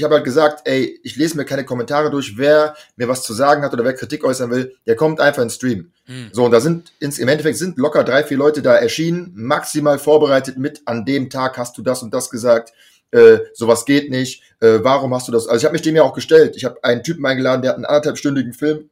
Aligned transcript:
ich 0.00 0.04
habe 0.04 0.14
halt 0.14 0.24
gesagt, 0.24 0.62
ey, 0.64 0.98
ich 1.02 1.16
lese 1.16 1.36
mir 1.36 1.44
keine 1.44 1.66
Kommentare 1.66 2.10
durch, 2.10 2.38
wer 2.38 2.74
mir 2.96 3.06
was 3.06 3.22
zu 3.22 3.34
sagen 3.34 3.62
hat 3.62 3.74
oder 3.74 3.84
wer 3.84 3.92
Kritik 3.92 4.24
äußern 4.24 4.50
will, 4.50 4.74
der 4.86 4.96
kommt 4.96 5.20
einfach 5.20 5.42
ins 5.42 5.56
Stream. 5.56 5.92
Hm. 6.06 6.30
So, 6.32 6.46
und 6.46 6.52
da 6.52 6.60
sind 6.60 6.94
ins, 7.00 7.18
im 7.18 7.28
Endeffekt 7.28 7.58
sind 7.58 7.76
locker 7.76 8.02
drei, 8.02 8.24
vier 8.24 8.38
Leute 8.38 8.62
da 8.62 8.74
erschienen, 8.74 9.30
maximal 9.34 9.98
vorbereitet 9.98 10.56
mit, 10.56 10.80
an 10.86 11.04
dem 11.04 11.28
Tag 11.28 11.58
hast 11.58 11.76
du 11.76 11.82
das 11.82 12.02
und 12.02 12.14
das 12.14 12.30
gesagt, 12.30 12.72
äh, 13.10 13.40
sowas 13.52 13.84
geht 13.84 14.10
nicht, 14.10 14.42
äh, 14.60 14.78
warum 14.80 15.14
hast 15.14 15.28
du 15.28 15.32
das? 15.32 15.46
Also 15.46 15.58
ich 15.58 15.64
habe 15.64 15.74
mich 15.74 15.82
dem 15.82 15.96
ja 15.96 16.02
auch 16.02 16.14
gestellt. 16.14 16.56
Ich 16.56 16.64
habe 16.64 16.82
einen 16.82 17.02
Typen 17.02 17.26
eingeladen, 17.26 17.60
der 17.60 17.72
hat 17.72 17.76
einen 17.76 17.84
anderthalbstündigen 17.84 18.54
Film 18.54 18.88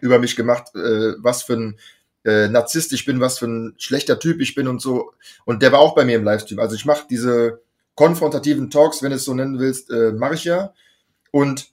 über 0.00 0.18
mich 0.18 0.34
gemacht, 0.34 0.74
äh, 0.74 1.12
was 1.18 1.42
für 1.42 1.56
ein 1.56 1.78
äh, 2.24 2.48
Narzisst 2.48 2.94
ich 2.94 3.04
bin, 3.04 3.20
was 3.20 3.38
für 3.38 3.48
ein 3.48 3.74
schlechter 3.76 4.18
Typ 4.18 4.40
ich 4.40 4.54
bin 4.54 4.66
und 4.66 4.80
so. 4.80 5.12
Und 5.44 5.60
der 5.62 5.72
war 5.72 5.80
auch 5.80 5.94
bei 5.94 6.06
mir 6.06 6.16
im 6.16 6.24
Livestream. 6.24 6.58
Also 6.58 6.74
ich 6.74 6.86
mache 6.86 7.06
diese 7.10 7.60
konfrontativen 7.98 8.70
Talks, 8.70 9.02
wenn 9.02 9.10
du 9.10 9.16
es 9.16 9.24
so 9.24 9.34
nennen 9.34 9.58
willst, 9.58 9.90
äh, 9.90 10.12
mache 10.12 10.34
ich 10.34 10.44
ja. 10.44 10.72
Und 11.32 11.66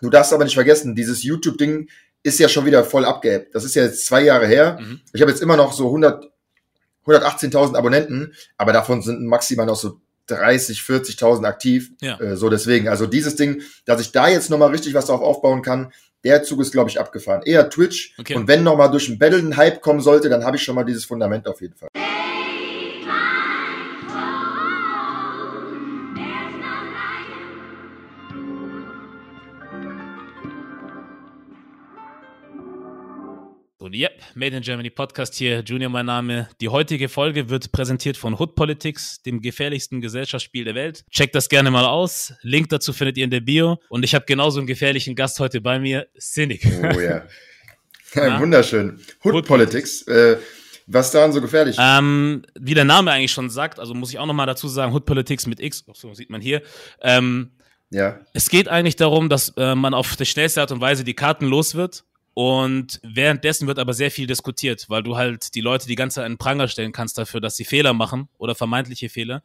du 0.00 0.10
darfst 0.10 0.32
aber 0.32 0.42
nicht 0.42 0.54
vergessen, 0.54 0.96
dieses 0.96 1.22
YouTube-Ding 1.22 1.88
ist 2.24 2.40
ja 2.40 2.48
schon 2.48 2.66
wieder 2.66 2.82
voll 2.82 3.04
abgeappt. 3.04 3.54
Das 3.54 3.62
ist 3.62 3.76
ja 3.76 3.84
jetzt 3.84 4.04
zwei 4.04 4.22
Jahre 4.22 4.48
her. 4.48 4.78
Mhm. 4.80 5.00
Ich 5.12 5.20
habe 5.20 5.30
jetzt 5.30 5.40
immer 5.40 5.56
noch 5.56 5.72
so 5.72 5.86
100, 5.86 6.32
118.000 7.06 7.76
Abonnenten, 7.76 8.34
aber 8.56 8.72
davon 8.72 9.02
sind 9.02 9.24
maximal 9.24 9.66
noch 9.66 9.76
so 9.76 10.00
30, 10.26 10.80
40.000 10.80 11.44
aktiv. 11.44 11.92
Ja. 12.00 12.18
Äh, 12.18 12.36
so 12.36 12.50
deswegen, 12.50 12.88
also 12.88 13.06
dieses 13.06 13.36
Ding, 13.36 13.62
dass 13.84 14.00
ich 14.00 14.10
da 14.10 14.26
jetzt 14.26 14.50
nochmal 14.50 14.70
richtig 14.70 14.94
was 14.94 15.06
drauf 15.06 15.20
aufbauen 15.20 15.62
kann, 15.62 15.92
der 16.24 16.42
Zug 16.42 16.60
ist, 16.60 16.72
glaube 16.72 16.90
ich, 16.90 16.98
abgefahren. 16.98 17.42
Eher 17.44 17.70
Twitch. 17.70 18.16
Okay. 18.18 18.34
Und 18.34 18.48
wenn 18.48 18.64
nochmal 18.64 18.90
durch 18.90 19.08
ein 19.08 19.20
Battle 19.20 19.38
ein 19.38 19.56
Hype 19.56 19.80
kommen 19.80 20.00
sollte, 20.00 20.28
dann 20.28 20.44
habe 20.44 20.56
ich 20.56 20.64
schon 20.64 20.74
mal 20.74 20.82
dieses 20.82 21.04
Fundament 21.04 21.46
auf 21.46 21.60
jeden 21.60 21.76
Fall. 21.76 21.90
Und 33.88 33.94
yep, 33.94 34.20
Made 34.34 34.54
in 34.54 34.62
Germany 34.62 34.90
Podcast 34.90 35.34
hier, 35.34 35.60
Junior 35.60 35.88
mein 35.88 36.04
Name. 36.04 36.46
Die 36.60 36.68
heutige 36.68 37.08
Folge 37.08 37.48
wird 37.48 37.72
präsentiert 37.72 38.18
von 38.18 38.38
Hood 38.38 38.54
Politics, 38.54 39.22
dem 39.22 39.40
gefährlichsten 39.40 40.02
Gesellschaftsspiel 40.02 40.66
der 40.66 40.74
Welt. 40.74 41.06
Checkt 41.10 41.34
das 41.34 41.48
gerne 41.48 41.70
mal 41.70 41.86
aus. 41.86 42.34
Link 42.42 42.68
dazu 42.68 42.92
findet 42.92 43.16
ihr 43.16 43.24
in 43.24 43.30
der 43.30 43.40
Bio. 43.40 43.80
Und 43.88 44.04
ich 44.04 44.14
habe 44.14 44.26
genauso 44.26 44.58
einen 44.60 44.66
gefährlichen 44.66 45.14
Gast 45.14 45.40
heute 45.40 45.62
bei 45.62 45.78
mir, 45.78 46.06
Cynic. 46.20 46.66
Oh 46.66 47.00
ja. 47.00 47.24
ja 48.14 48.38
wunderschön. 48.38 49.00
Hood, 49.24 49.32
Hood 49.32 49.46
Politics. 49.46 50.02
Äh, 50.02 50.36
was 50.86 51.10
daran 51.10 51.32
so 51.32 51.40
gefährlich? 51.40 51.78
Ähm, 51.80 52.42
wie 52.60 52.74
der 52.74 52.84
Name 52.84 53.10
eigentlich 53.10 53.32
schon 53.32 53.48
sagt, 53.48 53.80
also 53.80 53.94
muss 53.94 54.10
ich 54.10 54.18
auch 54.18 54.26
nochmal 54.26 54.46
dazu 54.46 54.68
sagen, 54.68 54.92
Hood 54.92 55.06
Politics 55.06 55.46
mit 55.46 55.60
X, 55.60 55.86
so 55.94 56.12
sieht 56.12 56.28
man 56.28 56.42
hier. 56.42 56.60
Ähm, 57.00 57.52
ja. 57.88 58.20
Es 58.34 58.50
geht 58.50 58.68
eigentlich 58.68 58.96
darum, 58.96 59.30
dass 59.30 59.54
äh, 59.56 59.74
man 59.74 59.94
auf 59.94 60.14
die 60.14 60.26
schnellste 60.26 60.60
Art 60.60 60.72
und 60.72 60.82
Weise 60.82 61.04
die 61.04 61.14
Karten 61.14 61.46
los 61.46 61.74
wird 61.74 62.04
und 62.40 63.00
währenddessen 63.02 63.66
wird 63.66 63.80
aber 63.80 63.92
sehr 63.94 64.12
viel 64.12 64.28
diskutiert, 64.28 64.84
weil 64.88 65.02
du 65.02 65.16
halt 65.16 65.56
die 65.56 65.60
Leute 65.60 65.88
die 65.88 65.96
ganze 65.96 66.16
Zeit 66.16 66.24
einen 66.24 66.38
Pranger 66.38 66.68
stellen 66.68 66.92
kannst 66.92 67.18
dafür, 67.18 67.40
dass 67.40 67.56
sie 67.56 67.64
Fehler 67.64 67.94
machen 67.94 68.28
oder 68.38 68.54
vermeintliche 68.54 69.08
Fehler. 69.08 69.42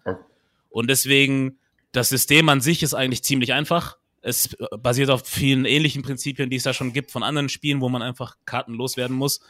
Und 0.69 0.91
deswegen, 0.91 1.57
das 1.91 2.09
System 2.09 2.49
an 2.49 2.61
sich 2.61 2.83
ist 2.83 2.93
eigentlich 2.93 3.23
ziemlich 3.23 3.51
einfach. 3.51 3.97
Es 4.21 4.55
basiert 4.77 5.09
auf 5.09 5.25
vielen 5.25 5.65
ähnlichen 5.65 6.03
Prinzipien, 6.03 6.51
die 6.51 6.57
es 6.57 6.63
da 6.65 6.73
schon 6.75 6.93
gibt 6.93 7.09
von 7.09 7.23
anderen 7.23 7.49
Spielen, 7.49 7.81
wo 7.81 7.89
man 7.89 8.03
einfach 8.03 8.35
Karten 8.45 8.75
loswerden 8.75 9.17
muss. 9.17 9.41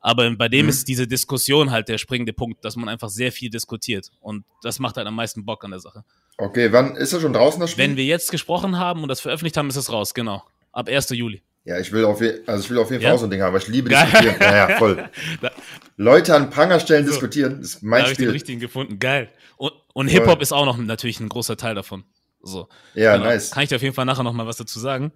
Aber 0.00 0.34
bei 0.34 0.48
dem 0.48 0.64
mhm. 0.64 0.70
ist 0.70 0.88
diese 0.88 1.06
Diskussion 1.06 1.72
halt 1.72 1.90
der 1.90 1.98
springende 1.98 2.32
Punkt, 2.32 2.64
dass 2.64 2.76
man 2.76 2.88
einfach 2.88 3.10
sehr 3.10 3.30
viel 3.30 3.50
diskutiert. 3.50 4.10
Und 4.20 4.46
das 4.62 4.78
macht 4.78 4.96
halt 4.96 5.06
am 5.06 5.16
meisten 5.16 5.44
Bock 5.44 5.62
an 5.64 5.72
der 5.72 5.80
Sache. 5.80 6.02
Okay, 6.38 6.72
wann 6.72 6.96
ist 6.96 7.12
er 7.12 7.20
schon 7.20 7.34
draußen, 7.34 7.60
das 7.60 7.72
Spiel? 7.72 7.84
Wenn 7.84 7.96
wir 7.98 8.06
jetzt 8.06 8.30
gesprochen 8.30 8.78
haben 8.78 9.02
und 9.02 9.10
das 9.10 9.20
veröffentlicht 9.20 9.58
haben, 9.58 9.68
ist 9.68 9.76
es 9.76 9.92
raus, 9.92 10.14
genau. 10.14 10.42
Ab 10.72 10.88
1. 10.88 11.10
Juli. 11.10 11.42
Ja, 11.66 11.80
ich 11.80 11.90
will 11.90 12.04
auf, 12.04 12.22
also 12.46 12.64
ich 12.64 12.70
will 12.70 12.78
auf 12.78 12.90
jeden 12.92 13.02
Fall 13.02 13.10
ja? 13.10 13.14
auch 13.14 13.18
so 13.18 13.26
ein 13.26 13.30
Ding 13.30 13.40
haben, 13.40 13.48
aber 13.48 13.58
ich 13.58 13.66
liebe 13.66 13.88
diskutieren. 13.88 14.36
ja, 14.40 14.68
ja, 14.68 14.76
voll. 14.78 15.10
Leute 15.96 16.32
an 16.32 16.48
Prangerstellen 16.48 17.04
so. 17.04 17.10
diskutieren, 17.10 17.58
das 17.58 17.74
ist 17.74 17.82
mein 17.82 18.04
da 18.04 18.06
Spiel. 18.06 18.06
Da 18.06 18.06
habe 18.06 18.12
ich 18.12 18.18
den 18.18 18.30
richtigen 18.30 18.60
gefunden, 18.60 18.98
geil. 19.00 19.32
Und, 19.56 19.72
und 19.92 20.06
Hip-Hop 20.06 20.40
ist 20.40 20.52
auch 20.52 20.64
noch 20.64 20.78
natürlich 20.78 21.18
ein 21.18 21.28
großer 21.28 21.56
Teil 21.56 21.74
davon. 21.74 22.04
So. 22.40 22.68
Ja, 22.94 23.16
genau. 23.16 23.26
nice. 23.26 23.50
Kann 23.50 23.64
ich 23.64 23.68
dir 23.68 23.76
auf 23.76 23.82
jeden 23.82 23.96
Fall 23.96 24.04
nachher 24.04 24.22
noch 24.22 24.32
mal 24.32 24.46
was 24.46 24.58
dazu 24.58 24.78
sagen. 24.78 25.12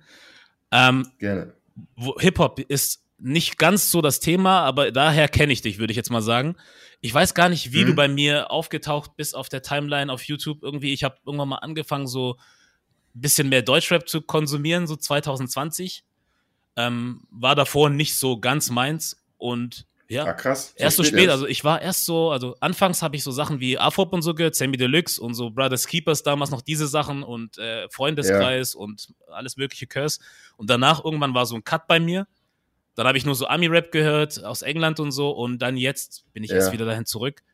Ähm, 0.73 1.07
Gerne. 1.21 1.55
Hip-Hop 2.19 2.59
ist 2.59 3.05
nicht 3.19 3.57
ganz 3.57 3.93
so 3.93 4.03
das 4.03 4.19
Thema, 4.19 4.63
aber 4.63 4.91
daher 4.91 5.29
kenne 5.29 5.53
ich 5.53 5.63
dich, 5.63 5.79
würde 5.79 5.93
ich 5.93 5.97
jetzt 5.97 6.11
mal 6.11 6.23
sagen. 6.23 6.57
Ich 7.01 7.15
weiß 7.15 7.35
gar 7.35 7.49
nicht, 7.49 7.73
wie 7.73 7.83
hm. 7.83 7.89
du 7.89 7.95
bei 7.95 8.09
mir 8.09 8.51
aufgetaucht 8.51 9.17
bist 9.17 9.37
auf 9.37 9.49
der 9.49 9.63
Timeline 9.63 10.13
auf 10.13 10.25
YouTube. 10.25 10.65
Irgendwie, 10.65 10.93
ich 10.93 11.05
habe 11.05 11.17
irgendwann 11.25 11.51
mal 11.51 11.59
angefangen, 11.59 12.09
so 12.09 12.39
ein 13.15 13.21
bisschen 13.21 13.49
mehr 13.49 13.63
Deutschrap 13.63 14.09
zu 14.09 14.21
konsumieren, 14.21 14.89
so 14.89 14.97
2020. 14.97 16.05
Ähm, 16.87 17.23
war 17.31 17.55
davor 17.55 17.91
nicht 17.91 18.19
so 18.19 18.39
ganz 18.39 18.71
meins 18.71 19.17
und 19.39 19.87
ja, 20.11 20.25
ah, 20.25 20.33
krass. 20.33 20.75
So 20.77 20.83
erst 20.83 20.97
so 20.97 21.05
spät, 21.05 21.29
also 21.29 21.47
ich 21.47 21.63
war 21.63 21.81
erst 21.81 22.05
so, 22.05 22.33
also 22.33 22.57
anfangs 22.59 23.01
habe 23.01 23.15
ich 23.15 23.23
so 23.23 23.31
Sachen 23.31 23.61
wie 23.61 23.79
Afop 23.79 24.13
und 24.13 24.23
so 24.23 24.35
gehört, 24.35 24.57
Sammy 24.57 24.77
Deluxe 24.77 25.23
und 25.23 25.35
so 25.35 25.51
Brothers 25.51 25.87
Keepers 25.87 26.25
damals 26.25 26.51
noch 26.51 26.63
diese 26.63 26.89
Sachen 26.89 27.23
und 27.23 27.59
äh, 27.59 27.89
Freundeskreis 27.91 28.75
ja. 28.75 28.81
und 28.81 29.15
alles 29.29 29.57
mögliche 29.57 29.87
Curse. 29.87 30.19
Und 30.57 30.69
danach 30.69 31.05
irgendwann 31.05 31.33
war 31.33 31.47
so 31.47 31.55
ein 31.55 31.63
Cut 31.63 31.87
bei 31.87 32.01
mir. 32.01 32.27
Dann 32.97 33.07
habe 33.07 33.19
ich 33.19 33.25
nur 33.25 33.37
so 33.37 33.47
Ami-Rap 33.47 33.93
gehört 33.93 34.43
aus 34.43 34.63
England 34.63 34.99
und 34.99 35.13
so 35.13 35.31
und 35.31 35.59
dann 35.59 35.77
jetzt 35.77 36.25
bin 36.33 36.43
ich 36.43 36.51
ja. 36.51 36.57
erst 36.57 36.73
wieder 36.73 36.87
dahin 36.87 37.07
zurück. 37.07 37.45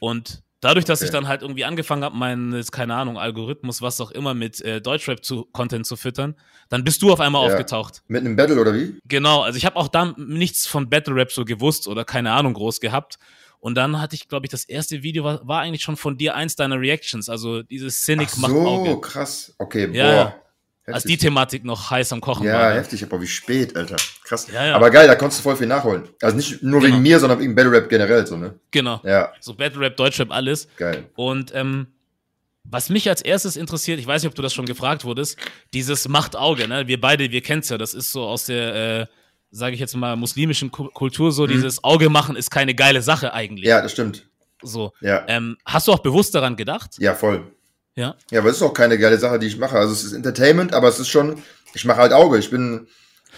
Und 0.00 0.42
Dadurch, 0.60 0.84
dass 0.84 1.00
okay. 1.00 1.06
ich 1.06 1.12
dann 1.12 1.28
halt 1.28 1.42
irgendwie 1.42 1.64
angefangen 1.64 2.02
habe, 2.02 2.16
meinen, 2.16 2.64
keine 2.72 2.94
Ahnung, 2.94 3.16
Algorithmus, 3.16 3.80
was 3.80 4.00
auch 4.00 4.10
immer, 4.10 4.34
mit 4.34 4.60
äh, 4.60 4.80
Deutschrap-Content 4.80 5.86
zu, 5.86 5.94
zu 5.94 6.00
füttern, 6.00 6.34
dann 6.68 6.82
bist 6.82 7.00
du 7.02 7.12
auf 7.12 7.20
einmal 7.20 7.46
ja. 7.46 7.52
aufgetaucht. 7.52 8.02
Mit 8.08 8.24
einem 8.24 8.34
Battle 8.34 8.60
oder 8.60 8.74
wie? 8.74 8.98
Genau, 9.06 9.42
also 9.42 9.56
ich 9.56 9.64
habe 9.64 9.76
auch 9.76 9.88
da 9.88 10.14
nichts 10.16 10.66
von 10.66 10.90
Battle 10.90 11.14
Rap 11.14 11.30
so 11.30 11.44
gewusst 11.44 11.86
oder 11.86 12.04
keine 12.04 12.32
Ahnung 12.32 12.54
groß 12.54 12.80
gehabt. 12.80 13.18
Und 13.60 13.76
dann 13.76 14.00
hatte 14.00 14.14
ich, 14.16 14.28
glaube 14.28 14.46
ich, 14.46 14.50
das 14.50 14.64
erste 14.64 15.02
Video 15.02 15.24
war, 15.24 15.46
war 15.46 15.60
eigentlich 15.60 15.82
schon 15.82 15.96
von 15.96 16.16
dir 16.16 16.34
eins 16.34 16.56
deiner 16.56 16.80
Reactions, 16.80 17.28
also 17.28 17.62
dieses 17.62 18.04
Cynic 18.04 18.28
Ach 18.30 18.34
so, 18.34 18.40
macht 18.40 18.54
Auge. 18.54 19.00
Krass. 19.00 19.54
Okay, 19.58 19.88
ja, 19.92 20.10
boah. 20.10 20.24
Heftig. 20.24 20.47
Als 20.94 21.04
die 21.04 21.16
Thematik 21.16 21.64
noch 21.64 21.90
heiß 21.90 22.12
am 22.12 22.20
Kochen 22.20 22.46
ja, 22.46 22.54
war. 22.54 22.70
Ja, 22.70 22.76
heftig, 22.76 23.02
aber 23.02 23.20
wie 23.20 23.26
spät, 23.26 23.76
Alter. 23.76 23.96
Krass. 24.24 24.48
Ja, 24.52 24.66
ja. 24.66 24.74
Aber 24.74 24.90
geil, 24.90 25.06
da 25.06 25.14
konntest 25.14 25.40
du 25.40 25.42
voll 25.44 25.56
viel 25.56 25.66
nachholen. 25.66 26.08
Also 26.22 26.36
nicht 26.36 26.62
nur 26.62 26.80
genau. 26.80 26.94
wegen 26.94 27.02
mir, 27.02 27.18
sondern 27.18 27.40
wegen 27.40 27.54
Battle 27.54 27.72
Rap 27.72 27.88
generell, 27.88 28.26
so, 28.26 28.36
ne? 28.36 28.54
Genau. 28.70 29.00
Ja. 29.04 29.32
So 29.40 29.54
Battle 29.54 29.80
Rap, 29.80 29.96
Deutschrap, 29.96 30.30
alles. 30.30 30.68
Geil. 30.76 31.04
Und, 31.14 31.54
ähm, 31.54 31.88
was 32.70 32.90
mich 32.90 33.08
als 33.08 33.22
erstes 33.22 33.56
interessiert, 33.56 33.98
ich 33.98 34.06
weiß 34.06 34.22
nicht, 34.22 34.30
ob 34.30 34.34
du 34.34 34.42
das 34.42 34.52
schon 34.52 34.66
gefragt 34.66 35.04
wurdest, 35.04 35.38
dieses 35.72 36.06
Machtauge, 36.08 36.68
ne? 36.68 36.86
Wir 36.86 37.00
beide, 37.00 37.30
wir 37.30 37.40
kennen's 37.40 37.68
ja, 37.70 37.78
das 37.78 37.94
ist 37.94 38.12
so 38.12 38.22
aus 38.24 38.46
der, 38.46 39.00
äh, 39.00 39.06
sage 39.50 39.74
ich 39.74 39.80
jetzt 39.80 39.96
mal, 39.96 40.16
muslimischen 40.16 40.70
Kultur 40.70 41.32
so, 41.32 41.44
mhm. 41.44 41.48
dieses 41.48 41.82
Auge 41.82 42.10
machen 42.10 42.36
ist 42.36 42.50
keine 42.50 42.74
geile 42.74 43.00
Sache 43.02 43.32
eigentlich. 43.32 43.66
Ja, 43.66 43.80
das 43.80 43.92
stimmt. 43.92 44.28
So. 44.62 44.92
Ja. 45.00 45.24
Ähm, 45.28 45.56
hast 45.64 45.88
du 45.88 45.92
auch 45.92 46.00
bewusst 46.00 46.34
daran 46.34 46.56
gedacht? 46.56 46.96
Ja, 46.98 47.14
voll. 47.14 47.46
Ja. 47.98 48.14
Ja, 48.30 48.40
aber 48.40 48.50
es 48.50 48.58
ist 48.58 48.62
auch 48.62 48.72
keine 48.72 48.96
geile 48.96 49.18
Sache, 49.18 49.40
die 49.40 49.48
ich 49.48 49.58
mache. 49.58 49.76
Also 49.76 49.92
es 49.92 50.04
ist 50.04 50.12
Entertainment, 50.12 50.72
aber 50.72 50.86
es 50.86 51.00
ist 51.00 51.08
schon, 51.08 51.42
ich 51.74 51.84
mache 51.84 51.98
halt 51.98 52.12
Auge. 52.12 52.38
Ich 52.38 52.48
bin, 52.48 52.86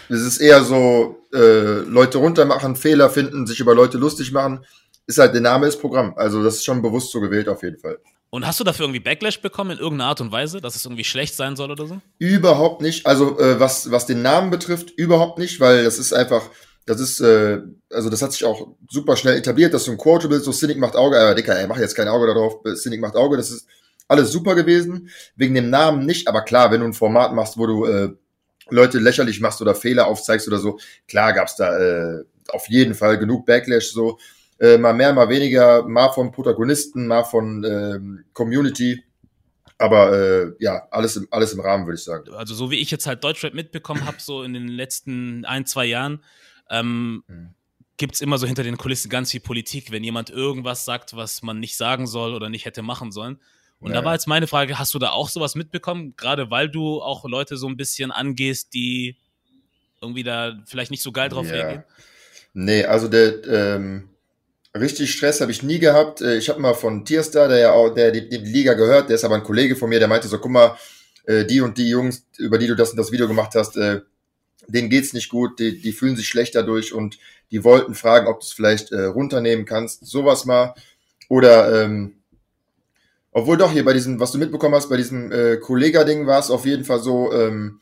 es 0.07 0.21
ist 0.21 0.37
eher 0.37 0.63
so, 0.63 1.17
äh, 1.33 1.79
Leute 1.79 2.19
runtermachen, 2.19 2.75
Fehler 2.75 3.09
finden, 3.09 3.47
sich 3.47 3.59
über 3.59 3.73
Leute 3.73 3.97
lustig 3.97 4.31
machen. 4.31 4.63
Ist 5.07 5.17
halt, 5.17 5.33
der 5.33 5.41
Name 5.41 5.65
ist 5.65 5.81
Programm. 5.81 6.13
Also 6.15 6.43
das 6.43 6.57
ist 6.57 6.65
schon 6.65 6.83
bewusst 6.83 7.11
so 7.11 7.19
gewählt 7.19 7.49
auf 7.49 7.63
jeden 7.63 7.79
Fall. 7.79 7.97
Und 8.29 8.45
hast 8.45 8.59
du 8.59 8.63
dafür 8.63 8.85
irgendwie 8.85 8.99
Backlash 8.99 9.41
bekommen 9.41 9.71
in 9.71 9.79
irgendeiner 9.79 10.09
Art 10.09 10.21
und 10.21 10.31
Weise, 10.31 10.61
dass 10.61 10.75
es 10.75 10.85
irgendwie 10.85 11.03
schlecht 11.03 11.35
sein 11.35 11.55
soll 11.55 11.71
oder 11.71 11.87
so? 11.87 11.99
Überhaupt 12.19 12.83
nicht. 12.83 13.07
Also 13.07 13.39
äh, 13.39 13.59
was, 13.59 13.89
was 13.89 14.05
den 14.05 14.21
Namen 14.21 14.51
betrifft, 14.51 14.91
überhaupt 14.91 15.39
nicht, 15.39 15.59
weil 15.59 15.83
das 15.83 15.97
ist 15.97 16.13
einfach, 16.13 16.43
das 16.85 17.01
ist, 17.01 17.19
äh, 17.19 17.61
also 17.89 18.11
das 18.11 18.21
hat 18.21 18.31
sich 18.31 18.45
auch 18.45 18.67
super 18.87 19.17
schnell 19.17 19.37
etabliert, 19.37 19.73
dass 19.73 19.85
so 19.85 19.91
ein 19.91 19.97
Quotable, 19.97 20.39
so 20.39 20.51
Cynic 20.51 20.77
macht 20.77 20.95
Auge, 20.95 21.17
äh, 21.17 21.33
Dicker, 21.33 21.59
ey, 21.59 21.65
mach 21.65 21.79
jetzt 21.79 21.95
kein 21.95 22.07
Auge 22.07 22.27
darauf, 22.27 22.59
Cynic 22.75 23.01
macht 23.01 23.15
Auge, 23.15 23.37
das 23.37 23.49
ist 23.49 23.65
alles 24.11 24.31
super 24.31 24.55
gewesen. 24.55 25.09
Wegen 25.37 25.55
dem 25.55 25.69
Namen 25.69 26.05
nicht, 26.05 26.27
aber 26.27 26.41
klar, 26.41 26.69
wenn 26.71 26.81
du 26.81 26.85
ein 26.85 26.93
Format 26.93 27.33
machst, 27.33 27.57
wo 27.57 27.65
du 27.65 27.85
äh, 27.85 28.09
Leute 28.69 28.99
lächerlich 28.99 29.39
machst 29.39 29.61
oder 29.61 29.73
Fehler 29.73 30.07
aufzeigst 30.07 30.47
oder 30.47 30.59
so, 30.59 30.79
klar 31.07 31.31
gab's 31.33 31.55
da 31.55 31.77
äh, 31.79 32.23
auf 32.49 32.67
jeden 32.67 32.93
Fall 32.93 33.17
genug 33.17 33.45
Backlash 33.45 33.91
so. 33.91 34.19
Äh, 34.59 34.77
mal 34.77 34.93
mehr, 34.93 35.13
mal 35.13 35.29
weniger, 35.29 35.87
mal 35.87 36.09
von 36.09 36.31
Protagonisten, 36.31 37.07
mal 37.07 37.23
von 37.23 37.63
ähm, 37.63 38.25
Community. 38.33 39.01
Aber 39.77 40.13
äh, 40.13 40.51
ja, 40.59 40.87
alles 40.91 41.15
im, 41.15 41.27
alles 41.31 41.53
im 41.53 41.61
Rahmen, 41.61 41.87
würde 41.87 41.97
ich 41.97 42.03
sagen. 42.03 42.31
Also 42.33 42.53
so 42.53 42.69
wie 42.69 42.79
ich 42.79 42.91
jetzt 42.91 43.07
halt 43.07 43.23
Deutschrap 43.23 43.53
mitbekommen 43.53 44.05
habe, 44.05 44.17
so 44.19 44.43
in 44.43 44.53
den 44.53 44.67
letzten 44.67 45.45
ein, 45.45 45.65
zwei 45.65 45.85
Jahren, 45.85 46.23
ähm, 46.69 47.23
hm. 47.27 47.49
gibt 47.97 48.15
es 48.15 48.21
immer 48.21 48.37
so 48.37 48.45
hinter 48.45 48.63
den 48.63 48.77
Kulissen 48.77 49.09
ganz 49.09 49.31
viel 49.31 49.39
Politik, 49.39 49.89
wenn 49.89 50.03
jemand 50.03 50.29
irgendwas 50.29 50.85
sagt, 50.85 51.15
was 51.15 51.41
man 51.41 51.59
nicht 51.59 51.77
sagen 51.77 52.05
soll 52.05 52.35
oder 52.35 52.49
nicht 52.49 52.65
hätte 52.65 52.83
machen 52.83 53.11
sollen. 53.11 53.39
Und 53.81 53.91
ja. 53.91 53.99
da 53.99 54.05
war 54.05 54.13
jetzt 54.13 54.27
meine 54.27 54.47
Frage, 54.47 54.77
hast 54.77 54.93
du 54.93 54.99
da 54.99 55.09
auch 55.09 55.27
sowas 55.27 55.55
mitbekommen, 55.55 56.13
gerade 56.15 56.51
weil 56.51 56.69
du 56.69 57.01
auch 57.01 57.25
Leute 57.25 57.57
so 57.57 57.67
ein 57.67 57.77
bisschen 57.77 58.11
angehst, 58.11 58.73
die 58.73 59.17
irgendwie 60.01 60.23
da 60.23 60.57
vielleicht 60.65 60.91
nicht 60.91 61.03
so 61.03 61.11
geil 61.11 61.29
drauf 61.29 61.47
ja. 61.47 61.53
reagieren? 61.53 61.83
Nee, 62.53 62.85
also 62.85 63.07
der 63.07 63.43
ähm, 63.47 64.09
richtig 64.75 65.11
Stress 65.11 65.41
habe 65.41 65.51
ich 65.51 65.63
nie 65.63 65.79
gehabt. 65.79 66.21
Äh, 66.21 66.37
ich 66.37 66.49
habe 66.49 66.59
mal 66.59 66.75
von 66.75 67.05
Tierstar, 67.05 67.47
der 67.47 67.57
ja 67.57 67.71
auch, 67.71 67.89
der 67.89 68.11
die, 68.11 68.29
die, 68.29 68.37
Liga 68.37 68.73
gehört, 68.73 69.09
der 69.09 69.15
ist 69.15 69.23
aber 69.23 69.35
ein 69.35 69.43
Kollege 69.43 69.75
von 69.75 69.89
mir, 69.89 69.99
der 69.99 70.07
meinte 70.07 70.27
so, 70.27 70.37
guck 70.37 70.51
mal, 70.51 70.77
äh, 71.25 71.45
die 71.45 71.61
und 71.61 71.77
die 71.77 71.89
Jungs, 71.89 72.25
über 72.37 72.59
die 72.59 72.67
du 72.67 72.75
das 72.75 72.91
und 72.91 72.97
das 72.97 73.11
Video 73.11 73.27
gemacht 73.27 73.55
hast, 73.55 73.77
äh, 73.77 74.01
denen 74.67 74.89
geht's 74.89 75.13
nicht 75.13 75.29
gut, 75.29 75.59
die, 75.59 75.81
die 75.81 75.91
fühlen 75.91 76.15
sich 76.15 76.27
schlecht 76.27 76.55
dadurch 76.55 76.93
und 76.93 77.17
die 77.49 77.63
wollten 77.63 77.95
fragen, 77.95 78.27
ob 78.27 78.41
du 78.41 78.45
es 78.45 78.53
vielleicht 78.53 78.91
äh, 78.91 79.05
runternehmen 79.05 79.65
kannst, 79.65 80.05
sowas 80.05 80.45
mal. 80.45 80.75
Oder 81.27 81.83
ähm, 81.83 82.20
obwohl 83.31 83.57
doch 83.57 83.71
hier 83.71 83.85
bei 83.85 83.93
diesem, 83.93 84.19
was 84.19 84.31
du 84.31 84.37
mitbekommen 84.37 84.75
hast, 84.75 84.89
bei 84.89 84.97
diesem 84.97 85.31
äh, 85.31 85.57
Kollega-Ding 85.57 86.27
war 86.27 86.39
es 86.39 86.51
auf 86.51 86.65
jeden 86.65 86.83
Fall 86.83 86.99
so, 86.99 87.31
ähm, 87.31 87.79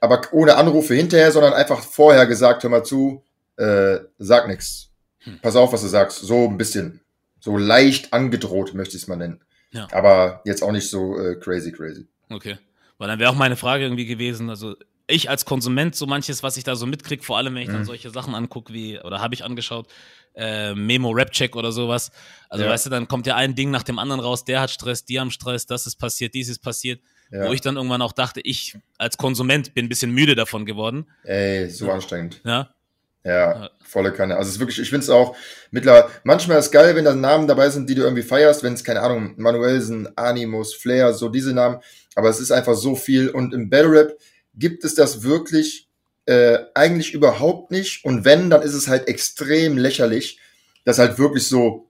aber 0.00 0.22
ohne 0.32 0.56
Anrufe 0.56 0.94
hinterher, 0.94 1.30
sondern 1.30 1.52
einfach 1.52 1.80
vorher 1.80 2.26
gesagt, 2.26 2.62
hör 2.62 2.70
mal 2.70 2.84
zu, 2.84 3.22
äh, 3.56 3.98
sag 4.18 4.48
nix. 4.48 4.90
Hm. 5.20 5.38
Pass 5.40 5.56
auf, 5.56 5.72
was 5.72 5.82
du 5.82 5.88
sagst. 5.88 6.20
So 6.20 6.48
ein 6.48 6.58
bisschen, 6.58 7.00
so 7.38 7.56
leicht 7.56 8.12
angedroht, 8.12 8.74
möchte 8.74 8.96
ich 8.96 9.02
es 9.02 9.08
mal 9.08 9.16
nennen. 9.16 9.40
Ja. 9.70 9.88
Aber 9.92 10.40
jetzt 10.44 10.62
auch 10.62 10.72
nicht 10.72 10.88
so 10.88 11.18
äh, 11.18 11.36
crazy, 11.36 11.72
crazy. 11.72 12.06
Okay. 12.30 12.58
Weil 12.98 13.08
dann 13.08 13.18
wäre 13.18 13.30
auch 13.30 13.36
meine 13.36 13.56
Frage 13.56 13.84
irgendwie 13.84 14.06
gewesen, 14.06 14.50
also 14.50 14.76
ich 15.06 15.28
als 15.28 15.44
Konsument, 15.44 15.94
so 15.94 16.06
manches, 16.06 16.42
was 16.42 16.56
ich 16.56 16.64
da 16.64 16.76
so 16.76 16.86
mitkriege, 16.86 17.22
vor 17.22 17.36
allem 17.36 17.54
wenn 17.54 17.62
ich 17.62 17.68
mhm. 17.68 17.74
dann 17.74 17.84
solche 17.84 18.10
Sachen 18.10 18.34
angucke, 18.34 18.72
wie, 18.72 19.00
oder 19.00 19.20
habe 19.20 19.34
ich 19.34 19.44
angeschaut, 19.44 19.88
äh, 20.34 20.74
Memo 20.74 21.10
Rap 21.10 21.30
Check 21.30 21.56
oder 21.56 21.72
sowas. 21.72 22.10
Also 22.48 22.64
ja. 22.64 22.70
weißt 22.70 22.86
du, 22.86 22.90
dann 22.90 23.08
kommt 23.08 23.26
ja 23.26 23.36
ein 23.36 23.54
Ding 23.54 23.70
nach 23.70 23.82
dem 23.82 23.98
anderen 23.98 24.20
raus, 24.20 24.44
der 24.44 24.60
hat 24.60 24.70
Stress, 24.70 25.04
die 25.04 25.20
haben 25.20 25.30
Stress, 25.30 25.66
das 25.66 25.86
ist 25.86 25.96
passiert, 25.96 26.34
dies 26.34 26.48
ist 26.48 26.60
passiert. 26.60 27.00
Ja. 27.30 27.48
Wo 27.48 27.52
ich 27.52 27.62
dann 27.62 27.76
irgendwann 27.76 28.02
auch 28.02 28.12
dachte, 28.12 28.40
ich 28.44 28.76
als 28.98 29.16
Konsument 29.16 29.72
bin 29.72 29.86
ein 29.86 29.88
bisschen 29.88 30.10
müde 30.10 30.34
davon 30.34 30.66
geworden. 30.66 31.06
Ey, 31.24 31.68
so 31.70 31.86
ja. 31.86 31.94
anstrengend. 31.94 32.40
Ja. 32.44 32.74
Ja, 33.24 33.70
volle 33.84 34.12
Kanne. 34.12 34.36
Also 34.36 34.48
es 34.48 34.54
ist 34.56 34.60
wirklich, 34.60 34.80
ich 34.80 34.90
finde 34.90 35.04
es 35.04 35.10
auch 35.10 35.36
mittlerweile, 35.70 36.08
manchmal 36.24 36.58
ist 36.58 36.72
geil, 36.72 36.96
wenn 36.96 37.04
da 37.04 37.14
Namen 37.14 37.46
dabei 37.46 37.70
sind, 37.70 37.88
die 37.88 37.94
du 37.94 38.02
irgendwie 38.02 38.24
feierst, 38.24 38.64
wenn 38.64 38.74
es, 38.74 38.82
keine 38.82 39.00
Ahnung, 39.00 39.34
Manuelsen, 39.36 40.08
Animus, 40.18 40.74
Flair, 40.74 41.12
so 41.12 41.28
diese 41.28 41.54
Namen, 41.54 41.78
aber 42.16 42.30
es 42.30 42.40
ist 42.40 42.50
einfach 42.50 42.74
so 42.74 42.96
viel 42.96 43.28
und 43.28 43.54
im 43.54 43.70
Battle 43.70 43.92
Rap 43.92 44.18
gibt 44.54 44.84
es 44.84 44.96
das 44.96 45.22
wirklich 45.22 45.88
äh, 46.32 46.66
eigentlich 46.74 47.12
überhaupt 47.14 47.70
nicht. 47.70 48.04
Und 48.04 48.24
wenn, 48.24 48.50
dann 48.50 48.62
ist 48.62 48.74
es 48.74 48.88
halt 48.88 49.08
extrem 49.08 49.76
lächerlich, 49.76 50.38
dass 50.84 50.98
halt 50.98 51.18
wirklich 51.18 51.46
so, 51.46 51.88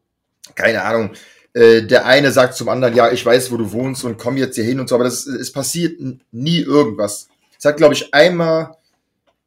keine 0.55 0.83
Ahnung, 0.83 1.11
äh, 1.55 1.83
der 1.83 2.07
eine 2.07 2.33
sagt 2.33 2.55
zum 2.55 2.69
anderen, 2.69 2.95
ja, 2.95 3.13
ich 3.13 3.25
weiß, 3.25 3.53
wo 3.53 3.57
du 3.57 3.73
wohnst 3.73 4.05
und 4.05 4.19
komm 4.19 4.37
jetzt 4.37 4.57
hier 4.57 4.65
hin 4.65 4.81
und 4.81 4.89
so, 4.89 4.95
aber 4.95 5.05
das 5.05 5.27
es 5.27 5.53
passiert 5.53 6.01
nie 6.31 6.61
irgendwas. 6.61 7.29
Es 7.59 7.65
hat, 7.65 7.77
glaube 7.77 7.95
ich, 7.95 8.13
einmal 8.13 8.77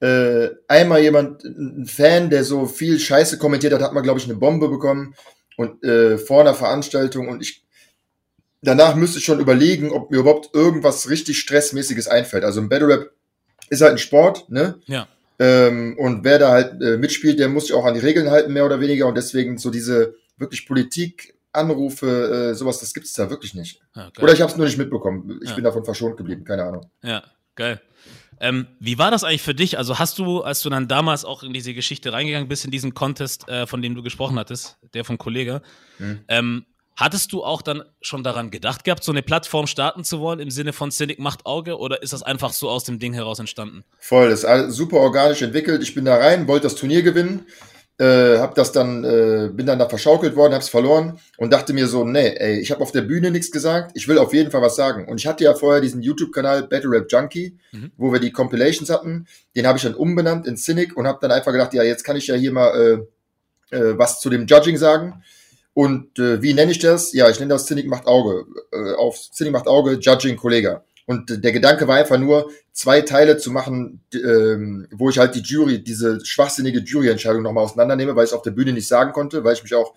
äh, 0.01 0.49
einmal 0.67 1.01
jemand, 1.01 1.43
ein 1.43 1.85
Fan, 1.85 2.29
der 2.29 2.43
so 2.43 2.65
viel 2.65 2.99
Scheiße 2.99 3.37
kommentiert 3.37 3.73
hat, 3.73 3.81
hat 3.81 3.93
mal, 3.93 4.01
glaube 4.01 4.19
ich, 4.19 4.25
eine 4.25 4.35
Bombe 4.35 4.69
bekommen 4.69 5.15
und 5.57 5.83
äh, 5.83 6.17
vor 6.17 6.41
einer 6.41 6.53
Veranstaltung 6.53 7.27
und 7.27 7.41
ich 7.41 7.63
danach 8.61 8.95
müsste 8.95 9.19
ich 9.19 9.25
schon 9.25 9.39
überlegen, 9.39 9.91
ob 9.91 10.11
mir 10.11 10.17
überhaupt 10.17 10.53
irgendwas 10.53 11.09
richtig 11.09 11.39
Stressmäßiges 11.39 12.07
einfällt. 12.07 12.43
Also 12.43 12.59
im 12.59 12.69
Battle 12.69 12.87
Rap 12.87 13.11
ist 13.69 13.81
halt 13.81 13.93
ein 13.93 13.97
Sport, 13.97 14.49
ne? 14.49 14.79
Ja. 14.85 15.07
Ähm, 15.37 15.97
und 15.97 16.23
wer 16.23 16.39
da 16.39 16.51
halt 16.51 16.81
äh, 16.81 16.97
mitspielt, 16.97 17.39
der 17.39 17.49
muss 17.49 17.67
sich 17.67 17.75
auch 17.75 17.85
an 17.85 17.93
die 17.93 17.99
Regeln 17.99 18.29
halten, 18.31 18.53
mehr 18.53 18.65
oder 18.65 18.79
weniger. 18.79 19.07
Und 19.07 19.15
deswegen 19.15 19.57
so 19.57 19.69
diese 19.69 20.15
wirklich 20.37 20.67
Politik, 20.67 21.35
Anrufe, 21.51 22.51
äh, 22.51 22.55
sowas, 22.55 22.79
das 22.79 22.93
gibt 22.93 23.05
es 23.05 23.13
da 23.13 23.29
wirklich 23.29 23.53
nicht. 23.53 23.81
Ja, 23.95 24.11
oder 24.21 24.33
ich 24.33 24.41
habe 24.41 24.51
es 24.51 24.57
nur 24.57 24.65
nicht 24.65 24.77
mitbekommen. 24.77 25.39
Ich 25.41 25.49
ja. 25.49 25.55
bin 25.55 25.63
davon 25.63 25.83
verschont 25.83 26.17
geblieben, 26.17 26.43
keine 26.43 26.63
Ahnung. 26.63 26.89
Ja, 27.03 27.23
geil. 27.55 27.81
Ähm, 28.39 28.67
wie 28.79 28.97
war 28.97 29.11
das 29.11 29.23
eigentlich 29.23 29.41
für 29.41 29.55
dich? 29.55 29.77
Also 29.77 29.97
hast 29.97 30.19
du, 30.19 30.41
als 30.41 30.61
du 30.61 30.69
dann 30.69 30.87
damals 30.87 31.23
auch 31.23 31.43
in 31.43 31.53
diese 31.53 31.73
Geschichte 31.73 32.11
reingegangen 32.11 32.49
bist, 32.49 32.65
in 32.65 32.71
diesen 32.71 32.93
Contest, 32.93 33.47
äh, 33.47 33.65
von 33.65 33.81
dem 33.81 33.95
du 33.95 34.03
gesprochen 34.03 34.37
hattest, 34.37 34.77
der 34.93 35.05
vom 35.05 35.17
Kollege, 35.17 35.61
hm. 35.97 36.19
ähm, 36.27 36.65
Hattest 36.95 37.33
du 37.33 37.43
auch 37.43 37.61
dann 37.61 37.83
schon 38.01 38.23
daran 38.23 38.51
gedacht 38.51 38.85
gehabt, 38.85 39.03
so 39.03 39.11
eine 39.11 39.21
Plattform 39.21 39.67
starten 39.67 40.05
zu 40.05 40.21
wollen 40.21 40.39
im 40.39 40.49
Sinne 40.49 40.71
von 40.71 40.91
Cynic 40.91 41.19
macht 41.19 41.45
Auge 41.45 41.77
oder 41.77 42.01
ist 42.01 42.13
das 42.13 42.23
einfach 42.23 42.53
so 42.53 42.69
aus 42.69 42.85
dem 42.85 42.99
Ding 42.99 43.13
heraus 43.13 43.39
entstanden? 43.39 43.83
Voll, 43.99 44.29
das 44.29 44.45
ist 44.45 44.75
super 44.75 44.97
organisch 44.97 45.41
entwickelt. 45.41 45.83
Ich 45.83 45.93
bin 45.93 46.05
da 46.05 46.15
rein, 46.15 46.47
wollte 46.47 46.63
das 46.63 46.75
Turnier 46.75 47.01
gewinnen, 47.01 47.47
äh, 47.97 48.37
hab 48.37 48.55
das 48.55 48.71
dann, 48.71 49.03
äh, 49.03 49.49
bin 49.53 49.65
dann 49.65 49.79
da 49.79 49.89
verschaukelt 49.89 50.37
worden, 50.37 50.53
hab's 50.53 50.69
verloren 50.69 51.19
und 51.37 51.51
dachte 51.51 51.73
mir 51.73 51.87
so, 51.87 52.05
nee, 52.05 52.33
ey, 52.37 52.59
ich 52.59 52.71
habe 52.71 52.81
auf 52.81 52.93
der 52.93 53.01
Bühne 53.01 53.29
nichts 53.29 53.51
gesagt, 53.51 53.91
ich 53.93 54.07
will 54.07 54.17
auf 54.17 54.33
jeden 54.33 54.51
Fall 54.51 54.61
was 54.61 54.77
sagen. 54.77 55.07
Und 55.07 55.17
ich 55.19 55.27
hatte 55.27 55.43
ja 55.43 55.53
vorher 55.53 55.81
diesen 55.81 56.01
YouTube-Kanal 56.01 56.63
Battle 56.67 56.91
Rap 56.91 57.07
Junkie, 57.09 57.57
mhm. 57.73 57.91
wo 57.97 58.13
wir 58.13 58.19
die 58.21 58.31
Compilations 58.31 58.89
hatten, 58.89 59.27
den 59.55 59.67
habe 59.67 59.77
ich 59.77 59.83
dann 59.83 59.95
umbenannt 59.95 60.47
in 60.47 60.55
Cynic 60.55 60.95
und 60.95 61.07
habe 61.07 61.19
dann 61.21 61.31
einfach 61.31 61.51
gedacht, 61.51 61.73
ja, 61.73 61.83
jetzt 61.83 62.03
kann 62.05 62.15
ich 62.15 62.27
ja 62.27 62.35
hier 62.35 62.53
mal 62.53 63.05
äh, 63.71 63.77
äh, 63.77 63.97
was 63.97 64.21
zu 64.21 64.29
dem 64.29 64.45
Judging 64.45 64.77
sagen. 64.77 65.23
Und 65.75 66.17
äh, 66.19 66.41
wie 66.41 66.53
nenne 66.53 66.71
ich 66.71 66.79
das? 66.79 67.11
Ja, 67.11 67.29
ich 67.29 67.37
nenne 67.37 67.53
das 67.53 67.65
Zinnig 67.65 67.85
macht 67.85 68.07
Auge. 68.07 68.45
Äh, 68.71 68.93
auf 68.93 69.29
Zinnig 69.31 69.51
macht 69.51 69.67
Auge, 69.67 69.99
Judging 69.99 70.37
Kollega. 70.37 70.85
Und 71.05 71.29
äh, 71.29 71.37
der 71.37 71.51
Gedanke 71.51 71.85
war 71.85 71.97
einfach 71.97 72.17
nur, 72.17 72.49
zwei 72.71 73.01
Teile 73.01 73.37
zu 73.37 73.51
machen, 73.51 74.01
ähm, 74.13 74.87
wo 74.91 75.09
ich 75.09 75.17
halt 75.17 75.35
die 75.35 75.41
Jury, 75.41 75.83
diese 75.83 76.25
schwachsinnige 76.25 76.79
Juryentscheidung 76.79 77.43
nochmal 77.43 77.65
auseinandernehme, 77.65 78.15
weil 78.15 78.23
ich 78.23 78.29
es 78.29 78.33
auf 78.33 78.41
der 78.41 78.51
Bühne 78.51 78.71
nicht 78.71 78.87
sagen 78.87 79.11
konnte, 79.11 79.43
weil 79.43 79.53
ich 79.53 79.63
mich 79.63 79.75
auch 79.75 79.93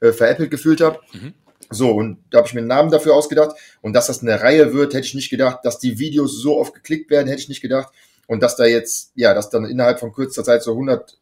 äh, 0.00 0.12
veräppelt 0.12 0.50
gefühlt 0.50 0.82
habe. 0.82 0.98
Mhm. 1.14 1.32
So, 1.70 1.90
und 1.92 2.18
da 2.30 2.38
habe 2.38 2.48
ich 2.48 2.52
mir 2.52 2.60
einen 2.60 2.68
Namen 2.68 2.90
dafür 2.90 3.14
ausgedacht. 3.14 3.56
Und 3.80 3.94
dass 3.94 4.08
das 4.08 4.20
eine 4.20 4.38
Reihe 4.38 4.74
wird, 4.74 4.92
hätte 4.92 5.06
ich 5.06 5.14
nicht 5.14 5.30
gedacht. 5.30 5.60
Dass 5.62 5.78
die 5.78 5.98
Videos 5.98 6.42
so 6.42 6.58
oft 6.58 6.74
geklickt 6.74 7.10
werden, 7.10 7.28
hätte 7.28 7.40
ich 7.40 7.48
nicht 7.48 7.62
gedacht. 7.62 7.90
Und 8.26 8.42
dass 8.42 8.56
da 8.56 8.66
jetzt, 8.66 9.12
ja, 9.14 9.32
dass 9.32 9.48
dann 9.48 9.64
innerhalb 9.64 9.98
von 9.98 10.12
kürzester 10.12 10.44
Zeit 10.44 10.62
so 10.62 10.72
100 10.72 11.16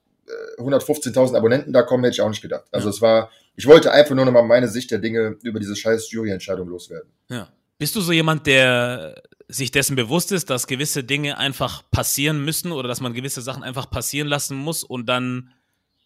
115.000 0.59 1.37
Abonnenten 1.37 1.73
da 1.73 1.83
kommen, 1.83 2.05
hätte 2.05 2.15
ich 2.15 2.21
auch 2.21 2.29
nicht 2.29 2.43
gedacht. 2.43 2.65
Also 2.71 2.89
ja. 2.89 2.95
es 2.95 3.01
war, 3.01 3.31
ich 3.61 3.67
wollte 3.67 3.93
einfach 3.93 4.15
nur 4.15 4.25
nochmal 4.25 4.43
meine 4.43 4.69
Sicht 4.69 4.91
der 4.91 5.01
Dinge 5.01 5.37
über 5.43 5.61
diese 5.61 5.77
scheiß 5.77 6.11
Juryentscheidung 6.13 6.67
loswerden. 6.67 7.11
Ja. 7.29 7.53
Bist 7.77 7.95
du 7.95 8.01
so 8.01 8.11
jemand, 8.11 8.47
der 8.47 9.23
sich 9.49 9.71
dessen 9.71 9.97
bewusst 9.97 10.33
ist, 10.33 10.49
dass 10.49 10.67
gewisse 10.67 11.05
Dinge 11.05 11.37
einfach 11.37 11.83
passieren 11.91 12.43
müssen 12.43 12.73
oder 12.73 12.89
dass 12.89 13.03
man 13.03 13.13
gewisse 13.13 13.43
Sachen 13.43 13.63
einfach 13.63 13.91
passieren 13.91 14.29
lassen 14.29 14.57
muss 14.57 14.83
und 14.83 15.11
dann 15.11 15.53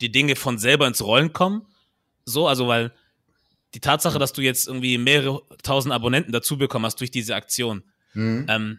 die 0.00 0.10
Dinge 0.10 0.34
von 0.34 0.58
selber 0.58 0.88
ins 0.88 1.00
Rollen 1.00 1.32
kommen? 1.32 1.64
So, 2.24 2.48
also 2.48 2.66
weil 2.66 2.90
die 3.74 3.80
Tatsache, 3.80 4.18
dass 4.18 4.32
du 4.32 4.42
jetzt 4.42 4.66
irgendwie 4.66 4.98
mehrere 4.98 5.40
tausend 5.62 5.94
Abonnenten 5.94 6.32
dazu 6.32 6.58
bekommen 6.58 6.86
hast 6.86 6.98
durch 6.98 7.12
diese 7.12 7.36
Aktion, 7.36 7.84
mhm. 8.14 8.46
ähm, 8.48 8.78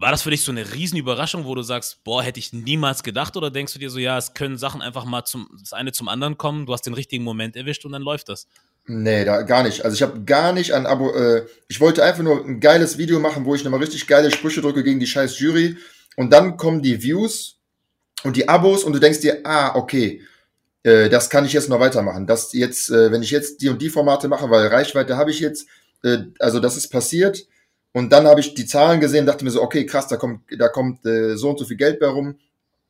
war 0.00 0.12
das 0.12 0.22
für 0.22 0.30
dich 0.30 0.44
so 0.44 0.52
eine 0.52 0.72
Riesenüberraschung, 0.72 1.44
wo 1.44 1.54
du 1.56 1.62
sagst, 1.62 2.04
boah, 2.04 2.22
hätte 2.22 2.38
ich 2.38 2.52
niemals 2.52 3.02
gedacht? 3.02 3.36
Oder 3.36 3.50
denkst 3.50 3.72
du 3.72 3.78
dir 3.80 3.90
so, 3.90 3.98
ja, 3.98 4.16
es 4.16 4.32
können 4.32 4.56
Sachen 4.56 4.80
einfach 4.80 5.04
mal 5.04 5.24
zum, 5.24 5.48
das 5.60 5.72
eine 5.72 5.90
zum 5.90 6.08
anderen 6.08 6.38
kommen, 6.38 6.66
du 6.66 6.72
hast 6.72 6.86
den 6.86 6.94
richtigen 6.94 7.24
Moment 7.24 7.56
erwischt 7.56 7.84
und 7.84 7.92
dann 7.92 8.02
läuft 8.02 8.28
das? 8.28 8.46
Nee, 8.86 9.24
da 9.24 9.42
gar 9.42 9.64
nicht. 9.64 9.84
Also 9.84 9.94
ich 9.94 10.02
habe 10.02 10.22
gar 10.24 10.52
nicht 10.52 10.72
an 10.72 10.86
Abo, 10.86 11.12
äh, 11.12 11.46
ich 11.68 11.80
wollte 11.80 12.04
einfach 12.04 12.22
nur 12.22 12.44
ein 12.44 12.60
geiles 12.60 12.96
Video 12.96 13.18
machen, 13.18 13.44
wo 13.44 13.54
ich 13.54 13.64
nochmal 13.64 13.80
richtig 13.80 14.06
geile 14.06 14.30
Sprüche 14.30 14.60
drücke 14.60 14.84
gegen 14.84 15.00
die 15.00 15.06
scheiß 15.06 15.38
Jury. 15.40 15.76
Und 16.16 16.32
dann 16.32 16.56
kommen 16.56 16.80
die 16.80 17.02
Views 17.02 17.58
und 18.22 18.36
die 18.36 18.48
Abos 18.48 18.84
und 18.84 18.92
du 18.92 19.00
denkst 19.00 19.20
dir, 19.20 19.40
ah, 19.44 19.74
okay, 19.74 20.22
äh, 20.84 21.08
das 21.08 21.28
kann 21.28 21.44
ich 21.44 21.52
jetzt 21.52 21.68
noch 21.68 21.80
weitermachen. 21.80 22.26
Das 22.26 22.52
jetzt, 22.52 22.88
äh, 22.90 23.10
wenn 23.10 23.22
ich 23.22 23.32
jetzt 23.32 23.62
die 23.62 23.68
und 23.68 23.82
die 23.82 23.90
Formate 23.90 24.28
mache, 24.28 24.48
weil 24.48 24.68
Reichweite 24.68 25.16
habe 25.16 25.32
ich 25.32 25.40
jetzt, 25.40 25.66
äh, 26.04 26.18
also 26.38 26.60
das 26.60 26.76
ist 26.76 26.88
passiert 26.88 27.46
und 27.92 28.12
dann 28.12 28.26
habe 28.26 28.40
ich 28.40 28.54
die 28.54 28.66
Zahlen 28.66 29.00
gesehen, 29.00 29.26
dachte 29.26 29.44
mir 29.44 29.50
so, 29.50 29.62
okay, 29.62 29.86
krass, 29.86 30.08
da 30.08 30.16
kommt, 30.16 30.42
da 30.56 30.68
kommt 30.68 31.04
äh, 31.06 31.36
so 31.36 31.50
und 31.50 31.58
so 31.58 31.64
viel 31.64 31.76
Geld 31.76 31.98
bei 32.00 32.06
rum. 32.06 32.38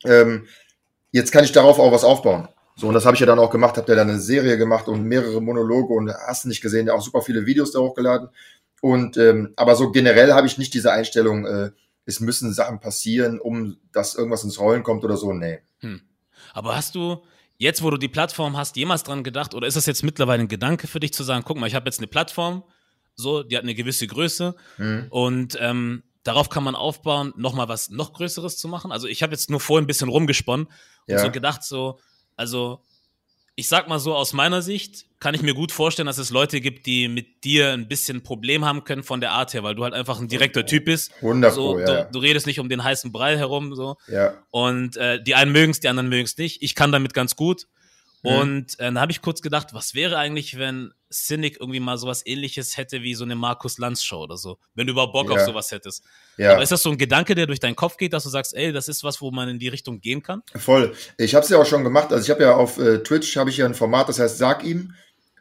Ähm, 0.05 0.47
jetzt 1.13 1.33
kann 1.33 1.45
ich 1.45 1.53
darauf 1.53 1.79
auch 1.79 1.93
was 1.93 2.05
aufbauen. 2.05 2.49
So, 2.77 2.87
und 2.89 2.95
das 2.95 3.05
habe 3.05 3.15
ich 3.15 3.21
ja 3.21 3.27
dann 3.27 3.39
auch 3.39 3.51
gemacht, 3.51 3.77
habe 3.77 3.91
ja 3.91 3.97
dann 3.97 4.09
eine 4.09 4.21
Serie 4.21 4.57
gemacht 4.57 4.87
und 4.87 5.05
mehrere 5.05 5.43
Monologe 5.43 5.93
und 5.95 6.13
hast 6.13 6.47
nicht 6.47 6.61
gesehen, 6.61 6.89
auch 6.91 7.03
super 7.03 7.23
viele 7.23 7.45
Videos 7.45 7.73
da 7.73 7.81
hochgeladen. 7.81 8.29
Und 8.81 9.17
ähm, 9.17 9.53
aber 9.57 9.75
so 9.75 9.91
generell 9.91 10.33
habe 10.33 10.47
ich 10.47 10.59
nicht 10.59 10.75
diese 10.75 10.93
Einstellung, 10.93 11.45
äh, 11.45 11.71
es 12.05 12.21
müssen 12.21 12.53
Sachen 12.53 12.79
passieren, 12.81 13.41
um 13.41 13.79
dass 13.93 14.15
irgendwas 14.15 14.45
ins 14.45 14.61
Rollen 14.61 14.85
kommt 14.85 15.05
oder 15.05 15.17
so. 15.17 15.33
Nee. 15.33 15.59
Hm. 15.81 16.01
Aber 16.55 16.77
hast 16.77 16.95
du 16.95 17.23
jetzt, 17.57 17.83
wo 17.83 17.91
du 17.91 17.97
die 17.97 18.09
Plattform 18.09 18.57
hast, 18.57 18.77
jemals 18.77 19.03
dran 19.03 19.25
gedacht, 19.25 19.55
oder 19.55 19.67
ist 19.67 19.77
das 19.77 19.87
jetzt 19.87 20.05
mittlerweile 20.05 20.43
ein 20.43 20.49
Gedanke 20.49 20.87
für 20.87 21.01
dich 21.01 21.13
zu 21.13 21.25
sagen, 21.25 21.45
guck 21.45 21.59
mal, 21.59 21.67
ich 21.67 21.75
habe 21.75 21.87
jetzt 21.87 21.99
eine 21.99 22.07
Plattform, 22.07 22.63
so, 23.19 23.43
die 23.43 23.57
hat 23.57 23.65
eine 23.65 23.75
gewisse 23.75 24.07
Größe 24.07 24.55
mhm. 24.79 25.07
und 25.11 25.59
ähm, 25.61 26.05
darauf 26.23 26.49
kann 26.49 26.63
man 26.63 26.75
aufbauen, 26.75 27.33
nochmal 27.37 27.69
was 27.69 27.91
noch 27.91 28.13
Größeres 28.13 28.57
zu 28.57 28.69
machen. 28.69 28.93
Also 28.93 29.09
ich 29.09 29.23
habe 29.23 29.33
jetzt 29.33 29.51
nur 29.51 29.61
vorhin 29.61 29.85
ein 29.85 29.87
bisschen 29.89 30.09
rumgesponnen 30.09 30.67
und 30.67 30.73
ja. 31.07 31.19
so 31.19 31.31
gedacht, 31.31 31.65
so, 31.65 31.99
also 32.37 32.83
ich 33.57 33.67
sag 33.67 33.89
mal 33.89 33.99
so, 33.99 34.15
aus 34.15 34.35
meiner 34.35 34.63
Sicht 34.63 35.07
kann 35.19 35.35
ich 35.35 35.43
mir 35.43 35.53
gut 35.53 35.73
vorstellen, 35.73 36.07
dass 36.07 36.19
es 36.19 36.31
Leute 36.31 36.61
gibt, 36.61 36.87
die 36.87 37.09
mit 37.09 37.43
dir 37.43 37.73
ein 37.73 37.89
bisschen 37.89 38.23
Problem 38.23 38.65
haben 38.65 38.85
können 38.85 39.03
von 39.03 39.21
der 39.21 39.33
Art 39.33 39.53
her, 39.53 39.65
weil 39.65 39.75
du 39.75 39.83
halt 39.83 39.95
einfach 39.95 40.21
ein 40.21 40.29
direkter 40.29 40.65
Typ 40.65 40.85
bist. 40.85 41.11
Wundervoll, 41.23 41.55
so, 41.55 41.79
ja. 41.81 42.05
Du, 42.05 42.13
du, 42.13 42.19
redest 42.21 42.47
nicht 42.47 42.61
um 42.61 42.69
den 42.69 42.85
heißen 42.85 43.11
Brei 43.11 43.37
herum, 43.37 43.75
so. 43.75 43.97
Ja. 44.07 44.35
Und 44.51 44.97
äh, 44.97 45.21
die 45.21 45.35
einen 45.35 45.51
mögen 45.51 45.73
es, 45.73 45.81
die 45.81 45.89
anderen 45.89 46.09
mögen 46.09 46.27
es 46.27 46.39
nicht. 46.39 46.63
Ich 46.63 46.77
kann 46.77 46.93
damit 46.93 47.15
ganz 47.15 47.35
gut. 47.35 47.67
Mhm. 48.23 48.31
Und 48.31 48.81
äh, 48.81 48.85
dann 48.85 49.01
habe 49.01 49.13
ich 49.13 49.23
kurz 49.23 49.43
gedacht, 49.43 49.69
was 49.73 49.95
wäre 49.95 50.17
eigentlich, 50.17 50.59
wenn 50.59 50.93
Cynic 51.11 51.59
irgendwie 51.61 51.81
mal 51.81 51.97
sowas 51.99 52.25
ähnliches 52.27 52.77
hätte 52.77 53.03
wie 53.03 53.15
so 53.15 53.25
eine 53.25 53.37
Markus 53.37 53.79
Lanz 53.79 54.03
Show 54.03 54.23
oder 54.23 54.37
so, 54.37 54.59
wenn 54.75 54.87
du 54.87 54.93
überhaupt 54.93 55.13
Bock 55.13 55.31
ja. 55.31 55.37
auf 55.37 55.43
sowas 55.43 55.71
hättest. 55.71 56.05
Ja. 56.37 56.53
Aber 56.53 56.63
ist 56.63 56.73
das 56.73 56.83
so 56.83 56.91
ein 56.91 56.99
Gedanke, 56.99 57.35
der 57.35 57.47
durch 57.47 57.61
deinen 57.61 57.77
Kopf 57.77 57.97
geht, 57.97 58.13
dass 58.13 58.25
du 58.25 58.29
sagst, 58.29 58.55
ey, 58.55 58.73
das 58.73 58.89
ist 58.89 59.05
was, 59.05 59.21
wo 59.21 59.31
man 59.31 59.49
in 59.49 59.59
die 59.59 59.69
Richtung 59.69 60.01
gehen 60.01 60.23
kann? 60.23 60.43
Voll. 60.57 60.95
Ich 61.17 61.35
habe 61.35 61.45
es 61.45 61.51
ja 61.51 61.59
auch 61.59 61.67
schon 61.67 61.85
gemacht. 61.85 62.13
Also 62.13 62.25
ich 62.25 62.31
habe 62.31 62.43
ja 62.43 62.55
auf 62.55 62.79
äh, 62.79 63.03
Twitch 63.03 63.37
habe 63.37 63.51
ich 63.51 63.57
ja 63.57 63.67
ein 63.67 63.75
Format, 63.75 64.09
das 64.09 64.19
heißt 64.19 64.39
Sag 64.39 64.65
ihm. 64.65 64.95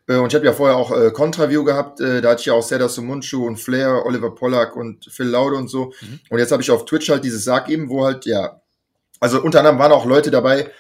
Äh, 0.08 0.16
und 0.16 0.28
ich 0.28 0.36
habe 0.36 0.46
ja 0.46 0.54
vorher 0.54 0.78
auch 0.78 0.92
äh, 0.92 1.12
Contraview 1.12 1.64
gehabt, 1.64 2.00
äh, 2.00 2.22
da 2.22 2.30
hatte 2.32 2.42
ich 2.42 2.46
ja 2.46 2.54
auch 2.54 2.64
Seda 2.64 2.88
Sumunchu 2.88 3.46
und 3.46 3.58
Flair, 3.58 4.06
Oliver 4.06 4.34
Pollack 4.34 4.76
und 4.76 5.06
Phil 5.06 5.28
Laude 5.28 5.56
und 5.56 5.68
so. 5.68 5.94
Mhm. 6.02 6.20
Und 6.30 6.40
jetzt 6.40 6.52
habe 6.52 6.62
ich 6.62 6.72
auf 6.72 6.86
Twitch 6.86 7.10
halt 7.10 7.24
dieses 7.24 7.44
Sarg 7.44 7.70
eben, 7.70 7.90
wo 7.90 8.06
halt, 8.06 8.26
ja, 8.26 8.62
also 9.20 9.42
unter 9.42 9.60
anderem 9.60 9.80
waren 9.80 9.92
auch 9.92 10.06
Leute 10.06 10.32
dabei, 10.32 10.72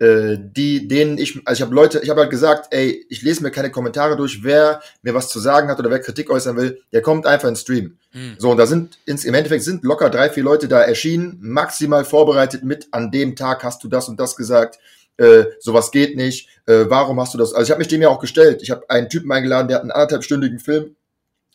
die, 0.00 0.86
denen 0.86 1.18
ich, 1.18 1.40
also 1.44 1.58
ich 1.58 1.62
habe 1.62 1.74
Leute, 1.74 1.98
ich 2.00 2.08
habe 2.08 2.20
halt 2.20 2.30
gesagt, 2.30 2.68
ey, 2.72 3.04
ich 3.08 3.22
lese 3.22 3.42
mir 3.42 3.50
keine 3.50 3.72
Kommentare 3.72 4.16
durch, 4.16 4.44
wer 4.44 4.80
mir 5.02 5.12
was 5.12 5.28
zu 5.28 5.40
sagen 5.40 5.68
hat 5.68 5.80
oder 5.80 5.90
wer 5.90 5.98
Kritik 5.98 6.30
äußern 6.30 6.56
will, 6.56 6.80
der 6.92 7.02
kommt 7.02 7.26
einfach 7.26 7.48
ins 7.48 7.62
Stream. 7.62 7.98
Mhm. 8.12 8.36
So, 8.38 8.50
und 8.50 8.58
da 8.58 8.66
sind, 8.66 8.98
ins, 9.06 9.24
im 9.24 9.34
Endeffekt 9.34 9.64
sind 9.64 9.82
locker 9.82 10.08
drei, 10.08 10.30
vier 10.30 10.44
Leute 10.44 10.68
da 10.68 10.80
erschienen, 10.80 11.38
maximal 11.40 12.04
vorbereitet 12.04 12.62
mit, 12.62 12.86
an 12.92 13.10
dem 13.10 13.34
Tag 13.34 13.64
hast 13.64 13.82
du 13.82 13.88
das 13.88 14.08
und 14.08 14.20
das 14.20 14.36
gesagt, 14.36 14.78
äh, 15.16 15.46
sowas 15.58 15.90
geht 15.90 16.16
nicht, 16.16 16.48
äh, 16.66 16.84
warum 16.86 17.20
hast 17.20 17.34
du 17.34 17.38
das, 17.38 17.52
also 17.52 17.64
ich 17.64 17.70
habe 17.70 17.80
mich 17.80 17.88
dem 17.88 18.00
ja 18.00 18.08
auch 18.08 18.20
gestellt, 18.20 18.62
ich 18.62 18.70
habe 18.70 18.88
einen 18.88 19.08
Typen 19.08 19.32
eingeladen, 19.32 19.66
der 19.66 19.78
hat 19.78 19.82
einen 19.82 19.90
anderthalbstündigen 19.90 20.60
Film 20.60 20.94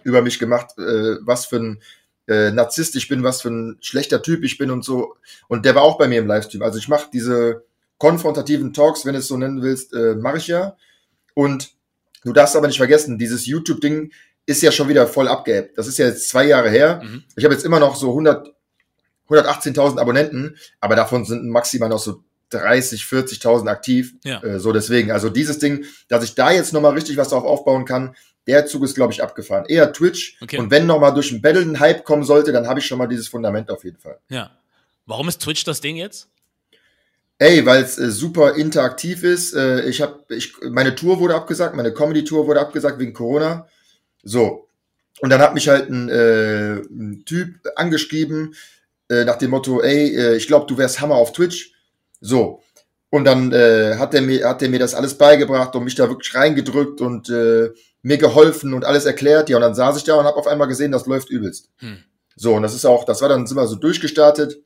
über 0.03 0.21
mich 0.21 0.38
gemacht, 0.38 0.77
äh, 0.77 1.15
was 1.21 1.45
für 1.45 1.57
ein 1.57 1.81
äh, 2.27 2.51
Narzisst 2.51 2.95
ich 2.95 3.07
bin, 3.07 3.23
was 3.23 3.41
für 3.41 3.50
ein 3.50 3.77
schlechter 3.81 4.21
Typ 4.21 4.43
ich 4.43 4.57
bin 4.57 4.71
und 4.71 4.83
so. 4.83 5.15
Und 5.47 5.65
der 5.65 5.75
war 5.75 5.83
auch 5.83 5.97
bei 5.97 6.07
mir 6.07 6.19
im 6.19 6.27
Livestream. 6.27 6.62
Also 6.62 6.77
ich 6.77 6.88
mache 6.88 7.09
diese, 7.12 7.63
konfrontativen 8.03 8.74
Talks, 8.74 9.05
wenn 9.05 9.13
du 9.13 9.19
es 9.19 9.29
so 9.29 9.38
nennen 9.38 9.62
willst, 9.62 9.93
äh, 9.93 10.15
mache 10.15 10.36
ich 10.36 10.48
ja. 10.48 10.75
Und 11.36 11.69
du 12.25 12.33
darfst 12.33 12.53
aber 12.57 12.67
nicht 12.67 12.75
vergessen, 12.75 13.17
dieses 13.17 13.45
YouTube-Ding 13.45 14.12
ist 14.45 14.62
ja 14.62 14.74
schon 14.74 14.89
wieder 14.89 15.07
voll 15.07 15.29
abgeappt. 15.29 15.77
Das 15.77 15.88
ist 15.88 15.98
ja 16.00 16.07
jetzt 16.07 16.27
zwei 16.27 16.43
Jahre 16.43 16.69
her. 16.69 17.01
Mhm. 17.01 17.24
Ich 17.38 17.45
habe 17.45 17.53
jetzt 17.53 17.63
immer 17.63 17.79
noch 17.79 17.95
so 17.95 18.10
100, 18.10 18.53
118.000 19.29 20.00
Abonnenten, 20.00 20.57
aber 20.81 20.98
davon 20.98 21.24
sind 21.24 21.48
maximal 21.48 21.88
noch 21.88 22.00
so 22.00 22.25
30, 22.50 23.03
40.000 23.03 23.69
aktiv. 23.69 24.15
Ja. 24.25 24.43
Äh, 24.43 24.60
so 24.60 24.74
deswegen, 24.74 25.10
also 25.10 25.29
dieses 25.29 25.60
Ding, 25.60 25.86
dass 26.10 26.25
ich 26.25 26.36
da 26.36 26.51
jetzt 26.51 26.74
nochmal 26.74 26.95
richtig 26.95 27.15
was 27.15 27.29
drauf 27.29 27.45
aufbauen 27.45 27.86
kann, 27.86 28.17
der 28.48 28.65
Zug 28.65 28.83
ist, 28.83 28.95
glaube 28.95 29.13
ich, 29.13 29.24
abgefahren. 29.24 29.63
Eher 29.69 29.93
Twitch. 29.93 30.36
Okay. 30.41 30.57
Und 30.57 30.72
wenn 30.72 30.88
nochmal 30.88 31.13
durch 31.13 31.31
ein 31.31 31.41
Battle 31.41 31.62
ein 31.62 31.79
Hype 31.79 32.03
kommen 32.03 32.25
sollte, 32.25 32.51
dann 32.51 32.67
habe 32.67 32.81
ich 32.81 32.86
schon 32.86 32.98
mal 32.98 33.07
dieses 33.07 33.29
Fundament 33.29 33.72
auf 33.72 33.86
jeden 33.86 33.98
Fall. 33.98 34.19
Ja. 34.27 34.51
Warum 35.05 35.29
ist 35.29 35.41
Twitch 35.41 35.63
das 35.63 35.79
Ding 35.79 35.95
jetzt? 35.95 36.27
Ey, 37.39 37.65
weil 37.65 37.83
es 37.83 37.97
äh, 37.97 38.11
super 38.11 38.55
interaktiv 38.55 39.23
ist. 39.23 39.53
Äh, 39.53 39.81
ich 39.89 40.01
habe, 40.01 40.23
ich, 40.29 40.53
meine 40.69 40.95
Tour 40.95 41.19
wurde 41.19 41.35
abgesagt, 41.35 41.75
meine 41.75 41.93
Comedy-Tour 41.93 42.47
wurde 42.47 42.61
abgesagt 42.61 42.99
wegen 42.99 43.13
Corona. 43.13 43.67
So. 44.23 44.67
Und 45.19 45.29
dann 45.29 45.41
hat 45.41 45.53
mich 45.53 45.67
halt 45.67 45.89
ein, 45.89 46.09
äh, 46.09 46.75
ein 46.75 47.23
Typ 47.25 47.55
angeschrieben, 47.75 48.55
äh, 49.09 49.25
nach 49.25 49.37
dem 49.37 49.51
Motto, 49.51 49.81
ey, 49.81 50.15
äh, 50.15 50.35
ich 50.35 50.47
glaube, 50.47 50.67
du 50.67 50.77
wärst 50.77 51.01
Hammer 51.01 51.15
auf 51.15 51.33
Twitch. 51.33 51.73
So. 52.21 52.61
Und 53.09 53.25
dann 53.25 53.51
äh, 53.51 53.95
hat 53.97 54.13
er 54.13 54.21
mir, 54.21 54.47
hat 54.47 54.61
er 54.61 54.69
mir 54.69 54.79
das 54.79 54.95
alles 54.95 55.17
beigebracht 55.17 55.75
und 55.75 55.83
mich 55.83 55.95
da 55.95 56.09
wirklich 56.09 56.33
reingedrückt 56.33 56.99
und 57.01 57.29
mir 57.29 58.17
geholfen 58.17 58.73
und 58.73 58.85
alles 58.85 59.05
erklärt. 59.05 59.49
Ja, 59.49 59.57
und 59.57 59.61
dann 59.61 59.75
saß 59.75 59.97
ich 59.97 60.03
da 60.03 60.15
und 60.15 60.25
habe 60.25 60.37
auf 60.37 60.47
einmal 60.47 60.67
gesehen, 60.67 60.91
das 60.91 61.05
läuft 61.05 61.29
übelst. 61.29 61.69
Hm. 61.77 61.97
So, 62.35 62.55
und 62.55 62.63
das 62.63 62.73
ist 62.73 62.85
auch, 62.85 63.05
das 63.05 63.21
war 63.21 63.29
dann 63.29 63.47
sind 63.47 63.57
wir 63.57 63.67
so 63.67 63.75
durchgestartet. 63.75 64.61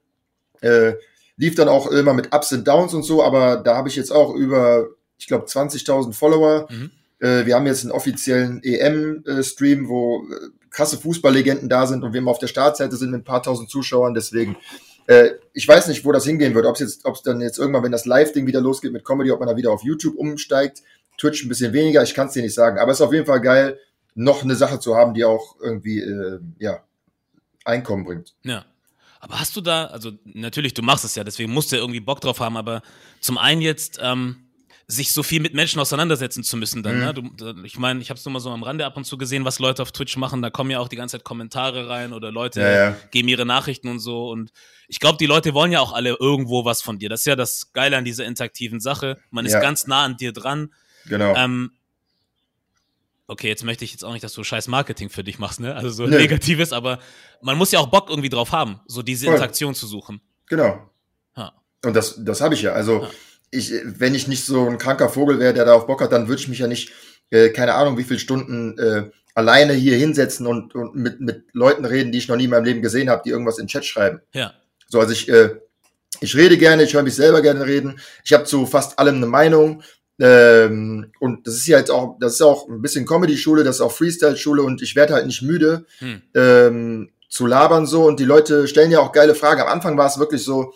Äh, 0.62 0.94
Lief 1.38 1.56
dann 1.56 1.70
auch 1.70 1.88
immer 1.88 2.14
mit 2.14 2.34
Ups 2.34 2.52
und 2.52 2.68
Downs 2.68 2.94
und 2.94 3.04
so, 3.04 3.24
aber 3.24 3.58
da 3.58 3.78
habe 3.78 3.90
ich 3.90 3.96
jetzt 3.96 4.12
auch 4.12 4.34
über, 4.34 4.88
ich 5.18 5.28
glaube, 5.28 5.46
20.000 5.46 6.14
Follower. 6.14 6.68
Mhm. 6.70 6.92
Äh, 7.20 7.46
wir 7.46 7.56
haben 7.56 7.66
jetzt 7.66 7.84
einen 7.84 7.92
offiziellen 7.92 8.62
EM-Stream, 8.64 9.88
wo 9.88 10.24
äh, 10.24 10.50
krasse 10.70 10.98
Fußballlegenden 10.98 11.70
da 11.70 11.88
sind 11.88 12.04
und 12.04 12.14
wir 12.14 12.20
immer 12.20 12.32
auf 12.32 12.40
der 12.40 12.48
Startseite 12.48 12.96
sind 12.96 13.12
mit 13.12 13.22
ein 13.22 13.24
paar 13.24 13.44
tausend 13.44 13.70
Zuschauern. 13.70 14.14
Deswegen, 14.14 14.58
äh, 15.08 15.32
ich 15.54 15.68
weiß 15.68 15.88
nicht, 15.88 16.06
wo 16.06 16.12
das 16.12 16.26
hingehen 16.26 16.56
wird. 16.56 16.66
Ob 16.66 16.76
es 16.76 16.82
jetzt, 16.82 17.06
ob 17.06 17.16
es 17.16 17.22
dann 17.22 17.42
jetzt 17.42 17.60
irgendwann, 17.60 17.84
wenn 17.84 17.92
das 17.92 18.06
Live-Ding 18.06 18.48
wieder 18.48 18.62
losgeht 18.62 18.92
mit 18.92 19.06
Comedy, 19.06 19.32
ob 19.32 19.40
man 19.40 19.50
da 19.50 19.56
wieder 19.56 19.72
auf 19.72 19.84
YouTube 19.84 20.16
umsteigt. 20.16 20.82
Twitch 21.18 21.44
ein 21.44 21.50
bisschen 21.50 21.74
weniger, 21.74 22.04
ich 22.04 22.14
kann 22.14 22.28
es 22.28 22.34
dir 22.34 22.44
nicht 22.44 22.54
sagen. 22.54 22.78
Aber 22.78 22.92
es 22.92 23.00
ist 23.00 23.06
auf 23.06 23.14
jeden 23.14 23.26
Fall 23.26 23.42
geil, 23.42 23.80
noch 24.14 24.44
eine 24.44 24.56
Sache 24.56 24.80
zu 24.80 24.96
haben, 24.96 25.14
die 25.14 25.26
auch 25.26 25.56
irgendwie, 25.62 26.00
äh, 26.00 26.40
ja, 26.60 26.84
Einkommen 27.66 28.06
bringt. 28.06 28.34
Ja. 28.44 28.66
Aber 29.28 29.40
hast 29.40 29.56
du 29.56 29.62
da, 29.62 29.86
also 29.86 30.12
natürlich, 30.26 30.74
du 30.74 30.82
machst 30.82 31.04
es 31.06 31.16
ja, 31.16 31.24
deswegen 31.24 31.52
musst 31.52 31.72
du 31.72 31.76
ja 31.76 31.82
irgendwie 31.82 32.00
Bock 32.00 32.22
drauf 32.22 32.40
haben, 32.40 32.56
aber 32.56 32.82
zum 33.20 33.38
einen 33.38 33.62
jetzt 33.62 34.00
ähm, 34.02 34.38
sich 34.88 35.12
so 35.12 35.22
viel 35.22 35.42
mit 35.42 35.54
Menschen 35.54 35.82
auseinandersetzen 35.82 36.44
zu 36.44 36.56
müssen 36.56 36.82
dann, 36.82 37.00
ne? 37.00 37.14
mhm. 37.14 37.32
ne? 37.38 37.54
Du, 37.54 37.64
ich 37.64 37.78
meine, 37.78 38.00
ich 38.00 38.10
habe 38.10 38.18
es 38.18 38.26
nur 38.26 38.32
mal 38.32 38.40
so 38.40 38.50
am 38.50 38.64
Rande 38.64 38.86
ab 38.86 38.96
und 38.96 39.04
zu 39.04 39.18
gesehen, 39.18 39.44
was 39.44 39.60
Leute 39.60 39.82
auf 39.82 39.92
Twitch 39.92 40.16
machen, 40.16 40.42
da 40.42 40.50
kommen 40.50 40.72
ja 40.72 40.80
auch 40.80 40.88
die 40.88 40.96
ganze 40.96 41.18
Zeit 41.18 41.26
Kommentare 41.26 41.90
rein 41.90 42.14
oder 42.14 42.32
Leute 42.32 42.62
ja, 42.62 42.72
ja. 42.72 42.96
geben 43.12 43.28
ihre 43.28 43.46
Nachrichten 43.46 43.90
und 43.90 44.00
so 44.00 44.30
und 44.30 44.52
ich 44.88 45.02
glaube, 45.02 45.18
die 45.18 45.26
Leute 45.26 45.54
wollen 45.54 45.74
ja 45.74 45.82
auch 45.82 45.92
alle 45.92 46.16
irgendwo 46.18 46.64
was 46.64 46.82
von 46.82 46.98
dir. 46.98 47.10
Das 47.10 47.22
ist 47.22 47.26
ja 47.26 47.36
das 47.36 47.74
Geile 47.74 47.98
an 47.98 48.06
dieser 48.06 48.26
interaktiven 48.26 48.80
Sache. 48.80 49.18
Man 49.32 49.46
ist 49.46 49.52
ja. 49.52 49.60
ganz 49.60 49.86
nah 49.86 50.06
an 50.06 50.16
dir 50.16 50.32
dran. 50.32 50.74
Genau. 51.06 51.36
Ähm, 51.36 51.72
okay, 53.28 53.48
jetzt 53.50 53.64
möchte 53.64 53.86
ich 53.86 53.92
jetzt 53.92 54.04
auch 54.04 54.14
nicht, 54.14 54.24
dass 54.24 54.34
du 54.34 54.44
scheiß 54.44 54.68
Marketing 54.68 55.10
für 55.10 55.24
dich 55.24 55.38
machst, 55.40 55.60
ne? 55.60 55.76
Also 55.76 55.90
so 55.90 56.08
nee. 56.08 56.18
negatives, 56.18 56.74
aber 56.74 57.00
man 57.42 57.58
muss 57.58 57.72
ja 57.72 57.80
auch 57.80 57.88
Bock 57.88 58.10
irgendwie 58.10 58.30
drauf 58.30 58.52
haben, 58.52 58.80
so 58.88 59.02
diese 59.02 59.26
Voll. 59.26 59.36
Interaktion 59.36 59.76
zu 59.76 59.86
suchen. 59.86 60.22
Genau. 60.48 60.90
Ha. 61.36 61.54
Und 61.86 61.94
das, 61.94 62.16
das 62.24 62.42
habe 62.42 62.56
ich 62.56 62.62
ja. 62.62 62.72
Also 62.72 63.04
ha. 63.04 63.10
ich, 63.52 63.74
wenn 63.84 64.16
ich 64.16 64.28
nicht 64.28 64.46
so 64.46 64.68
ein 64.68 64.78
kranker 64.78 65.10
Vogel 65.10 65.40
wäre, 65.40 65.54
der 65.54 65.66
da 65.66 65.74
auf 65.74 65.88
Bock 65.88 66.02
hat, 66.02 66.12
dann 66.12 66.28
würde 66.28 66.42
ich 66.42 66.48
mich 66.48 66.60
ja 66.60 66.68
nicht, 66.68 66.92
äh, 67.30 67.50
keine 67.50 67.74
Ahnung, 67.76 67.98
wie 67.98 68.04
viele 68.04 68.20
Stunden 68.20 68.78
äh, 68.80 69.12
alleine 69.36 69.74
hier 69.74 69.98
hinsetzen 69.98 70.48
und, 70.48 70.74
und 70.74 70.96
mit, 70.96 71.20
mit 71.22 71.46
Leuten 71.54 71.86
reden, 71.86 72.12
die 72.12 72.18
ich 72.18 72.28
noch 72.28 72.38
nie 72.38 72.46
in 72.46 72.50
meinem 72.50 72.66
Leben 72.66 72.82
gesehen 72.82 73.10
habe, 73.10 73.22
die 73.24 73.30
irgendwas 73.30 73.60
in 73.60 73.68
Chat 73.68 73.86
schreiben. 73.86 74.22
Ja. 74.34 74.54
So, 74.88 75.00
also 75.00 75.12
ich, 75.12 75.30
äh, 75.30 75.56
ich 76.22 76.36
rede 76.36 76.58
gerne, 76.58 76.84
ich 76.84 76.94
höre 76.94 77.04
mich 77.04 77.16
selber 77.16 77.42
gerne 77.42 77.66
reden. 77.66 78.00
Ich 78.24 78.34
habe 78.34 78.46
zu 78.46 78.66
fast 78.66 78.98
allem 78.98 79.18
eine 79.18 79.28
Meinung. 79.28 79.84
Ähm, 80.20 81.12
und 81.20 81.46
das 81.46 81.56
ist 81.56 81.68
ja 81.68 81.78
jetzt 81.78 81.92
auch, 81.92 82.18
das 82.20 82.34
ist 82.34 82.42
auch 82.42 82.68
ein 82.68 82.82
bisschen 82.82 83.06
Comedy-Schule, 83.06 83.64
das 83.64 83.78
ist 83.78 83.82
auch 83.82 83.92
Freestyle-Schule 83.92 84.64
und 84.64 84.82
ich 84.82 84.96
werde 84.96 85.14
halt 85.14 85.28
nicht 85.28 85.44
müde 85.44 85.86
hm. 86.00 86.22
ähm, 86.34 87.10
zu 87.30 87.46
labern 87.46 87.86
so 87.86 88.06
und 88.06 88.20
die 88.20 88.26
Leute 88.26 88.68
stellen 88.68 88.92
ja 88.92 89.00
auch 89.00 89.12
geile 89.12 89.36
Fragen. 89.36 89.62
Am 89.62 89.68
Anfang 89.68 89.98
war 89.98 90.08
es 90.08 90.18
wirklich 90.18 90.44
so, 90.44 90.74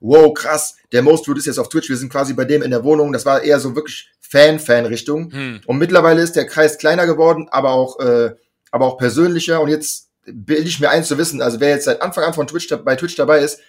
wow, 0.00 0.32
krass, 0.32 0.76
der 0.92 1.02
Most 1.02 1.28
Root 1.28 1.38
ist 1.38 1.46
jetzt 1.46 1.58
auf 1.58 1.68
Twitch, 1.68 1.88
wir 1.88 1.96
sind 1.96 2.10
quasi 2.10 2.32
bei 2.32 2.44
dem 2.44 2.62
in 2.62 2.70
der 2.70 2.84
Wohnung. 2.84 3.12
Das 3.12 3.26
war 3.26 3.42
eher 3.42 3.60
so 3.60 3.74
wirklich 3.74 4.10
Fan-Fan-Richtung. 4.20 5.32
Hm. 5.32 5.60
Und 5.66 5.78
mittlerweile 5.78 6.22
ist 6.22 6.36
der 6.36 6.46
Kreis 6.46 6.78
kleiner 6.78 7.06
geworden, 7.06 7.48
aber 7.50 7.70
auch, 7.70 8.00
äh, 8.00 8.34
aber 8.70 8.86
auch 8.86 8.98
persönlicher. 8.98 9.60
Und 9.60 9.68
jetzt 9.68 10.08
bilde 10.24 10.68
ich 10.68 10.80
mir 10.80 10.90
eins 10.90 11.08
zu 11.08 11.18
wissen, 11.18 11.42
also 11.42 11.60
wer 11.60 11.70
jetzt 11.70 11.84
seit 11.84 12.02
Anfang 12.02 12.24
an 12.24 12.34
von 12.34 12.46
Twitch 12.46 12.68
bei 12.84 12.96
Twitch 12.96 13.16
dabei 13.16 13.40
ist, 13.40 13.60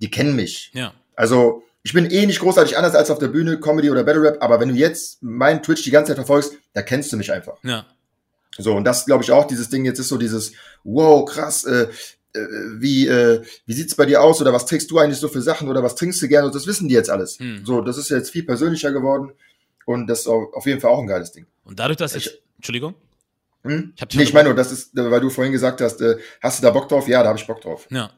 die 0.00 0.10
kennen 0.10 0.36
mich. 0.36 0.70
Ja. 0.72 0.92
Also 1.14 1.62
ich 1.86 1.92
bin 1.92 2.10
eh 2.10 2.26
nicht 2.26 2.40
großartig 2.40 2.76
anders 2.76 2.96
als 2.96 3.12
auf 3.12 3.20
der 3.20 3.28
Bühne, 3.28 3.60
Comedy 3.60 3.92
oder 3.92 4.02
Battle 4.02 4.20
Rap, 4.22 4.38
aber 4.42 4.58
wenn 4.58 4.70
du 4.70 4.74
jetzt 4.74 5.22
meinen 5.22 5.62
Twitch 5.62 5.84
die 5.84 5.92
ganze 5.92 6.08
Zeit 6.08 6.16
verfolgst, 6.16 6.54
da 6.72 6.82
kennst 6.82 7.12
du 7.12 7.16
mich 7.16 7.32
einfach. 7.32 7.58
Ja. 7.62 7.86
So, 8.58 8.74
und 8.74 8.82
das 8.82 9.06
glaube 9.06 9.22
ich 9.22 9.30
auch, 9.30 9.46
dieses 9.46 9.68
Ding 9.68 9.84
jetzt 9.84 10.00
ist 10.00 10.08
so 10.08 10.18
dieses, 10.18 10.50
wow, 10.82 11.24
krass, 11.24 11.62
äh, 11.62 11.86
äh, 12.32 12.40
wie, 12.80 13.06
äh, 13.06 13.40
wie 13.66 13.72
sieht's 13.72 13.94
bei 13.94 14.04
dir 14.04 14.20
aus 14.20 14.40
oder 14.40 14.52
was 14.52 14.66
trägst 14.66 14.90
du 14.90 14.98
eigentlich 14.98 15.20
so 15.20 15.28
für 15.28 15.40
Sachen 15.40 15.68
oder 15.68 15.80
was 15.80 15.94
trinkst 15.94 16.20
du 16.20 16.26
gerne 16.26 16.48
und 16.48 16.56
das 16.56 16.66
wissen 16.66 16.88
die 16.88 16.94
jetzt 16.94 17.08
alles. 17.08 17.38
Hm. 17.38 17.64
So, 17.64 17.80
das 17.82 17.98
ist 17.98 18.08
jetzt 18.08 18.30
viel 18.30 18.42
persönlicher 18.42 18.90
geworden 18.90 19.30
und 19.84 20.08
das 20.08 20.22
ist 20.22 20.26
auf 20.26 20.66
jeden 20.66 20.80
Fall 20.80 20.90
auch 20.90 20.98
ein 20.98 21.06
geiles 21.06 21.30
Ding. 21.30 21.46
Und 21.62 21.78
dadurch, 21.78 21.98
dass 21.98 22.16
ich, 22.16 22.26
ich 22.26 22.42
Entschuldigung? 22.56 22.96
Hm? 23.62 23.92
Ich, 23.94 24.16
nee, 24.16 24.24
ich 24.24 24.32
meine 24.32 24.48
nur, 24.48 24.56
das 24.56 24.72
ist, 24.72 24.90
weil 24.92 25.20
du 25.20 25.30
vorhin 25.30 25.52
gesagt 25.52 25.80
hast, 25.80 26.00
äh, 26.00 26.16
hast 26.40 26.58
du 26.58 26.64
da 26.64 26.72
Bock 26.72 26.88
drauf? 26.88 27.06
Ja, 27.06 27.22
da 27.22 27.28
habe 27.28 27.38
ich 27.38 27.46
Bock 27.46 27.60
drauf. 27.60 27.86
Ja. 27.90 28.10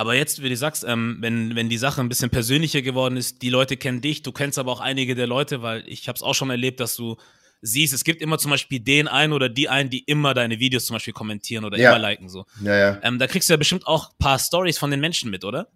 Aber 0.00 0.14
jetzt, 0.14 0.42
wie 0.42 0.48
du 0.48 0.56
sagst, 0.56 0.82
ähm, 0.88 1.18
wenn, 1.20 1.54
wenn 1.54 1.68
die 1.68 1.76
Sache 1.76 2.00
ein 2.00 2.08
bisschen 2.08 2.30
persönlicher 2.30 2.80
geworden 2.80 3.18
ist, 3.18 3.42
die 3.42 3.50
Leute 3.50 3.76
kennen 3.76 4.00
dich, 4.00 4.22
du 4.22 4.32
kennst 4.32 4.58
aber 4.58 4.72
auch 4.72 4.80
einige 4.80 5.14
der 5.14 5.26
Leute, 5.26 5.60
weil 5.60 5.84
ich 5.86 6.08
habe 6.08 6.16
es 6.16 6.22
auch 6.22 6.32
schon 6.32 6.48
erlebt, 6.48 6.80
dass 6.80 6.96
du 6.96 7.18
siehst, 7.60 7.92
es 7.92 8.02
gibt 8.02 8.22
immer 8.22 8.38
zum 8.38 8.50
Beispiel 8.50 8.80
den 8.80 9.08
einen 9.08 9.34
oder 9.34 9.50
die 9.50 9.68
einen, 9.68 9.90
die 9.90 9.98
immer 9.98 10.32
deine 10.32 10.58
Videos 10.58 10.86
zum 10.86 10.94
Beispiel 10.94 11.12
kommentieren 11.12 11.66
oder 11.66 11.76
ja. 11.76 11.90
immer 11.90 11.98
liken. 11.98 12.30
So. 12.30 12.46
Ja, 12.64 12.74
ja. 12.74 12.98
Ähm, 13.02 13.18
da 13.18 13.26
kriegst 13.26 13.50
du 13.50 13.52
ja 13.52 13.58
bestimmt 13.58 13.86
auch 13.86 14.08
ein 14.08 14.16
paar 14.18 14.38
Stories 14.38 14.78
von 14.78 14.90
den 14.90 15.00
Menschen 15.00 15.30
mit, 15.30 15.44
oder? 15.44 15.68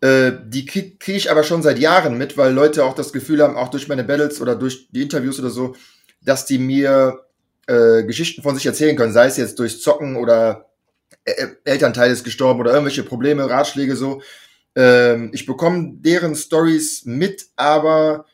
Äh, 0.00 0.32
die 0.44 0.66
kriege 0.66 0.96
krieg 0.96 1.14
ich 1.14 1.30
aber 1.30 1.44
schon 1.44 1.62
seit 1.62 1.78
Jahren 1.78 2.18
mit, 2.18 2.36
weil 2.36 2.52
Leute 2.52 2.84
auch 2.84 2.96
das 2.96 3.12
Gefühl 3.12 3.40
haben, 3.40 3.54
auch 3.54 3.68
durch 3.68 3.86
meine 3.86 4.02
Battles 4.02 4.40
oder 4.40 4.56
durch 4.56 4.88
die 4.90 5.02
Interviews 5.02 5.38
oder 5.38 5.50
so, 5.50 5.76
dass 6.22 6.44
die 6.44 6.58
mir 6.58 7.20
äh, 7.68 8.02
Geschichten 8.02 8.42
von 8.42 8.56
sich 8.56 8.66
erzählen 8.66 8.96
können, 8.96 9.12
sei 9.12 9.26
es 9.26 9.36
jetzt 9.36 9.60
durch 9.60 9.80
Zocken 9.80 10.16
oder 10.16 10.71
Elternteil 11.24 12.10
ist 12.10 12.24
gestorben 12.24 12.60
oder 12.60 12.72
irgendwelche 12.72 13.02
Probleme, 13.02 13.48
Ratschläge 13.48 13.96
so. 13.96 14.22
Ähm, 14.74 15.30
ich 15.32 15.46
bekomme 15.46 15.94
deren 15.98 16.34
Stories 16.34 17.04
mit, 17.04 17.46
aber 17.56 18.26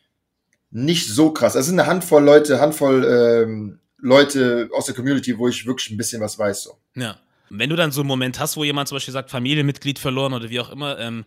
nicht 0.71 1.09
so 1.09 1.33
krass. 1.33 1.55
Es 1.55 1.67
sind 1.67 1.79
eine 1.79 1.89
Handvoll 1.89 2.25
Leute, 2.25 2.61
Handvoll 2.61 3.05
ähm, 3.05 3.81
Leute 3.99 4.69
aus 4.73 4.87
der 4.87 4.95
Community, 4.95 5.39
wo 5.39 5.49
ich 5.49 5.67
wirklich 5.67 5.91
ein 5.91 5.97
bisschen 5.97 6.21
was 6.21 6.39
weiß. 6.39 6.63
So. 6.63 6.79
Ja. 6.95 7.19
Wenn 7.51 7.71
du 7.71 7.77
dann 7.77 7.93
so 7.93 8.01
einen 8.01 8.09
Moment 8.09 8.39
hast, 8.39 8.57
wo 8.57 8.65
jemand 8.65 8.89
zum 8.89 8.97
Beispiel 8.97 9.13
sagt, 9.13 9.31
Familienmitglied 9.31 9.99
verloren 9.99 10.35
oder 10.35 10.51
wie 10.51 10.61
auch 10.61 10.71
immer, 10.71 10.99
ähm, 10.99 11.25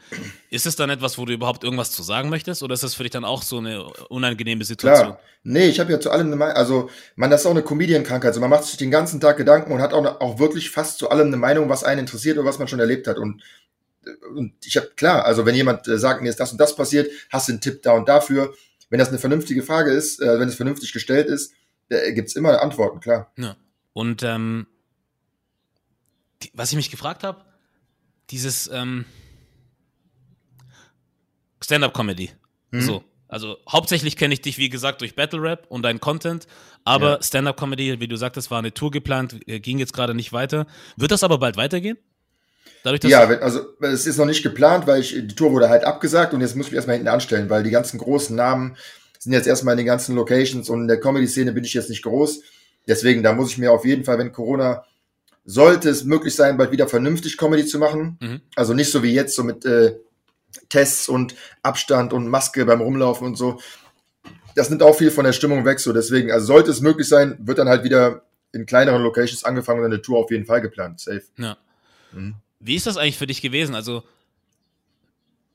ist 0.50 0.66
es 0.66 0.76
dann 0.76 0.90
etwas, 0.90 1.18
wo 1.18 1.26
du 1.26 1.34
überhaupt 1.34 1.64
irgendwas 1.64 1.92
zu 1.92 2.04
sagen 2.04 2.30
möchtest 2.30 2.64
oder 2.64 2.74
ist 2.74 2.84
das 2.84 2.94
für 2.94 3.04
dich 3.04 3.12
dann 3.12 3.26
auch 3.26 3.44
so 3.44 3.58
eine 3.58 3.86
unangenehme 4.10 4.64
Situation? 4.64 5.08
Klar. 5.10 5.20
Nee, 5.44 5.68
ich 5.68 5.80
habe 5.80 5.92
ja 5.92 6.00
zu 6.00 6.12
allem 6.12 6.28
eine 6.28 6.36
Meinung, 6.36 6.56
also 6.56 6.90
man, 7.16 7.32
das 7.32 7.42
ist 7.42 7.48
auch 7.48 7.52
eine 7.52 7.64
Comedian-Krankheit, 7.64 8.30
also 8.30 8.42
man 8.42 8.50
macht 8.50 8.66
sich 8.66 8.78
den 8.78 8.92
ganzen 8.92 9.20
Tag 9.20 9.38
Gedanken 9.38 9.72
und 9.72 9.82
hat 9.82 9.94
auch, 9.94 10.22
auch 10.22 10.40
wirklich 10.40 10.70
fast 10.70 11.00
zu 11.00 11.10
allem 11.10 11.28
eine 11.28 11.38
Meinung, 11.38 11.70
was 11.70 11.84
einen 11.84 12.02
interessiert 12.02 12.38
oder 12.38 12.48
was 12.48 12.60
man 12.60 12.68
schon 12.68 12.80
erlebt 12.80 13.08
hat 13.08 13.18
und 13.18 13.42
und 14.36 14.54
ich 14.66 14.78
habe 14.78 14.90
klar, 14.96 15.26
also 15.26 15.46
wenn 15.46 15.54
jemand 15.56 15.88
äh, 15.88 15.98
sagt, 15.98 16.22
mir 16.22 16.30
ist 16.30 16.40
das 16.40 16.52
und 16.52 16.60
das 16.60 16.76
passiert, 16.76 17.12
hast 17.30 17.48
du 17.48 17.54
einen 17.54 17.62
Tipp 17.62 17.84
da 17.84 17.92
und 17.92 18.10
dafür, 18.10 18.54
wenn 18.90 19.00
das 19.00 19.10
eine 19.10 19.20
vernünftige 19.20 19.64
Frage 19.64 19.92
ist, 19.92 20.22
äh, 20.22 20.40
wenn 20.40 20.50
es 20.50 20.56
vernünftig 20.56 20.92
gestellt 20.92 21.28
ist, 21.28 21.54
äh, 21.90 22.14
gibt's 22.14 22.36
immer 22.36 22.62
Antworten, 22.62 23.00
klar. 23.00 23.32
Ja. 23.38 23.56
Und 23.94 24.24
ähm, 24.24 24.68
die, 26.44 26.52
was 26.54 26.72
ich 26.72 26.76
mich 26.76 26.92
gefragt 26.92 27.24
habe, 27.24 27.44
dieses 28.30 28.70
ähm, 28.72 29.06
Stand-up-Comedy. 31.62 32.32
Mhm. 32.72 32.82
So. 32.82 33.04
Also 33.28 33.58
hauptsächlich 33.70 34.18
kenne 34.18 34.34
ich 34.34 34.42
dich, 34.42 34.58
wie 34.58 34.68
gesagt, 34.68 35.00
durch 35.00 35.16
Battle 35.16 35.42
Rap 35.42 35.66
und 35.70 35.84
deinen 35.84 36.02
Content, 36.02 36.48
aber 36.84 37.12
ja. 37.12 37.24
Stand-up-Comedy, 37.24 38.02
wie 38.02 38.08
du 38.10 38.18
sagtest, 38.18 38.52
war 38.52 38.60
eine 38.60 38.74
Tour 38.74 38.92
geplant, 38.92 39.40
äh, 39.48 39.62
ging 39.62 39.80
jetzt 39.80 39.94
gerade 39.94 40.14
nicht 40.14 40.34
weiter. 40.34 40.68
Wird 40.98 41.12
das 41.12 41.24
aber 41.24 41.38
bald 41.38 41.56
weitergehen? 41.56 41.98
Dadurch, 42.84 43.04
ja, 43.04 43.22
also 43.22 43.62
es 43.80 44.06
ist 44.06 44.18
noch 44.18 44.26
nicht 44.26 44.44
geplant, 44.44 44.86
weil 44.88 45.02
ich, 45.02 45.14
die 45.14 45.36
Tour 45.36 45.52
wurde 45.52 45.70
halt 45.70 45.84
abgesagt 45.84 46.34
und 46.34 46.42
jetzt 46.42 46.56
muss 46.56 46.66
ich 46.66 46.72
mich 46.72 46.78
erstmal 46.78 46.96
hinten 46.98 47.10
anstellen, 47.10 47.50
weil 47.50 47.64
die 47.64 47.70
ganzen 47.70 48.00
großen 48.00 48.36
Namen 48.36 48.76
sind 49.20 49.34
jetzt 49.34 49.48
erstmal 49.48 49.74
in 49.74 49.78
den 49.78 49.86
ganzen 49.86 50.16
Locations 50.16 50.68
und 50.68 50.82
in 50.82 50.88
der 50.88 51.00
Comedy-Szene 51.00 51.54
bin 51.54 51.64
ich 51.64 51.74
jetzt 51.74 51.90
nicht 51.90 52.02
groß. 52.02 52.42
Deswegen, 52.88 53.22
da 53.22 53.34
muss 53.34 53.52
ich 53.52 53.60
mir 53.60 53.72
auf 53.72 53.86
jeden 53.86 54.04
Fall, 54.04 54.18
wenn 54.18 54.32
Corona 54.32 54.84
sollte 55.44 55.90
es 55.90 56.04
möglich 56.04 56.36
sein, 56.36 56.58
bald 56.58 56.72
wieder 56.72 56.88
vernünftig 56.88 57.38
Comedy 57.38 57.66
zu 57.66 57.80
machen. 57.80 58.18
Mhm. 58.22 58.42
Also 58.56 58.74
nicht 58.74 58.92
so 58.92 59.04
wie 59.04 59.14
jetzt, 59.14 59.36
so 59.36 59.44
mit 59.44 59.66
äh, 59.66 59.96
Tests 60.70 61.10
und 61.10 61.36
Abstand 61.64 62.14
und 62.14 62.28
Maske 62.28 62.66
beim 62.66 62.82
Rumlaufen 62.82 63.28
und 63.28 63.38
so. 63.38 63.60
Das 64.56 64.70
nimmt 64.70 64.84
auch 64.84 64.96
viel 64.96 65.12
von 65.12 65.26
der 65.26 65.34
Stimmung 65.34 65.66
weg. 65.66 65.80
So 65.80 65.94
deswegen, 65.94 66.32
also 66.32 66.46
sollte 66.48 66.72
es 66.72 66.82
möglich 66.82 67.08
sein, 67.08 67.38
wird 67.40 67.58
dann 67.58 67.70
halt 67.70 67.84
wieder 67.84 68.24
in 68.54 68.66
kleineren 68.66 69.02
Locations 69.02 69.44
angefangen 69.44 69.80
und 69.80 69.86
eine 69.86 70.02
Tour 70.02 70.20
auf 70.20 70.32
jeden 70.32 70.46
Fall 70.46 70.62
geplant. 70.62 71.00
Safe. 71.00 71.24
Ja. 71.38 71.58
Mhm. 72.12 72.36
Wie 72.60 72.76
ist 72.76 72.86
das 72.86 72.98
eigentlich 72.98 73.18
für 73.18 73.28
dich 73.28 73.42
gewesen? 73.42 73.74
Also, 73.76 74.04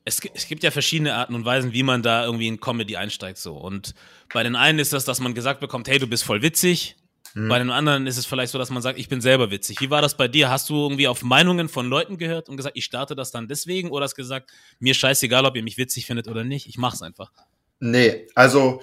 es, 0.04 0.20
es, 0.34 0.46
gibt 0.46 0.62
ja 0.62 0.70
verschiedene 0.70 1.14
Arten 1.14 1.34
und 1.34 1.44
Weisen, 1.44 1.72
wie 1.72 1.82
man 1.82 2.02
da 2.02 2.24
irgendwie 2.24 2.48
in 2.48 2.60
Comedy 2.60 2.96
einsteigt. 2.96 3.38
So. 3.38 3.56
Und 3.56 3.94
bei 4.32 4.42
den 4.42 4.56
einen 4.56 4.78
ist 4.78 4.92
das, 4.92 5.04
dass 5.04 5.20
man 5.20 5.34
gesagt 5.34 5.60
bekommt, 5.60 5.88
hey, 5.88 5.98
du 5.98 6.06
bist 6.06 6.24
voll 6.24 6.42
witzig. 6.42 6.96
Mhm. 7.36 7.48
Bei 7.48 7.58
den 7.58 7.70
anderen 7.70 8.06
ist 8.06 8.16
es 8.16 8.24
vielleicht 8.24 8.50
so, 8.50 8.58
dass 8.58 8.70
man 8.70 8.80
sagt, 8.80 8.98
ich 8.98 9.10
bin 9.10 9.20
selber 9.20 9.50
witzig. 9.50 9.82
Wie 9.82 9.90
war 9.90 10.00
das 10.00 10.16
bei 10.16 10.26
dir? 10.26 10.48
Hast 10.48 10.70
du 10.70 10.74
irgendwie 10.74 11.06
auf 11.06 11.22
Meinungen 11.22 11.68
von 11.68 11.86
Leuten 11.86 12.16
gehört 12.16 12.48
und 12.48 12.56
gesagt, 12.56 12.78
ich 12.78 12.86
starte 12.86 13.14
das 13.14 13.30
dann 13.30 13.46
deswegen? 13.46 13.90
Oder 13.90 14.04
hast 14.04 14.14
gesagt, 14.14 14.50
mir 14.78 14.94
scheißegal, 14.94 15.44
ob 15.44 15.54
ihr 15.54 15.62
mich 15.62 15.76
witzig 15.76 16.06
findet 16.06 16.28
oder 16.28 16.44
nicht, 16.44 16.66
ich 16.66 16.78
mach's 16.78 17.02
einfach? 17.02 17.30
Nee, 17.78 18.26
also, 18.34 18.80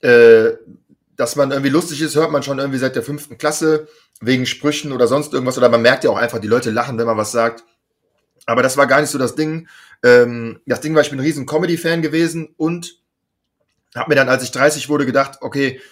äh, 0.00 0.52
dass 1.14 1.36
man 1.36 1.50
irgendwie 1.50 1.68
lustig 1.68 2.00
ist, 2.00 2.16
hört 2.16 2.32
man 2.32 2.42
schon 2.42 2.58
irgendwie 2.58 2.78
seit 2.78 2.96
der 2.96 3.02
fünften 3.02 3.36
Klasse, 3.36 3.86
wegen 4.22 4.46
Sprüchen 4.46 4.92
oder 4.92 5.06
sonst 5.06 5.34
irgendwas. 5.34 5.58
Oder 5.58 5.68
man 5.68 5.82
merkt 5.82 6.02
ja 6.04 6.08
auch 6.08 6.16
einfach, 6.16 6.38
die 6.38 6.48
Leute 6.48 6.70
lachen, 6.70 6.96
wenn 6.96 7.06
man 7.06 7.18
was 7.18 7.32
sagt. 7.32 7.64
Aber 8.46 8.62
das 8.62 8.78
war 8.78 8.86
gar 8.86 9.02
nicht 9.02 9.10
so 9.10 9.18
das 9.18 9.34
Ding. 9.34 9.68
Ähm, 10.02 10.60
das 10.64 10.80
Ding 10.80 10.94
war, 10.94 11.02
ich 11.02 11.10
bin 11.10 11.18
ein 11.18 11.24
riesen 11.24 11.44
Comedy-Fan 11.44 12.00
gewesen 12.00 12.54
und 12.56 12.96
habe 13.94 14.08
mir 14.08 14.14
dann, 14.14 14.30
als 14.30 14.42
ich 14.42 14.52
30 14.52 14.88
wurde, 14.88 15.04
gedacht, 15.04 15.36
okay, 15.42 15.82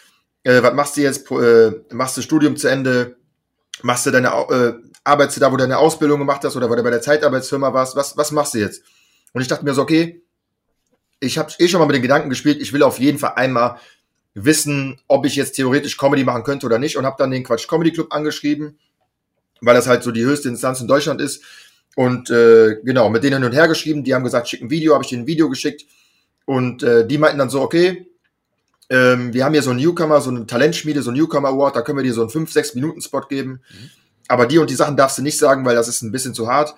äh, 0.48 0.62
was 0.62 0.72
machst 0.72 0.96
du 0.96 1.02
jetzt? 1.02 1.30
Äh, 1.30 1.72
machst 1.92 2.16
du 2.16 2.22
Studium 2.22 2.56
zu 2.56 2.68
Ende? 2.68 3.16
Machst 3.82 4.06
du 4.06 4.10
deine, 4.10 4.28
äh, 4.28 4.72
arbeitest 5.04 5.36
du 5.36 5.40
da, 5.42 5.52
wo 5.52 5.56
du 5.56 5.62
deine 5.62 5.76
Ausbildung 5.76 6.18
gemacht 6.18 6.42
hast 6.42 6.56
oder 6.56 6.70
wo 6.70 6.74
du 6.74 6.82
bei 6.82 6.90
der 6.90 7.02
Zeitarbeitsfirma 7.02 7.74
warst? 7.74 7.96
Was, 7.96 8.16
was 8.16 8.32
machst 8.32 8.54
du 8.54 8.58
jetzt? 8.58 8.82
Und 9.34 9.42
ich 9.42 9.48
dachte 9.48 9.64
mir 9.64 9.74
so, 9.74 9.82
okay, 9.82 10.22
ich 11.20 11.36
habe 11.36 11.52
eh 11.58 11.68
schon 11.68 11.80
mal 11.80 11.86
mit 11.86 11.96
den 11.96 12.02
Gedanken 12.02 12.30
gespielt, 12.30 12.62
ich 12.62 12.72
will 12.72 12.82
auf 12.82 12.98
jeden 12.98 13.18
Fall 13.18 13.34
einmal 13.36 13.78
wissen, 14.34 14.98
ob 15.06 15.26
ich 15.26 15.36
jetzt 15.36 15.52
theoretisch 15.52 15.98
Comedy 15.98 16.24
machen 16.24 16.44
könnte 16.44 16.64
oder 16.64 16.78
nicht 16.78 16.96
und 16.96 17.04
habe 17.04 17.16
dann 17.18 17.30
den 17.30 17.44
Quatsch 17.44 17.68
Comedy 17.68 17.92
Club 17.92 18.14
angeschrieben, 18.14 18.78
weil 19.60 19.74
das 19.74 19.86
halt 19.86 20.02
so 20.02 20.12
die 20.12 20.24
höchste 20.24 20.48
Instanz 20.48 20.80
in 20.80 20.88
Deutschland 20.88 21.20
ist 21.20 21.42
und 21.94 22.30
äh, 22.30 22.76
genau, 22.84 23.10
mit 23.10 23.22
denen 23.22 23.42
hin 23.42 23.44
und 23.44 23.52
her 23.52 23.68
geschrieben, 23.68 24.02
die 24.02 24.14
haben 24.14 24.24
gesagt, 24.24 24.48
schick 24.48 24.62
ein 24.62 24.70
Video, 24.70 24.94
habe 24.94 25.04
ich 25.04 25.10
denen 25.10 25.24
ein 25.24 25.26
Video 25.26 25.50
geschickt 25.50 25.84
und 26.46 26.82
äh, 26.82 27.06
die 27.06 27.18
meinten 27.18 27.38
dann 27.38 27.50
so, 27.50 27.60
okay, 27.60 28.06
ähm, 28.90 29.32
wir 29.34 29.44
haben 29.44 29.52
hier 29.52 29.62
so 29.62 29.70
einen 29.70 29.80
Newcomer, 29.80 30.20
so 30.20 30.30
eine 30.30 30.46
Talentschmiede, 30.46 31.02
so 31.02 31.10
einen 31.10 31.18
Newcomer 31.18 31.48
Award, 31.48 31.76
da 31.76 31.82
können 31.82 31.98
wir 31.98 32.04
dir 32.04 32.14
so 32.14 32.22
einen 32.22 32.30
5-6 32.30 32.74
Minuten 32.74 33.00
Spot 33.02 33.20
geben. 33.20 33.60
Mhm. 33.70 33.90
Aber 34.28 34.46
die 34.46 34.58
und 34.58 34.70
die 34.70 34.74
Sachen 34.74 34.96
darfst 34.96 35.18
du 35.18 35.22
nicht 35.22 35.38
sagen, 35.38 35.64
weil 35.64 35.74
das 35.74 35.88
ist 35.88 36.02
ein 36.02 36.12
bisschen 36.12 36.34
zu 36.34 36.48
hart. 36.48 36.74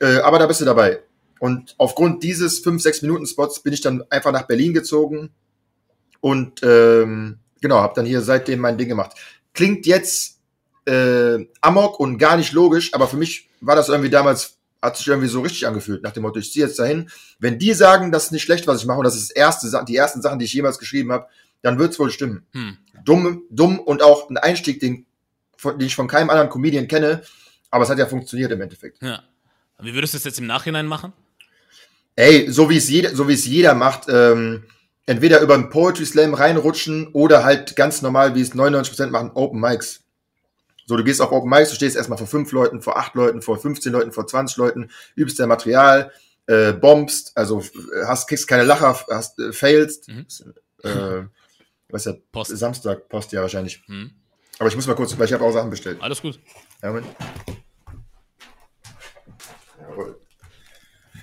Äh, 0.00 0.18
aber 0.18 0.38
da 0.38 0.46
bist 0.46 0.60
du 0.60 0.64
dabei. 0.64 1.00
Und 1.38 1.74
aufgrund 1.78 2.22
dieses 2.22 2.64
5-6 2.64 3.02
Minuten 3.02 3.26
Spots 3.26 3.62
bin 3.62 3.72
ich 3.72 3.80
dann 3.80 4.04
einfach 4.10 4.32
nach 4.32 4.46
Berlin 4.46 4.74
gezogen 4.74 5.30
und 6.20 6.62
ähm, 6.62 7.38
genau, 7.62 7.80
habe 7.80 7.94
dann 7.94 8.06
hier 8.06 8.20
seitdem 8.20 8.60
mein 8.60 8.76
Ding 8.76 8.88
gemacht. 8.88 9.12
Klingt 9.54 9.86
jetzt 9.86 10.38
äh, 10.84 11.46
amok 11.62 11.98
und 11.98 12.18
gar 12.18 12.36
nicht 12.36 12.52
logisch, 12.52 12.92
aber 12.92 13.08
für 13.08 13.16
mich 13.16 13.48
war 13.60 13.76
das 13.76 13.88
irgendwie 13.88 14.10
damals 14.10 14.58
hat 14.82 14.96
sich 14.96 15.08
irgendwie 15.08 15.28
so 15.28 15.40
richtig 15.40 15.66
angefühlt, 15.66 16.02
nach 16.02 16.12
dem 16.12 16.22
Motto, 16.22 16.38
ich 16.38 16.52
ziehe 16.52 16.66
jetzt 16.66 16.78
dahin. 16.78 17.10
Wenn 17.38 17.58
die 17.58 17.74
sagen, 17.74 18.12
das 18.12 18.26
ist 18.26 18.32
nicht 18.32 18.42
schlecht, 18.42 18.66
was 18.66 18.80
ich 18.80 18.86
mache, 18.86 18.98
und 18.98 19.04
das 19.04 19.16
ist 19.16 19.30
das 19.30 19.36
erste, 19.36 19.84
die 19.86 19.96
ersten 19.96 20.22
Sachen, 20.22 20.38
die 20.38 20.46
ich 20.46 20.52
jemals 20.52 20.78
geschrieben 20.78 21.12
habe, 21.12 21.26
dann 21.62 21.78
wird's 21.78 21.98
wohl 21.98 22.10
stimmen. 22.10 22.46
Hm. 22.52 22.78
Dumm, 23.04 23.42
dumm 23.50 23.78
und 23.78 24.02
auch 24.02 24.30
ein 24.30 24.38
Einstieg, 24.38 24.80
den, 24.80 25.06
den 25.64 25.80
ich 25.80 25.94
von 25.94 26.08
keinem 26.08 26.30
anderen 26.30 26.48
Comedian 26.48 26.88
kenne, 26.88 27.22
aber 27.70 27.84
es 27.84 27.90
hat 27.90 27.98
ja 27.98 28.06
funktioniert 28.06 28.50
im 28.52 28.60
Endeffekt. 28.60 29.02
Ja. 29.02 29.22
Wie 29.80 29.94
würdest 29.94 30.14
du 30.14 30.18
es 30.18 30.24
jetzt 30.24 30.38
im 30.38 30.46
Nachhinein 30.46 30.86
machen? 30.86 31.12
Ey, 32.16 32.50
so 32.50 32.68
wie 32.68 32.76
es 32.76 32.88
jeder, 32.88 33.14
so 33.14 33.28
wie 33.28 33.34
es 33.34 33.46
jeder 33.46 33.74
macht, 33.74 34.06
ähm, 34.08 34.64
entweder 35.06 35.40
über 35.40 35.54
einen 35.54 35.70
Poetry 35.70 36.04
Slam 36.04 36.34
reinrutschen 36.34 37.08
oder 37.08 37.44
halt 37.44 37.76
ganz 37.76 38.02
normal, 38.02 38.34
wie 38.34 38.42
es 38.42 38.54
99% 38.54 39.06
machen, 39.10 39.30
Open 39.34 39.60
Mics. 39.60 40.02
So, 40.90 40.96
du 40.96 41.04
gehst 41.04 41.22
auf 41.22 41.30
Open 41.30 41.48
Mics, 41.48 41.68
du 41.68 41.76
stehst 41.76 41.94
erstmal 41.94 42.18
vor 42.18 42.26
fünf 42.26 42.50
Leuten, 42.50 42.82
vor 42.82 42.98
acht 42.98 43.14
Leuten, 43.14 43.42
vor 43.42 43.56
15 43.56 43.92
Leuten, 43.92 44.10
vor 44.10 44.26
20 44.26 44.56
Leuten, 44.56 44.90
übst 45.14 45.38
dein 45.38 45.48
Material, 45.48 46.10
äh, 46.48 46.72
bombst, 46.72 47.30
also 47.36 47.62
hast, 48.08 48.26
kriegst 48.26 48.48
keine 48.48 48.64
Lacher, 48.64 48.98
hast, 49.08 49.38
äh, 49.38 49.52
failst. 49.52 50.08
Mhm. 50.08 50.26
Äh, 50.82 51.22
was 51.90 52.06
ja, 52.06 52.14
Post. 52.32 52.58
Samstag, 52.58 53.08
Post 53.08 53.30
ja 53.30 53.40
wahrscheinlich. 53.40 53.84
Mhm. 53.86 54.10
Aber 54.58 54.68
ich 54.68 54.74
muss 54.74 54.88
mal 54.88 54.96
kurz, 54.96 55.16
weil 55.16 55.26
ich 55.26 55.32
habe 55.32 55.44
auch 55.44 55.52
Sachen 55.52 55.70
bestellt. 55.70 56.02
Alles 56.02 56.20
gut. 56.20 56.40
Ja, 56.82 56.88
Moment. 56.88 57.06
Jawohl. 59.80 60.18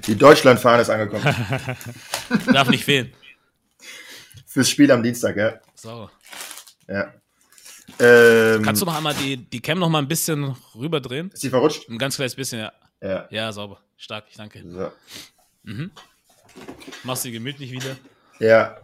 Die 0.08 0.16
Deutschlandfahne 0.16 0.84
ist 0.84 0.90
angekommen. 0.90 1.26
Darf 2.54 2.70
nicht 2.70 2.86
fehlen. 2.86 3.12
Fürs 4.46 4.70
Spiel 4.70 4.90
am 4.94 5.04
Dienstag, 5.04 5.36
ja. 5.36 5.60
So. 5.76 6.10
Ja. 6.88 7.14
Ähm, 8.00 8.64
Kannst 8.64 8.82
du 8.82 8.86
noch 8.86 8.96
einmal 8.96 9.16
die, 9.16 9.38
die 9.38 9.62
Cam 9.62 9.80
noch 9.80 9.90
mal 9.90 10.00
ein 10.00 10.08
bisschen 10.08 10.56
rüberdrehen? 10.76 11.32
Ist 11.32 11.44
die 11.44 11.50
verrutscht? 11.50 11.90
Ein 11.90 11.98
ganz 11.98 12.16
kleines 12.16 12.36
bisschen, 12.36 12.60
ja. 12.60 12.72
Ja, 13.02 13.28
ja 13.30 13.52
sauber. 13.52 13.80
Stark, 13.96 14.26
ich 14.30 14.38
danke. 14.38 14.64
So. 14.68 14.92
Mhm. 15.64 15.92
Machst 17.04 17.26
du 17.26 17.32
gemütlich 17.32 17.72
wieder? 17.72 17.96
Ja. 18.40 18.78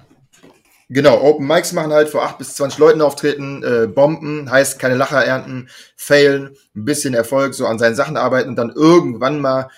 Genau, 0.89 1.21
Open 1.21 1.47
Mics 1.47 1.71
machen 1.71 1.93
halt 1.93 2.09
vor 2.09 2.23
8 2.23 2.37
bis 2.37 2.55
20 2.55 2.77
Leuten 2.77 3.01
auftreten, 3.01 3.63
äh, 3.63 3.87
Bomben, 3.87 4.51
heißt 4.51 4.79
keine 4.79 4.95
Lacher 4.95 5.23
ernten, 5.23 5.69
failen, 5.95 6.55
ein 6.75 6.85
bisschen 6.85 7.13
Erfolg, 7.13 7.53
so 7.53 7.65
an 7.65 7.79
seinen 7.79 7.95
Sachen 7.95 8.17
arbeiten 8.17 8.49
und 8.49 8.57
dann 8.57 8.69
irgendwann 8.69 9.39
mal 9.39 9.69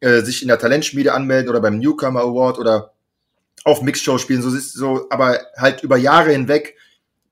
äh, 0.00 0.22
sich 0.22 0.42
in 0.42 0.48
der 0.48 0.58
Talentschmiede 0.58 1.12
anmelden 1.12 1.50
oder 1.50 1.60
beim 1.60 1.78
Newcomer 1.78 2.22
Award 2.22 2.58
oder 2.58 2.92
auf 3.64 3.82
Mixshow 3.82 4.18
spielen, 4.18 4.42
so, 4.42 4.50
so, 4.50 5.06
aber 5.10 5.38
halt 5.56 5.82
über 5.82 5.96
Jahre 5.96 6.32
hinweg 6.32 6.76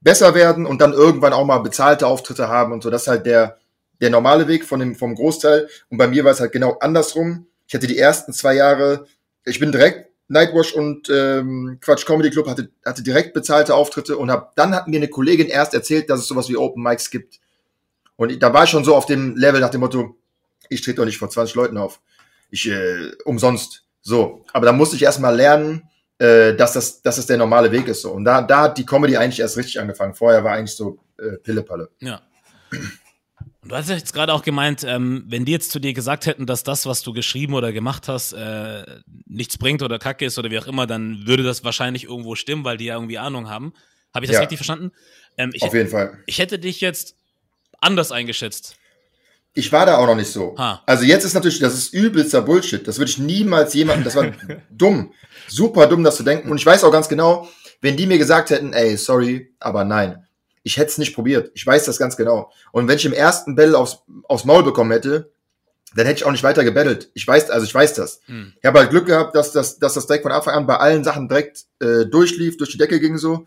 besser 0.02 0.34
werden 0.34 0.66
und 0.66 0.80
dann 0.80 0.92
irgendwann 0.92 1.32
auch 1.32 1.44
mal 1.44 1.58
bezahlte 1.58 2.06
Auftritte 2.06 2.48
haben 2.48 2.72
und 2.72 2.82
so. 2.82 2.90
Das 2.90 3.02
ist 3.02 3.08
halt 3.08 3.26
der, 3.26 3.58
der 4.00 4.10
normale 4.10 4.48
Weg 4.48 4.64
von 4.64 4.80
dem, 4.80 4.94
vom 4.96 5.14
Großteil. 5.14 5.68
Und 5.88 5.98
bei 5.98 6.08
mir 6.08 6.24
war 6.24 6.32
es 6.32 6.40
halt 6.40 6.52
genau 6.52 6.78
andersrum. 6.80 7.46
Ich 7.66 7.74
hatte 7.74 7.86
die 7.86 7.98
ersten 7.98 8.32
zwei 8.32 8.54
Jahre, 8.54 9.06
ich 9.44 9.60
bin 9.60 9.72
direkt 9.72 10.10
Nightwash 10.28 10.72
und 10.72 11.08
ähm, 11.10 11.78
Quatsch 11.80 12.06
Comedy 12.06 12.30
Club 12.30 12.48
hatte, 12.48 12.70
hatte 12.84 13.02
direkt 13.02 13.34
bezahlte 13.34 13.74
Auftritte 13.74 14.16
und 14.16 14.30
hab, 14.30 14.56
dann 14.56 14.74
hat 14.74 14.88
mir 14.88 14.96
eine 14.96 15.08
Kollegin 15.08 15.48
erst 15.48 15.74
erzählt, 15.74 16.08
dass 16.10 16.20
es 16.20 16.26
sowas 16.26 16.48
wie 16.48 16.56
Open 16.56 16.82
Mics 16.82 17.10
gibt. 17.10 17.38
Und 18.16 18.42
da 18.42 18.52
war 18.52 18.64
ich 18.64 18.70
schon 18.70 18.84
so 18.84 18.94
auf 18.94 19.06
dem 19.06 19.36
Level 19.36 19.60
nach 19.60 19.70
dem 19.70 19.80
Motto, 19.80 20.16
ich 20.68 20.80
trete 20.82 20.96
doch 20.96 21.04
nicht 21.04 21.18
vor 21.18 21.28
20 21.28 21.54
Leuten 21.54 21.76
auf. 21.76 22.00
Ich, 22.50 22.68
äh, 22.68 23.12
umsonst. 23.24 23.84
So. 24.00 24.44
Aber 24.52 24.66
da 24.66 24.72
musste 24.72 24.96
ich 24.96 25.02
erstmal 25.02 25.36
lernen, 25.36 25.88
äh, 26.22 26.54
dass, 26.54 26.74
das, 26.74 27.02
dass 27.02 27.16
das 27.16 27.26
der 27.26 27.36
normale 27.36 27.72
Weg 27.72 27.88
ist. 27.88 28.02
So. 28.02 28.12
Und 28.12 28.24
da, 28.24 28.42
da 28.42 28.62
hat 28.62 28.78
die 28.78 28.86
Comedy 28.86 29.16
eigentlich 29.16 29.40
erst 29.40 29.56
richtig 29.56 29.80
angefangen. 29.80 30.14
Vorher 30.14 30.44
war 30.44 30.52
eigentlich 30.52 30.76
so 30.76 30.98
äh, 31.18 31.36
Pillepalle. 31.38 31.90
Ja. 32.00 32.20
Und 32.70 33.70
du 33.70 33.74
hast 33.74 33.88
ja 33.88 33.96
jetzt 33.96 34.12
gerade 34.12 34.32
auch 34.32 34.42
gemeint, 34.42 34.84
ähm, 34.84 35.24
wenn 35.26 35.44
die 35.44 35.52
jetzt 35.52 35.72
zu 35.72 35.80
dir 35.80 35.92
gesagt 35.92 36.26
hätten, 36.26 36.46
dass 36.46 36.62
das, 36.62 36.86
was 36.86 37.02
du 37.02 37.12
geschrieben 37.12 37.54
oder 37.54 37.72
gemacht 37.72 38.06
hast, 38.06 38.34
äh, 38.34 38.84
nichts 39.26 39.58
bringt 39.58 39.82
oder 39.82 39.98
kacke 39.98 40.24
ist 40.24 40.38
oder 40.38 40.50
wie 40.50 40.58
auch 40.58 40.66
immer, 40.68 40.86
dann 40.86 41.26
würde 41.26 41.42
das 41.42 41.64
wahrscheinlich 41.64 42.04
irgendwo 42.04 42.36
stimmen, 42.36 42.64
weil 42.64 42.76
die 42.76 42.84
ja 42.86 42.94
irgendwie 42.94 43.18
Ahnung 43.18 43.48
haben. 43.48 43.72
Habe 44.14 44.24
ich 44.24 44.30
das 44.30 44.36
ja. 44.36 44.40
richtig 44.40 44.58
verstanden? 44.58 44.92
Ähm, 45.36 45.50
Auf 45.60 45.68
hätte, 45.68 45.76
jeden 45.76 45.90
Fall. 45.90 46.18
Ich 46.26 46.38
hätte 46.38 46.58
dich 46.60 46.80
jetzt 46.80 47.16
anders 47.80 48.12
eingeschätzt. 48.12 48.76
Ich 49.54 49.70
war 49.70 49.84
da 49.84 49.98
auch 49.98 50.06
noch 50.06 50.14
nicht 50.14 50.32
so. 50.32 50.54
Ha. 50.56 50.82
Also 50.86 51.04
jetzt 51.04 51.24
ist 51.24 51.34
natürlich, 51.34 51.58
das 51.58 51.74
ist 51.74 51.92
übelster 51.92 52.40
Bullshit. 52.42 52.86
Das 52.86 52.98
würde 52.98 53.10
ich 53.10 53.18
niemals 53.18 53.74
jemandem, 53.74 54.04
das 54.04 54.16
war 54.16 54.32
dumm. 54.70 55.12
Super 55.48 55.86
dumm, 55.86 56.04
das 56.04 56.16
zu 56.16 56.22
denken. 56.22 56.50
Und 56.50 56.56
ich 56.56 56.64
weiß 56.64 56.84
auch 56.84 56.92
ganz 56.92 57.08
genau, 57.08 57.48
wenn 57.80 57.96
die 57.96 58.06
mir 58.06 58.18
gesagt 58.18 58.50
hätten, 58.50 58.72
ey, 58.72 58.96
sorry, 58.96 59.54
aber 59.60 59.84
nein. 59.84 60.26
Ich 60.62 60.76
hätte 60.76 60.90
es 60.90 60.98
nicht 60.98 61.14
probiert. 61.14 61.50
Ich 61.54 61.66
weiß 61.66 61.84
das 61.84 61.98
ganz 61.98 62.16
genau. 62.16 62.50
Und 62.70 62.88
wenn 62.88 62.96
ich 62.96 63.04
im 63.04 63.12
ersten 63.12 63.54
Bell 63.54 63.74
aufs, 63.74 63.98
aufs 64.24 64.44
Maul 64.44 64.62
bekommen 64.62 64.92
hätte, 64.92 65.32
dann 65.94 66.06
hätte 66.06 66.18
ich 66.18 66.24
auch 66.24 66.30
nicht 66.30 66.44
weiter 66.44 66.64
gebettelt. 66.64 67.10
Ich 67.14 67.26
weiß, 67.26 67.50
also 67.50 67.66
ich 67.66 67.74
weiß 67.74 67.94
das. 67.94 68.20
Hm. 68.26 68.54
Ich 68.58 68.64
habe 68.64 68.78
halt 68.78 68.90
Glück 68.90 69.06
gehabt, 69.06 69.34
dass, 69.34 69.52
dass, 69.52 69.78
dass 69.78 69.94
das 69.94 70.06
direkt 70.06 70.22
von 70.22 70.32
Anfang 70.32 70.54
an 70.54 70.66
bei 70.66 70.76
allen 70.76 71.04
Sachen 71.04 71.28
direkt 71.28 71.64
äh, 71.80 72.06
durchlief, 72.06 72.56
durch 72.56 72.70
die 72.70 72.78
Decke 72.78 73.00
ging 73.00 73.18
so. 73.18 73.46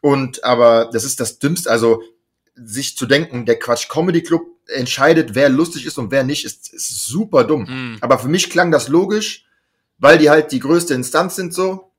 Und 0.00 0.44
aber 0.44 0.90
das 0.92 1.04
ist 1.04 1.20
das 1.20 1.38
Dümmste, 1.38 1.70
also 1.70 2.02
sich 2.54 2.96
zu 2.96 3.06
denken, 3.06 3.46
der 3.46 3.58
Quatsch 3.58 3.88
Comedy 3.88 4.22
Club 4.22 4.42
entscheidet, 4.74 5.34
wer 5.34 5.48
lustig 5.48 5.86
ist 5.86 5.98
und 5.98 6.10
wer 6.10 6.24
nicht, 6.24 6.44
ist, 6.44 6.72
ist 6.72 7.06
super 7.06 7.44
dumm. 7.44 7.66
Hm. 7.66 7.98
Aber 8.00 8.18
für 8.18 8.28
mich 8.28 8.50
klang 8.50 8.70
das 8.70 8.88
logisch, 8.88 9.44
weil 9.98 10.18
die 10.18 10.30
halt 10.30 10.52
die 10.52 10.60
größte 10.60 10.94
Instanz 10.94 11.36
sind 11.36 11.52
so. 11.54 11.90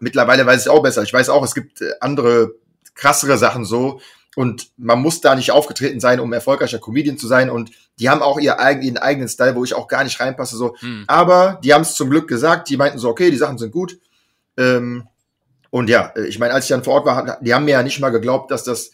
Mittlerweile 0.00 0.46
weiß 0.46 0.62
ich 0.62 0.68
auch 0.68 0.82
besser. 0.82 1.02
Ich 1.02 1.12
weiß 1.12 1.28
auch, 1.28 1.44
es 1.44 1.54
gibt 1.54 1.80
äh, 1.80 1.92
andere 2.00 2.52
krassere 2.94 3.38
Sachen 3.38 3.64
so, 3.64 4.00
und 4.38 4.70
man 4.76 5.00
muss 5.00 5.20
da 5.20 5.34
nicht 5.34 5.50
aufgetreten 5.50 5.98
sein, 5.98 6.20
um 6.20 6.32
erfolgreicher 6.32 6.78
Comedian 6.78 7.18
zu 7.18 7.26
sein. 7.26 7.50
Und 7.50 7.72
die 7.98 8.08
haben 8.08 8.22
auch 8.22 8.38
ihr 8.38 8.60
eigen, 8.60 8.82
ihren 8.82 8.96
eigenen 8.96 9.28
Style, 9.28 9.56
wo 9.56 9.64
ich 9.64 9.74
auch 9.74 9.88
gar 9.88 10.04
nicht 10.04 10.20
reinpasse. 10.20 10.56
So. 10.56 10.76
Mhm. 10.80 11.02
Aber 11.08 11.58
die 11.64 11.74
haben 11.74 11.82
es 11.82 11.96
zum 11.96 12.08
Glück 12.08 12.28
gesagt. 12.28 12.68
Die 12.68 12.76
meinten 12.76 12.98
so, 12.98 13.08
okay, 13.08 13.32
die 13.32 13.36
Sachen 13.36 13.58
sind 13.58 13.72
gut. 13.72 13.98
Ähm, 14.56 15.08
und 15.70 15.90
ja, 15.90 16.14
ich 16.28 16.38
meine, 16.38 16.54
als 16.54 16.66
ich 16.66 16.68
dann 16.68 16.84
vor 16.84 16.94
Ort 16.94 17.06
war, 17.06 17.38
die 17.40 17.52
haben 17.52 17.64
mir 17.64 17.72
ja 17.72 17.82
nicht 17.82 17.98
mal 17.98 18.10
geglaubt, 18.10 18.52
dass 18.52 18.62
das, 18.62 18.92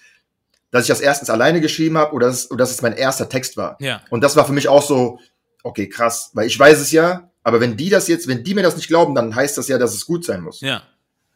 dass 0.75 0.83
ich 0.83 0.89
das 0.89 1.01
erstens 1.01 1.31
alleine 1.31 1.61
geschrieben 1.61 1.97
habe 1.97 2.13
oder 2.15 2.27
dass, 2.27 2.51
oder 2.51 2.59
dass 2.59 2.73
es 2.73 2.83
mein 2.83 2.95
erster 2.95 3.29
Text 3.29 3.57
war. 3.57 3.77
Ja. 3.79 4.03
Und 4.11 4.25
das 4.25 4.35
war 4.35 4.45
für 4.45 4.53
mich 4.53 4.67
auch 4.67 4.83
so, 4.83 5.21
okay, 5.63 5.89
krass, 5.89 6.33
weil 6.35 6.49
ich 6.49 6.59
weiß 6.59 6.81
es 6.81 6.91
ja, 6.91 7.31
aber 7.45 7.61
wenn 7.61 7.77
die 7.77 7.91
das 7.91 8.09
jetzt, 8.09 8.27
wenn 8.27 8.43
die 8.43 8.55
mir 8.55 8.65
das 8.65 8.75
nicht 8.75 8.89
glauben, 8.89 9.15
dann 9.15 9.37
heißt 9.37 9.57
das 9.57 9.69
ja, 9.69 9.79
dass 9.79 9.95
es 9.95 10.05
gut 10.05 10.25
sein 10.25 10.41
muss. 10.41 10.63
Ja. 10.63 10.83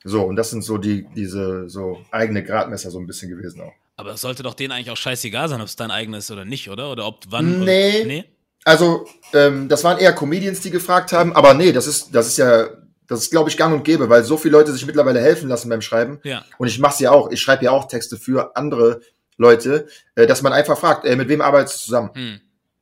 So, 0.03 0.25
und 0.25 0.35
das 0.35 0.51
sind 0.51 0.65
so 0.65 0.77
die, 0.77 1.07
diese 1.15 1.69
so 1.69 2.01
eigene 2.11 2.43
Gradmesser 2.43 2.91
so 2.91 2.99
ein 2.99 3.07
bisschen 3.07 3.31
gewesen 3.31 3.61
auch. 3.61 3.73
Aber 3.95 4.11
es 4.11 4.23
sollte 4.23 4.43
doch 4.43 4.55
denen 4.55 4.73
eigentlich 4.73 4.91
auch 4.91 4.97
scheißegal 4.97 5.49
sein, 5.49 5.61
ob 5.61 5.69
es 5.69 5.77
dein 5.77 5.93
eigenes 5.93 6.25
ist 6.25 6.31
oder 6.33 6.45
nicht, 6.45 6.69
oder? 6.69 6.91
Oder 6.91 7.07
ob 7.07 7.23
wann. 7.29 7.61
Nee. 7.61 8.01
Oder, 8.01 8.07
nee? 8.07 8.25
Also, 8.65 9.07
ähm, 9.35 9.69
das 9.69 9.85
waren 9.85 9.99
eher 9.99 10.15
Comedians, 10.15 10.61
die 10.63 10.73
gefragt 10.73 11.13
haben, 11.13 11.33
aber 11.37 11.55
nee, 11.55 11.71
das 11.71 11.87
ist, 11.87 12.13
das 12.13 12.27
ist 12.27 12.39
ja, 12.39 12.71
das 13.07 13.21
ist, 13.21 13.31
glaube 13.31 13.51
ich, 13.51 13.57
gang 13.57 13.73
und 13.73 13.85
gäbe, 13.85 14.09
weil 14.09 14.25
so 14.25 14.37
viele 14.37 14.59
Leute 14.59 14.73
sich 14.73 14.85
mittlerweile 14.85 15.21
helfen 15.21 15.49
lassen 15.49 15.69
beim 15.69 15.81
Schreiben. 15.81 16.19
Ja. 16.25 16.45
Und 16.59 16.67
ich 16.67 16.81
mache 16.81 16.95
es 16.95 17.01
ja 17.01 17.13
auch, 17.13 17.31
ich 17.31 17.41
schreibe 17.41 17.65
ja 17.65 17.71
auch 17.71 17.87
Texte 17.87 18.17
für 18.17 18.57
andere 18.57 19.01
Leute, 19.39 19.89
äh, 20.15 20.27
dass 20.27 20.43
man 20.43 20.53
einfach 20.53 20.79
fragt, 20.79 21.05
ey, 21.07 21.17
mit 21.17 21.29
wem 21.29 21.41
arbeitest 21.41 21.77
du 21.77 21.85
zusammen? 21.87 22.11
Hm. 22.15 22.41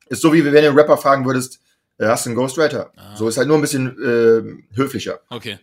Ist 0.09 0.21
so, 0.21 0.33
wie 0.33 0.43
wenn 0.43 0.53
du 0.53 0.59
einen 0.59 0.77
Rapper 0.77 0.97
fragen 0.97 1.25
würdest, 1.25 1.59
äh, 1.99 2.07
hast 2.07 2.25
du 2.25 2.29
einen 2.29 2.35
Ghostwriter? 2.35 2.91
Ah. 2.97 3.15
So 3.15 3.27
ist 3.29 3.37
halt 3.37 3.47
nur 3.47 3.57
ein 3.57 3.61
bisschen 3.61 3.87
äh, 4.01 4.75
höflicher. 4.75 5.19
Okay. 5.29 5.59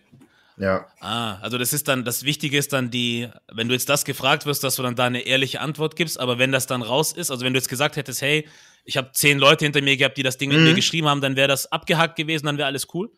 Ja. 0.56 0.86
Ah, 1.00 1.38
also 1.40 1.58
das 1.58 1.72
ist 1.72 1.88
dann, 1.88 2.04
das 2.04 2.22
Wichtige 2.22 2.56
ist 2.56 2.72
dann 2.72 2.90
die, 2.90 3.28
wenn 3.52 3.66
du 3.66 3.74
jetzt 3.74 3.88
das 3.88 4.04
gefragt 4.04 4.46
wirst, 4.46 4.62
dass 4.62 4.76
du 4.76 4.82
dann 4.82 4.94
da 4.94 5.04
eine 5.04 5.22
ehrliche 5.22 5.60
Antwort 5.60 5.96
gibst, 5.96 6.20
aber 6.20 6.38
wenn 6.38 6.52
das 6.52 6.68
dann 6.68 6.82
raus 6.82 7.12
ist, 7.12 7.32
also 7.32 7.44
wenn 7.44 7.52
du 7.52 7.58
jetzt 7.58 7.68
gesagt 7.68 7.96
hättest, 7.96 8.22
hey, 8.22 8.46
ich 8.84 8.96
habe 8.96 9.10
zehn 9.12 9.38
Leute 9.38 9.64
hinter 9.64 9.82
mir 9.82 9.96
gehabt, 9.96 10.16
die 10.16 10.22
das 10.22 10.38
Ding 10.38 10.50
mhm. 10.50 10.56
mit 10.56 10.64
mir 10.64 10.70
mhm. 10.70 10.76
geschrieben 10.76 11.08
haben, 11.08 11.20
dann 11.20 11.34
wäre 11.34 11.48
das 11.48 11.72
abgehackt 11.72 12.16
gewesen, 12.16 12.46
dann 12.46 12.56
wäre 12.56 12.68
alles 12.68 12.86
cool? 12.94 13.10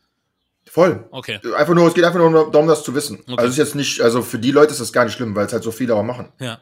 Voll. 0.65 1.07
Okay. 1.11 1.39
Einfach 1.55 1.75
nur, 1.75 1.87
es 1.87 1.95
geht 1.95 2.05
einfach 2.05 2.19
nur 2.19 2.51
darum, 2.51 2.67
das 2.67 2.83
zu 2.83 2.95
wissen. 2.95 3.21
Okay. 3.21 3.35
Also 3.37 3.51
ist 3.51 3.59
jetzt 3.59 3.75
nicht, 3.75 4.01
also 4.01 4.23
für 4.23 4.39
die 4.39 4.51
Leute 4.51 4.73
ist 4.73 4.81
das 4.81 4.93
gar 4.93 5.05
nicht 5.05 5.15
schlimm, 5.15 5.35
weil 5.37 5.47
es 5.47 5.53
halt 5.53 5.63
so 5.63 5.71
viele 5.71 5.95
auch 5.95 6.03
machen. 6.03 6.33
Ja. 6.41 6.59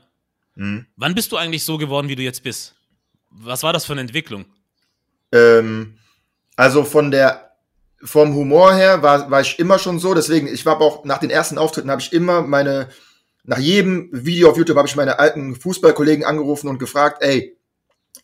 Mhm. 0.55 0.87
Wann 0.97 1.15
bist 1.15 1.33
du 1.33 1.37
eigentlich 1.37 1.65
so 1.65 1.79
geworden, 1.79 2.09
wie 2.09 2.17
du 2.17 2.23
jetzt 2.23 2.43
bist? 2.43 2.75
Was 3.31 3.63
war 3.63 3.73
das 3.73 3.85
für 3.85 3.93
eine 3.93 4.03
Entwicklung? 4.03 4.47
Ähm, 5.33 5.99
also 6.57 6.85
von 6.85 7.11
der 7.11 7.45
vom 8.05 8.35
Humor 8.35 8.75
her 8.75 9.03
war, 9.03 9.31
war 9.31 9.41
ich 9.41 9.59
immer 9.59 9.79
schon 9.79 9.99
so. 9.99 10.15
Deswegen, 10.15 10.47
ich 10.47 10.67
war 10.67 10.81
auch 10.81 11.05
nach 11.05 11.19
den 11.19 11.31
ersten 11.31 11.59
Auftritten 11.59 11.91
habe 11.91 12.03
ich 12.03 12.13
immer 12.13 12.43
meine, 12.43 12.89
nach 13.45 13.59
jedem 13.59 14.11
Video 14.13 14.51
auf 14.51 14.59
YouTube 14.59 14.77
habe 14.77 14.87
ich 14.87 14.97
meine 14.97 15.19
alten 15.19 15.57
Fußballkollegen 15.57 16.25
angerufen 16.25 16.69
und 16.69 16.79
gefragt, 16.79 17.23
ey, 17.23 17.57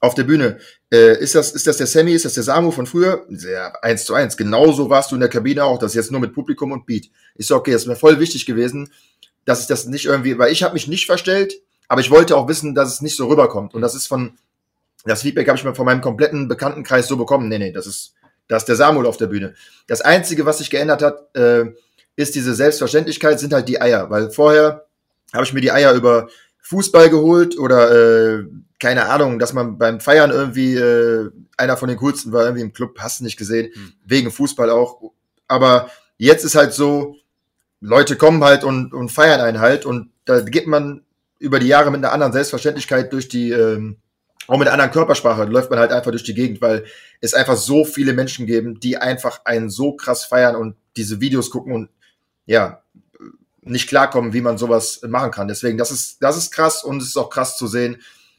auf 0.01 0.15
der 0.15 0.25
Bühne, 0.25 0.59
äh, 0.93 1.19
ist 1.19 1.35
das, 1.35 1.53
ist 1.53 1.67
das 1.67 1.79
der 1.79 1.87
Sammy, 1.87 2.13
ist 2.13 2.25
das 2.25 2.35
der 2.35 2.43
Samu 2.43 2.71
von 2.71 2.87
früher? 2.87 3.27
Sehr 3.29 3.83
eins 3.83 4.05
zu 4.05 4.15
eins. 4.15 4.37
Genauso 4.37 4.89
warst 4.89 5.11
du 5.11 5.17
in 5.17 5.21
der 5.21 5.29
Kabine 5.29 5.65
auch, 5.65 5.79
das 5.79 5.95
jetzt 5.95 6.11
nur 6.11 6.21
mit 6.21 6.33
Publikum 6.33 6.73
und 6.73 6.87
Beat. 6.87 7.11
Ich 7.35 7.47
so, 7.47 7.57
okay, 7.57 7.73
das 7.73 7.83
ist 7.83 7.89
mir 7.89 7.97
voll 7.97 8.21
wichtig 8.21 8.47
gewesen, 8.47 8.93
dass 9.45 9.63
ich 9.63 9.67
das 9.67 9.87
nicht 9.87 10.07
irgendwie, 10.07 10.39
weil 10.39 10.53
ich 10.53 10.63
habe 10.63 10.75
mich 10.75 10.87
nicht 10.87 11.07
verstellt, 11.07 11.55
aber 11.91 12.01
ich 12.01 12.11
wollte 12.13 12.37
auch 12.37 12.47
wissen, 12.47 12.73
dass 12.77 12.93
es 12.93 13.03
nicht 13.03 13.17
so 13.17 13.27
rüberkommt. 13.27 13.75
Und 13.75 13.83
das 13.83 13.97
ist 13.97 14.07
von, 14.07 14.39
das 15.05 15.23
Feedback 15.23 15.49
habe 15.49 15.59
ich 15.59 15.65
mir 15.65 15.75
von 15.75 15.85
meinem 15.85 16.01
kompletten 16.01 16.47
Bekanntenkreis 16.47 17.09
so 17.09 17.17
bekommen. 17.17 17.49
Nee, 17.49 17.59
nee, 17.59 17.73
das 17.73 17.89
ist, 17.89 18.15
da 18.47 18.59
ist 18.59 18.67
der 18.67 18.77
Samuel 18.77 19.09
auf 19.09 19.17
der 19.17 19.27
Bühne. 19.27 19.55
Das 19.89 20.01
Einzige, 20.01 20.47
was 20.47 20.59
sich 20.59 20.71
geändert 20.71 21.03
hat, 21.03 21.37
äh, 21.37 21.65
ist 22.15 22.37
diese 22.37 22.55
Selbstverständlichkeit, 22.55 23.41
sind 23.41 23.53
halt 23.53 23.69
die 23.69 23.81
Eier. 23.81 24.09
Weil 24.09 24.31
vorher 24.31 24.87
habe 25.33 25.43
ich 25.43 25.53
mir 25.53 25.63
die 25.63 25.73
Eier 25.73 25.93
über 25.95 26.29
Fußball 26.61 27.11
geholt 27.11 27.59
oder 27.59 27.91
äh, 27.91 28.45
keine 28.79 29.07
Ahnung, 29.07 29.41
dass 29.41 29.53
man 29.53 29.77
beim 29.77 29.99
Feiern 29.99 30.31
irgendwie 30.31 30.77
äh, 30.77 31.29
einer 31.57 31.77
von 31.77 31.89
den 31.89 31.99
coolsten 31.99 32.31
war 32.31 32.45
irgendwie 32.45 32.63
im 32.63 32.73
Club, 32.73 33.01
hast 33.01 33.19
du 33.19 33.25
nicht 33.25 33.37
gesehen, 33.37 33.73
hm. 33.75 33.95
wegen 34.05 34.31
Fußball 34.31 34.71
auch. 34.71 35.11
Aber 35.49 35.91
jetzt 36.19 36.45
ist 36.45 36.55
halt 36.55 36.73
so, 36.73 37.17
Leute 37.81 38.15
kommen 38.15 38.45
halt 38.45 38.63
und, 38.63 38.95
und 38.95 39.11
feiern 39.11 39.41
einen 39.41 39.59
halt 39.59 39.87
und 39.87 40.13
da 40.25 40.41
geht 40.43 40.69
man 40.69 41.03
über 41.41 41.59
die 41.59 41.67
Jahre 41.67 41.91
mit 41.91 41.99
einer 41.99 42.13
anderen 42.13 42.33
Selbstverständlichkeit 42.33 43.13
durch 43.13 43.29
die 43.29 43.51
ähm, 43.51 43.97
auch 44.47 44.59
mit 44.59 44.67
einer 44.67 44.75
anderen 44.75 44.91
Körpersprache 44.91 45.45
läuft 45.45 45.71
man 45.71 45.79
halt 45.79 45.93
einfach 45.93 46.11
durch 46.11 46.25
die 46.25 46.35
Gegend, 46.35 46.61
weil 46.61 46.85
es 47.21 47.35
einfach 47.35 47.57
so 47.57 47.85
viele 47.85 48.15
Menschen 48.15 48.47
geben, 48.47 48.81
die 48.81 48.97
einfach 48.97 49.45
einen 49.45 49.71
so 49.71 49.93
krass 49.93 50.25
feiern 50.25 50.57
und 50.57 50.75
diese 50.97 51.21
Videos 51.21 51.51
gucken 51.51 51.73
und 51.73 51.89
ja, 52.47 52.83
nicht 53.63 53.89
klarkommen, 53.89 54.33
wie 54.33 54.41
man 54.41 54.59
sowas 54.59 55.03
machen 55.07 55.31
kann. 55.31 55.47
Deswegen, 55.47 55.79
das 55.79 55.91
ist, 55.91 56.23
das 56.23 56.37
ist 56.37 56.51
krass 56.51 56.83
und 56.83 57.01
es 57.01 57.09
ist 57.09 57.17
auch 57.17 57.31
krass 57.31 57.57
zu 57.57 57.67
sehen, 57.67 57.99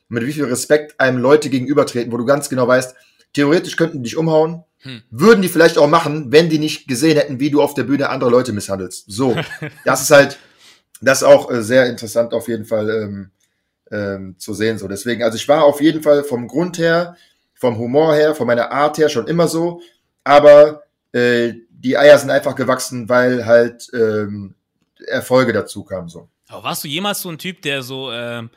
mit 0.09 0.25
wie 0.25 0.33
viel 0.33 0.45
Respekt 0.45 0.99
einem 0.99 1.19
Leute 1.19 1.49
gegenübertreten, 1.49 2.11
wo 2.11 2.17
du 2.17 2.25
ganz 2.25 2.49
genau 2.49 2.67
weißt, 2.67 2.93
theoretisch 3.33 3.77
könnten 3.77 3.99
die 3.99 4.09
dich 4.09 4.17
umhauen, 4.17 4.65
hm. 4.79 5.03
würden 5.11 5.41
die 5.41 5.47
vielleicht 5.47 5.77
auch 5.77 5.87
machen, 5.87 6.31
wenn 6.31 6.49
die 6.49 6.59
nicht 6.59 6.87
gesehen 6.87 7.17
hätten, 7.17 7.39
wie 7.39 7.51
du 7.51 7.61
auf 7.61 7.73
der 7.73 7.83
Bühne 7.83 8.09
andere 8.09 8.29
Leute 8.29 8.51
misshandelst. 8.51 9.05
So, 9.07 9.37
das 9.85 10.01
ist 10.01 10.11
halt, 10.11 10.37
das 11.01 11.21
ist 11.21 11.27
auch 11.27 11.51
äh, 11.51 11.61
sehr 11.63 11.87
interessant 11.87 12.33
auf 12.33 12.47
jeden 12.47 12.65
Fall. 12.65 12.89
Ähm, 12.89 13.31
ähm, 13.91 14.35
zu 14.37 14.53
sehen. 14.53 14.77
So 14.77 14.87
deswegen, 14.87 15.23
also 15.23 15.35
ich 15.35 15.47
war 15.47 15.63
auf 15.63 15.81
jeden 15.81 16.01
Fall 16.01 16.23
vom 16.23 16.47
Grund 16.47 16.77
her, 16.77 17.15
vom 17.53 17.77
Humor 17.77 18.15
her, 18.15 18.33
von 18.33 18.47
meiner 18.47 18.71
Art 18.71 18.97
her 18.97 19.09
schon 19.09 19.27
immer 19.27 19.47
so, 19.47 19.81
aber 20.23 20.83
äh, 21.11 21.53
die 21.69 21.97
Eier 21.97 22.17
sind 22.17 22.29
einfach 22.29 22.55
gewachsen, 22.55 23.09
weil 23.09 23.45
halt 23.45 23.89
ähm, 23.93 24.55
Erfolge 25.07 25.51
dazu 25.51 25.83
kamen. 25.83 26.09
So. 26.09 26.29
Aber 26.47 26.63
warst 26.63 26.83
du 26.83 26.87
jemals 26.87 27.21
so 27.21 27.29
ein 27.29 27.37
Typ, 27.37 27.61
der 27.61 27.83
so 27.83 28.11
ähm 28.11 28.49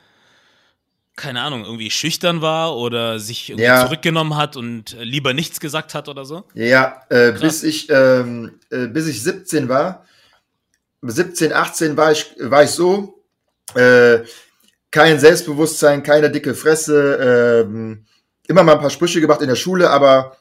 keine 1.17 1.39
Ahnung, 1.39 1.63
irgendwie 1.63 1.89
schüchtern 1.89 2.41
war 2.41 2.75
oder 2.75 3.21
sich 3.21 3.49
irgendwie 3.49 3.63
ja. 3.63 3.85
zurückgenommen 3.85 4.35
hat 4.35 4.57
und 4.57 4.97
lieber 4.99 5.33
nichts 5.33 5.61
gesagt 5.61 5.95
hat 5.95 6.09
oder 6.09 6.25
so? 6.25 6.43
Ja, 6.53 7.03
äh, 7.07 7.31
bis 7.31 7.63
ich 7.63 7.89
ähm, 7.89 8.59
äh, 8.69 8.87
bis 8.87 9.07
ich 9.07 9.23
17 9.23 9.69
war, 9.69 10.05
17, 11.07 11.53
18 11.53 11.97
war 11.97 12.11
ich 12.11 12.35
war 12.39 12.63
ich 12.63 12.71
so, 12.71 13.23
äh, 13.75 14.19
kein 14.91 15.19
Selbstbewusstsein, 15.19 16.03
keine 16.03 16.31
dicke 16.31 16.55
Fresse, 16.55 17.65
ähm, 17.65 18.05
immer 18.47 18.63
mal 18.63 18.73
ein 18.73 18.79
paar 18.79 18.89
Sprüche 18.89 19.21
gemacht 19.21 19.41
in 19.41 19.49
der 19.49 19.55
Schule, 19.55 19.89
aber 19.89 20.37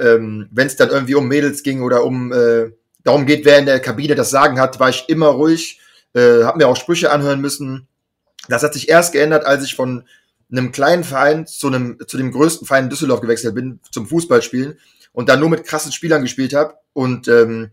ähm, 0.00 0.48
wenn 0.50 0.66
es 0.66 0.76
dann 0.76 0.90
irgendwie 0.90 1.14
um 1.14 1.28
Mädels 1.28 1.62
ging 1.62 1.82
oder 1.82 2.04
um 2.04 2.32
äh, 2.32 2.70
darum 3.02 3.26
geht, 3.26 3.44
wer 3.44 3.58
in 3.58 3.66
der 3.66 3.80
Kabine 3.80 4.14
das 4.14 4.30
Sagen 4.30 4.60
hat, 4.60 4.80
war 4.80 4.88
ich 4.88 5.08
immer 5.08 5.28
ruhig, 5.28 5.80
äh, 6.14 6.42
habe 6.42 6.58
mir 6.58 6.68
auch 6.68 6.76
Sprüche 6.76 7.10
anhören 7.10 7.40
müssen. 7.40 7.88
Das 8.48 8.62
hat 8.62 8.74
sich 8.74 8.88
erst 8.88 9.12
geändert, 9.12 9.46
als 9.46 9.64
ich 9.64 9.74
von 9.74 10.04
einem 10.50 10.72
kleinen 10.72 11.04
Verein 11.04 11.46
zu 11.46 11.68
einem 11.68 11.98
zu 12.06 12.16
dem 12.16 12.30
größten 12.30 12.66
Verein 12.66 12.84
in 12.84 12.90
Düsseldorf 12.90 13.20
gewechselt 13.20 13.54
bin 13.54 13.80
zum 13.90 14.06
Fußballspielen 14.06 14.78
und 15.12 15.28
dann 15.28 15.40
nur 15.40 15.48
mit 15.48 15.64
krassen 15.64 15.92
Spielern 15.92 16.22
gespielt 16.22 16.54
habe 16.54 16.74
und 16.92 17.28
ähm, 17.28 17.70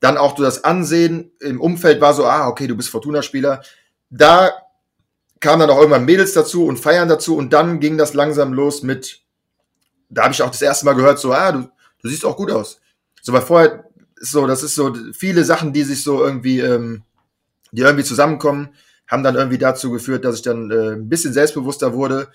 dann 0.00 0.16
auch 0.16 0.36
so 0.36 0.42
das 0.42 0.64
Ansehen 0.64 1.32
im 1.40 1.60
Umfeld 1.60 2.00
war 2.00 2.14
so, 2.14 2.24
ah, 2.24 2.48
okay, 2.48 2.66
du 2.66 2.76
bist 2.76 2.88
Fortuna-Spieler. 2.90 3.62
Da 4.10 4.52
kamen 5.40 5.60
dann 5.60 5.70
auch 5.70 5.78
irgendwann 5.78 6.04
Mädels 6.04 6.32
dazu 6.32 6.66
und 6.66 6.78
Feiern 6.78 7.08
dazu 7.08 7.36
und 7.36 7.52
dann 7.52 7.80
ging 7.80 7.98
das 7.98 8.14
langsam 8.14 8.52
los 8.52 8.82
mit, 8.82 9.22
da 10.08 10.24
habe 10.24 10.34
ich 10.34 10.42
auch 10.42 10.50
das 10.50 10.62
erste 10.62 10.84
Mal 10.84 10.94
gehört, 10.94 11.18
so, 11.18 11.32
ah, 11.32 11.52
du, 11.52 11.68
du 12.02 12.08
siehst 12.08 12.24
auch 12.24 12.36
gut 12.36 12.50
aus. 12.50 12.80
So, 13.22 13.32
weil 13.32 13.42
vorher 13.42 13.84
ist 14.16 14.32
so, 14.32 14.46
das 14.46 14.62
ist 14.62 14.74
so 14.74 14.94
viele 15.12 15.44
Sachen, 15.44 15.72
die 15.72 15.82
sich 15.82 16.02
so 16.02 16.24
irgendwie, 16.24 16.60
ähm, 16.60 17.02
die 17.72 17.82
irgendwie 17.82 18.04
zusammenkommen, 18.04 18.70
haben 19.06 19.22
dann 19.22 19.36
irgendwie 19.36 19.58
dazu 19.58 19.90
geführt, 19.90 20.24
dass 20.24 20.36
ich 20.36 20.42
dann 20.42 20.70
äh, 20.70 20.92
ein 20.92 21.08
bisschen 21.08 21.32
selbstbewusster 21.32 21.92
wurde. 21.94 22.28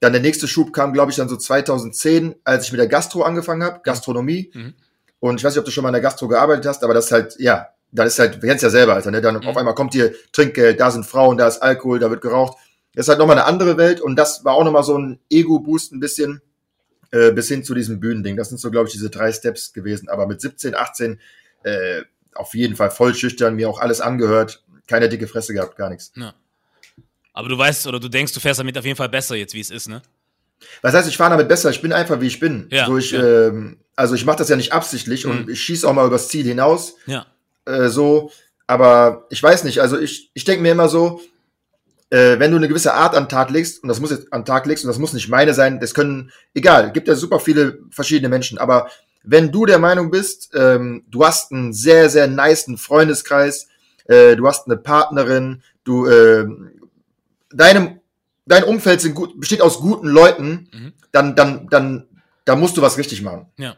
Dann 0.00 0.12
der 0.12 0.22
nächste 0.22 0.48
Schub 0.48 0.72
kam, 0.72 0.92
glaube 0.92 1.10
ich, 1.10 1.16
dann 1.16 1.28
so 1.28 1.36
2010, 1.36 2.36
als 2.44 2.66
ich 2.66 2.72
mit 2.72 2.80
der 2.80 2.88
Gastro 2.88 3.22
angefangen 3.22 3.62
habe, 3.62 3.80
Gastronomie. 3.82 4.50
Mhm. 4.52 4.74
Und 5.28 5.40
ich 5.40 5.44
weiß 5.44 5.54
nicht, 5.54 5.60
ob 5.60 5.64
du 5.64 5.70
schon 5.70 5.82
mal 5.82 5.90
in 5.90 5.94
der 5.94 6.02
Gastro 6.02 6.28
gearbeitet 6.28 6.66
hast, 6.66 6.82
aber 6.84 6.94
das 6.94 7.06
ist 7.06 7.12
halt, 7.12 7.36
ja, 7.38 7.68
dann 7.92 8.06
ist 8.06 8.18
halt, 8.18 8.36
du 8.36 8.40
kennst 8.40 8.62
ja 8.62 8.70
selber, 8.70 8.94
Alter, 8.94 9.10
ne? 9.10 9.20
Dann 9.20 9.36
mhm. 9.36 9.46
auf 9.46 9.56
einmal 9.56 9.74
kommt 9.74 9.92
hier 9.92 10.14
Trinkgeld, 10.32 10.80
da 10.80 10.90
sind 10.90 11.06
Frauen, 11.06 11.38
da 11.38 11.46
ist 11.48 11.62
Alkohol, 11.62 11.98
da 11.98 12.10
wird 12.10 12.20
geraucht. 12.20 12.58
Das 12.94 13.06
ist 13.06 13.08
halt 13.08 13.18
nochmal 13.18 13.38
eine 13.38 13.46
andere 13.46 13.76
Welt 13.76 14.00
und 14.00 14.16
das 14.16 14.44
war 14.44 14.54
auch 14.54 14.64
nochmal 14.64 14.82
so 14.82 14.96
ein 14.96 15.20
Ego-Boost 15.30 15.92
ein 15.92 16.00
bisschen, 16.00 16.40
äh, 17.10 17.30
bis 17.32 17.48
hin 17.48 17.62
zu 17.62 17.74
diesem 17.74 18.00
Bühnending. 18.00 18.36
Das 18.36 18.48
sind 18.48 18.58
so, 18.58 18.70
glaube 18.70 18.88
ich, 18.88 18.92
diese 18.92 19.10
drei 19.10 19.32
Steps 19.32 19.72
gewesen. 19.72 20.08
Aber 20.08 20.26
mit 20.26 20.40
17, 20.40 20.74
18 20.74 21.20
äh, 21.62 22.02
auf 22.34 22.54
jeden 22.54 22.76
Fall 22.76 22.90
voll 22.90 23.14
schüchtern, 23.14 23.56
mir 23.56 23.68
auch 23.68 23.80
alles 23.80 24.00
angehört, 24.00 24.64
keine 24.86 25.08
dicke 25.08 25.26
Fresse 25.26 25.52
gehabt, 25.52 25.76
gar 25.76 25.90
nichts. 25.90 26.12
Ja. 26.16 26.34
Aber 27.32 27.48
du 27.48 27.58
weißt 27.58 27.86
oder 27.86 28.00
du 28.00 28.08
denkst, 28.08 28.32
du 28.32 28.40
fährst 28.40 28.60
damit 28.60 28.78
auf 28.78 28.84
jeden 28.84 28.96
Fall 28.96 29.10
besser 29.10 29.36
jetzt, 29.36 29.52
wie 29.52 29.60
es 29.60 29.70
ist, 29.70 29.88
ne? 29.88 30.00
Was 30.82 30.94
heißt, 30.94 31.08
ich 31.08 31.16
fahre 31.16 31.30
damit 31.30 31.48
besser, 31.48 31.70
ich 31.70 31.82
bin 31.82 31.92
einfach 31.92 32.20
wie 32.20 32.26
ich 32.26 32.40
bin. 32.40 32.66
Ja, 32.70 32.86
so 32.86 32.96
ich, 32.96 33.10
ja. 33.10 33.48
ähm, 33.48 33.78
also 33.94 34.14
ich 34.14 34.24
mache 34.24 34.38
das 34.38 34.48
ja 34.48 34.56
nicht 34.56 34.72
absichtlich 34.72 35.24
mhm. 35.24 35.30
und 35.30 35.50
ich 35.50 35.60
schieße 35.62 35.88
auch 35.88 35.92
mal 35.92 36.06
übers 36.06 36.28
Ziel 36.28 36.44
hinaus. 36.46 36.94
Ja. 37.06 37.26
Äh, 37.64 37.88
so, 37.88 38.30
aber 38.66 39.26
ich 39.30 39.42
weiß 39.42 39.64
nicht, 39.64 39.80
also 39.80 39.98
ich, 39.98 40.30
ich 40.34 40.44
denke 40.44 40.62
mir 40.62 40.72
immer 40.72 40.88
so, 40.88 41.20
äh, 42.10 42.38
wenn 42.38 42.50
du 42.50 42.56
eine 42.56 42.68
gewisse 42.68 42.94
Art 42.94 43.14
an 43.14 43.24
den 43.24 43.28
Tag 43.28 43.50
legst, 43.50 43.82
und 43.82 43.88
das 43.88 44.00
muss 44.00 44.10
jetzt 44.10 44.32
an 44.32 44.42
den 44.42 44.46
Tag 44.46 44.66
legst, 44.66 44.84
und 44.84 44.88
das 44.88 44.98
muss 44.98 45.12
nicht 45.12 45.28
meine 45.28 45.54
sein, 45.54 45.80
das 45.80 45.94
können, 45.94 46.30
egal, 46.54 46.92
gibt 46.92 47.08
ja 47.08 47.14
super 47.14 47.40
viele 47.40 47.78
verschiedene 47.90 48.28
Menschen, 48.28 48.58
aber 48.58 48.88
wenn 49.22 49.50
du 49.50 49.66
der 49.66 49.80
Meinung 49.80 50.10
bist, 50.10 50.50
ähm, 50.54 51.04
du 51.08 51.24
hast 51.24 51.50
einen 51.50 51.72
sehr, 51.72 52.08
sehr 52.08 52.28
niceen 52.28 52.78
Freundeskreis, 52.78 53.66
äh, 54.04 54.36
du 54.36 54.46
hast 54.46 54.66
eine 54.66 54.76
Partnerin, 54.76 55.62
du, 55.82 56.06
äh, 56.06 56.46
deinem, 57.50 58.00
dein 58.46 58.64
Umfeld 58.64 59.00
sind 59.00 59.14
gut, 59.14 59.38
besteht 59.38 59.60
aus 59.60 59.80
guten 59.80 60.08
Leuten, 60.08 60.68
mhm. 60.72 60.92
dann, 61.12 61.36
dann, 61.36 61.68
dann, 61.68 62.08
da 62.44 62.56
musst 62.56 62.76
du 62.76 62.82
was 62.82 62.96
richtig 62.96 63.22
machen. 63.22 63.46
Ja. 63.58 63.76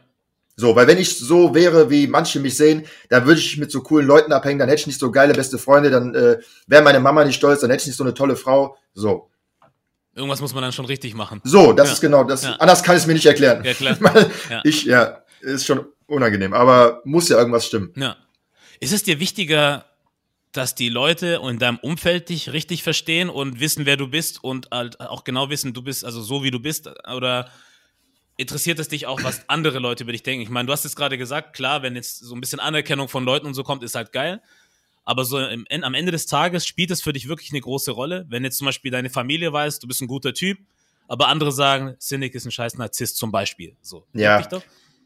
So, 0.55 0.75
weil 0.75 0.87
wenn 0.87 0.97
ich 0.97 1.17
so 1.17 1.55
wäre, 1.55 1.89
wie 1.89 2.07
manche 2.07 2.39
mich 2.39 2.57
sehen, 2.57 2.85
dann 3.09 3.25
würde 3.25 3.39
ich 3.39 3.57
mit 3.57 3.71
so 3.71 3.81
coolen 3.81 4.05
Leuten 4.05 4.33
abhängen, 4.33 4.59
dann 4.59 4.67
hätte 4.67 4.81
ich 4.81 4.87
nicht 4.87 4.99
so 4.99 5.09
geile 5.09 5.33
beste 5.33 5.57
Freunde, 5.57 5.89
dann 5.89 6.13
äh, 6.13 6.39
wäre 6.67 6.83
meine 6.83 6.99
Mama 6.99 7.23
nicht 7.23 7.37
stolz, 7.37 7.61
dann 7.61 7.69
hätte 7.69 7.81
ich 7.81 7.87
nicht 7.87 7.95
so 7.95 8.03
eine 8.03 8.13
tolle 8.13 8.35
Frau. 8.35 8.77
So. 8.93 9.29
Irgendwas 10.13 10.41
muss 10.41 10.53
man 10.53 10.63
dann 10.63 10.73
schon 10.73 10.85
richtig 10.85 11.13
machen. 11.13 11.39
So, 11.45 11.71
das 11.71 11.87
ja. 11.87 11.93
ist 11.93 12.01
genau 12.01 12.25
das. 12.25 12.43
Ja. 12.43 12.55
Anders 12.57 12.83
kann 12.83 12.97
ich 12.97 13.03
es 13.03 13.07
mir 13.07 13.13
nicht 13.13 13.25
erklären. 13.25 13.63
Ja, 13.63 13.73
klar. 13.73 13.97
ja. 14.49 14.61
Ich, 14.65 14.83
ja, 14.83 15.23
ist 15.39 15.65
schon 15.65 15.85
unangenehm, 16.07 16.53
aber 16.53 17.01
muss 17.05 17.29
ja 17.29 17.37
irgendwas 17.37 17.65
stimmen. 17.65 17.93
Ja. 17.95 18.17
Ist 18.81 18.91
es 18.91 19.03
dir 19.03 19.19
wichtiger, 19.21 19.85
dass 20.51 20.73
die 20.73 20.89
Leute 20.89 21.41
in 21.43 21.59
deinem 21.59 21.77
Umfeld 21.77 22.29
dich 22.29 22.51
richtig 22.53 22.83
verstehen 22.83 23.29
und 23.29 23.59
wissen, 23.59 23.85
wer 23.85 23.97
du 23.97 24.07
bist 24.07 24.43
und 24.43 24.69
halt 24.71 24.99
auch 24.99 25.23
genau 25.23 25.49
wissen, 25.49 25.73
du 25.73 25.83
bist 25.83 26.03
also 26.03 26.21
so, 26.21 26.43
wie 26.43 26.51
du 26.51 26.59
bist? 26.59 26.89
Oder 27.07 27.49
interessiert 28.35 28.79
es 28.79 28.87
dich 28.87 29.05
auch, 29.05 29.21
was 29.23 29.47
andere 29.47 29.79
Leute 29.79 30.03
über 30.03 30.11
dich 30.11 30.23
denken? 30.23 30.41
Ich 30.41 30.49
meine, 30.49 30.65
du 30.65 30.73
hast 30.73 30.85
es 30.85 30.95
gerade 30.95 31.17
gesagt, 31.17 31.53
klar, 31.53 31.83
wenn 31.83 31.95
jetzt 31.95 32.19
so 32.19 32.33
ein 32.33 32.41
bisschen 32.41 32.59
Anerkennung 32.59 33.09
von 33.09 33.23
Leuten 33.23 33.45
und 33.45 33.53
so 33.53 33.63
kommt, 33.63 33.83
ist 33.83 33.95
halt 33.95 34.11
geil. 34.11 34.41
Aber 35.05 35.25
so 35.25 35.39
im, 35.39 35.65
am 35.69 35.93
Ende 35.93 36.11
des 36.11 36.25
Tages 36.25 36.65
spielt 36.65 36.91
es 36.91 37.01
für 37.01 37.13
dich 37.13 37.27
wirklich 37.27 37.51
eine 37.51 37.61
große 37.61 37.91
Rolle. 37.91 38.25
Wenn 38.29 38.43
jetzt 38.43 38.57
zum 38.57 38.65
Beispiel 38.65 38.91
deine 38.91 39.09
Familie 39.09 39.51
weiß, 39.53 39.79
du 39.79 39.87
bist 39.87 40.01
ein 40.01 40.07
guter 40.07 40.33
Typ, 40.33 40.57
aber 41.07 41.27
andere 41.27 41.51
sagen, 41.51 41.95
Cynic 41.99 42.33
ist 42.33 42.45
ein 42.45 42.51
scheiß 42.51 42.75
Narzisst 42.77 43.17
zum 43.17 43.31
Beispiel. 43.31 43.75
So. 43.81 44.05
Ja. 44.13 44.37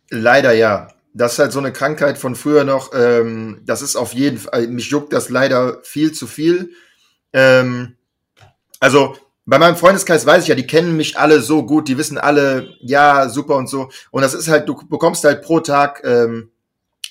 Leider 0.10 0.54
ja. 0.54 0.90
Das 1.14 1.34
ist 1.34 1.40
halt 1.40 1.52
so 1.52 1.60
eine 1.60 1.72
Krankheit 1.72 2.18
von 2.18 2.36
früher 2.36 2.64
noch. 2.64 2.92
Ähm, 2.94 3.62
das 3.66 3.82
ist 3.82 3.96
auf 3.96 4.14
jeden 4.14 4.38
Fall, 4.38 4.68
mich 4.68 4.90
juckt 4.90 5.14
das 5.14 5.30
leider 5.30 5.80
viel 5.84 6.12
zu 6.12 6.28
viel. 6.28 6.72
Ähm, 7.34 7.96
also 8.80 9.16
bei 9.46 9.60
meinem 9.60 9.76
Freundeskreis 9.76 10.26
weiß 10.26 10.44
ich 10.44 10.50
ja, 10.50 10.56
die 10.56 10.68
kennen 10.68 10.96
mich 10.96 11.18
alle 11.18 11.42
so 11.42 11.66
gut, 11.66 11.88
die 11.88 11.98
wissen 11.98 12.18
alle, 12.18 12.70
ja, 12.80 13.28
super 13.28 13.56
und 13.58 13.68
so. 13.68 13.90
Und 14.12 14.22
das 14.22 14.34
ist 14.34 14.48
halt, 14.48 14.68
du 14.70 14.76
bekommst 14.88 15.24
halt 15.24 15.42
pro 15.42 15.60
Tag, 15.60 16.02
ähm, 16.06 16.50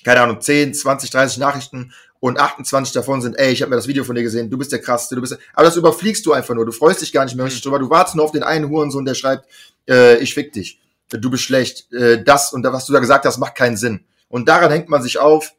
keine 0.03 0.21
Ahnung, 0.21 0.41
10, 0.41 0.73
20, 0.73 1.11
30 1.11 1.37
Nachrichten 1.37 1.93
und 2.19 2.39
28 2.39 2.93
davon 2.93 3.21
sind, 3.21 3.37
ey, 3.37 3.51
ich 3.51 3.61
habe 3.61 3.69
mir 3.69 3.75
das 3.75 3.87
Video 3.87 4.03
von 4.03 4.15
dir 4.15 4.23
gesehen, 4.23 4.49
du 4.49 4.57
bist 4.57 4.71
der 4.71 4.79
krasseste, 4.79 5.15
du 5.15 5.21
bist 5.21 5.33
der, 5.33 5.39
aber 5.53 5.65
das 5.65 5.75
überfliegst 5.75 6.25
du 6.25 6.33
einfach 6.33 6.55
nur, 6.55 6.65
du 6.65 6.71
freust 6.71 7.01
dich 7.01 7.11
gar 7.11 7.25
nicht 7.25 7.35
mehr 7.35 7.45
richtig 7.45 7.61
drüber, 7.61 7.79
du 7.79 7.89
wartest 7.89 8.15
nur 8.15 8.25
auf 8.25 8.31
den 8.31 8.43
einen 8.43 8.69
Hurensohn, 8.69 9.05
der 9.05 9.13
schreibt, 9.13 9.45
äh, 9.87 10.17
ich 10.17 10.33
fick 10.33 10.53
dich, 10.53 10.79
du 11.17 11.29
bist 11.29 11.43
schlecht, 11.43 11.91
äh, 11.93 12.23
das 12.23 12.53
und 12.53 12.63
was 12.63 12.85
du 12.85 12.93
da 12.93 12.99
gesagt 12.99 13.25
hast, 13.25 13.37
macht 13.37 13.55
keinen 13.55 13.77
Sinn. 13.77 14.05
Und 14.27 14.47
daran 14.47 14.71
hängt 14.71 14.89
man 14.89 15.01
sich 15.01 15.19
auf 15.19 15.53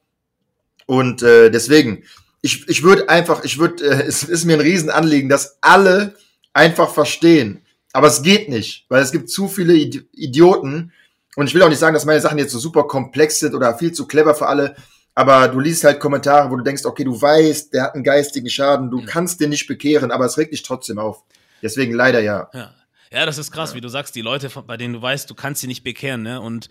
und 0.86 1.22
äh, 1.22 1.50
deswegen, 1.50 2.04
ich, 2.42 2.68
ich 2.68 2.82
würde 2.82 3.08
einfach, 3.08 3.44
ich 3.44 3.58
würde, 3.58 3.84
äh, 3.84 4.02
es 4.06 4.22
ist 4.22 4.44
mir 4.44 4.54
ein 4.54 4.60
Riesenanliegen, 4.60 5.28
dass 5.28 5.58
alle 5.60 6.14
einfach 6.52 6.90
verstehen. 6.90 7.62
Aber 7.92 8.08
es 8.08 8.22
geht 8.22 8.48
nicht, 8.48 8.86
weil 8.88 9.02
es 9.02 9.12
gibt 9.12 9.30
zu 9.30 9.48
viele 9.48 9.74
Idioten. 9.74 10.92
Und 11.36 11.46
ich 11.46 11.54
will 11.54 11.62
auch 11.62 11.68
nicht 11.68 11.78
sagen, 11.78 11.94
dass 11.94 12.04
meine 12.04 12.20
Sachen 12.20 12.38
jetzt 12.38 12.52
so 12.52 12.58
super 12.58 12.84
komplex 12.84 13.38
sind 13.38 13.54
oder 13.54 13.78
viel 13.78 13.92
zu 13.92 14.06
clever 14.06 14.34
für 14.34 14.46
alle. 14.46 14.74
Aber 15.14 15.46
du 15.46 15.60
liest 15.60 15.84
halt 15.84 16.00
Kommentare, 16.00 16.50
wo 16.50 16.56
du 16.56 16.64
denkst, 16.64 16.84
okay, 16.84 17.04
du 17.04 17.20
weißt, 17.20 17.72
der 17.72 17.84
hat 17.84 17.94
einen 17.94 18.02
geistigen 18.02 18.50
Schaden, 18.50 18.90
du 18.90 19.04
kannst 19.06 19.40
den 19.40 19.50
nicht 19.50 19.68
bekehren, 19.68 20.10
aber 20.10 20.26
es 20.26 20.36
regt 20.38 20.52
dich 20.52 20.64
trotzdem 20.64 20.98
auf. 20.98 21.22
Deswegen 21.62 21.94
leider 21.94 22.20
ja. 22.20 22.50
Ja, 22.52 22.74
ja 23.12 23.26
das 23.26 23.38
ist 23.38 23.50
krass, 23.50 23.70
ja. 23.70 23.76
wie 23.76 23.80
du 23.80 23.88
sagst, 23.88 24.14
die 24.14 24.22
Leute, 24.22 24.50
bei 24.66 24.76
denen 24.76 24.94
du 24.94 25.02
weißt, 25.02 25.28
du 25.28 25.34
kannst 25.34 25.60
sie 25.60 25.66
nicht 25.66 25.82
bekehren, 25.82 26.22
ne? 26.22 26.40
Und 26.40 26.68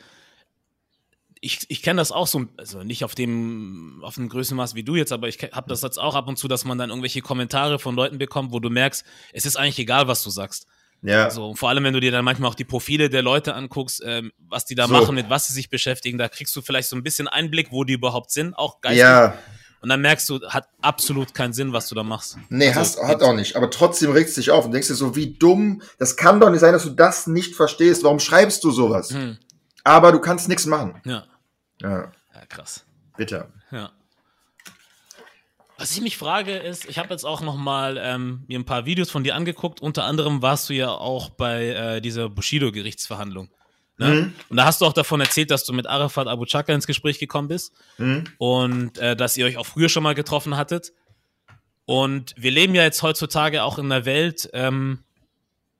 ich, 1.44 1.60
ich 1.68 1.82
kenne 1.82 2.00
das 2.00 2.14
auch 2.14 2.28
so, 2.28 2.46
also 2.58 2.84
nicht 2.84 3.04
auf 3.04 3.16
dem, 3.16 4.02
auf 4.02 4.16
dem 4.16 4.30
größten 4.30 4.56
Maß 4.56 4.76
wie 4.76 4.84
du 4.84 4.96
jetzt, 4.96 5.12
aber 5.12 5.28
ich 5.28 5.40
habe 5.52 5.68
das 5.68 5.82
jetzt 5.82 6.00
auch 6.00 6.16
ab 6.16 6.30
und 6.30 6.38
zu, 6.38 6.48
dass 6.48 6.64
man 6.64 6.78
dann 6.78 6.90
irgendwelche 6.90 7.22
Kommentare 7.22 7.80
von 7.80 7.96
Leuten 7.96 8.18
bekommt, 8.18 8.54
wo 8.54 8.62
du 8.62 8.70
merkst, 8.70 9.06
es 9.34 9.46
ist 9.46 9.58
eigentlich 9.58 9.80
egal, 9.80 10.08
was 10.08 10.24
du 10.24 10.30
sagst. 10.30 10.68
Ja. 11.02 11.30
So, 11.30 11.54
vor 11.54 11.68
allem, 11.68 11.84
wenn 11.84 11.94
du 11.94 12.00
dir 12.00 12.12
dann 12.12 12.24
manchmal 12.24 12.50
auch 12.50 12.56
die 12.56 12.64
Profile 12.64 13.10
der 13.10 13.22
Leute 13.22 13.56
anguckst, 13.56 14.02
ähm, 14.06 14.32
was 14.38 14.64
die 14.64 14.76
da 14.76 14.88
so. 14.88 14.94
machen, 14.94 15.16
mit 15.16 15.30
was 15.30 15.48
sie 15.48 15.54
sich 15.54 15.70
beschäftigen, 15.70 16.18
da 16.18 16.30
kriegst 16.30 16.56
du 16.56 16.62
vielleicht 16.62 16.88
so 16.88 16.96
ein 16.96 17.04
bisschen 17.04 17.28
Einblick, 17.28 17.72
wo 17.72 17.84
die 17.84 17.94
überhaupt 17.94 18.32
sind, 18.32 18.54
auch 18.54 18.80
geistig. 18.80 19.02
Ja. 19.02 19.38
Und 19.84 19.90
dann 19.90 20.00
merkst 20.00 20.30
du, 20.30 20.40
hat 20.48 20.70
absolut 20.82 21.34
keinen 21.34 21.52
Sinn, 21.52 21.74
was 21.74 21.90
du 21.90 21.96
da 21.96 22.04
machst. 22.04 22.38
Nee, 22.48 22.70
also, 22.70 22.80
hast, 22.80 23.04
hat 23.04 23.22
auch 23.22 23.34
nicht. 23.34 23.58
Aber 23.58 23.70
trotzdem 23.70 24.12
regst 24.12 24.38
du 24.38 24.40
dich 24.40 24.50
auf 24.50 24.64
und 24.64 24.72
denkst 24.72 24.88
dir 24.88 24.96
so, 24.96 25.18
wie 25.18 25.34
dumm, 25.34 25.82
das 26.00 26.16
kann 26.16 26.40
doch 26.40 26.50
nicht 26.50 26.62
sein, 26.62 26.72
dass 26.72 26.84
du 26.84 26.92
das 26.92 27.28
nicht 27.28 27.54
verstehst. 27.54 28.02
Warum 28.06 28.20
schreibst 28.20 28.64
du 28.64 28.72
sowas? 28.72 29.10
Hm. 29.12 29.38
Aber 29.84 30.14
du 30.14 30.20
kannst 30.20 30.48
nichts 30.48 30.66
machen. 30.66 31.02
Ja. 31.04 31.26
Ja. 31.82 32.14
Ja, 32.34 32.46
krass. 32.48 32.86
Bitte. 33.18 33.50
Ja. 33.72 33.92
Was 35.78 35.92
ich 35.92 36.00
mich 36.00 36.18
frage 36.18 36.56
ist, 36.56 36.86
ich 36.86 36.98
habe 36.98 37.10
jetzt 37.10 37.26
auch 37.26 37.42
noch 37.42 37.58
mal 37.58 37.98
ähm, 38.02 38.46
mir 38.48 38.60
ein 38.60 38.64
paar 38.64 38.86
Videos 38.86 39.12
von 39.12 39.26
dir 39.26 39.36
angeguckt. 39.36 39.82
Unter 39.82 40.06
anderem 40.06 40.42
warst 40.42 40.70
du 40.70 40.74
ja 40.74 40.92
auch 40.92 41.30
bei 41.30 41.68
äh, 41.68 42.00
dieser 42.00 42.30
Bushido-Gerichtsverhandlung. 42.30 43.50
Ne? 43.98 44.08
Mhm. 44.08 44.34
Und 44.50 44.58
da 44.58 44.66
hast 44.66 44.82
du 44.82 44.86
auch 44.86 44.94
davon 44.94 45.22
erzählt, 45.22 45.52
dass 45.52 45.66
du 45.66 45.74
mit 45.74 45.88
Arafat 45.88 46.28
Abu 46.28 46.46
Chaka 46.46 46.74
ins 46.74 46.88
Gespräch 46.88 47.20
gekommen 47.20 47.48
bist 47.48 47.74
mhm. 47.98 48.24
und 48.38 48.98
äh, 48.98 49.16
dass 49.16 49.38
ihr 49.38 49.46
euch 49.46 49.58
auch 49.58 49.66
früher 49.66 49.90
schon 49.90 50.04
mal 50.04 50.16
getroffen 50.16 50.58
hattet. 50.58 50.94
Und 51.86 52.34
wir 52.38 52.52
leben 52.52 52.76
ja 52.76 52.84
jetzt 52.84 53.04
heutzutage 53.04 53.64
auch 53.64 53.78
in 53.78 53.92
einer 53.92 54.06
Welt, 54.06 54.50
ähm, 54.54 55.00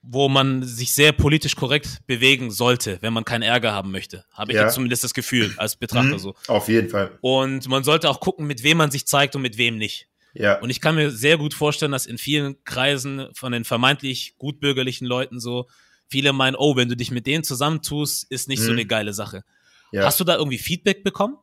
wo 0.02 0.28
man 0.28 0.62
sich 0.62 0.92
sehr 0.92 1.12
politisch 1.12 1.56
korrekt 1.56 2.06
bewegen 2.06 2.50
sollte, 2.50 2.98
wenn 3.00 3.12
man 3.12 3.24
keinen 3.24 3.42
Ärger 3.42 3.72
haben 3.72 3.90
möchte. 3.90 4.24
Habe 4.32 4.52
ich 4.52 4.56
ja. 4.56 4.64
jetzt 4.64 4.74
zumindest 4.74 5.02
das 5.02 5.14
Gefühl 5.14 5.54
als 5.56 5.76
Betrachter 5.76 6.14
mhm, 6.14 6.18
so. 6.18 6.34
Auf 6.46 6.68
jeden 6.68 6.90
Fall. 6.90 7.18
Und 7.22 7.66
man 7.68 7.84
sollte 7.84 8.10
auch 8.10 8.20
gucken, 8.20 8.46
mit 8.46 8.62
wem 8.62 8.76
man 8.76 8.90
sich 8.90 9.06
zeigt 9.06 9.34
und 9.34 9.42
mit 9.42 9.56
wem 9.56 9.78
nicht. 9.78 10.08
Ja. 10.34 10.58
Und 10.58 10.68
ich 10.68 10.80
kann 10.80 10.96
mir 10.96 11.10
sehr 11.10 11.38
gut 11.38 11.54
vorstellen, 11.54 11.92
dass 11.92 12.06
in 12.06 12.18
vielen 12.18 12.62
Kreisen 12.64 13.28
von 13.34 13.52
den 13.52 13.64
vermeintlich 13.64 14.34
gutbürgerlichen 14.36 15.06
Leuten 15.06 15.40
so 15.40 15.68
viele 16.08 16.32
meinen, 16.32 16.56
oh, 16.56 16.76
wenn 16.76 16.88
du 16.88 16.96
dich 16.96 17.10
mit 17.10 17.26
denen 17.26 17.44
zusammentust, 17.44 18.30
ist 18.30 18.48
nicht 18.48 18.60
mhm. 18.60 18.66
so 18.66 18.72
eine 18.72 18.86
geile 18.86 19.12
Sache. 19.12 19.44
Ja. 19.92 20.04
Hast 20.04 20.20
du 20.20 20.24
da 20.24 20.36
irgendwie 20.36 20.58
Feedback 20.58 21.04
bekommen? 21.04 21.36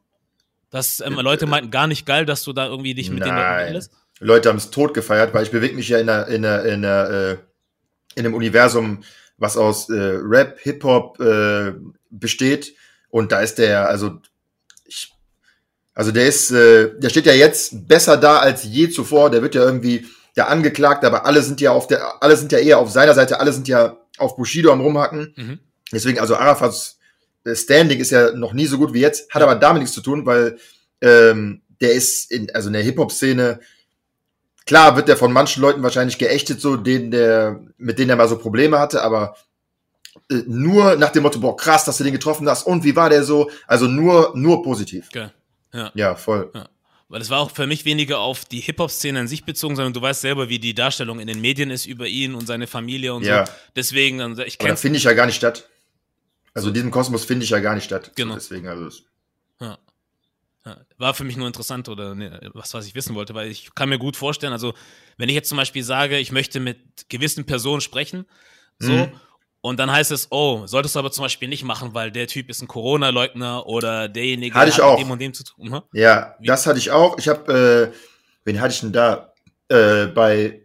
Dass 0.70 1.00
ähm, 1.02 1.18
äh, 1.18 1.22
Leute 1.22 1.48
meinten, 1.48 1.72
gar 1.72 1.88
nicht 1.88 2.06
geil, 2.06 2.26
dass 2.26 2.44
du 2.44 2.54
da 2.54 2.68
irgendwie 2.68 2.94
dich 2.94 3.10
mit 3.10 3.20
Nein. 3.20 3.30
den 3.30 3.36
Leuten 3.36 3.74
lässt? 3.74 3.92
Leute 4.20 4.50
haben 4.50 4.58
es 4.58 4.70
tot 4.70 4.94
gefeiert, 4.94 5.34
weil 5.34 5.44
ich 5.44 5.52
bewege 5.52 5.76
mich 5.76 5.90
ja 5.90 5.98
in 5.98 6.10
einer, 6.10 6.28
in 6.28 6.46
einer, 6.46 6.64
in 6.64 6.86
einer 6.86 7.10
äh 7.10 7.38
in 8.16 8.26
einem 8.26 8.36
Universum, 8.36 9.04
was 9.38 9.58
aus 9.58 9.90
äh, 9.90 10.18
Rap, 10.22 10.60
Hip-Hop 10.60 11.20
äh, 11.20 11.74
besteht. 12.10 12.76
Und 13.10 13.32
da 13.32 13.42
ist 13.42 13.58
der, 13.58 13.88
also 13.88 14.20
ich, 14.86 15.12
also 15.94 16.12
der 16.12 16.28
ist, 16.28 16.52
äh, 16.52 16.92
der 17.00 17.10
steht 17.10 17.26
ja 17.26 17.34
jetzt 17.34 17.88
besser 17.88 18.18
da 18.18 18.40
als 18.40 18.64
je 18.64 18.90
zuvor. 18.90 19.30
Der 19.30 19.42
wird 19.42 19.56
ja 19.56 19.64
irgendwie 19.64 20.06
der 20.36 20.50
angeklagt, 20.50 21.04
aber 21.04 21.26
alle 21.26 21.42
sind 21.42 21.60
ja 21.60 21.72
auf 21.72 21.88
der, 21.88 22.24
alle 22.24 22.38
sind 22.38 22.52
ja 22.52 22.60
eher 22.60 22.80
auf 22.80 22.90
seiner 22.90 23.14
Seite, 23.14 23.40
alle 23.40 23.52
sind 23.52 23.68
ja 23.68 23.98
auf 24.22 24.36
Bushido 24.36 24.72
am 24.72 24.82
rumhacken. 24.82 25.34
Mhm. 25.36 25.60
Deswegen, 25.92 26.20
also 26.20 26.36
Arafats 26.36 27.00
äh, 27.44 27.56
Standing 27.56 28.00
ist 28.00 28.12
ja 28.12 28.32
noch 28.32 28.54
nie 28.54 28.66
so 28.66 28.78
gut 28.78 28.94
wie 28.94 29.02
jetzt, 29.02 29.34
hat 29.34 29.42
aber 29.42 29.56
damit 29.56 29.82
nichts 29.82 29.96
zu 29.96 30.02
tun, 30.02 30.26
weil 30.26 30.58
ähm, 31.02 31.62
der 31.82 31.94
ist 31.94 32.32
in, 32.32 32.54
also 32.54 32.68
in 32.70 32.74
der 32.74 32.84
Hip-Hop-Szene 32.84 33.60
Klar 34.66 34.96
wird 34.96 35.08
der 35.08 35.18
von 35.18 35.34
manchen 35.34 35.62
Leuten 35.62 35.84
wahrscheinlich 35.84 36.18
geächtet, 36.18 36.62
so 36.62 36.78
denen 36.78 37.12
der, 37.12 37.60
mit 37.78 37.98
denen 37.98 38.10
er 38.10 38.16
mal 38.16 38.28
so 38.28 38.38
Probleme 38.38 38.80
hatte, 38.80 39.02
aber 39.02 39.36
äh, 40.30 40.44
nur 40.46 40.96
nach 40.96 41.10
dem 41.10 41.24
Motto, 41.24 41.40
boah, 41.40 41.58
krass, 41.58 41.86
dass 41.86 41.98
du 41.98 42.04
den 42.04 42.14
getroffen 42.14 42.48
hast 42.48 42.64
und 42.64 42.84
wie 42.84 42.96
war 42.96 43.10
der 43.10 43.24
so? 43.24 43.50
Also 43.68 43.88
nur, 43.88 44.32
nur 44.36 44.64
positiv. 44.64 45.08
Okay. 45.10 45.30
Ja. 45.74 45.92
ja, 45.94 46.16
voll. 46.16 46.52
Ja. 46.54 46.70
Weil 47.12 47.20
es 47.20 47.30
war 47.30 47.40
auch 47.42 47.52
für 47.52 47.68
mich 47.68 47.84
weniger 47.84 48.20
auf 48.20 48.46
die 48.46 48.62
Hip-Hop-Szene 48.62 49.20
an 49.20 49.28
sich 49.28 49.44
bezogen, 49.44 49.76
sondern 49.76 49.92
du 49.92 50.02
weißt 50.02 50.22
selber, 50.22 50.48
wie 50.48 50.60
die 50.60 50.74
Darstellung 50.74 51.20
in 51.20 51.28
den 51.28 51.42
Medien 51.42 51.70
ist 51.70 51.86
über 51.86 52.08
ihn 52.08 52.34
und 52.36 52.48
seine 52.48 52.68
Familie 52.68 53.14
und 53.14 53.26
ja. 53.26 53.46
so. 53.46 53.52
Deswegen, 53.76 54.22
also 54.22 54.44
ich 54.44 54.58
kenne. 54.58 54.78
finde 54.78 54.98
ich 54.98 55.04
ja 55.04 55.12
gar 55.12 55.26
nicht 55.26 55.36
statt. 55.36 55.68
Also 56.54 56.70
in 56.70 56.74
diesem 56.74 56.90
Kosmos 56.90 57.26
finde 57.26 57.44
ich 57.44 57.50
ja 57.50 57.60
gar 57.60 57.76
nicht 57.76 57.84
statt. 57.84 58.14
Genau. 58.16 58.36
Deswegen, 58.36 58.66
also. 58.70 58.90
Ja. 59.60 59.78
War 60.98 61.14
für 61.14 61.26
mich 61.26 61.36
nur 61.36 61.48
interessant 61.48 61.90
oder 61.90 62.16
ne, 62.16 62.50
was, 62.54 62.74
was 62.74 62.86
ich 62.86 62.96
wissen 62.96 63.14
wollte, 63.14 63.34
weil 63.34 63.52
ich 63.52 63.76
kann 63.76 63.90
mir 63.90 64.00
gut 64.00 64.16
vorstellen, 64.16 64.54
also 64.54 64.74
wenn 65.18 65.28
ich 65.28 65.36
jetzt 65.36 65.50
zum 65.50 65.58
Beispiel 65.58 65.84
sage, 65.84 66.18
ich 66.18 66.32
möchte 66.32 66.62
mit 66.62 67.10
gewissen 67.10 67.46
Personen 67.46 67.82
sprechen, 67.82 68.26
so, 68.80 68.94
mhm. 68.94 69.12
Und 69.62 69.80
dann 69.80 69.92
heißt 69.92 70.12
es, 70.12 70.28
oh, 70.32 70.66
solltest 70.66 70.96
du 70.96 71.00
aber 71.00 71.12
zum 71.12 71.24
Beispiel 71.24 71.48
nicht 71.48 71.64
machen, 71.64 71.94
weil 71.94 72.12
der 72.12 72.28
Typ 72.28 72.50
ist 72.50 72.62
ein 72.62 72.68
Corona-Leugner 72.68 73.68
oder 73.68 74.10
derjenige 74.10 74.56
hatte 74.56 74.70
ich 74.70 74.78
hat 74.78 74.84
auch. 74.84 74.98
mit 74.98 75.06
dem 75.06 75.12
und 75.12 75.22
dem 75.22 75.34
zu 75.34 75.44
tun. 75.44 75.72
Hm? 75.72 75.82
Ja, 75.94 76.36
Wie? 76.40 76.48
das 76.48 76.66
hatte 76.66 76.80
ich 76.80 76.92
auch. 76.92 77.18
Ich 77.20 77.28
habe, 77.28 77.92
äh, 77.94 77.98
wen 78.44 78.60
hatte 78.60 78.74
ich 78.74 78.82
denn 78.82 78.92
da? 78.92 79.34
Äh, 79.70 80.08
bei 80.08 80.62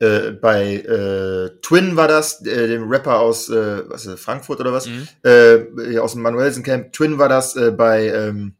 äh, 0.00 0.30
bei 0.30 0.74
äh, 0.74 1.60
Twin 1.60 1.96
war 1.96 2.06
das, 2.06 2.44
äh, 2.46 2.68
dem 2.68 2.88
Rapper 2.88 3.18
aus 3.18 3.48
äh, 3.48 3.82
was, 3.88 4.06
äh, 4.06 4.16
Frankfurt 4.16 4.60
oder 4.60 4.72
was, 4.72 4.86
mhm. 4.86 5.08
äh, 5.24 5.98
aus 5.98 6.12
dem 6.12 6.22
Manuelsen 6.22 6.62
Camp. 6.62 6.92
Twin 6.92 7.18
war 7.18 7.28
das, 7.28 7.56
äh, 7.56 7.72
bei 7.72 8.06
ähm, 8.06 8.54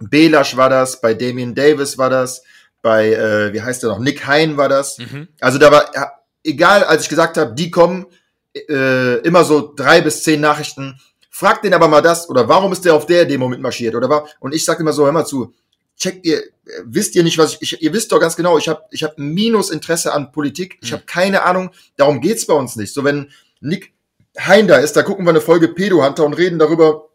Belasch 0.00 0.56
war 0.56 0.70
das, 0.70 1.00
bei 1.00 1.14
Damien 1.14 1.54
Davis 1.54 1.98
war 1.98 2.10
das, 2.10 2.42
bei, 2.80 3.12
äh, 3.12 3.52
wie 3.52 3.62
heißt 3.62 3.82
der 3.84 3.90
noch, 3.90 4.00
Nick 4.00 4.26
Hein 4.26 4.56
war 4.56 4.68
das. 4.68 4.98
Mhm. 4.98 5.28
Also 5.40 5.58
da 5.58 5.70
war, 5.70 5.94
ja, 5.94 6.10
egal, 6.42 6.82
als 6.82 7.04
ich 7.04 7.08
gesagt 7.08 7.36
habe, 7.36 7.54
die 7.54 7.70
kommen, 7.70 8.06
äh, 8.54 9.18
immer 9.20 9.44
so 9.44 9.72
drei 9.74 10.00
bis 10.00 10.22
zehn 10.22 10.40
Nachrichten. 10.40 11.00
Frag 11.30 11.62
den 11.62 11.74
aber 11.74 11.88
mal 11.88 12.02
das, 12.02 12.28
oder 12.28 12.48
warum 12.48 12.72
ist 12.72 12.84
der 12.84 12.94
auf 12.94 13.06
der 13.06 13.24
Demo 13.24 13.48
mitmarschiert, 13.48 13.94
oder 13.94 14.08
war, 14.08 14.28
und 14.40 14.54
ich 14.54 14.64
sag 14.64 14.78
immer 14.80 14.92
so, 14.92 15.04
hör 15.04 15.12
mal 15.12 15.24
zu, 15.24 15.54
checkt 15.96 16.26
ihr, 16.26 16.42
wisst 16.84 17.14
ihr 17.14 17.22
nicht, 17.22 17.38
was 17.38 17.54
ich, 17.60 17.72
ich 17.74 17.82
ihr 17.82 17.92
wisst 17.92 18.12
doch 18.12 18.20
ganz 18.20 18.36
genau, 18.36 18.58
ich 18.58 18.68
habe 18.68 18.82
ich 18.90 19.02
hab 19.02 19.18
Minusinteresse 19.18 20.12
an 20.12 20.32
Politik, 20.32 20.78
ich 20.82 20.90
mhm. 20.90 20.96
habe 20.96 21.04
keine 21.06 21.42
Ahnung, 21.42 21.70
darum 21.96 22.20
geht's 22.20 22.46
bei 22.46 22.54
uns 22.54 22.76
nicht. 22.76 22.92
So, 22.92 23.04
wenn 23.04 23.30
Nick 23.60 23.92
Hein 24.38 24.66
da 24.66 24.76
ist, 24.76 24.96
da 24.96 25.02
gucken 25.02 25.26
wir 25.26 25.30
eine 25.30 25.40
Folge 25.40 25.68
Pedo-Hunter 25.68 26.24
und 26.24 26.34
reden 26.34 26.58
darüber, 26.58 27.08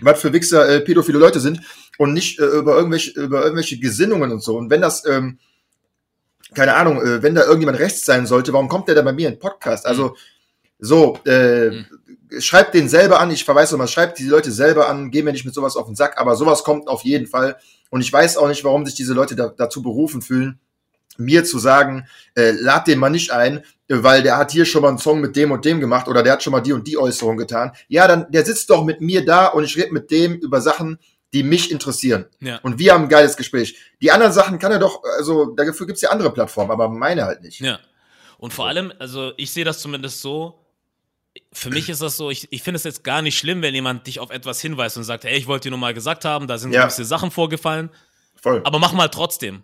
was 0.00 0.20
für 0.20 0.32
Wichser 0.32 0.68
äh, 0.68 0.80
pädophile 0.80 1.18
Leute 1.18 1.40
sind 1.40 1.60
und 1.96 2.12
nicht 2.12 2.38
äh, 2.40 2.44
über 2.44 2.76
irgendwelche 2.76 3.12
über 3.20 3.42
irgendwelche 3.42 3.78
Gesinnungen 3.78 4.32
und 4.32 4.42
so. 4.42 4.56
Und 4.56 4.68
wenn 4.68 4.80
das 4.80 5.06
ähm, 5.06 5.38
keine 6.54 6.74
Ahnung, 6.74 7.00
äh, 7.00 7.22
wenn 7.22 7.34
da 7.34 7.42
irgendjemand 7.42 7.78
rechts 7.78 8.04
sein 8.04 8.26
sollte, 8.26 8.52
warum 8.52 8.68
kommt 8.68 8.88
der 8.88 8.94
da 8.94 9.02
bei 9.02 9.12
mir 9.12 9.28
in 9.28 9.38
Podcast? 9.38 9.86
Also 9.86 10.08
mhm. 10.08 10.14
So, 10.78 11.18
äh, 11.24 11.70
mhm. 11.70 11.86
schreibt 12.38 12.74
den 12.74 12.88
selber 12.88 13.20
an. 13.20 13.30
Ich 13.30 13.44
verweise 13.44 13.74
nochmal, 13.74 13.88
schreibt 13.88 14.18
die 14.18 14.24
Leute 14.24 14.52
selber 14.52 14.88
an. 14.88 15.10
Gehen 15.10 15.26
wir 15.26 15.32
nicht 15.32 15.44
mit 15.44 15.54
sowas 15.54 15.76
auf 15.76 15.86
den 15.86 15.96
Sack, 15.96 16.18
aber 16.18 16.36
sowas 16.36 16.64
kommt 16.64 16.88
auf 16.88 17.02
jeden 17.02 17.26
Fall. 17.26 17.56
Und 17.90 18.00
ich 18.00 18.12
weiß 18.12 18.36
auch 18.36 18.48
nicht, 18.48 18.64
warum 18.64 18.84
sich 18.84 18.94
diese 18.94 19.14
Leute 19.14 19.36
da, 19.36 19.48
dazu 19.48 19.82
berufen 19.82 20.22
fühlen, 20.22 20.58
mir 21.18 21.44
zu 21.44 21.58
sagen, 21.58 22.06
äh, 22.34 22.50
lad 22.50 22.86
den 22.86 22.98
mal 22.98 23.10
nicht 23.10 23.30
ein, 23.30 23.64
weil 23.88 24.22
der 24.22 24.36
hat 24.36 24.50
hier 24.50 24.64
schon 24.64 24.82
mal 24.82 24.88
einen 24.88 24.98
Song 24.98 25.20
mit 25.20 25.36
dem 25.36 25.50
und 25.50 25.64
dem 25.64 25.80
gemacht 25.80 26.08
oder 26.08 26.22
der 26.22 26.34
hat 26.34 26.42
schon 26.42 26.50
mal 26.50 26.60
die 26.60 26.72
und 26.72 26.86
die 26.86 26.98
Äußerung 26.98 27.36
getan. 27.36 27.72
Ja, 27.88 28.06
dann, 28.06 28.30
der 28.30 28.44
sitzt 28.44 28.68
doch 28.70 28.84
mit 28.84 29.00
mir 29.00 29.24
da 29.24 29.46
und 29.46 29.64
ich 29.64 29.76
rede 29.76 29.92
mit 29.92 30.10
dem 30.10 30.34
über 30.34 30.60
Sachen, 30.60 30.98
die 31.32 31.42
mich 31.42 31.70
interessieren. 31.70 32.26
Ja. 32.40 32.58
Und 32.62 32.78
wir 32.78 32.92
haben 32.92 33.04
ein 33.04 33.08
geiles 33.08 33.36
Gespräch. 33.36 33.76
Die 34.00 34.10
anderen 34.10 34.32
Sachen 34.32 34.58
kann 34.58 34.72
er 34.72 34.78
doch, 34.78 35.02
also 35.16 35.46
dafür 35.54 35.86
gibt's 35.86 36.02
ja 36.02 36.10
andere 36.10 36.32
Plattformen, 36.32 36.70
aber 36.70 36.88
meine 36.88 37.24
halt 37.24 37.42
nicht. 37.42 37.60
Ja. 37.60 37.78
Und 38.38 38.52
vor 38.52 38.66
allem, 38.66 38.92
also 38.98 39.32
ich 39.36 39.50
sehe 39.50 39.64
das 39.64 39.80
zumindest 39.80 40.20
so, 40.20 40.58
für 41.56 41.70
mich 41.70 41.88
ist 41.88 42.02
das 42.02 42.16
so, 42.16 42.30
ich, 42.30 42.52
ich 42.52 42.62
finde 42.62 42.76
es 42.76 42.84
jetzt 42.84 43.02
gar 43.02 43.22
nicht 43.22 43.38
schlimm, 43.38 43.62
wenn 43.62 43.74
jemand 43.74 44.06
dich 44.06 44.20
auf 44.20 44.30
etwas 44.30 44.60
hinweist 44.60 44.96
und 44.98 45.04
sagt, 45.04 45.24
hey, 45.24 45.36
ich 45.36 45.46
wollte 45.46 45.64
dir 45.64 45.70
nur 45.70 45.78
mal 45.78 45.94
gesagt 45.94 46.24
haben, 46.24 46.46
da 46.46 46.58
sind 46.58 46.72
ja. 46.72 46.82
gewisse 46.82 47.04
Sachen 47.04 47.30
vorgefallen. 47.30 47.90
Voll. 48.40 48.60
Aber 48.64 48.78
mach 48.78 48.92
mal 48.92 49.08
trotzdem. 49.08 49.62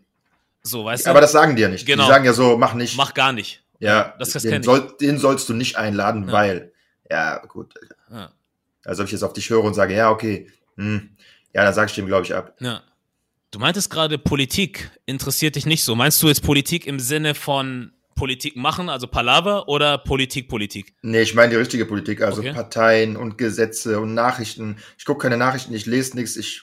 So, 0.63 0.85
weißt 0.85 1.07
du? 1.07 1.11
Aber 1.11 1.21
das 1.21 1.33
sagen 1.33 1.55
die 1.55 1.63
ja 1.63 1.69
nicht. 1.69 1.85
Genau. 1.85 2.05
Die 2.05 2.09
sagen 2.09 2.25
ja 2.25 2.33
so, 2.33 2.57
mach 2.57 2.75
nicht. 2.75 2.97
Mach 2.97 3.13
gar 3.13 3.33
nicht. 3.33 3.63
Ja, 3.79 4.15
das, 4.19 4.31
das 4.31 4.43
den, 4.43 4.63
soll, 4.63 4.95
den 5.01 5.19
sollst 5.19 5.49
du 5.49 5.55
nicht 5.55 5.77
einladen, 5.77 6.29
ja. 6.29 6.33
weil, 6.33 6.73
ja, 7.11 7.39
gut. 7.47 7.75
Ja. 8.11 8.31
Also, 8.85 9.03
ob 9.03 9.07
ich 9.07 9.13
jetzt 9.13 9.23
auf 9.23 9.33
dich 9.33 9.51
höre 9.51 9.65
und 9.65 9.75
sage, 9.75 9.95
ja, 9.95 10.11
okay, 10.11 10.49
hm, 10.77 11.17
ja, 11.53 11.65
dann 11.65 11.75
sag 11.75 11.89
ich 11.89 11.95
dem, 11.95 12.07
glaube 12.07 12.25
ich, 12.25 12.35
ab. 12.35 12.55
Ja. 12.61 12.83
Du 13.51 13.59
meintest 13.59 13.91
gerade, 13.91 14.19
Politik 14.19 14.91
interessiert 15.05 15.57
dich 15.57 15.67
nicht 15.67 15.85
so. 15.85 15.95
Meinst 15.95 16.23
du 16.23 16.29
jetzt 16.29 16.43
Politik 16.43 16.87
im 16.87 16.99
Sinne 17.01 17.35
von 17.35 17.93
Politik 18.15 18.57
machen, 18.57 18.89
also 18.89 19.07
Palaver 19.07 19.69
oder 19.69 19.99
Politik, 19.99 20.49
Politik? 20.49 20.95
Nee, 21.03 21.23
ich 21.23 21.35
meine 21.35 21.51
die 21.51 21.57
richtige 21.57 21.87
Politik, 21.87 22.23
also 22.23 22.41
okay. 22.41 22.53
Parteien 22.53 23.17
und 23.17 23.39
Gesetze 23.39 24.01
und 24.01 24.15
Nachrichten. 24.15 24.77
Ich 24.99 25.05
gucke 25.05 25.23
keine 25.23 25.37
Nachrichten, 25.37 25.75
ich 25.75 25.87
lese 25.87 26.17
nichts, 26.17 26.37
ich, 26.37 26.63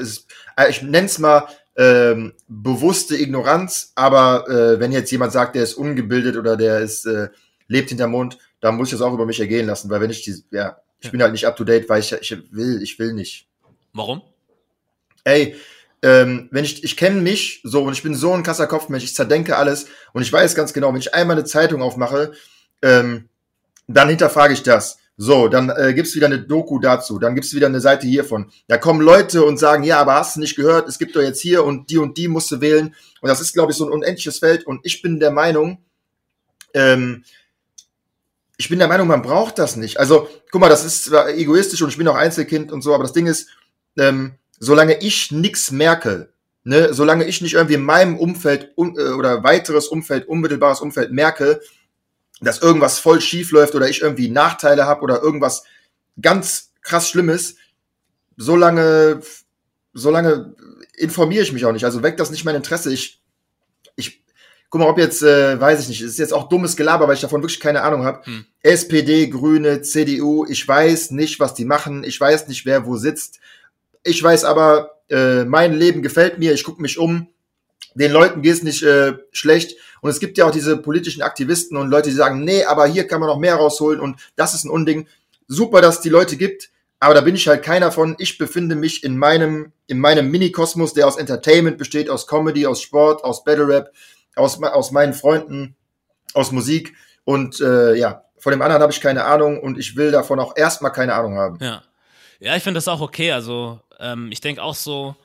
es, 0.00 0.26
äh, 0.56 0.70
ich 0.70 0.82
nenne 0.82 1.06
es 1.06 1.18
mal 1.18 1.48
ähm, 1.76 2.34
bewusste 2.48 3.16
Ignoranz, 3.16 3.92
aber 3.94 4.48
äh, 4.48 4.80
wenn 4.80 4.92
jetzt 4.92 5.10
jemand 5.10 5.32
sagt, 5.32 5.54
der 5.54 5.62
ist 5.62 5.74
ungebildet 5.74 6.36
oder 6.36 6.56
der 6.56 6.80
ist, 6.80 7.06
äh, 7.06 7.28
lebt 7.68 7.90
hinterm 7.90 8.10
Mond, 8.10 8.38
dann 8.60 8.76
muss 8.76 8.88
ich 8.88 8.92
das 8.92 9.02
auch 9.02 9.14
über 9.14 9.26
mich 9.26 9.40
ergehen 9.40 9.66
lassen, 9.66 9.88
weil 9.88 10.00
wenn 10.00 10.10
ich 10.10 10.22
die, 10.22 10.34
ja, 10.50 10.78
ich 10.98 11.06
ja. 11.06 11.10
bin 11.12 11.22
halt 11.22 11.32
nicht 11.32 11.46
up 11.46 11.56
to 11.56 11.64
date, 11.64 11.88
weil 11.88 12.00
ich, 12.00 12.12
ich 12.12 12.36
will, 12.50 12.82
ich 12.82 12.98
will 12.98 13.12
nicht. 13.12 13.46
Warum? 13.92 14.22
Ey, 15.24 15.56
ähm, 16.02 16.48
wenn 16.52 16.64
ich, 16.64 16.84
ich 16.84 16.96
kenne 16.96 17.20
mich 17.20 17.60
so 17.64 17.82
und 17.82 17.92
ich 17.92 18.02
bin 18.02 18.14
so 18.14 18.32
ein 18.32 18.42
krasser 18.42 18.66
Kopfmensch, 18.66 19.04
ich 19.04 19.14
zerdenke 19.14 19.56
alles 19.56 19.86
und 20.12 20.22
ich 20.22 20.32
weiß 20.32 20.54
ganz 20.54 20.72
genau, 20.72 20.92
wenn 20.92 21.00
ich 21.00 21.14
einmal 21.14 21.36
eine 21.36 21.44
Zeitung 21.44 21.82
aufmache, 21.82 22.32
ähm, 22.82 23.28
dann 23.86 24.08
hinterfrage 24.08 24.54
ich 24.54 24.62
das. 24.62 24.98
So, 25.20 25.48
dann 25.48 25.68
äh, 25.70 25.94
gibt's 25.94 26.14
wieder 26.14 26.26
eine 26.26 26.38
Doku 26.38 26.78
dazu, 26.78 27.18
dann 27.18 27.34
gibt's 27.34 27.52
wieder 27.52 27.66
eine 27.66 27.80
Seite 27.80 28.06
hiervon. 28.06 28.52
Da 28.68 28.78
kommen 28.78 29.00
Leute 29.00 29.44
und 29.44 29.58
sagen, 29.58 29.82
ja, 29.82 29.98
aber 29.98 30.14
hast 30.14 30.36
du 30.36 30.40
nicht 30.40 30.54
gehört, 30.54 30.88
es 30.88 30.98
gibt 30.98 31.16
doch 31.16 31.20
jetzt 31.20 31.40
hier 31.40 31.64
und 31.64 31.90
die 31.90 31.98
und 31.98 32.16
die 32.16 32.28
musst 32.28 32.52
du 32.52 32.60
wählen. 32.60 32.94
Und 33.20 33.28
das 33.28 33.40
ist, 33.40 33.52
glaube 33.52 33.72
ich, 33.72 33.78
so 33.78 33.84
ein 33.84 33.92
unendliches 33.92 34.38
Feld. 34.38 34.64
Und 34.64 34.80
ich 34.84 35.02
bin 35.02 35.18
der 35.18 35.32
Meinung, 35.32 35.78
ähm, 36.72 37.24
ich 38.58 38.68
bin 38.68 38.78
der 38.78 38.86
Meinung, 38.86 39.08
man 39.08 39.22
braucht 39.22 39.58
das 39.58 39.74
nicht. 39.74 39.98
Also, 39.98 40.28
guck 40.52 40.60
mal, 40.60 40.68
das 40.68 40.84
ist 40.84 41.06
zwar 41.06 41.28
egoistisch 41.30 41.82
und 41.82 41.88
ich 41.88 41.98
bin 41.98 42.06
auch 42.06 42.14
Einzelkind 42.14 42.70
und 42.70 42.82
so, 42.82 42.94
aber 42.94 43.02
das 43.02 43.12
Ding 43.12 43.26
ist, 43.26 43.48
ähm, 43.96 44.34
solange 44.58 44.98
ich 45.00 45.30
nichts 45.30 45.70
merke, 45.70 46.32
ne, 46.64 46.92
solange 46.92 47.24
ich 47.24 47.40
nicht 47.40 47.54
irgendwie 47.54 47.74
in 47.74 47.84
meinem 47.84 48.18
Umfeld 48.18 48.72
un, 48.76 48.96
äh, 48.98 49.12
oder 49.12 49.42
weiteres 49.44 49.88
Umfeld, 49.88 50.28
unmittelbares 50.28 50.80
Umfeld 50.80 51.12
merke, 51.12 51.60
dass 52.40 52.60
irgendwas 52.62 52.98
voll 52.98 53.20
schief 53.20 53.50
läuft 53.50 53.74
oder 53.74 53.88
ich 53.88 54.02
irgendwie 54.02 54.28
Nachteile 54.28 54.86
habe 54.86 55.02
oder 55.02 55.22
irgendwas 55.22 55.64
ganz 56.20 56.72
krass 56.82 57.08
Schlimmes, 57.08 57.56
solange, 58.36 59.20
solange 59.92 60.54
informiere 60.96 61.42
ich 61.42 61.52
mich 61.52 61.64
auch 61.64 61.72
nicht. 61.72 61.84
Also 61.84 62.02
weckt 62.02 62.20
das 62.20 62.30
nicht 62.30 62.44
mein 62.44 62.54
Interesse. 62.54 62.92
Ich, 62.92 63.20
ich, 63.96 64.22
guck 64.70 64.80
mal, 64.80 64.88
ob 64.88 64.98
jetzt, 64.98 65.22
äh, 65.22 65.60
weiß 65.60 65.80
ich 65.80 65.88
nicht, 65.88 66.02
ist 66.02 66.18
jetzt 66.18 66.32
auch 66.32 66.48
dummes 66.48 66.76
Gelaber, 66.76 67.08
weil 67.08 67.14
ich 67.14 67.20
davon 67.20 67.42
wirklich 67.42 67.60
keine 67.60 67.82
Ahnung 67.82 68.04
habe. 68.04 68.24
Hm. 68.24 68.46
SPD, 68.62 69.28
Grüne, 69.28 69.82
CDU, 69.82 70.46
ich 70.48 70.66
weiß 70.66 71.12
nicht, 71.12 71.40
was 71.40 71.54
die 71.54 71.64
machen, 71.64 72.04
ich 72.04 72.20
weiß 72.20 72.48
nicht, 72.48 72.66
wer 72.66 72.86
wo 72.86 72.96
sitzt. 72.96 73.40
Ich 74.04 74.22
weiß 74.22 74.44
aber, 74.44 74.98
äh, 75.10 75.44
mein 75.44 75.74
Leben 75.74 76.02
gefällt 76.02 76.38
mir, 76.38 76.52
ich 76.52 76.64
gucke 76.64 76.82
mich 76.82 76.98
um, 76.98 77.28
den 77.94 78.12
Leuten 78.12 78.42
geht 78.42 78.54
es 78.54 78.62
nicht 78.62 78.82
äh, 78.82 79.14
schlecht. 79.32 79.76
Und 80.00 80.10
es 80.10 80.20
gibt 80.20 80.38
ja 80.38 80.46
auch 80.46 80.50
diese 80.50 80.76
politischen 80.76 81.22
Aktivisten 81.22 81.76
und 81.76 81.88
Leute, 81.88 82.10
die 82.10 82.14
sagen, 82.14 82.44
nee, 82.44 82.64
aber 82.64 82.86
hier 82.86 83.06
kann 83.06 83.20
man 83.20 83.28
noch 83.28 83.38
mehr 83.38 83.56
rausholen 83.56 84.00
und 84.00 84.20
das 84.36 84.54
ist 84.54 84.64
ein 84.64 84.70
Unding. 84.70 85.08
Super, 85.48 85.80
dass 85.80 85.96
es 85.96 86.00
die 86.02 86.08
Leute 86.08 86.36
gibt, 86.36 86.70
aber 87.00 87.14
da 87.14 87.20
bin 87.20 87.34
ich 87.34 87.48
halt 87.48 87.62
keiner 87.62 87.90
von. 87.90 88.14
Ich 88.18 88.38
befinde 88.38 88.76
mich 88.76 89.02
in 89.02 89.18
meinem, 89.18 89.72
in 89.86 89.98
meinem 89.98 90.30
Mini-Kosmos, 90.30 90.94
der 90.94 91.06
aus 91.06 91.16
Entertainment 91.16 91.78
besteht, 91.78 92.10
aus 92.10 92.26
Comedy, 92.26 92.66
aus 92.66 92.80
Sport, 92.80 93.24
aus 93.24 93.44
Battle 93.44 93.66
Rap, 93.66 93.92
aus, 94.36 94.62
aus 94.62 94.90
meinen 94.92 95.14
Freunden, 95.14 95.74
aus 96.34 96.52
Musik. 96.52 96.94
Und 97.24 97.60
äh, 97.60 97.94
ja, 97.94 98.24
von 98.38 98.52
dem 98.52 98.62
anderen 98.62 98.82
habe 98.82 98.92
ich 98.92 99.00
keine 99.00 99.24
Ahnung 99.24 99.60
und 99.60 99.78
ich 99.78 99.96
will 99.96 100.12
davon 100.12 100.38
auch 100.38 100.56
erstmal 100.56 100.92
keine 100.92 101.14
Ahnung 101.14 101.36
haben. 101.36 101.58
Ja. 101.60 101.82
Ja, 102.40 102.54
ich 102.54 102.62
finde 102.62 102.78
das 102.78 102.86
auch 102.86 103.00
okay. 103.00 103.32
Also 103.32 103.80
ähm, 103.98 104.30
ich 104.32 104.40
denke 104.40 104.62
auch 104.62 104.74
so, 104.74 105.16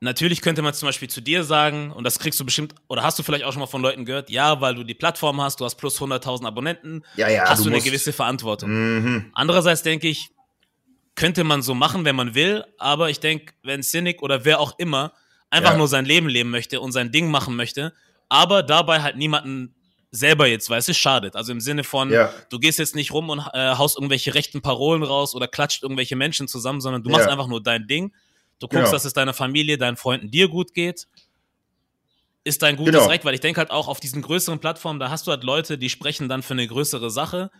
natürlich 0.00 0.40
könnte 0.40 0.62
man 0.62 0.74
zum 0.74 0.88
Beispiel 0.88 1.08
zu 1.08 1.20
dir 1.20 1.44
sagen, 1.44 1.92
und 1.92 2.04
das 2.04 2.18
kriegst 2.18 2.40
du 2.40 2.44
bestimmt, 2.44 2.74
oder 2.88 3.02
hast 3.02 3.18
du 3.18 3.22
vielleicht 3.22 3.44
auch 3.44 3.52
schon 3.52 3.60
mal 3.60 3.66
von 3.66 3.82
Leuten 3.82 4.04
gehört, 4.04 4.30
ja, 4.30 4.60
weil 4.60 4.74
du 4.74 4.84
die 4.84 4.94
Plattform 4.94 5.40
hast, 5.40 5.60
du 5.60 5.64
hast 5.64 5.76
plus 5.76 6.00
100.000 6.00 6.46
Abonnenten, 6.46 7.04
ja, 7.16 7.28
ja, 7.28 7.48
hast 7.48 7.60
du, 7.60 7.70
du 7.70 7.74
eine 7.74 7.82
gewisse 7.82 8.12
Verantwortung. 8.12 8.70
Mhm. 8.70 9.30
Andererseits 9.34 9.82
denke 9.82 10.08
ich, 10.08 10.30
könnte 11.14 11.44
man 11.44 11.60
so 11.62 11.74
machen, 11.74 12.04
wenn 12.04 12.16
man 12.16 12.34
will, 12.34 12.64
aber 12.78 13.10
ich 13.10 13.20
denke, 13.20 13.52
wenn 13.62 13.82
Cynic 13.82 14.22
oder 14.22 14.44
wer 14.44 14.58
auch 14.58 14.78
immer 14.78 15.12
einfach 15.50 15.72
ja. 15.72 15.78
nur 15.78 15.88
sein 15.88 16.04
Leben 16.04 16.28
leben 16.28 16.50
möchte 16.50 16.80
und 16.80 16.92
sein 16.92 17.12
Ding 17.12 17.30
machen 17.30 17.56
möchte, 17.56 17.92
aber 18.28 18.62
dabei 18.62 19.02
halt 19.02 19.16
niemanden 19.16 19.74
selber 20.10 20.46
jetzt, 20.46 20.68
weißt 20.68 20.88
du, 20.88 20.94
schadet. 20.94 21.36
Also 21.36 21.52
im 21.52 21.60
Sinne 21.60 21.84
von, 21.84 22.10
ja. 22.10 22.32
du 22.50 22.58
gehst 22.58 22.78
jetzt 22.78 22.94
nicht 22.94 23.12
rum 23.12 23.30
und 23.30 23.40
äh, 23.52 23.76
haust 23.76 23.96
irgendwelche 23.96 24.34
rechten 24.34 24.60
Parolen 24.60 25.02
raus 25.02 25.34
oder 25.34 25.46
klatscht 25.46 25.82
irgendwelche 25.82 26.16
Menschen 26.16 26.48
zusammen, 26.48 26.80
sondern 26.80 27.02
du 27.02 27.10
machst 27.10 27.26
ja. 27.26 27.32
einfach 27.32 27.46
nur 27.46 27.62
dein 27.62 27.86
Ding. 27.86 28.12
Du 28.58 28.66
guckst, 28.66 28.84
genau. 28.84 28.90
dass 28.90 29.04
es 29.04 29.12
deiner 29.12 29.32
Familie, 29.32 29.78
deinen 29.78 29.96
Freunden, 29.96 30.30
dir 30.30 30.48
gut 30.48 30.74
geht. 30.74 31.06
Ist 32.42 32.62
dein 32.62 32.76
gutes 32.76 32.94
genau. 32.94 33.06
Recht, 33.06 33.24
weil 33.24 33.34
ich 33.34 33.40
denke 33.40 33.58
halt 33.58 33.70
auch 33.70 33.86
auf 33.86 34.00
diesen 34.00 34.22
größeren 34.22 34.58
Plattformen, 34.58 34.98
da 34.98 35.10
hast 35.10 35.26
du 35.26 35.30
halt 35.30 35.44
Leute, 35.44 35.78
die 35.78 35.90
sprechen 35.90 36.28
dann 36.28 36.42
für 36.42 36.54
eine 36.54 36.66
größere 36.66 37.10
Sache 37.10 37.50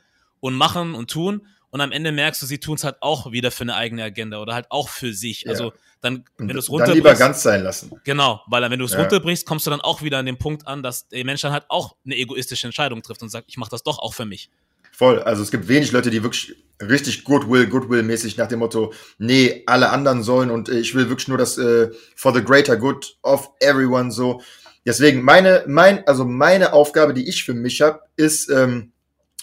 und 0.41 0.55
machen 0.55 0.95
und 0.95 1.11
tun. 1.11 1.47
Und 1.71 1.81
am 1.81 1.93
Ende 1.93 2.11
merkst 2.13 2.43
du, 2.43 2.47
sie 2.47 2.59
tun 2.59 2.75
es 2.75 2.85
halt 2.85 2.97
auch 3.01 3.31
wieder 3.31 3.51
für 3.51 3.63
eine 3.63 3.77
eigene 3.77 4.03
Agenda 4.03 4.41
oder 4.41 4.55
halt 4.55 4.67
auch 4.71 4.89
für 4.89 5.13
sich. 5.13 5.43
Ja. 5.43 5.53
Also 5.53 5.73
dann, 6.01 6.25
wenn 6.39 6.49
du 6.49 6.59
es 6.59 6.69
runterbrichst. 6.69 7.05
Dann 7.05 7.13
lieber 7.13 7.15
ganz 7.15 7.43
sein 7.43 7.63
lassen. 7.63 7.93
Genau, 8.05 8.43
weil 8.49 8.69
wenn 8.71 8.79
du 8.79 8.85
es 8.85 8.93
ja. 8.93 9.01
runterbrichst, 9.01 9.47
kommst 9.47 9.67
du 9.67 9.71
dann 9.71 9.81
auch 9.81 10.03
wieder 10.03 10.19
an 10.19 10.27
den 10.27 10.39
Punkt 10.39 10.67
an, 10.67 10.83
dass 10.83 11.09
der 11.09 11.25
Mensch 11.25 11.43
dann 11.43 11.53
halt 11.53 11.65
auch 11.69 11.95
eine 12.05 12.17
egoistische 12.17 12.67
Entscheidung 12.67 13.03
trifft 13.03 13.23
und 13.23 13.29
sagt, 13.29 13.47
ich 13.49 13.57
mache 13.57 13.71
das 13.71 13.83
doch 13.83 13.99
auch 13.99 14.15
für 14.15 14.25
mich. 14.25 14.51
Voll. 14.93 15.23
Also 15.23 15.43
es 15.43 15.51
gibt 15.51 15.69
wenig 15.69 15.93
Leute, 15.93 16.11
die 16.11 16.23
wirklich 16.23 16.57
richtig 16.81 17.25
Goodwill, 17.25 17.67
Goodwill-mäßig 17.67 18.37
nach 18.37 18.49
dem 18.49 18.59
Motto, 18.59 18.93
nee, 19.19 19.63
alle 19.67 19.91
anderen 19.91 20.23
sollen 20.23 20.51
und 20.51 20.69
ich 20.69 20.95
will 20.95 21.09
wirklich 21.09 21.29
nur 21.29 21.39
das 21.39 21.57
äh, 21.59 21.91
for 22.17 22.35
the 22.35 22.43
greater 22.43 22.77
good 22.77 23.17
of 23.23 23.51
everyone 23.61 24.11
so. 24.11 24.43
Deswegen 24.85 25.23
meine, 25.23 25.65
mein, 25.67 26.07
also 26.07 26.25
meine 26.25 26.73
Aufgabe, 26.73 27.15
die 27.15 27.29
ich 27.29 27.45
für 27.45 27.55
mich 27.55 27.83
habe, 27.83 28.01
ist 28.17 28.51
ähm, 28.51 28.93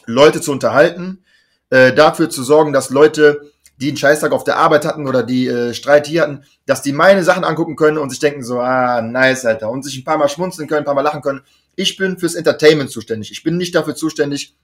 Leute 0.06 0.42
zu 0.42 0.52
unterhalten, 0.52 1.24
äh, 1.70 1.94
dafür 1.94 2.30
zu 2.30 2.44
sorgen, 2.44 2.74
dass 2.74 2.90
Leute 2.90 3.52
die 3.80 3.90
einen 3.90 3.98
Scheißtag 3.98 4.32
auf 4.32 4.44
der 4.44 4.58
Arbeit 4.58 4.86
hatten 4.86 5.08
oder 5.08 5.24
die 5.24 5.48
äh, 5.48 5.74
Streit 5.74 6.08
hier 6.08 6.24
hatten, 6.24 6.44
dass 6.66 6.82
die 6.82 6.94
meine 6.94 7.24
Sachen 7.24 7.44
angucken 7.44 7.76
können 7.76 8.00
und 8.00 8.10
sich 8.10 8.20
denken 8.20 8.44
so, 8.44 8.60
ah, 8.60 9.02
nice, 9.02 9.46
Alter, 9.46 9.70
und 9.70 9.84
sich 9.84 9.98
ein 9.98 10.04
paar 10.04 10.18
Mal 10.18 10.30
schmunzeln 10.30 10.68
können, 10.68 10.80
ein 10.80 10.86
paar 10.86 10.96
Mal 10.96 11.02
lachen 11.02 11.22
können. 11.22 11.42
Ich 11.76 11.96
bin 11.96 12.18
fürs 12.18 12.34
Entertainment 12.34 12.90
zuständig. 12.90 13.32
Ich 13.32 13.44
bin 13.44 13.58
nicht 13.58 13.76
dafür 13.76 13.96
zuständig, 13.96 14.56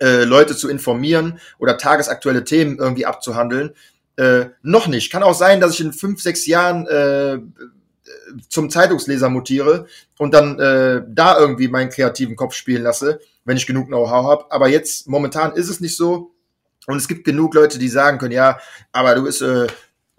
äh, 0.00 0.24
Leute 0.24 0.56
zu 0.56 0.68
informieren 0.68 1.40
oder 1.58 1.76
tagesaktuelle 1.76 2.44
Themen 2.44 2.78
irgendwie 2.78 3.04
abzuhandeln. 3.04 3.72
Äh, 4.16 4.46
noch 4.62 4.86
nicht. 4.86 5.10
Kann 5.10 5.22
auch 5.24 5.34
sein, 5.34 5.60
dass 5.60 5.72
ich 5.72 5.80
in 5.80 5.92
fünf, 5.92 6.22
sechs 6.22 6.46
Jahren 6.46 6.86
äh, 6.86 7.38
zum 8.48 8.70
Zeitungsleser 8.70 9.28
mutiere 9.28 9.86
und 10.18 10.34
dann 10.34 10.58
äh, 10.60 11.02
da 11.08 11.38
irgendwie 11.38 11.68
meinen 11.68 11.90
kreativen 11.90 12.36
Kopf 12.36 12.54
spielen 12.54 12.82
lasse, 12.82 13.20
wenn 13.44 13.56
ich 13.56 13.66
genug 13.66 13.88
Know-how 13.88 14.26
habe. 14.26 14.44
Aber 14.50 14.68
jetzt 14.68 15.08
momentan 15.08 15.54
ist 15.54 15.68
es 15.68 15.80
nicht 15.80 15.96
so. 15.96 16.32
Und 16.86 16.96
es 16.96 17.08
gibt 17.08 17.24
genug 17.24 17.54
Leute, 17.54 17.78
die 17.78 17.88
sagen 17.88 18.18
können, 18.18 18.32
ja, 18.32 18.58
aber 18.90 19.14
du 19.14 19.24
bist 19.24 19.42
äh, 19.42 19.66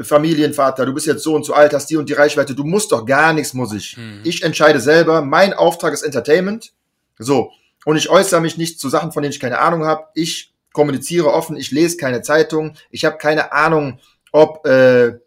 Familienvater, 0.01 0.85
du 0.85 0.93
bist 0.93 1.05
jetzt 1.05 1.23
so 1.23 1.35
und 1.35 1.45
so 1.45 1.53
alt, 1.53 1.73
hast 1.73 1.89
die 1.89 1.97
und 1.97 2.09
die 2.09 2.13
Reichweite, 2.13 2.55
du 2.55 2.63
musst 2.63 2.91
doch 2.91 3.05
gar 3.05 3.33
nichts, 3.33 3.53
muss 3.53 3.73
ich. 3.73 3.95
Hm. 3.97 4.21
Ich 4.23 4.43
entscheide 4.43 4.79
selber, 4.79 5.21
mein 5.21 5.53
Auftrag 5.53 5.93
ist 5.93 6.03
Entertainment. 6.03 6.71
So. 7.19 7.51
Und 7.85 7.97
ich 7.97 8.09
äußere 8.09 8.41
mich 8.41 8.57
nicht 8.57 8.79
zu 8.79 8.89
Sachen, 8.89 9.11
von 9.11 9.23
denen 9.23 9.33
ich 9.33 9.39
keine 9.39 9.59
Ahnung 9.59 9.85
habe. 9.85 10.05
Ich 10.15 10.53
kommuniziere 10.71 11.31
offen, 11.31 11.55
ich 11.57 11.71
lese 11.71 11.97
keine 11.97 12.21
Zeitung, 12.21 12.75
ich 12.89 13.05
habe 13.05 13.17
keine 13.17 13.51
Ahnung, 13.51 13.99
ob 14.31 14.65
äh, 14.65 15.19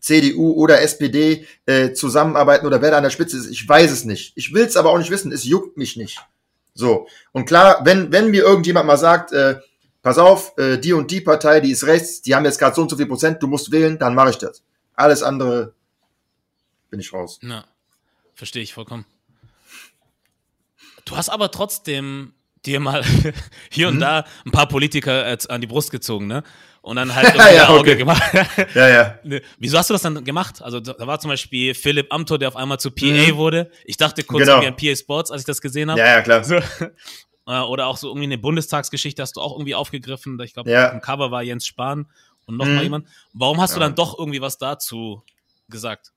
CDU 0.00 0.52
oder 0.52 0.82
SPD 0.82 1.46
äh, 1.64 1.92
zusammenarbeiten 1.92 2.66
oder 2.66 2.82
wer 2.82 2.90
da 2.90 2.96
an 2.98 3.04
der 3.04 3.10
Spitze 3.10 3.38
ist. 3.38 3.48
Ich 3.48 3.66
weiß 3.66 3.90
es 3.90 4.04
nicht. 4.04 4.32
Ich 4.36 4.52
will 4.52 4.64
es 4.64 4.76
aber 4.76 4.90
auch 4.90 4.98
nicht 4.98 5.10
wissen. 5.10 5.32
Es 5.32 5.44
juckt 5.44 5.76
mich 5.76 5.96
nicht. 5.96 6.20
So. 6.74 7.06
Und 7.30 7.46
klar, 7.46 7.80
wenn, 7.84 8.10
wenn 8.12 8.30
mir 8.30 8.42
irgendjemand 8.42 8.86
mal 8.86 8.96
sagt, 8.96 9.32
äh, 9.32 9.56
pass 10.02 10.18
auf, 10.18 10.56
äh, 10.58 10.78
die 10.78 10.92
und 10.92 11.10
die 11.10 11.20
Partei, 11.20 11.60
die 11.60 11.70
ist 11.70 11.86
rechts, 11.86 12.22
die 12.22 12.34
haben 12.34 12.44
jetzt 12.44 12.58
gerade 12.58 12.74
so 12.74 12.82
und 12.82 12.90
so 12.90 12.96
viel 12.96 13.06
Prozent, 13.06 13.42
du 13.42 13.46
musst 13.46 13.70
wählen, 13.70 13.98
dann 13.98 14.14
mache 14.14 14.30
ich 14.30 14.38
das. 14.38 14.62
Alles 14.94 15.22
andere 15.22 15.74
bin 16.90 17.00
ich 17.00 17.12
raus. 17.12 17.38
Na, 17.42 17.64
verstehe 18.34 18.62
ich 18.62 18.74
vollkommen. 18.74 19.06
Du 21.04 21.16
hast 21.16 21.30
aber 21.30 21.50
trotzdem 21.50 22.34
dir 22.64 22.80
mal 22.80 23.04
hier 23.70 23.88
und 23.88 23.96
mhm. 23.96 24.00
da 24.00 24.24
ein 24.44 24.52
paar 24.52 24.68
Politiker 24.68 25.36
an 25.48 25.60
die 25.60 25.66
Brust 25.66 25.90
gezogen, 25.90 26.26
ne? 26.26 26.42
Und 26.80 26.96
dann 26.96 27.14
halt 27.14 27.34
ja, 27.54 27.68
Auge 27.68 27.92
okay. 27.92 27.96
gemacht. 27.96 28.22
ja, 28.74 28.88
ja. 28.88 29.18
Ne, 29.22 29.40
wieso 29.58 29.78
hast 29.78 29.88
du 29.88 29.94
das 29.94 30.02
dann 30.02 30.24
gemacht? 30.24 30.60
Also 30.62 30.80
da 30.80 31.06
war 31.06 31.20
zum 31.20 31.28
Beispiel 31.28 31.74
Philipp 31.74 32.12
Amthor, 32.12 32.38
der 32.38 32.48
auf 32.48 32.56
einmal 32.56 32.80
zu 32.80 32.90
PA 32.90 33.06
mhm. 33.06 33.36
wurde. 33.36 33.70
Ich 33.84 33.96
dachte 33.96 34.24
kurz 34.24 34.46
genau. 34.46 34.58
an 34.58 34.76
PA 34.76 34.96
Sports, 34.96 35.30
als 35.30 35.42
ich 35.42 35.46
das 35.46 35.60
gesehen 35.60 35.90
habe. 35.90 36.00
Ja, 36.00 36.06
ja, 36.06 36.22
klar. 36.22 36.42
So. 36.42 36.58
Äh, 37.46 37.60
oder 37.60 37.86
auch 37.86 37.96
so 37.96 38.08
irgendwie 38.08 38.24
eine 38.24 38.38
Bundestagsgeschichte 38.38 39.22
hast 39.22 39.36
du 39.36 39.40
auch 39.40 39.52
irgendwie 39.54 39.74
aufgegriffen. 39.74 40.38
Ich 40.40 40.54
glaube, 40.54 40.70
ja. 40.70 40.88
im 40.88 41.00
Cover 41.00 41.30
war 41.30 41.42
Jens 41.42 41.66
Spahn 41.66 42.06
und 42.46 42.56
noch 42.56 42.66
mhm. 42.66 42.74
mal 42.74 42.82
jemand. 42.82 43.08
Warum 43.32 43.60
hast 43.60 43.72
ja. 43.72 43.74
du 43.76 43.80
dann 43.80 43.94
doch 43.94 44.18
irgendwie 44.18 44.40
was 44.40 44.58
dazu 44.58 45.22
gesagt? 45.68 46.12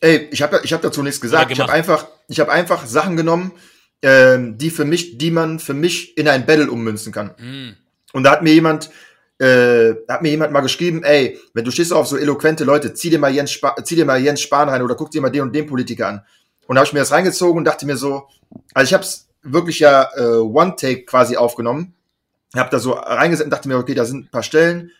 Ey, 0.00 0.28
ich 0.30 0.42
habe 0.42 0.60
ich 0.62 0.72
hab 0.72 0.82
dazu 0.82 1.02
nichts 1.02 1.20
gesagt. 1.20 1.50
Ich 1.50 1.60
habe 1.60 1.72
einfach, 1.72 2.06
ich 2.28 2.40
habe 2.40 2.50
einfach 2.50 2.86
Sachen 2.86 3.16
genommen, 3.16 3.52
ähm, 4.02 4.56
die 4.56 4.70
für 4.70 4.84
mich, 4.84 5.18
die 5.18 5.30
man 5.30 5.58
für 5.58 5.74
mich 5.74 6.16
in 6.16 6.28
ein 6.28 6.46
Battle 6.46 6.70
ummünzen 6.70 7.12
kann. 7.12 7.34
Mhm. 7.38 7.76
Und 8.12 8.24
da 8.24 8.32
hat 8.32 8.42
mir 8.42 8.52
jemand, 8.52 8.90
äh, 9.38 9.94
hat 10.08 10.22
mir 10.22 10.30
jemand 10.30 10.52
mal 10.52 10.60
geschrieben, 10.60 11.02
ey, 11.04 11.38
wenn 11.54 11.64
du 11.64 11.70
stehst 11.70 11.92
auf 11.92 12.06
so 12.06 12.16
eloquente 12.16 12.64
Leute, 12.64 12.94
zieh 12.94 13.10
dir 13.10 13.18
mal 13.18 13.32
Jens, 13.32 13.52
Spa 13.52 13.76
zieh 13.82 13.96
dir 13.96 14.04
mal 14.04 14.20
Jens 14.20 14.40
Spahn 14.40 14.68
rein 14.68 14.82
oder 14.82 14.94
guck 14.94 15.10
dir 15.10 15.20
mal 15.20 15.30
den 15.30 15.42
und 15.42 15.54
den 15.54 15.66
Politiker 15.66 16.08
an. 16.08 16.22
Und 16.66 16.76
da 16.76 16.80
habe 16.80 16.86
ich 16.86 16.92
mir 16.92 17.00
das 17.00 17.12
reingezogen 17.12 17.58
und 17.58 17.64
dachte 17.64 17.84
mir 17.84 17.96
so, 17.96 18.28
also 18.74 18.88
ich 18.88 18.94
habe 18.94 19.04
es 19.04 19.29
wirklich 19.42 19.78
ja 19.80 20.08
äh, 20.14 20.36
One-Take 20.36 21.04
quasi 21.04 21.36
aufgenommen, 21.36 21.94
habe 22.56 22.70
da 22.70 22.78
so 22.78 22.92
reingesetzt 22.92 23.46
und 23.46 23.50
dachte 23.50 23.68
mir, 23.68 23.78
okay, 23.78 23.94
da 23.94 24.04
sind 24.04 24.26
ein 24.26 24.30
paar 24.30 24.42
Stellen 24.42 24.90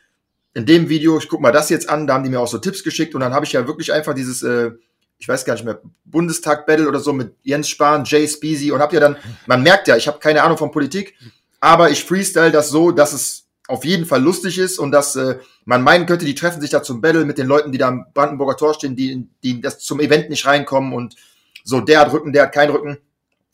in 0.55 0.67
dem 0.67 0.89
Video, 0.89 1.19
ich 1.19 1.29
guck 1.29 1.41
mal 1.41 1.53
das 1.53 1.69
jetzt 1.69 1.89
an, 1.89 2.07
da 2.07 2.15
haben 2.15 2.25
die 2.25 2.31
mir 2.31 2.41
auch 2.41 2.49
so 2.49 2.59
Tipps 2.59 2.83
geschickt 2.83 3.15
und 3.15 3.21
dann 3.21 3.35
habe 3.35 3.45
ich 3.45 3.53
ja 3.53 3.67
wirklich 3.67 3.93
einfach 3.93 4.15
dieses 4.15 4.43
äh, 4.43 4.73
ich 5.21 5.29
weiß 5.29 5.45
gar 5.45 5.53
nicht 5.53 5.65
mehr, 5.65 5.81
Bundestag-Battle 6.07 6.89
oder 6.89 6.99
so 6.99 7.13
mit 7.13 7.35
Jens 7.43 7.69
Spahn, 7.69 8.05
Jay 8.05 8.27
Speezy 8.27 8.73
und 8.73 8.81
habt 8.81 8.95
ja 8.95 9.01
dann, 9.01 9.17
man 9.47 9.63
merkt 9.63 9.87
ja, 9.87 9.97
ich 9.97 10.09
habe 10.09 10.19
keine 10.19 10.43
Ahnung 10.43 10.57
von 10.57 10.71
Politik, 10.71 11.15
aber 11.61 11.91
ich 11.91 12.05
freestyle 12.05 12.51
das 12.51 12.71
so, 12.71 12.91
dass 12.91 13.13
es 13.13 13.45
auf 13.69 13.85
jeden 13.85 14.07
Fall 14.07 14.23
lustig 14.23 14.59
ist 14.59 14.79
und 14.79 14.91
dass 14.91 15.15
äh, 15.17 15.39
man 15.67 15.83
meinen 15.83 16.07
könnte, 16.07 16.25
die 16.25 16.35
treffen 16.35 16.63
sich 16.63 16.71
da 16.71 16.83
zum 16.83 17.03
Battle 17.03 17.27
mit 17.27 17.37
den 17.37 17.47
Leuten, 17.47 17.71
die 17.71 17.79
da 17.79 17.89
am 17.89 18.07
Brandenburger 18.15 18.57
Tor 18.57 18.75
stehen, 18.75 18.97
die, 18.97 19.29
die 19.45 19.61
das 19.61 19.79
zum 19.79 20.01
Event 20.01 20.31
nicht 20.31 20.47
reinkommen 20.47 20.95
und 20.95 21.15
so, 21.65 21.81
der 21.81 22.01
hat 22.01 22.13
Rücken, 22.13 22.33
der 22.33 22.45
hat 22.45 22.53
keinen 22.53 22.71
Rücken. 22.71 22.99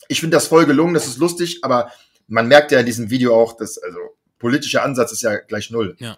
Ich 0.07 0.19
finde 0.19 0.37
das 0.37 0.47
voll 0.47 0.65
gelungen, 0.65 0.93
das 0.93 1.07
ist 1.07 1.17
lustig, 1.17 1.59
aber 1.63 1.91
man 2.27 2.47
merkt 2.47 2.71
ja 2.71 2.79
in 2.79 2.85
diesem 2.85 3.09
Video 3.09 3.35
auch, 3.35 3.57
dass, 3.57 3.77
also, 3.77 3.99
politischer 4.39 4.83
Ansatz 4.83 5.11
ist 5.11 5.21
ja 5.21 5.37
gleich 5.37 5.71
null. 5.71 5.95
Ja. 5.99 6.17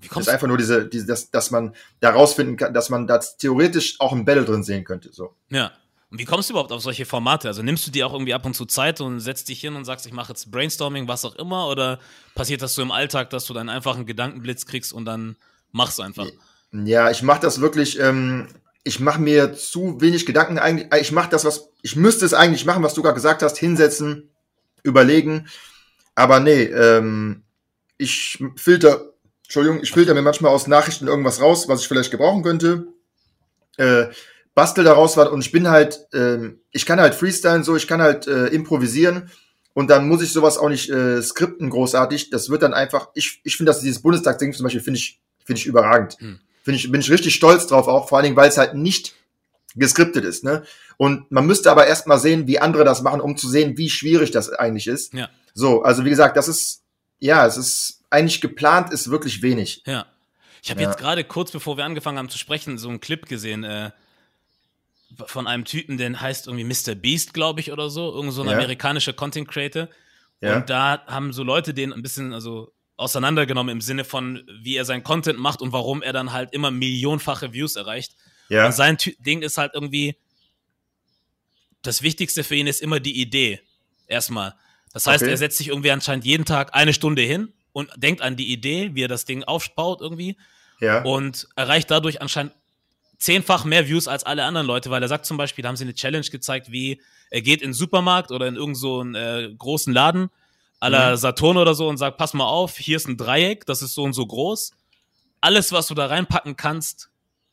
Wie 0.00 0.08
kommst 0.08 0.26
das 0.26 0.32
ist 0.32 0.34
einfach 0.34 0.48
nur 0.48 0.58
diese, 0.58 0.86
diese 0.86 1.06
dass, 1.06 1.30
dass 1.30 1.50
man 1.50 1.74
da 2.00 2.10
rausfinden 2.10 2.56
kann, 2.56 2.74
dass 2.74 2.90
man 2.90 3.06
da 3.06 3.18
theoretisch 3.18 4.00
auch 4.00 4.12
ein 4.12 4.24
Battle 4.24 4.44
drin 4.44 4.64
sehen 4.64 4.84
könnte. 4.84 5.12
So. 5.12 5.36
Ja. 5.48 5.70
Und 6.10 6.18
wie 6.18 6.24
kommst 6.24 6.50
du 6.50 6.54
überhaupt 6.54 6.72
auf 6.72 6.82
solche 6.82 7.06
Formate? 7.06 7.48
Also 7.48 7.62
nimmst 7.62 7.86
du 7.86 7.90
dir 7.90 8.06
auch 8.06 8.12
irgendwie 8.12 8.34
ab 8.34 8.44
und 8.44 8.54
zu 8.54 8.66
Zeit 8.66 9.00
und 9.00 9.20
setzt 9.20 9.48
dich 9.48 9.60
hin 9.60 9.76
und 9.76 9.84
sagst, 9.84 10.04
ich 10.04 10.12
mache 10.12 10.32
jetzt 10.32 10.50
Brainstorming, 10.50 11.08
was 11.08 11.24
auch 11.24 11.36
immer? 11.36 11.68
Oder 11.68 12.00
passiert 12.34 12.60
das 12.60 12.74
so 12.74 12.82
im 12.82 12.90
Alltag, 12.90 13.30
dass 13.30 13.46
du 13.46 13.54
dann 13.54 13.68
einfach 13.68 13.94
einen 13.96 14.04
Gedankenblitz 14.04 14.66
kriegst 14.66 14.92
und 14.92 15.04
dann 15.04 15.36
machst 15.70 15.98
du 15.98 16.02
einfach? 16.02 16.26
Ja, 16.72 17.10
ich 17.10 17.22
mache 17.22 17.40
das 17.40 17.60
wirklich, 17.60 17.98
ähm, 17.98 18.48
ich 18.84 19.00
mache 19.00 19.20
mir 19.20 19.54
zu 19.54 20.00
wenig 20.00 20.26
Gedanken 20.26 20.58
eigentlich. 20.58 20.88
Ich 21.00 21.12
mache 21.12 21.30
das, 21.30 21.44
was, 21.44 21.70
ich 21.82 21.96
müsste 21.96 22.24
es 22.24 22.34
eigentlich 22.34 22.64
machen, 22.64 22.82
was 22.82 22.94
du 22.94 23.02
gerade 23.02 23.14
gesagt 23.14 23.42
hast, 23.42 23.58
hinsetzen, 23.58 24.30
überlegen. 24.82 25.48
Aber 26.14 26.40
nee, 26.40 26.64
ähm, 26.64 27.42
ich 27.96 28.42
filter 28.56 29.12
Entschuldigung, 29.54 29.82
ich 29.82 29.92
filter 29.92 30.14
mir 30.14 30.22
manchmal 30.22 30.50
aus 30.50 30.66
Nachrichten 30.66 31.08
irgendwas 31.08 31.42
raus, 31.42 31.68
was 31.68 31.82
ich 31.82 31.88
vielleicht 31.88 32.10
gebrauchen 32.10 32.42
könnte. 32.42 32.86
Äh, 33.76 34.06
bastel 34.54 34.82
daraus 34.82 35.18
was 35.18 35.28
und 35.28 35.44
ich 35.44 35.52
bin 35.52 35.68
halt, 35.68 36.06
äh, 36.14 36.52
ich 36.70 36.86
kann 36.86 36.98
halt 36.98 37.14
freestylen 37.14 37.62
so, 37.62 37.76
ich 37.76 37.86
kann 37.86 38.00
halt 38.00 38.26
äh, 38.26 38.46
improvisieren 38.46 39.30
und 39.74 39.90
dann 39.90 40.08
muss 40.08 40.22
ich 40.22 40.32
sowas 40.32 40.56
auch 40.56 40.70
nicht 40.70 40.88
äh, 40.88 41.20
skripten 41.20 41.68
großartig. 41.68 42.30
Das 42.30 42.48
wird 42.48 42.62
dann 42.62 42.72
einfach, 42.72 43.08
ich, 43.14 43.42
ich 43.44 43.58
finde, 43.58 43.72
dass 43.72 43.80
dieses 43.80 44.00
Bundestagsding 44.00 44.54
zum 44.54 44.64
Beispiel 44.64 44.80
finde 44.80 44.98
ich, 44.98 45.20
finde 45.44 45.60
ich 45.60 45.66
überragend. 45.66 46.16
Hm. 46.18 46.40
Finde 46.62 46.78
ich, 46.78 46.90
bin 46.90 47.00
ich 47.00 47.10
richtig 47.10 47.34
stolz 47.34 47.66
drauf 47.66 47.88
auch, 47.88 48.08
vor 48.08 48.18
allen 48.18 48.24
Dingen, 48.24 48.36
weil 48.36 48.48
es 48.48 48.56
halt 48.56 48.74
nicht 48.74 49.14
geskriptet 49.74 50.24
ist, 50.24 50.44
ne? 50.44 50.64
Und 50.96 51.30
man 51.32 51.46
müsste 51.46 51.70
aber 51.70 51.86
erstmal 51.86 52.18
sehen, 52.18 52.46
wie 52.46 52.60
andere 52.60 52.84
das 52.84 53.02
machen, 53.02 53.20
um 53.20 53.36
zu 53.36 53.48
sehen, 53.48 53.76
wie 53.76 53.90
schwierig 53.90 54.30
das 54.30 54.50
eigentlich 54.50 54.86
ist. 54.86 55.14
Ja. 55.14 55.28
So, 55.54 55.82
also 55.82 56.04
wie 56.04 56.10
gesagt, 56.10 56.36
das 56.36 56.48
ist, 56.48 56.82
ja, 57.18 57.46
es 57.46 57.56
ist 57.56 58.02
eigentlich 58.10 58.40
geplant 58.40 58.92
ist 58.92 59.10
wirklich 59.10 59.42
wenig. 59.42 59.82
Ja. 59.86 60.06
Ich 60.62 60.70
habe 60.70 60.80
ja. 60.82 60.88
jetzt 60.88 60.98
gerade 60.98 61.24
kurz 61.24 61.50
bevor 61.50 61.76
wir 61.76 61.84
angefangen 61.84 62.18
haben 62.18 62.28
zu 62.28 62.38
sprechen, 62.38 62.78
so 62.78 62.88
einen 62.88 63.00
Clip 63.00 63.26
gesehen 63.26 63.64
äh, 63.64 63.90
von 65.26 65.46
einem 65.46 65.64
Typen, 65.64 65.96
der 65.96 66.20
heißt 66.20 66.46
irgendwie 66.46 66.64
Mr. 66.64 66.94
Beast, 66.94 67.34
glaube 67.34 67.60
ich, 67.60 67.72
oder 67.72 67.90
so. 67.90 68.12
Irgend 68.12 68.32
so 68.32 68.42
ein 68.42 68.48
ja. 68.48 68.54
amerikanischer 68.54 69.12
Content 69.12 69.48
Creator. 69.48 69.88
Ja. 70.40 70.56
Und 70.56 70.70
da 70.70 71.04
haben 71.06 71.32
so 71.32 71.42
Leute 71.42 71.74
den 71.74 71.92
ein 71.92 72.02
bisschen, 72.02 72.32
also 72.32 72.72
auseinandergenommen 73.02 73.72
im 73.72 73.80
Sinne 73.80 74.04
von, 74.04 74.42
wie 74.62 74.76
er 74.76 74.84
sein 74.84 75.02
Content 75.02 75.38
macht 75.38 75.60
und 75.60 75.72
warum 75.72 76.02
er 76.02 76.12
dann 76.12 76.32
halt 76.32 76.52
immer 76.52 76.70
millionenfache 76.70 77.52
Views 77.52 77.76
erreicht. 77.76 78.16
Ja. 78.48 78.66
Und 78.66 78.72
sein 78.72 78.98
Ty 78.98 79.16
Ding 79.20 79.42
ist 79.42 79.58
halt 79.58 79.72
irgendwie, 79.74 80.16
das 81.82 82.02
Wichtigste 82.02 82.44
für 82.44 82.54
ihn 82.54 82.66
ist 82.66 82.80
immer 82.80 83.00
die 83.00 83.20
Idee. 83.20 83.60
Erstmal. 84.06 84.54
Das 84.92 85.06
heißt, 85.06 85.22
okay. 85.22 85.30
er 85.30 85.36
setzt 85.36 85.58
sich 85.58 85.68
irgendwie 85.68 85.90
anscheinend 85.90 86.24
jeden 86.24 86.44
Tag 86.44 86.74
eine 86.74 86.92
Stunde 86.92 87.22
hin 87.22 87.52
und 87.72 87.90
denkt 87.96 88.20
an 88.20 88.36
die 88.36 88.52
Idee, 88.52 88.90
wie 88.94 89.04
er 89.04 89.08
das 89.08 89.24
Ding 89.24 89.44
aufbaut 89.44 90.00
irgendwie. 90.00 90.36
Ja. 90.80 91.02
Und 91.02 91.48
erreicht 91.56 91.90
dadurch 91.90 92.20
anscheinend 92.20 92.52
zehnfach 93.18 93.64
mehr 93.64 93.88
Views 93.88 94.08
als 94.08 94.24
alle 94.24 94.44
anderen 94.44 94.66
Leute, 94.66 94.90
weil 94.90 95.02
er 95.02 95.08
sagt 95.08 95.26
zum 95.26 95.36
Beispiel, 95.36 95.62
da 95.62 95.68
haben 95.68 95.76
sie 95.76 95.84
eine 95.84 95.94
Challenge 95.94 96.26
gezeigt, 96.26 96.72
wie 96.72 97.00
er 97.30 97.40
geht 97.40 97.62
in 97.62 97.68
den 97.68 97.74
Supermarkt 97.74 98.32
oder 98.32 98.48
in 98.48 98.56
irgendeinen 98.56 98.74
so 98.74 99.00
einen, 99.00 99.14
äh, 99.14 99.54
großen 99.56 99.92
Laden, 99.92 100.28
la 100.88 101.12
mhm. 101.12 101.16
Saturn 101.16 101.56
oder 101.56 101.74
so 101.74 101.88
und 101.88 101.96
sagt, 101.96 102.18
pass 102.18 102.34
mal 102.34 102.46
auf, 102.46 102.76
hier 102.76 102.96
ist 102.96 103.08
ein 103.08 103.16
Dreieck, 103.16 103.66
das 103.66 103.82
ist 103.82 103.94
so 103.94 104.02
und 104.02 104.12
so 104.12 104.26
groß. 104.26 104.72
Alles, 105.40 105.72
was 105.72 105.86
du 105.86 105.94
da 105.94 106.06
reinpacken 106.06 106.56
kannst, 106.56 107.10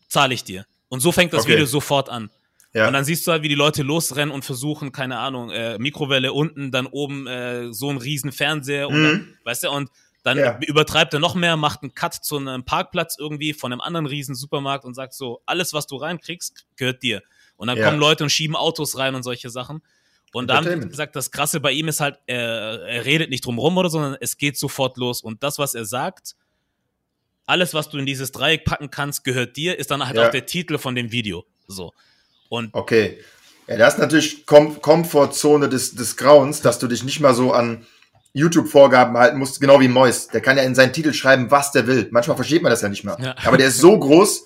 zahle 0.07 0.34
ich 0.34 0.43
dir. 0.43 0.65
Und 0.89 1.01
so 1.01 1.11
fängt 1.11 1.34
das 1.34 1.43
okay. 1.43 1.53
Video 1.53 1.65
sofort 1.65 2.09
an. 2.09 2.30
Ja. 2.73 2.88
Und 2.88 2.93
dann 2.93 3.03
siehst 3.03 3.25
du 3.25 3.32
halt, 3.32 3.41
wie 3.41 3.49
die 3.49 3.55
Leute 3.55 3.82
losrennen 3.82 4.34
und 4.34 4.45
versuchen, 4.45 4.91
keine 4.91 5.17
Ahnung, 5.17 5.49
äh, 5.49 5.80
Mikrowelle 5.80 6.34
unten, 6.34 6.71
dann 6.71 6.86
oben 6.86 7.25
äh, 7.25 7.73
so 7.73 7.89
ein 7.89 7.97
riesen 7.97 8.32
Fernseher, 8.32 8.89
mhm. 8.89 9.03
dann, 9.03 9.38
weißt 9.43 9.63
du, 9.63 9.71
und 9.71 9.89
dann 10.23 10.38
ja. 10.38 10.59
übertreibt 10.59 11.13
er 11.13 11.19
noch 11.19 11.34
mehr, 11.34 11.57
macht 11.57 11.82
einen 11.82 11.95
Cut 11.95 12.13
zu 12.13 12.38
einem 12.38 12.65
Parkplatz 12.65 13.17
irgendwie 13.17 13.53
von 13.53 13.71
einem 13.71 13.82
anderen 13.82 14.05
riesen 14.05 14.36
Supermarkt 14.36 14.86
und 14.86 14.93
sagt 14.93 15.13
so, 15.13 15.41
alles, 15.45 15.73
was 15.73 15.88
du 15.88 15.95
reinkriegst, 15.95 16.67
gehört 16.75 17.01
dir. 17.01 17.23
Und 17.55 17.67
dann 17.67 17.77
ja. 17.77 17.86
kommen 17.86 17.99
Leute 17.99 18.23
und 18.23 18.30
schieben 18.30 18.55
Autos 18.55 18.97
rein 18.97 19.15
und 19.15 19.23
solche 19.23 19.49
Sachen. 19.49 19.82
Und 20.34 20.47
da 20.47 20.57
haben 20.57 20.82
die 20.82 20.88
gesagt, 20.88 21.15
das 21.15 21.32
Krasse 21.32 21.59
bei 21.59 21.71
ihm 21.71 21.88
ist 21.88 22.01
halt, 22.01 22.19
er, 22.27 22.82
er 22.82 23.05
redet 23.05 23.30
nicht 23.30 23.45
drum 23.45 23.57
rum 23.57 23.77
oder, 23.77 23.89
sondern 23.89 24.15
es 24.19 24.38
geht 24.38 24.57
sofort 24.57 24.97
los. 24.97 25.21
Und 25.21 25.43
das, 25.43 25.57
was 25.57 25.73
er 25.73 25.86
sagt, 25.86 26.36
alles, 27.45 27.73
was 27.73 27.89
du 27.89 27.97
in 27.97 28.05
dieses 28.05 28.32
Dreieck 28.32 28.63
packen 28.63 28.91
kannst, 28.91 29.23
gehört 29.23 29.57
dir, 29.57 29.80
ist 29.80 29.89
dann 29.89 30.05
halt 30.05 30.15
ja. 30.15 30.27
auch 30.27 30.32
der 30.32 30.45
Titel 30.45 30.77
von 30.77 30.93
dem 30.93 31.11
Video. 31.11 31.45
So. 31.67 31.93
Und 32.47 32.69
okay. 32.73 33.19
Ja, 33.67 33.77
das 33.77 33.95
ist 33.95 33.99
natürlich 33.99 34.45
Kom 34.45 34.82
Komfortzone 34.82 35.69
des, 35.69 35.95
des 35.95 36.17
Grauens, 36.17 36.61
dass 36.61 36.80
du 36.80 36.88
dich 36.88 37.03
nicht 37.03 37.19
mal 37.19 37.34
so 37.34 37.51
an 37.51 37.86
YouTube-Vorgaben 38.34 39.17
halten 39.17 39.38
musst, 39.38 39.59
genau 39.59 39.80
wie 39.80 39.88
Mois. 39.88 40.27
Der 40.32 40.41
kann 40.41 40.57
ja 40.57 40.63
in 40.63 40.75
seinen 40.75 40.93
Titel 40.93 41.13
schreiben, 41.13 41.49
was 41.49 41.71
der 41.71 41.88
will. 41.88 42.07
Manchmal 42.11 42.36
versteht 42.36 42.61
man 42.61 42.69
das 42.69 42.82
ja 42.82 42.89
nicht 42.89 43.03
mehr. 43.03 43.17
Ja. 43.19 43.36
Aber 43.45 43.57
der 43.57 43.67
ist 43.67 43.80
so 43.80 43.97
groß, 43.97 44.45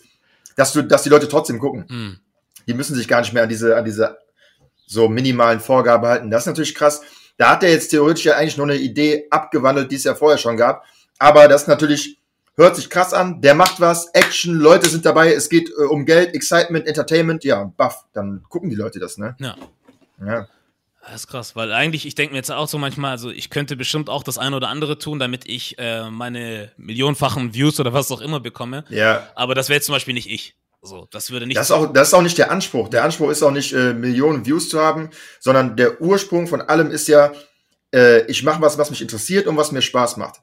dass 0.55 0.73
du, 0.73 0.81
dass 0.81 1.03
die 1.03 1.09
Leute 1.09 1.27
trotzdem 1.27 1.59
gucken. 1.59 1.85
Mhm. 1.89 2.19
Die 2.67 2.73
müssen 2.73 2.95
sich 2.95 3.07
gar 3.07 3.21
nicht 3.21 3.33
mehr 3.33 3.43
an 3.43 3.49
diese, 3.49 3.75
an 3.75 3.83
diese 3.83 4.17
so 4.93 5.09
minimalen 5.09 5.59
Vorgaben 5.59 6.05
halten. 6.07 6.31
Das 6.31 6.43
ist 6.43 6.47
natürlich 6.47 6.75
krass. 6.75 7.01
Da 7.37 7.49
hat 7.49 7.63
er 7.63 7.71
jetzt 7.71 7.89
theoretisch 7.89 8.25
ja 8.25 8.35
eigentlich 8.35 8.57
nur 8.57 8.67
eine 8.67 8.77
Idee 8.77 9.25
abgewandelt, 9.29 9.91
die 9.91 9.95
es 9.95 10.03
ja 10.03 10.15
vorher 10.15 10.37
schon 10.37 10.55
gab. 10.55 10.85
Aber 11.19 11.47
das 11.47 11.67
natürlich, 11.67 12.19
hört 12.55 12.75
sich 12.75 12.89
krass 12.89 13.13
an. 13.13 13.41
Der 13.41 13.55
macht 13.55 13.79
was, 13.81 14.07
Action, 14.13 14.55
Leute 14.55 14.89
sind 14.89 15.05
dabei, 15.05 15.33
es 15.33 15.49
geht 15.49 15.69
äh, 15.69 15.83
um 15.83 16.05
Geld, 16.05 16.33
Excitement, 16.33 16.87
Entertainment, 16.87 17.43
ja, 17.43 17.63
buff. 17.63 18.05
Dann 18.13 18.43
gucken 18.49 18.69
die 18.69 18.75
Leute 18.75 18.99
das, 18.99 19.17
ne? 19.17 19.35
Ja. 19.39 19.55
Ja. 20.25 20.47
Das 21.05 21.15
ist 21.15 21.27
krass, 21.27 21.55
weil 21.55 21.73
eigentlich, 21.73 22.05
ich 22.05 22.15
denke 22.15 22.31
mir 22.31 22.37
jetzt 22.37 22.51
auch 22.51 22.67
so 22.67 22.77
manchmal, 22.77 23.11
also 23.11 23.29
ich 23.29 23.49
könnte 23.49 23.75
bestimmt 23.75 24.09
auch 24.09 24.23
das 24.23 24.37
eine 24.37 24.55
oder 24.55 24.69
andere 24.69 24.97
tun, 24.97 25.19
damit 25.19 25.45
ich 25.49 25.77
äh, 25.77 26.09
meine 26.09 26.71
millionenfachen 26.77 27.53
Views 27.53 27.77
oder 27.79 27.91
was 27.91 28.09
auch 28.09 28.21
immer 28.21 28.39
bekomme. 28.39 28.85
Ja. 28.87 29.27
Aber 29.35 29.53
das 29.53 29.67
wäre 29.67 29.75
jetzt 29.75 29.87
zum 29.87 29.93
Beispiel 29.93 30.13
nicht 30.13 30.29
ich. 30.29 30.55
So, 30.85 31.07
das 31.11 31.31
würde 31.31 31.47
nicht. 31.47 31.57
Das 31.57 31.67
ist, 31.67 31.71
auch, 31.71 31.91
das 31.91 32.09
ist 32.09 32.13
auch 32.13 32.21
nicht 32.21 32.37
der 32.37 32.51
Anspruch. 32.51 32.89
Der 32.89 33.05
Anspruch 33.05 33.29
ist 33.29 33.41
auch 33.41 33.51
nicht, 33.51 33.73
äh, 33.73 33.93
Millionen 33.93 34.45
Views 34.45 34.67
zu 34.67 34.81
haben, 34.81 35.09
sondern 35.39 35.77
der 35.77 36.01
Ursprung 36.01 36.45
von 36.45 36.61
allem 36.61 36.91
ist 36.91 37.07
ja, 37.07 37.31
äh, 37.93 38.25
ich 38.25 38.43
mache 38.43 38.61
was, 38.61 38.77
was 38.77 38.89
mich 38.89 39.01
interessiert 39.01 39.47
und 39.47 39.55
was 39.55 39.71
mir 39.71 39.81
Spaß 39.81 40.17
macht. 40.17 40.41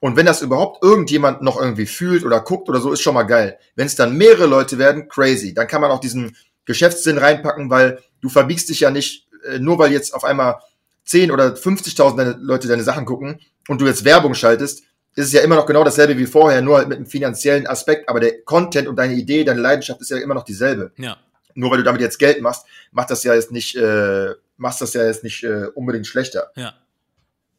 Und 0.00 0.16
wenn 0.16 0.26
das 0.26 0.42
überhaupt 0.42 0.82
irgendjemand 0.82 1.42
noch 1.42 1.60
irgendwie 1.60 1.86
fühlt 1.86 2.24
oder 2.24 2.40
guckt 2.40 2.68
oder 2.68 2.80
so, 2.80 2.92
ist 2.92 3.02
schon 3.02 3.14
mal 3.14 3.24
geil. 3.24 3.58
Wenn 3.74 3.86
es 3.86 3.96
dann 3.96 4.16
mehrere 4.16 4.46
Leute 4.46 4.78
werden, 4.78 5.08
crazy. 5.08 5.54
Dann 5.54 5.66
kann 5.66 5.80
man 5.80 5.90
auch 5.90 6.00
diesen 6.00 6.36
Geschäftssinn 6.66 7.18
reinpacken, 7.18 7.68
weil 7.68 7.98
du 8.20 8.28
verbiegst 8.28 8.68
dich 8.68 8.80
ja 8.80 8.92
nicht 8.92 9.26
äh, 9.44 9.58
nur 9.58 9.78
weil 9.78 9.92
jetzt 9.92 10.14
auf 10.14 10.22
einmal 10.24 10.60
10 11.04 11.32
oder 11.32 11.54
50.000 11.54 12.36
Leute 12.38 12.68
deine 12.68 12.84
Sachen 12.84 13.04
gucken 13.04 13.40
und 13.68 13.80
du 13.80 13.86
jetzt 13.86 14.04
Werbung 14.04 14.34
schaltest, 14.34 14.84
ist 15.20 15.28
es 15.28 15.32
ja 15.32 15.42
immer 15.42 15.56
noch 15.56 15.66
genau 15.66 15.84
dasselbe 15.84 16.16
wie 16.18 16.26
vorher, 16.26 16.62
nur 16.62 16.78
halt 16.78 16.88
mit 16.88 16.96
einem 16.96 17.06
finanziellen 17.06 17.66
Aspekt. 17.66 18.08
Aber 18.08 18.20
der 18.20 18.42
Content 18.42 18.88
und 18.88 18.96
deine 18.96 19.14
Idee, 19.14 19.44
deine 19.44 19.60
Leidenschaft 19.60 20.00
ist 20.00 20.10
ja 20.10 20.18
immer 20.18 20.34
noch 20.34 20.44
dieselbe. 20.44 20.92
Ja. 20.96 21.16
Nur 21.54 21.70
weil 21.70 21.78
du 21.78 21.84
damit 21.84 22.00
jetzt 22.00 22.18
Geld 22.18 22.40
machst, 22.40 22.64
macht 22.92 23.10
das 23.10 23.24
ja 23.24 23.34
jetzt 23.34 23.52
nicht, 23.52 23.76
äh, 23.76 24.34
machst 24.56 24.80
das 24.80 24.94
ja 24.94 25.04
jetzt 25.04 25.24
nicht 25.24 25.42
äh, 25.42 25.66
unbedingt 25.74 26.06
schlechter. 26.06 26.50
Ja. 26.56 26.74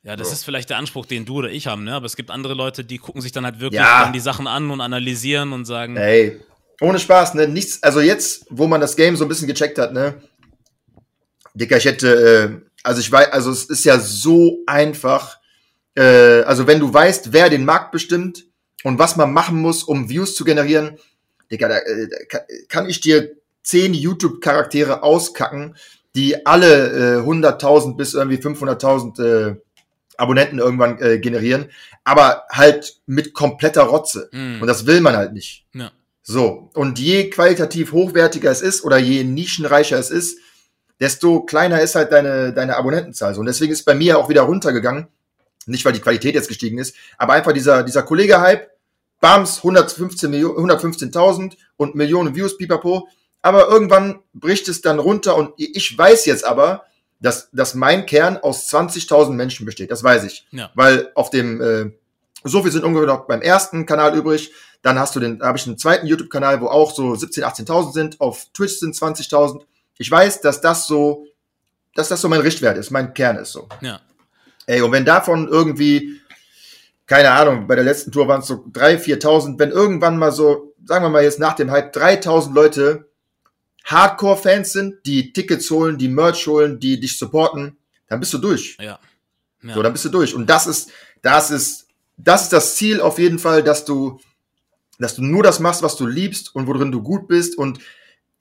Ja, 0.04 0.16
das 0.16 0.30
so. 0.30 0.34
ist 0.34 0.44
vielleicht 0.44 0.72
der 0.72 0.78
Anspruch, 0.78 1.06
den 1.06 1.26
du 1.26 1.36
oder 1.38 1.50
ich 1.50 1.68
haben, 1.68 1.84
ne? 1.84 1.94
Aber 1.94 2.08
es 2.08 2.16
gibt 2.16 2.32
andere 2.32 2.56
Leute, 2.56 2.84
die 2.84 2.98
gucken 2.98 3.22
sich 3.22 3.32
dann 3.32 3.46
halt 3.46 3.60
wirklich 3.60 3.80
ja. 3.80 4.04
dann 4.04 4.14
die 4.14 4.20
Sachen 4.20 4.48
an 4.48 4.72
und 4.72 4.82
analysieren 4.82 5.54
und 5.54 5.66
sagen. 5.66 5.96
Ey, 5.96 6.40
ohne 6.80 6.98
Spaß, 6.98 7.36
ne? 7.36 7.48
Nichts, 7.48 7.84
also 7.84 8.02
jetzt, 8.02 8.48
wo 8.50 8.66
man 8.66 8.82
das 8.82 8.96
Game 8.96 9.16
so 9.16 9.26
ein 9.26 9.28
bisschen 9.28 9.48
gecheckt 9.48 9.78
hat, 9.78 9.94
ne? 9.94 10.16
Dicker, 11.54 11.78
ich 11.78 11.86
hätte, 11.86 12.62
äh, 12.64 12.72
also 12.82 13.00
ich 13.00 13.12
weiß, 13.12 13.32
also 13.32 13.52
es 13.52 13.66
ist 13.66 13.84
ja 13.84 14.00
so 14.00 14.58
einfach. 14.66 15.41
Äh, 15.96 16.42
also 16.44 16.68
wenn 16.68 16.80
du 16.80 16.94
weißt, 16.94 17.34
wer 17.34 17.50
den 17.50 17.66
Markt 17.66 17.92
bestimmt 17.92 18.46
und 18.84 19.00
was 19.00 19.16
man 19.16 19.34
machen 19.34 19.60
muss, 19.60 19.84
um 19.84 20.10
Views 20.10 20.36
zu 20.36 20.44
generieren, 20.44 20.98
Digga, 21.52 21.68
da, 21.68 21.78
äh, 21.78 22.08
da 22.30 22.40
kann 22.70 22.90
ich 22.90 23.02
dir 23.02 23.32
zehn 23.64 23.94
YouTube-Charaktere 23.94 25.04
auskacken, 25.04 25.76
die 26.16 26.46
alle 26.46 27.20
äh, 27.20 27.28
100.000 27.28 27.96
bis 27.96 28.14
irgendwie 28.14 28.38
500.000 28.38 29.24
äh, 29.52 29.56
Abonnenten 30.18 30.60
irgendwann 30.60 31.00
äh, 31.00 31.20
generieren, 31.20 31.70
aber 32.04 32.44
halt 32.52 32.98
mit 33.06 33.34
kompletter 33.34 33.84
Rotze. 33.84 34.30
Mm. 34.32 34.62
Und 34.62 34.68
das 34.68 34.86
will 34.86 35.02
man 35.02 35.16
halt 35.16 35.34
nicht. 35.34 35.66
Ja. 35.74 35.92
So, 36.24 36.70
und 36.74 37.00
je 37.00 37.30
qualitativ 37.30 37.92
hochwertiger 37.92 38.52
es 38.52 38.62
ist 38.62 38.84
oder 38.84 38.98
je 38.98 39.24
nischenreicher 39.24 39.98
es 39.98 40.12
ist, 40.12 40.38
desto 41.00 41.42
kleiner 41.42 41.82
ist 41.82 41.96
halt 41.96 42.12
deine, 42.12 42.54
deine 42.54 42.78
Abonnentenzahl. 42.78 43.34
So. 43.34 43.40
Und 43.40 43.48
deswegen 43.48 43.74
ist 43.74 43.86
bei 43.86 43.96
mir 43.96 44.20
auch 44.20 44.30
wieder 44.30 44.44
runtergegangen. 44.44 45.08
Nicht, 45.68 45.86
weil 45.86 45.94
die 45.94 46.00
Qualität 46.00 46.36
jetzt 46.36 46.48
gestiegen 46.48 46.78
ist, 46.80 46.96
aber 47.18 47.34
einfach 47.34 47.54
dieser, 47.54 47.84
dieser 47.84 48.04
Kollege-Hype, 48.04 48.70
Bams, 49.20 49.58
115 49.58 50.34
115.000 50.34 51.54
und 51.78 51.96
Millionen 51.96 52.36
Views, 52.36 52.58
pipapo. 52.58 53.08
Aber 53.44 53.70
irgendwann 53.70 54.20
bricht 54.34 54.68
es 54.68 54.82
dann 54.82 55.00
runter 55.00 55.36
und 55.36 55.54
ich 55.58 55.98
weiß 55.98 56.26
jetzt 56.26 56.46
aber, 56.46 56.84
dass, 57.20 57.50
dass 57.52 57.76
mein 57.76 58.06
Kern 58.06 58.38
aus 58.38 58.68
20.000 58.72 59.32
Menschen 59.32 59.66
besteht. 59.66 59.92
Das 59.92 60.04
weiß 60.04 60.24
ich. 60.26 60.48
Ja. 60.52 60.72
Weil 60.74 61.12
auf 61.16 61.30
dem, 61.30 61.62
äh, 61.62 61.92
so 62.44 62.64
viel 62.64 62.72
sind 62.72 62.84
ungefähr 62.84 63.08
noch 63.08 63.28
beim 63.28 63.42
ersten 63.42 63.86
Kanal 63.86 64.16
übrig. 64.18 64.52
Dann 64.82 64.98
hast 64.98 65.16
du 65.16 65.20
den, 65.20 65.42
habe 65.42 65.58
ich 65.58 65.68
einen 65.68 65.78
zweiten 65.78 66.08
YouTube-Kanal, 66.08 66.62
wo 66.62 66.68
auch 66.68 66.94
so 66.94 67.14
17.000, 67.14 67.66
18.000 67.66 67.94
sind. 67.94 68.22
Auf 68.22 68.48
Twitch 68.54 68.80
sind 68.80 68.96
20.000. 68.96 69.62
Ich 70.00 70.10
weiß, 70.10 70.42
dass 70.42 70.62
das 70.62 70.88
so, 70.88 71.28
dass 71.94 72.10
das 72.10 72.22
so 72.22 72.30
mein 72.30 72.42
Richtwert 72.42 72.78
ist, 72.78 72.90
mein 72.90 73.14
Kern 73.14 73.38
ist 73.38 73.52
so. 73.52 73.68
Ja. 73.82 74.00
Ey, 74.72 74.80
und 74.80 74.94
wenn 74.94 75.04
davon 75.04 75.50
irgendwie, 75.50 76.22
keine 77.06 77.32
Ahnung, 77.32 77.68
bei 77.68 77.76
der 77.76 77.84
letzten 77.84 78.10
Tour 78.10 78.30
waren 78.30 78.40
es 78.40 78.48
so 78.48 78.64
3.000, 78.72 79.20
4.000, 79.22 79.60
wenn 79.60 79.70
irgendwann 79.70 80.18
mal 80.18 80.32
so, 80.32 80.74
sagen 80.86 81.04
wir 81.04 81.10
mal 81.10 81.24
jetzt 81.24 81.40
nach 81.40 81.56
dem 81.58 81.70
Hype, 81.72 81.94
3.000 81.94 82.54
Leute 82.54 83.10
Hardcore-Fans 83.84 84.72
sind, 84.72 85.06
die 85.06 85.34
Tickets 85.34 85.70
holen, 85.72 85.98
die 85.98 86.08
Merch 86.08 86.48
holen, 86.48 86.80
die 86.80 87.02
dich 87.02 87.18
supporten, 87.18 87.76
dann 88.08 88.22
bist 88.22 88.34
du 88.34 88.38
durch. 88.38 88.78
Ja. 88.80 88.98
ja. 89.62 89.74
So, 89.74 89.84
dann 89.84 89.92
bist 89.92 90.06
du 90.06 90.10
durch. 90.10 90.34
Und 90.34 90.50
das 90.50 90.68
ist, 90.68 90.90
das 91.22 91.52
ist, 91.52 91.88
das 92.16 92.44
ist 92.44 92.54
das 92.54 92.76
Ziel 92.78 93.02
auf 93.02 93.20
jeden 93.20 93.40
Fall, 93.40 93.64
dass 93.64 93.84
du, 93.84 94.22
dass 95.00 95.16
du 95.16 95.22
nur 95.22 95.44
das 95.44 95.60
machst, 95.60 95.84
was 95.84 95.98
du 95.98 96.08
liebst 96.08 96.56
und 96.56 96.68
worin 96.68 96.94
du 96.94 97.04
gut 97.04 97.28
bist 97.28 97.58
und 97.58 97.80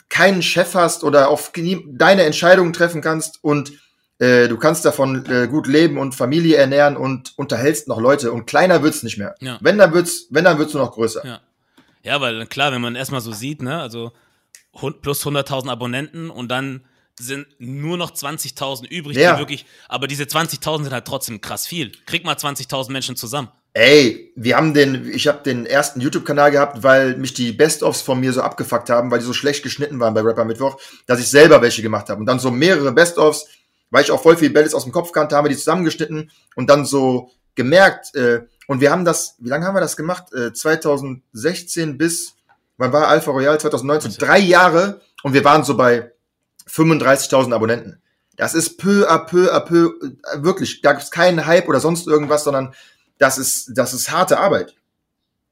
keinen 0.09 0.43
Chef 0.43 0.74
hast 0.76 1.03
oder 1.03 1.28
auf 1.28 1.51
deine 1.89 2.22
Entscheidungen 2.22 2.72
treffen 2.72 3.01
kannst 3.01 3.43
und 3.43 3.72
äh, 4.21 4.49
du 4.49 4.57
kannst 4.59 4.85
davon 4.85 5.27
äh, 5.27 5.49
gut 5.49 5.66
leben 5.66 5.99
und 5.99 6.14
Familie 6.14 6.57
ernähren 6.57 6.97
und 6.97 7.33
unterhältst 7.37 7.89
noch 7.89 8.01
Leute 8.01 8.31
und 8.31 8.47
kleiner 8.47 8.83
wird's 8.83 9.03
nicht 9.03 9.18
mehr. 9.18 9.35
Ja. 9.41 9.59
Wenn 9.61 9.79
dann 9.79 9.93
wird's, 9.93 10.27
wenn 10.31 10.45
dann 10.45 10.59
wird's 10.59 10.75
nur 10.75 10.85
noch 10.85 10.93
größer. 10.93 11.27
Ja. 11.27 11.41
Ja, 12.03 12.21
weil 12.21 12.47
klar, 12.47 12.73
wenn 12.73 12.81
man 12.81 12.97
erstmal 12.97 13.21
so 13.21 13.33
sieht, 13.33 13.62
ne, 13.62 13.81
also 13.81 14.12
plus 15.03 15.27
100.000 15.27 15.68
Abonnenten 15.68 16.31
und 16.31 16.49
dann 16.49 16.85
sind 17.18 17.47
nur 17.59 17.99
noch 17.99 18.12
20.000 18.12 18.89
übrig, 18.89 19.16
ja. 19.16 19.35
die 19.35 19.39
wirklich, 19.39 19.66
aber 19.89 20.07
diese 20.07 20.25
20.000 20.25 20.85
sind 20.85 20.93
halt 20.93 21.05
trotzdem 21.05 21.41
krass 21.41 21.66
viel. 21.66 21.93
Krieg 22.07 22.25
mal 22.25 22.37
20.000 22.37 22.91
Menschen 22.91 23.16
zusammen. 23.16 23.49
Ey, 23.73 24.33
wir 24.35 24.57
haben 24.57 24.75
den, 24.75 25.09
ich 25.12 25.29
habe 25.29 25.43
den 25.45 25.64
ersten 25.64 26.01
YouTube-Kanal 26.01 26.51
gehabt, 26.51 26.83
weil 26.83 27.16
mich 27.16 27.35
die 27.35 27.53
Best-ofs 27.53 28.03
von 28.03 28.18
mir 28.18 28.33
so 28.33 28.43
abgefuckt 28.43 28.91
haben, 28.91 29.11
weil 29.11 29.21
die 29.21 29.25
so 29.25 29.33
schlecht 29.33 29.62
geschnitten 29.62 30.01
waren 30.01 30.14
bei 30.14 30.23
Rapper 30.23 30.45
Mittwoch, 30.45 30.81
dass 31.07 31.21
ich 31.21 31.29
selber 31.29 31.62
welche 31.62 31.83
gemacht 31.83 32.09
habe. 32.09 32.21
Und 32.21 32.27
dann 32.27 32.41
so 32.41 32.51
mehrere 32.51 32.91
Best-ofs, 32.93 33.47
weil 33.91 34.05
ich 34.05 34.11
auch 34.11 34.22
voll 34.22 34.36
viel 34.36 34.51
Bellis 34.51 34.74
aus 34.74 34.84
dem 34.84 34.93
Kopf 34.93 35.12
kannte, 35.12 35.36
haben 35.36 35.45
wir 35.45 35.51
die 35.51 35.57
zusammengeschnitten 35.57 36.30
und 36.55 36.70
dann 36.70 36.84
so 36.84 37.30
gemerkt, 37.55 38.14
äh, 38.14 38.43
und 38.66 38.80
wir 38.80 38.93
haben 38.93 39.05
das, 39.05 39.34
wie 39.38 39.49
lange 39.49 39.66
haben 39.66 39.74
wir 39.74 39.80
das 39.80 39.97
gemacht? 39.97 40.32
Äh, 40.32 40.53
2016 40.53 41.99
bis, 41.99 42.34
wann 42.76 42.93
war 42.93 43.09
Alpha 43.09 43.30
Royal? 43.30 43.59
2019, 43.59 44.14
drei 44.18 44.38
Jahre 44.38 45.01
und 45.22 45.32
wir 45.32 45.45
waren 45.45 45.64
so 45.64 45.76
bei 45.76 46.12
35.000 46.68 47.53
Abonnenten. 47.53 48.01
Das 48.36 48.55
ist 48.55 48.78
peu 48.78 49.11
à 49.11 49.18
peu 49.18 49.53
à 49.53 49.61
peu, 49.61 49.93
äh, 50.32 50.43
wirklich, 50.43 50.80
da 50.82 50.93
gibt 50.93 51.03
es 51.03 51.11
keinen 51.11 51.47
Hype 51.47 51.68
oder 51.68 51.80
sonst 51.80 52.07
irgendwas, 52.07 52.45
sondern 52.45 52.74
das 53.18 53.38
ist, 53.38 53.72
das 53.74 53.93
ist 53.93 54.11
harte 54.11 54.38
Arbeit. 54.38 54.74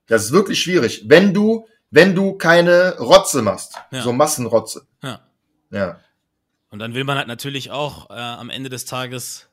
Das 0.07 0.25
ist 0.25 0.33
wirklich 0.33 0.63
schwierig. 0.63 1.05
Wenn 1.07 1.35
du, 1.35 1.67
wenn 1.91 2.15
du 2.15 2.35
keine 2.35 2.99
Rotze 2.99 3.43
machst, 3.43 3.75
ja. 3.91 4.03
so 4.03 4.13
Massenrotze. 4.13 4.87
Ja. 5.03 5.21
Ja. 5.71 6.01
Und 6.71 6.79
dann 6.81 6.95
will 6.95 7.05
man 7.05 7.17
halt 7.17 7.29
natürlich 7.29 7.71
auch 7.71 8.11
äh, 8.11 8.15
am 8.15 8.51
Ende 8.51 8.69
des 8.69 8.85
Tages 8.85 9.49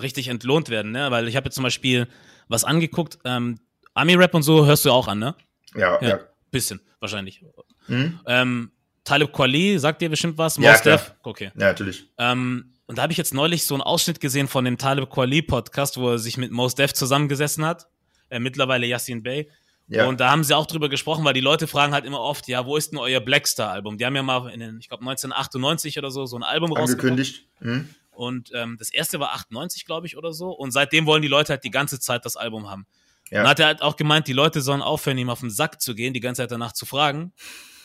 richtig 0.00 0.28
entlohnt 0.28 0.68
werden, 0.68 0.92
ne? 0.92 1.10
Weil 1.10 1.28
ich 1.28 1.36
habe 1.36 1.46
jetzt 1.46 1.54
zum 1.54 1.64
Beispiel 1.64 2.08
was 2.48 2.64
angeguckt, 2.64 3.18
ähm, 3.24 3.58
Ami-Rap 3.94 4.34
und 4.34 4.42
so 4.42 4.66
hörst 4.66 4.84
du 4.84 4.90
auch 4.90 5.08
an, 5.08 5.18
ne? 5.18 5.34
Ja, 5.74 6.00
ja. 6.00 6.08
ja. 6.08 6.20
Bisschen, 6.50 6.80
wahrscheinlich. 7.00 7.42
Mhm. 7.88 8.20
Ähm, 8.26 8.70
Talib 9.04 9.32
Kweli, 9.32 9.78
sagt 9.78 10.02
dir 10.02 10.10
bestimmt 10.10 10.36
was? 10.38 10.56
Ja, 10.56 10.78
Def? 10.78 11.14
Okay. 11.22 11.52
Ja, 11.56 11.68
natürlich. 11.68 12.08
Ähm, 12.18 12.72
und 12.86 12.98
da 12.98 13.02
habe 13.02 13.12
ich 13.12 13.18
jetzt 13.18 13.34
neulich 13.34 13.64
so 13.64 13.74
einen 13.74 13.82
Ausschnitt 13.82 14.20
gesehen 14.20 14.48
von 14.48 14.64
dem 14.64 14.78
Talib 14.78 15.10
Kweli 15.10 15.42
Podcast, 15.42 15.96
wo 15.96 16.10
er 16.10 16.18
sich 16.18 16.36
mit 16.36 16.50
Mos 16.50 16.74
Def 16.74 16.92
zusammengesessen 16.92 17.64
hat. 17.64 17.88
Äh, 18.28 18.38
mittlerweile 18.38 18.86
Yassin 18.86 19.22
Bey. 19.22 19.50
Ja. 19.88 20.06
Und 20.06 20.18
da 20.20 20.30
haben 20.30 20.42
sie 20.42 20.56
auch 20.56 20.66
drüber 20.66 20.88
gesprochen, 20.88 21.24
weil 21.24 21.34
die 21.34 21.40
Leute 21.40 21.66
fragen 21.66 21.92
halt 21.92 22.04
immer 22.04 22.20
oft, 22.20 22.48
ja, 22.48 22.66
wo 22.66 22.76
ist 22.76 22.90
denn 22.90 22.98
euer 22.98 23.20
Blackstar-Album? 23.20 23.98
Die 23.98 24.06
haben 24.06 24.16
ja 24.16 24.22
mal 24.22 24.50
in 24.50 24.60
den, 24.60 24.78
ich 24.80 24.88
glaube 24.88 25.02
1998 25.02 25.98
oder 25.98 26.10
so, 26.10 26.26
so 26.26 26.36
ein 26.36 26.42
Album 26.42 26.74
Angekündigt. 26.74 27.46
Mhm. 27.60 27.88
Und 28.10 28.50
ähm, 28.54 28.76
das 28.78 28.90
erste 28.90 29.20
war 29.20 29.34
98, 29.34 29.84
glaube 29.84 30.06
ich, 30.06 30.16
oder 30.16 30.32
so. 30.32 30.50
Und 30.50 30.72
seitdem 30.72 31.06
wollen 31.06 31.22
die 31.22 31.28
Leute 31.28 31.52
halt 31.52 31.64
die 31.64 31.70
ganze 31.70 32.00
Zeit 32.00 32.24
das 32.24 32.36
Album 32.36 32.68
haben. 32.68 32.86
Ja. 33.30 33.42
Und 33.42 33.48
hat 33.48 33.60
er 33.60 33.66
halt 33.66 33.82
auch 33.82 33.96
gemeint, 33.96 34.26
die 34.26 34.32
Leute 34.32 34.60
sollen 34.60 34.82
aufhören, 34.82 35.18
ihm 35.18 35.30
auf 35.30 35.40
den 35.40 35.50
Sack 35.50 35.80
zu 35.80 35.94
gehen, 35.94 36.14
die 36.14 36.20
ganze 36.20 36.42
Zeit 36.42 36.50
danach 36.50 36.72
zu 36.72 36.86
fragen. 36.86 37.32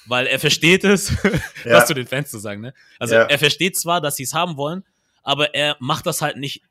Weil 0.05 0.25
er 0.25 0.39
versteht 0.39 0.83
es, 0.83 1.09
ja. 1.65 1.73
was 1.73 1.85
zu 1.85 1.93
den 1.93 2.07
Fans 2.07 2.31
zu 2.31 2.39
sagen, 2.39 2.61
ne? 2.61 2.73
Also 2.97 3.15
ja. 3.15 3.23
er 3.23 3.37
versteht 3.37 3.77
zwar, 3.77 4.01
dass 4.01 4.15
sie 4.15 4.23
es 4.23 4.33
haben 4.33 4.57
wollen, 4.57 4.83
aber 5.21 5.53
er 5.53 5.77
macht 5.79 6.07
das 6.07 6.21
halt 6.21 6.37
nicht, 6.37 6.63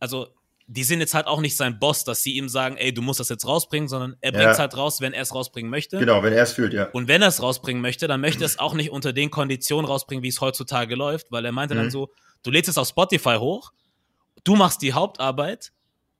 also 0.00 0.28
die 0.66 0.84
sind 0.84 1.00
jetzt 1.00 1.14
halt 1.14 1.26
auch 1.26 1.40
nicht 1.40 1.56
sein 1.56 1.78
Boss, 1.78 2.04
dass 2.04 2.22
sie 2.22 2.36
ihm 2.36 2.48
sagen, 2.48 2.76
ey, 2.76 2.92
du 2.92 3.02
musst 3.02 3.20
das 3.20 3.28
jetzt 3.28 3.46
rausbringen, 3.46 3.88
sondern 3.88 4.16
er 4.20 4.32
bringt 4.32 4.50
es 4.50 4.56
ja. 4.56 4.62
halt 4.62 4.76
raus, 4.76 5.00
wenn 5.00 5.12
er 5.12 5.22
es 5.22 5.34
rausbringen 5.34 5.70
möchte. 5.70 5.98
Genau, 5.98 6.22
wenn 6.22 6.32
er 6.32 6.42
es 6.42 6.52
fühlt, 6.52 6.72
ja. 6.72 6.88
Und 6.92 7.06
wenn 7.06 7.20
er 7.20 7.28
es 7.28 7.42
rausbringen 7.42 7.82
möchte, 7.82 8.08
dann 8.08 8.20
möchte 8.20 8.44
er 8.44 8.46
es 8.46 8.58
auch 8.58 8.74
nicht 8.74 8.90
unter 8.90 9.12
den 9.12 9.30
Konditionen 9.30 9.86
rausbringen, 9.86 10.22
wie 10.22 10.28
es 10.28 10.40
heutzutage 10.40 10.94
läuft, 10.94 11.30
weil 11.30 11.44
er 11.44 11.52
meinte 11.52 11.74
mhm. 11.74 11.78
dann 11.80 11.90
so, 11.90 12.10
du 12.42 12.50
lädst 12.50 12.70
es 12.70 12.78
auf 12.78 12.88
Spotify 12.88 13.36
hoch, 13.38 13.72
du 14.44 14.56
machst 14.56 14.80
die 14.80 14.94
Hauptarbeit 14.94 15.72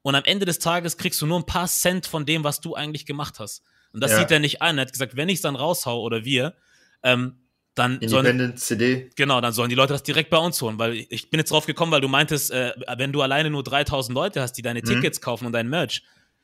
und 0.03 0.14
am 0.14 0.24
Ende 0.24 0.45
des 0.45 0.59
Tages 0.59 0.99
kriegst 0.99 1.22
du 1.22 1.26
nur 1.26 1.38
ein 1.38 1.47
paar 1.47 1.66
Cent 1.66 2.07
von 2.07 2.26
dem, 2.26 2.45
was 2.45 2.61
du 2.61 2.74
eigentlich 2.74 3.07
gemacht 3.07 3.38
hast. 3.38 3.62
Und 3.95 4.03
das 4.03 4.11
ja. 4.11 4.18
sieht 4.18 4.30
er 4.30 4.40
nicht 4.40 4.61
ein. 4.61 4.76
Er 4.76 4.82
hat 4.82 4.92
gesagt, 4.92 5.16
wenn 5.16 5.30
ich 5.30 5.36
es 5.36 5.42
dann 5.42 5.57
raushau 5.57 6.01
oder 6.03 6.24
wir, 6.24 6.55
ähm, 7.03 7.43
dann 7.74 7.98
Independent 7.98 8.58
sollen, 8.58 8.80
CD. 8.80 9.10
Genau, 9.16 9.40
dann 9.40 9.52
sollen 9.52 9.68
die 9.68 9.74
Leute 9.74 9.92
das 9.92 10.02
direkt 10.02 10.30
bei 10.30 10.38
uns 10.38 10.60
holen, 10.62 10.78
weil 10.78 11.06
ich 11.08 11.30
bin 11.30 11.40
jetzt 11.40 11.50
drauf 11.50 11.66
gekommen, 11.66 11.90
weil 11.90 12.00
du 12.00 12.08
meintest, 12.08 12.50
äh, 12.52 12.72
wenn 12.96 13.12
du 13.12 13.22
alleine 13.22 13.50
nur 13.50 13.64
3000 13.64 14.14
Leute 14.14 14.40
hast, 14.40 14.52
die 14.52 14.62
deine 14.62 14.80
mhm. 14.80 14.84
Tickets 14.84 15.20
kaufen 15.20 15.46
und 15.46 15.52
dein 15.52 15.68
Merch. 15.68 16.02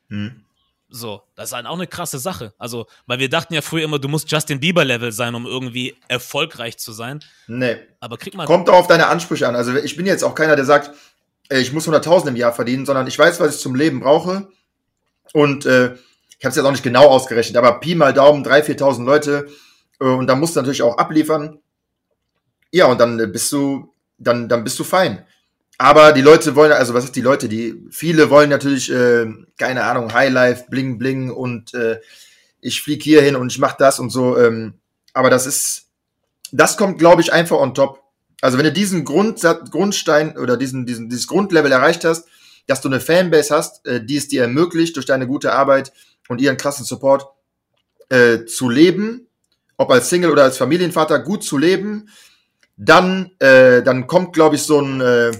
Mhm. 0.08 0.44
So, 0.92 1.22
das 1.36 1.50
ist 1.50 1.54
halt 1.54 1.66
auch 1.66 1.74
eine 1.74 1.86
krasse 1.86 2.18
Sache. 2.18 2.52
Also, 2.58 2.86
weil 3.06 3.20
wir 3.20 3.28
dachten 3.28 3.54
ja 3.54 3.62
früher 3.62 3.84
immer, 3.84 4.00
du 4.00 4.08
musst 4.08 4.30
Justin 4.30 4.58
Bieber 4.58 4.84
Level 4.84 5.12
sein, 5.12 5.36
um 5.36 5.46
irgendwie 5.46 5.94
erfolgreich 6.08 6.78
zu 6.78 6.90
sein. 6.90 7.20
Nee. 7.46 7.76
Aber 8.00 8.18
krieg 8.18 8.34
mal. 8.34 8.44
Kommt 8.44 8.66
doch 8.66 8.74
auf 8.74 8.88
deine 8.88 9.06
Ansprüche 9.06 9.46
an. 9.46 9.54
Also, 9.54 9.76
ich 9.76 9.96
bin 9.96 10.06
jetzt 10.06 10.24
auch 10.24 10.34
keiner, 10.34 10.56
der 10.56 10.64
sagt, 10.64 10.90
ich 11.48 11.72
muss 11.72 11.88
100.000 11.88 12.28
im 12.28 12.36
Jahr 12.36 12.52
verdienen, 12.52 12.86
sondern 12.86 13.06
ich 13.06 13.16
weiß, 13.16 13.38
was 13.38 13.54
ich 13.54 13.60
zum 13.60 13.76
Leben 13.76 14.00
brauche. 14.00 14.48
Und 15.32 15.64
äh, 15.64 15.94
ich 16.38 16.44
habe 16.44 16.50
es 16.50 16.56
jetzt 16.56 16.64
auch 16.64 16.72
nicht 16.72 16.82
genau 16.82 17.06
ausgerechnet, 17.06 17.56
aber 17.56 17.78
Pi 17.78 17.94
mal 17.94 18.12
Daumen, 18.12 18.44
3.000, 18.44 18.78
4.000 18.78 19.04
Leute 19.04 19.48
und 20.04 20.26
da 20.26 20.34
musst 20.34 20.56
du 20.56 20.60
natürlich 20.60 20.82
auch 20.82 20.98
abliefern. 20.98 21.60
Ja, 22.72 22.86
und 22.86 22.98
dann 23.00 23.20
äh, 23.20 23.26
bist 23.26 23.52
du, 23.52 23.92
dann, 24.18 24.48
dann 24.48 24.64
bist 24.64 24.78
du 24.78 24.84
fein. 24.84 25.24
Aber 25.78 26.12
die 26.12 26.22
Leute 26.22 26.56
wollen, 26.56 26.72
also 26.72 26.94
was 26.94 27.04
ist 27.04 27.16
die 27.16 27.22
Leute? 27.22 27.48
Die 27.48 27.86
viele 27.90 28.28
wollen 28.30 28.50
natürlich, 28.50 28.90
äh, 28.92 29.26
keine 29.58 29.84
Ahnung, 29.84 30.12
Highlife, 30.12 30.64
Bling 30.68 30.98
Bling 30.98 31.30
und 31.30 31.72
äh, 31.74 32.00
ich 32.60 32.82
fliege 32.82 33.02
hier 33.02 33.22
hin 33.22 33.36
und 33.36 33.50
ich 33.50 33.58
mache 33.58 33.76
das 33.78 33.98
und 33.98 34.10
so. 34.10 34.36
Ähm, 34.36 34.74
aber 35.14 35.30
das 35.30 35.46
ist, 35.46 35.88
das 36.52 36.76
kommt, 36.76 36.98
glaube 36.98 37.22
ich, 37.22 37.32
einfach 37.32 37.56
on 37.56 37.74
top. 37.74 38.02
Also 38.42 38.58
wenn 38.58 38.64
du 38.64 38.72
diesen 38.72 39.04
Grundsatz, 39.04 39.70
Grundstein 39.70 40.36
oder 40.36 40.56
diesen, 40.56 40.86
diesen, 40.86 41.08
dieses 41.08 41.26
Grundlevel 41.26 41.72
erreicht 41.72 42.04
hast, 42.04 42.26
dass 42.66 42.80
du 42.80 42.88
eine 42.88 43.00
Fanbase 43.00 43.54
hast, 43.54 43.86
äh, 43.86 44.04
die 44.04 44.16
es 44.16 44.28
dir 44.28 44.42
ermöglicht, 44.42 44.96
durch 44.96 45.06
deine 45.06 45.26
gute 45.26 45.52
Arbeit 45.52 45.92
und 46.28 46.40
ihren 46.40 46.56
krassen 46.56 46.84
Support 46.84 47.26
äh, 48.10 48.44
zu 48.44 48.68
leben 48.68 49.28
ob 49.80 49.90
als 49.90 50.10
Single 50.10 50.30
oder 50.30 50.42
als 50.42 50.58
Familienvater, 50.58 51.20
gut 51.20 51.42
zu 51.42 51.56
leben, 51.56 52.10
dann, 52.76 53.30
äh, 53.38 53.82
dann 53.82 54.06
kommt, 54.06 54.34
glaube 54.34 54.56
ich, 54.56 54.62
so 54.62 54.78
ein, 54.78 55.00
äh, 55.00 55.32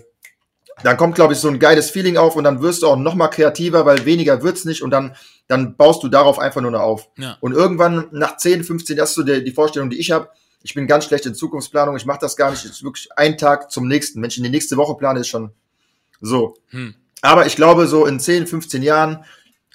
dann 0.83 0.97
kommt, 0.97 1.15
glaube 1.15 1.35
ich, 1.35 1.39
so 1.39 1.49
ein 1.49 1.59
geiles 1.59 1.91
Feeling 1.91 2.17
auf 2.17 2.37
und 2.37 2.45
dann 2.45 2.63
wirst 2.63 2.83
du 2.83 2.87
auch 2.87 2.97
noch 2.97 3.15
mal 3.15 3.29
kreativer, 3.29 3.85
weil 3.85 4.07
weniger 4.07 4.43
wird's 4.43 4.65
nicht 4.65 4.83
und 4.83 4.93
dann, 4.93 5.15
dann 5.47 5.77
baust 5.77 6.03
du 6.03 6.09
darauf 6.09 6.39
einfach 6.39 6.63
nur 6.63 6.71
noch 6.71 6.81
auf. 6.81 7.11
Ja. 7.19 7.37
Und 7.41 7.53
irgendwann 7.53 8.07
nach 8.13 8.39
10, 8.39 8.65
15, 8.65 8.97
das 8.97 9.11
ist 9.11 9.17
so 9.17 9.23
die, 9.25 9.45
die 9.45 9.53
Vorstellung, 9.53 9.91
die 9.91 9.99
ich 9.99 10.11
habe. 10.11 10.31
Ich 10.63 10.73
bin 10.73 10.87
ganz 10.87 11.05
schlecht 11.05 11.27
in 11.27 11.35
Zukunftsplanung, 11.35 11.97
ich 11.97 12.07
mache 12.07 12.21
das 12.23 12.35
gar 12.35 12.51
nicht. 12.51 12.65
Es 12.65 12.71
ist 12.71 12.83
wirklich 12.83 13.09
ein 13.17 13.37
Tag 13.37 13.71
zum 13.71 13.89
nächsten. 13.89 14.23
Wenn 14.23 14.31
ich 14.31 14.39
in 14.39 14.45
die 14.45 14.51
nächste 14.51 14.79
Woche 14.79 14.95
plane, 14.95 15.21
ist 15.21 15.29
schon 15.29 15.51
so. 16.23 16.57
Hm. 16.69 16.95
Aber 17.21 17.45
ich 17.45 17.57
glaube, 17.57 17.87
so 17.87 18.07
in 18.07 18.19
10, 18.19 18.47
15 18.47 18.83
Jahren 18.83 19.23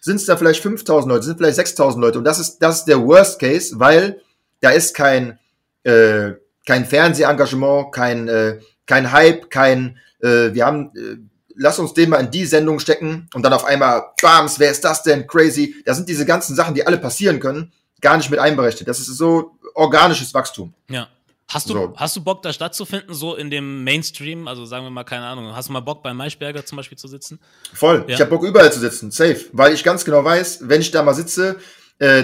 sind 0.02 0.16
es 0.16 0.26
da 0.26 0.38
vielleicht 0.38 0.62
5000 0.62 1.12
Leute, 1.12 1.26
sind 1.26 1.38
vielleicht 1.38 1.56
6000 1.56 2.02
Leute. 2.02 2.18
Und 2.18 2.24
das 2.24 2.40
ist, 2.40 2.58
das 2.60 2.80
ist 2.80 2.86
der 2.86 3.04
Worst 3.04 3.40
Case, 3.40 3.80
weil 3.80 4.22
da 4.62 4.70
ist 4.72 4.94
kein, 4.94 5.40
äh, 5.84 6.32
kein 6.66 6.86
Fernsehengagement, 6.86 7.92
kein, 7.94 8.28
äh, 8.28 8.60
kein 8.86 9.12
Hype, 9.12 9.50
kein, 9.50 9.98
äh, 10.22 10.54
wir 10.54 10.66
haben, 10.66 10.92
äh, 10.96 11.18
lass 11.56 11.80
uns 11.80 11.94
den 11.94 12.10
mal 12.10 12.18
in 12.18 12.32
die 12.32 12.46
Sendung 12.46 12.80
stecken 12.80 13.30
und 13.34 13.44
dann 13.44 13.54
auf 13.54 13.66
einmal, 13.66 14.04
bams, 14.22 14.60
wer 14.60 14.72
ist 14.72 14.84
das 14.84 15.04
denn? 15.04 15.28
Crazy. 15.28 15.76
Da 15.86 15.94
sind 15.94 16.10
diese 16.10 16.26
ganzen 16.26 16.56
Sachen, 16.56 16.76
die 16.76 16.86
alle 16.86 16.98
passieren 16.98 17.40
können, 17.40 17.72
gar 18.02 18.18
nicht 18.18 18.30
mit 18.30 18.40
einberechnet. 18.40 18.88
Das 18.88 19.00
ist 19.00 19.08
so 19.08 19.58
organisches 19.74 20.34
Wachstum. 20.34 20.74
Ja. 20.90 21.08
Hast 21.48 21.70
du, 21.70 21.74
so. 21.74 21.94
hast 21.96 22.16
du 22.16 22.24
Bock, 22.24 22.42
da 22.42 22.52
stattzufinden, 22.52 23.14
so 23.14 23.36
in 23.36 23.52
dem 23.52 23.84
Mainstream? 23.84 24.48
Also 24.48 24.66
sagen 24.66 24.84
wir 24.84 24.90
mal, 24.90 25.04
keine 25.04 25.26
Ahnung, 25.26 25.56
hast 25.56 25.70
du 25.70 25.74
mal 25.74 25.80
Bock, 25.80 26.02
bei 26.02 26.12
Maischberger 26.12 26.66
zum 26.66 26.78
Beispiel 26.78 26.98
zu 26.98 27.08
sitzen? 27.08 27.40
Voll. 27.72 28.04
Ja. 28.08 28.16
Ich 28.16 28.22
habe 28.22 28.32
Bock, 28.32 28.44
überall 28.44 28.74
zu 28.74 28.80
sitzen, 28.80 29.12
safe. 29.12 29.46
Weil 29.52 29.74
ich 29.74 29.84
ganz 29.84 30.04
genau 30.04 30.24
weiß, 30.24 30.62
wenn 30.64 30.82
ich 30.82 30.90
da 30.90 31.04
mal 31.04 31.14
sitze, 31.14 31.60
äh, 32.00 32.24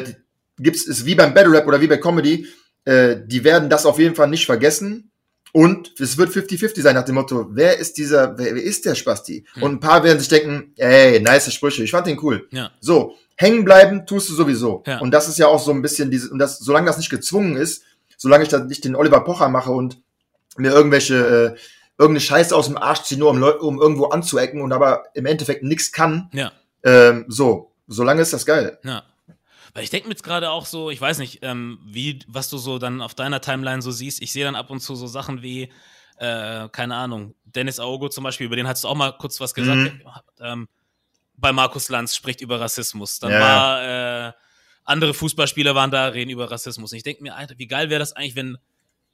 gibt's 0.61 0.87
es 0.87 1.05
wie 1.05 1.15
beim 1.15 1.33
Battle 1.33 1.53
Rap 1.53 1.67
oder 1.67 1.81
wie 1.81 1.87
bei 1.87 1.97
Comedy, 1.97 2.47
äh, 2.85 3.17
die 3.25 3.43
werden 3.43 3.69
das 3.69 3.85
auf 3.85 3.99
jeden 3.99 4.15
Fall 4.15 4.29
nicht 4.29 4.45
vergessen. 4.45 5.11
Und 5.53 5.99
es 5.99 6.17
wird 6.17 6.29
50-50 6.31 6.81
sein 6.81 6.95
nach 6.95 7.03
dem 7.03 7.15
Motto, 7.15 7.47
wer 7.49 7.77
ist 7.77 7.97
dieser, 7.97 8.37
wer, 8.37 8.55
wer 8.55 8.63
ist 8.63 8.85
der 8.85 8.95
Spasti? 8.95 9.45
Mhm. 9.55 9.63
Und 9.63 9.71
ein 9.73 9.79
paar 9.81 10.03
werden 10.03 10.19
sich 10.19 10.29
denken, 10.29 10.73
ey, 10.77 11.19
nice 11.19 11.53
Sprüche, 11.53 11.83
ich 11.83 11.91
fand 11.91 12.07
den 12.07 12.19
cool. 12.23 12.47
Ja. 12.51 12.71
So, 12.79 13.15
hängen 13.35 13.65
bleiben 13.65 14.05
tust 14.05 14.29
du 14.29 14.33
sowieso. 14.33 14.83
Ja. 14.87 14.99
Und 14.99 15.11
das 15.11 15.27
ist 15.27 15.37
ja 15.37 15.47
auch 15.47 15.59
so 15.59 15.71
ein 15.71 15.81
bisschen 15.81 16.09
diese, 16.09 16.29
und 16.29 16.39
das, 16.39 16.59
solange 16.59 16.87
das 16.87 16.97
nicht 16.97 17.09
gezwungen 17.09 17.57
ist, 17.57 17.83
solange 18.17 18.43
ich 18.43 18.49
da 18.49 18.59
nicht 18.59 18.85
den 18.85 18.95
Oliver 18.95 19.21
Pocher 19.21 19.49
mache 19.49 19.71
und 19.71 19.97
mir 20.55 20.71
irgendwelche, 20.71 21.15
äh, 21.15 21.59
irgendeine 21.97 22.21
Scheiße 22.21 22.55
aus 22.55 22.67
dem 22.67 22.77
Arsch 22.77 23.03
ziehe, 23.03 23.19
nur 23.19 23.31
um, 23.31 23.43
um 23.43 23.81
irgendwo 23.81 24.05
anzuecken 24.05 24.61
und 24.61 24.71
aber 24.71 25.05
im 25.15 25.25
Endeffekt 25.25 25.63
nichts 25.63 25.91
kann. 25.91 26.29
Ja. 26.33 26.51
Ähm, 26.83 27.25
so, 27.27 27.71
solange 27.87 28.21
ist 28.21 28.31
das 28.31 28.45
geil. 28.45 28.79
Ja. 28.83 29.03
Weil 29.73 29.83
ich 29.83 29.89
denke 29.89 30.07
mir 30.07 30.13
jetzt 30.13 30.23
gerade 30.23 30.49
auch 30.49 30.65
so, 30.65 30.89
ich 30.89 30.99
weiß 30.99 31.19
nicht, 31.19 31.39
ähm, 31.43 31.79
wie, 31.85 32.19
was 32.27 32.49
du 32.49 32.57
so 32.57 32.77
dann 32.77 33.01
auf 33.01 33.13
deiner 33.13 33.41
Timeline 33.41 33.81
so 33.81 33.91
siehst. 33.91 34.21
Ich 34.21 34.31
sehe 34.31 34.43
dann 34.43 34.55
ab 34.55 34.69
und 34.69 34.81
zu 34.81 34.95
so 34.95 35.07
Sachen 35.07 35.41
wie, 35.41 35.71
äh, 36.17 36.67
keine 36.69 36.95
Ahnung, 36.95 37.35
Dennis 37.45 37.79
Aogo 37.79 38.09
zum 38.09 38.23
Beispiel, 38.23 38.47
über 38.47 38.55
den 38.55 38.67
hast 38.67 38.83
du 38.83 38.87
auch 38.87 38.95
mal 38.95 39.11
kurz 39.11 39.39
was 39.39 39.53
gesagt. 39.53 39.77
Mhm. 39.77 40.01
Ähm, 40.39 40.67
bei 41.37 41.51
Markus 41.51 41.89
Lanz 41.89 42.15
spricht 42.15 42.41
über 42.41 42.59
Rassismus. 42.59 43.19
Dann 43.19 43.31
ja. 43.31 43.39
war 43.39 44.27
äh, 44.27 44.31
andere 44.83 45.13
Fußballspieler 45.13 45.73
waren 45.73 45.91
da, 45.91 46.07
reden 46.07 46.31
über 46.31 46.51
Rassismus. 46.51 46.91
Und 46.91 46.97
ich 46.97 47.03
denke 47.03 47.23
mir, 47.23 47.35
Alter, 47.35 47.55
wie 47.57 47.67
geil 47.67 47.89
wäre 47.89 47.99
das 47.99 48.13
eigentlich, 48.13 48.35
wenn 48.35 48.57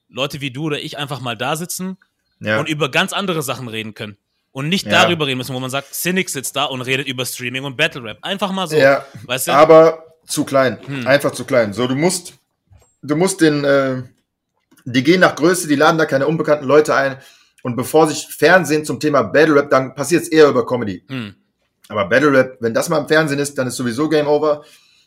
Leute 0.10 0.41
wie 0.41 0.51
du 0.51 0.66
oder 0.66 0.80
ich 0.80 0.97
einfach 0.97 1.20
mal 1.20 1.38
da 1.38 1.55
sitzen 1.55 1.97
ja. 2.39 2.60
und 2.60 2.68
über 2.68 2.89
ganz 2.89 3.14
andere 3.14 3.41
Sachen 3.41 3.68
reden 3.68 3.93
können. 3.93 4.18
Und 4.51 4.70
nicht 4.70 4.88
ja. 4.88 5.03
darüber 5.03 5.28
reden 5.28 5.38
müssen, 5.38 5.53
wo 5.53 5.60
man 5.60 5.70
sagt, 5.70 5.93
Cynic 5.93 6.30
sitzt 6.30 6.55
da 6.55 6.66
und 6.66 6.82
redet 6.82 7.08
über 7.08 7.26
Streaming 7.26 7.64
und 7.64 7.78
Battle 7.78 8.03
Rap. 8.03 8.18
Einfach 8.22 8.51
mal 8.51 8.68
so. 8.68 8.76
Ja, 8.76 9.05
weißt 9.24 9.49
du? 9.49 9.51
Aber 9.51 10.03
zu 10.28 10.43
klein. 10.43 10.78
Hm. 10.86 11.07
Einfach 11.07 11.32
zu 11.32 11.45
klein. 11.45 11.73
So, 11.73 11.88
du 11.88 11.95
musst, 11.95 12.34
du 13.01 13.15
musst 13.15 13.41
den, 13.41 13.63
äh, 13.63 14.03
die 14.86 15.03
gehen 15.03 15.21
nach 15.21 15.36
Größe, 15.36 15.67
die 15.67 15.75
laden 15.75 15.97
da 15.97 16.05
keine 16.05 16.28
unbekannten 16.28 16.65
Leute 16.65 16.93
ein. 16.93 17.17
Und 17.63 17.75
bevor 17.75 18.07
sich 18.07 18.28
Fernsehen 18.28 18.86
zum 18.86 18.99
Thema 18.99 19.23
Battle 19.23 19.55
Rap, 19.55 19.69
dann 19.69 19.95
passiert 19.95 20.23
es 20.23 20.30
eher 20.30 20.47
über 20.47 20.65
Comedy. 20.65 21.03
Hm. 21.07 21.36
Aber 21.89 22.05
Battle 22.05 22.32
Rap, 22.32 22.57
wenn 22.59 22.73
das 22.73 22.89
mal 22.89 22.99
im 22.99 23.07
Fernsehen 23.07 23.39
ist, 23.39 23.57
dann 23.57 23.67
ist 23.67 23.75
sowieso 23.75 24.09
Game 24.09 24.28
Over, 24.28 24.63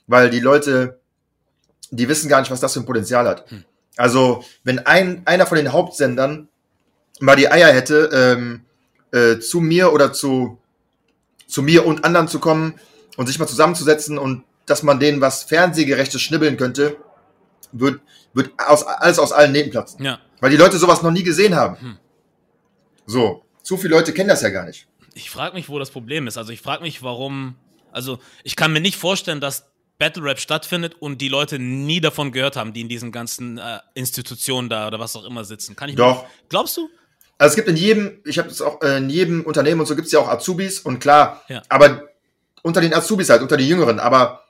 weil 0.06 0.30
die 0.30 0.40
Leute, 0.40 1.00
die 1.90 2.08
wissen 2.08 2.28
gar 2.28 2.40
nicht, 2.40 2.50
was 2.50 2.60
das 2.60 2.72
für 2.72 2.80
ein 2.80 2.86
Potenzial 2.86 3.28
hat. 3.28 3.50
Hm. 3.50 3.64
Also, 3.96 4.44
wenn 4.64 4.78
ein, 4.80 5.22
einer 5.26 5.46
von 5.46 5.56
den 5.56 5.72
Hauptsendern 5.72 6.48
mal 7.20 7.36
die 7.36 7.50
Eier 7.50 7.72
hätte, 7.72 8.10
ähm, 8.12 8.64
äh, 9.12 9.38
zu 9.38 9.60
mir 9.60 9.92
oder 9.92 10.12
zu, 10.12 10.58
zu 11.46 11.62
mir 11.62 11.84
und 11.84 12.04
anderen 12.04 12.28
zu 12.28 12.38
kommen 12.38 12.74
und 13.16 13.26
sich 13.26 13.38
mal 13.38 13.46
zusammenzusetzen 13.46 14.18
und 14.18 14.44
dass 14.70 14.82
man 14.82 15.00
denen 15.00 15.20
was 15.20 15.42
Fernsehgerechtes 15.42 16.20
schnibbeln 16.22 16.56
könnte, 16.56 16.96
wird, 17.72 18.00
wird 18.32 18.52
aus, 18.58 18.84
alles 18.84 19.18
aus 19.18 19.32
allen 19.32 19.52
Nähten 19.52 19.70
platzen. 19.70 20.04
Ja. 20.04 20.18
Weil 20.40 20.50
die 20.50 20.56
Leute 20.56 20.78
sowas 20.78 21.02
noch 21.02 21.10
nie 21.10 21.22
gesehen 21.22 21.54
haben. 21.54 21.80
Hm. 21.80 21.98
So, 23.06 23.44
zu 23.62 23.76
viele 23.76 23.94
Leute 23.94 24.12
kennen 24.12 24.28
das 24.28 24.42
ja 24.42 24.50
gar 24.50 24.64
nicht. 24.64 24.86
Ich 25.14 25.30
frage 25.30 25.54
mich, 25.54 25.68
wo 25.68 25.78
das 25.78 25.90
Problem 25.90 26.26
ist. 26.26 26.38
Also 26.38 26.52
ich 26.52 26.60
frage 26.60 26.82
mich, 26.82 27.02
warum. 27.02 27.56
Also 27.92 28.20
ich 28.44 28.56
kann 28.56 28.72
mir 28.72 28.80
nicht 28.80 28.96
vorstellen, 28.96 29.40
dass 29.40 29.66
Battle 29.98 30.22
Rap 30.22 30.38
stattfindet 30.38 30.94
und 31.00 31.20
die 31.20 31.28
Leute 31.28 31.58
nie 31.58 32.00
davon 32.00 32.32
gehört 32.32 32.56
haben, 32.56 32.72
die 32.72 32.80
in 32.80 32.88
diesen 32.88 33.12
ganzen 33.12 33.58
äh, 33.58 33.80
Institutionen 33.94 34.68
da 34.68 34.86
oder 34.86 34.98
was 35.00 35.16
auch 35.16 35.24
immer 35.24 35.44
sitzen. 35.44 35.76
Kann 35.76 35.90
ich 35.90 35.96
Doch. 35.96 36.22
Mir, 36.22 36.28
glaubst 36.48 36.76
du? 36.76 36.88
Also 37.36 37.52
es 37.52 37.56
gibt 37.56 37.68
in 37.68 37.76
jedem, 37.76 38.20
ich 38.24 38.38
habe 38.38 38.48
es 38.48 38.62
auch 38.62 38.80
in 38.82 39.10
jedem 39.10 39.44
Unternehmen 39.44 39.80
und 39.80 39.86
so 39.86 39.96
gibt 39.96 40.06
es 40.06 40.12
ja 40.12 40.20
auch 40.20 40.28
Azubis 40.28 40.80
und 40.80 41.00
klar, 41.00 41.42
ja. 41.48 41.62
aber 41.68 42.02
unter 42.62 42.80
den 42.80 42.92
Azubis 42.92 43.30
halt, 43.30 43.42
unter 43.42 43.56
den 43.56 43.66
Jüngeren, 43.66 43.98
aber 43.98 44.44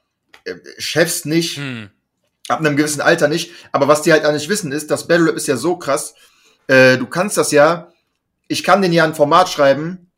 Chefs 0.78 1.24
nicht, 1.24 1.56
hm. 1.56 1.90
ab 2.48 2.60
einem 2.60 2.76
gewissen 2.76 3.00
Alter 3.00 3.28
nicht. 3.28 3.52
Aber 3.72 3.88
was 3.88 4.02
die 4.02 4.12
halt 4.12 4.24
auch 4.24 4.32
nicht 4.32 4.48
wissen, 4.48 4.72
ist, 4.72 4.90
das 4.90 5.06
Battle 5.06 5.28
Rap 5.28 5.36
ist 5.36 5.46
ja 5.46 5.56
so 5.56 5.76
krass. 5.76 6.14
Äh, 6.66 6.98
du 6.98 7.06
kannst 7.06 7.36
das 7.36 7.52
ja, 7.52 7.92
ich 8.48 8.64
kann 8.64 8.82
den 8.82 8.92
ja 8.92 9.04
ein 9.04 9.14
Format 9.14 9.48
schreiben, 9.48 10.10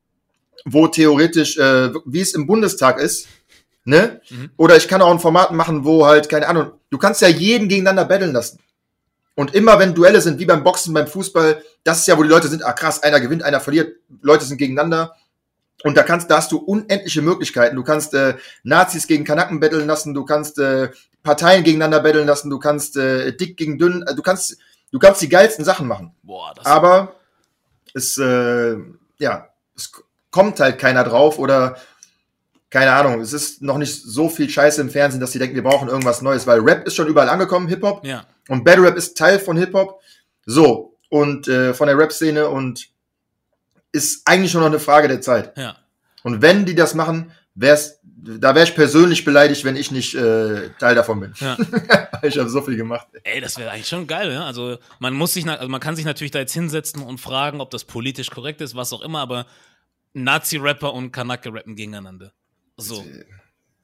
wo 0.65 0.87
theoretisch, 0.87 1.59
äh, 1.59 1.91
wie 2.07 2.21
es 2.21 2.35
im 2.35 2.47
Bundestag 2.47 2.99
ist, 2.99 3.29
ne? 3.85 4.21
Mhm. 4.31 4.51
Oder 4.57 4.77
ich 4.77 4.89
kann 4.89 5.03
auch 5.03 5.11
ein 5.11 5.19
Format 5.19 5.53
machen, 5.53 5.85
wo 5.85 6.07
halt, 6.07 6.29
keine 6.29 6.49
Ahnung, 6.49 6.73
du 6.91 6.99
kannst 6.99 7.21
ja 7.21 7.29
jeden 7.29 7.69
gegeneinander 7.69 8.05
battlen 8.05 8.33
lassen. 8.33 8.59
Und 9.35 9.55
immer 9.55 9.79
wenn 9.79 9.95
Duelle 9.95 10.21
sind, 10.21 10.39
wie 10.39 10.45
beim 10.45 10.63
Boxen, 10.63 10.93
beim 10.93 11.07
Fußball, 11.07 11.63
das 11.85 12.01
ist 12.01 12.07
ja, 12.07 12.19
wo 12.19 12.23
die 12.23 12.29
Leute 12.29 12.49
sind, 12.49 12.65
ah 12.65 12.73
krass, 12.73 13.03
einer 13.03 13.21
gewinnt, 13.21 13.43
einer 13.43 13.61
verliert, 13.61 13.97
Leute 14.21 14.45
sind 14.45 14.59
gegeneinander. 14.59 15.17
Und 15.85 15.97
da 15.97 16.03
kannst, 16.03 16.31
da 16.31 16.37
hast 16.37 16.53
du 16.53 16.59
unendliche 16.59 17.23
Möglichkeiten. 17.23 17.77
Du 17.77 17.83
kannst 17.83 18.15
äh, 18.15 18.35
Nazis 18.63 19.07
gegen 19.07 19.25
Kanaken 19.25 19.61
betteln 19.61 19.87
lassen, 19.87 20.15
du 20.15 20.25
kannst 20.25 20.59
äh, 20.59 20.91
Parteien 21.23 21.65
gegeneinander 21.65 22.01
betteln 22.01 22.27
lassen, 22.27 22.51
du 22.51 22.59
kannst 22.59 22.97
äh, 22.97 23.37
dick 23.37 23.57
gegen 23.57 23.79
dünn, 23.79 24.05
äh, 24.07 24.15
du 24.15 24.23
kannst, 24.23 24.57
du 24.91 24.99
kannst 24.99 25.23
die 25.23 25.29
geilsten 25.29 25.65
Sachen 25.65 25.89
machen. 25.89 26.15
Boah, 26.23 26.53
das 26.55 26.67
Aber 26.67 27.17
es, 27.95 28.17
äh, 28.19 28.77
ja, 29.19 29.49
es 29.77 29.93
kommt 30.31 30.61
halt 30.61 30.79
keiner 30.79 31.05
drauf 31.05 31.39
oder 31.39 31.77
keine 32.71 32.93
Ahnung, 32.93 33.21
es 33.21 33.35
ist 33.35 33.61
noch 33.61 33.77
nicht 33.77 34.03
so 34.03 34.31
viel 34.31 34.49
Scheiße 34.49 34.81
im 34.81 34.89
Fernsehen, 34.89 35.21
dass 35.21 35.33
sie 35.33 35.39
denken, 35.39 35.55
wir 35.55 35.63
brauchen 35.63 35.89
irgendwas 35.89 36.23
Neues, 36.23 36.47
weil 36.47 36.61
Rap 36.61 36.87
ist 36.87 36.95
schon 36.95 37.07
überall 37.07 37.29
angekommen, 37.29 37.69
Hip-Hop. 37.69 38.05
Ja. 38.05 38.25
Und 38.49 38.65
Battle 38.65 38.85
Rap 38.85 38.97
ist 38.97 39.17
Teil 39.19 39.39
von 39.39 39.59
Hip-Hop. 39.59 40.01
So, 40.47 40.97
und 41.11 41.49
äh, 41.49 41.75
von 41.75 41.87
der 41.87 41.99
Rap-Szene 41.99 42.49
und 42.49 42.89
ist 43.93 44.23
eigentlich 44.27 44.55
nur 44.55 44.63
noch 44.63 44.71
eine 44.71 44.81
Frage 44.81 45.09
der 45.09 45.21
Zeit. 45.21 45.57
Ja. 45.57 45.77
Und 46.23 46.43
wenn 46.43 46.65
die 46.65 46.75
das 46.75 46.95
machen, 46.95 47.33
wäre 47.55 47.75
es 47.75 48.01
da 48.25 48.55
wäre 48.55 48.65
ich 48.65 48.75
persönlich 48.75 49.25
beleidigt, 49.25 49.65
wenn 49.65 49.77
ich 49.77 49.91
nicht 49.91 50.15
äh, 50.15 50.71
Teil 50.79 50.95
davon 50.95 51.21
bin. 51.21 51.35
Ja. 51.41 51.57
ich 52.23 52.39
habe 52.39 52.49
so 52.49 52.63
viel 52.63 52.77
gemacht. 52.77 53.09
Ey, 53.25 53.41
das 53.41 53.59
wäre 53.59 53.71
eigentlich 53.71 53.89
schon 53.89 54.07
geil, 54.07 54.31
ja? 54.33 54.47
Also 54.47 54.79
man 55.01 55.13
muss 55.13 55.35
sich, 55.35 55.47
also 55.49 55.69
man 55.69 55.81
kann 55.81 55.97
sich 55.97 56.05
natürlich 56.05 56.31
da 56.31 56.39
jetzt 56.39 56.53
hinsetzen 56.53 57.03
und 57.03 57.19
fragen, 57.19 57.61
ob 57.61 57.71
das 57.71 57.85
politisch 57.85 58.31
korrekt 58.31 58.61
ist, 58.61 58.77
was 58.77 58.93
auch 58.93 59.03
immer, 59.03 59.21
aber 59.21 59.47
Nazi-Rapper 60.13 60.93
und 60.93 61.11
Kanake 61.11 61.53
rappen 61.53 61.75
gegeneinander. 61.75 62.33
So. 62.77 63.05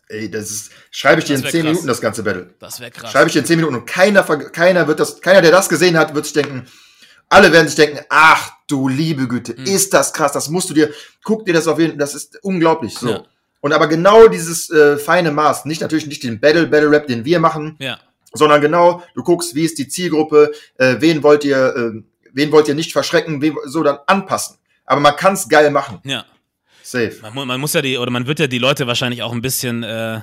Ey, 0.09 0.30
das 0.30 0.50
ist, 0.50 0.72
schreibe 0.90 1.20
ich 1.20 1.26
dir 1.26 1.34
in 1.34 1.42
10 1.42 1.50
krass. 1.50 1.62
Minuten 1.64 1.86
das 1.86 2.00
ganze 2.00 2.22
Battle. 2.22 2.54
Das 2.61 2.80
wäre 2.80 2.90
krass. 2.90 3.11
Schreibe 3.11 3.26
ich 3.26 3.32
dir 3.32 3.40
in 3.40 3.46
10 3.46 3.56
Minuten 3.59 3.74
und 3.74 3.86
keiner, 3.86 4.22
keiner 4.22 4.86
wird 4.86 5.00
das, 5.00 5.20
keiner, 5.20 5.42
der 5.42 5.50
das 5.50 5.68
gesehen 5.68 5.98
hat, 5.98 6.14
wird 6.14 6.24
sich 6.24 6.34
denken, 6.34 6.66
alle 7.29 7.53
werden 7.53 7.66
sich 7.66 7.76
denken, 7.76 8.01
ach 8.09 8.53
du 8.66 8.89
liebe 8.89 9.29
Güte, 9.29 9.55
mhm. 9.57 9.64
ist 9.64 9.95
das 9.95 10.12
krass, 10.12 10.33
das 10.33 10.49
musst 10.49 10.70
du 10.70 10.74
dir, 10.74 10.93
guck 11.22 11.45
dir 11.45 11.55
das 11.55 11.66
auf 11.66 11.79
jeden 11.79 11.93
Fall, 11.93 11.99
das 11.99 12.14
ist 12.14 12.39
unglaublich 12.43 12.97
so. 12.97 13.11
Ja. 13.11 13.24
Und 13.61 13.72
aber 13.72 13.89
genau 13.89 14.29
dieses 14.29 14.70
äh, 14.70 14.99
feine 14.99 15.33
Maß, 15.33 15.64
nicht 15.64 15.81
natürlich 15.81 16.07
nicht 16.07 16.22
den 16.22 16.41
Battle, 16.41 16.66
Battle 16.66 16.91
Rap, 16.91 17.07
den 17.07 17.24
wir 17.24 17.41
machen, 17.41 17.76
ja. 17.81 17.99
sondern 18.33 18.61
genau, 18.61 19.03
du 19.14 19.22
guckst, 19.22 19.55
wie 19.55 19.64
ist 19.64 19.79
die 19.79 19.89
Zielgruppe, 19.89 20.53
äh, 20.76 20.97
wen 21.01 21.22
wollt 21.22 21.45
ihr, 21.45 21.74
äh, 21.74 22.03
wen 22.33 22.53
wollt 22.53 22.68
ihr 22.68 22.74
nicht 22.74 22.93
verschrecken, 22.93 23.43
wen, 23.43 23.57
so 23.64 23.83
dann 23.83 23.99
anpassen. 24.07 24.59
Aber 24.85 25.01
man 25.01 25.16
kann 25.16 25.35
es 25.35 25.49
geil 25.49 25.70
machen. 25.70 26.01
Ja. 26.05 26.24
Safe. 26.83 27.14
Man, 27.35 27.47
man, 27.47 27.61
muss 27.61 27.74
ja 27.74 27.83
die, 27.83 27.99
oder 27.99 28.11
man 28.11 28.26
wird 28.26 28.39
ja 28.39 28.47
die 28.47 28.59
Leute 28.59 28.87
wahrscheinlich 28.87 29.22
auch 29.22 29.33
ein 29.33 29.43
bisschen 29.43 29.83
äh, 29.83 30.20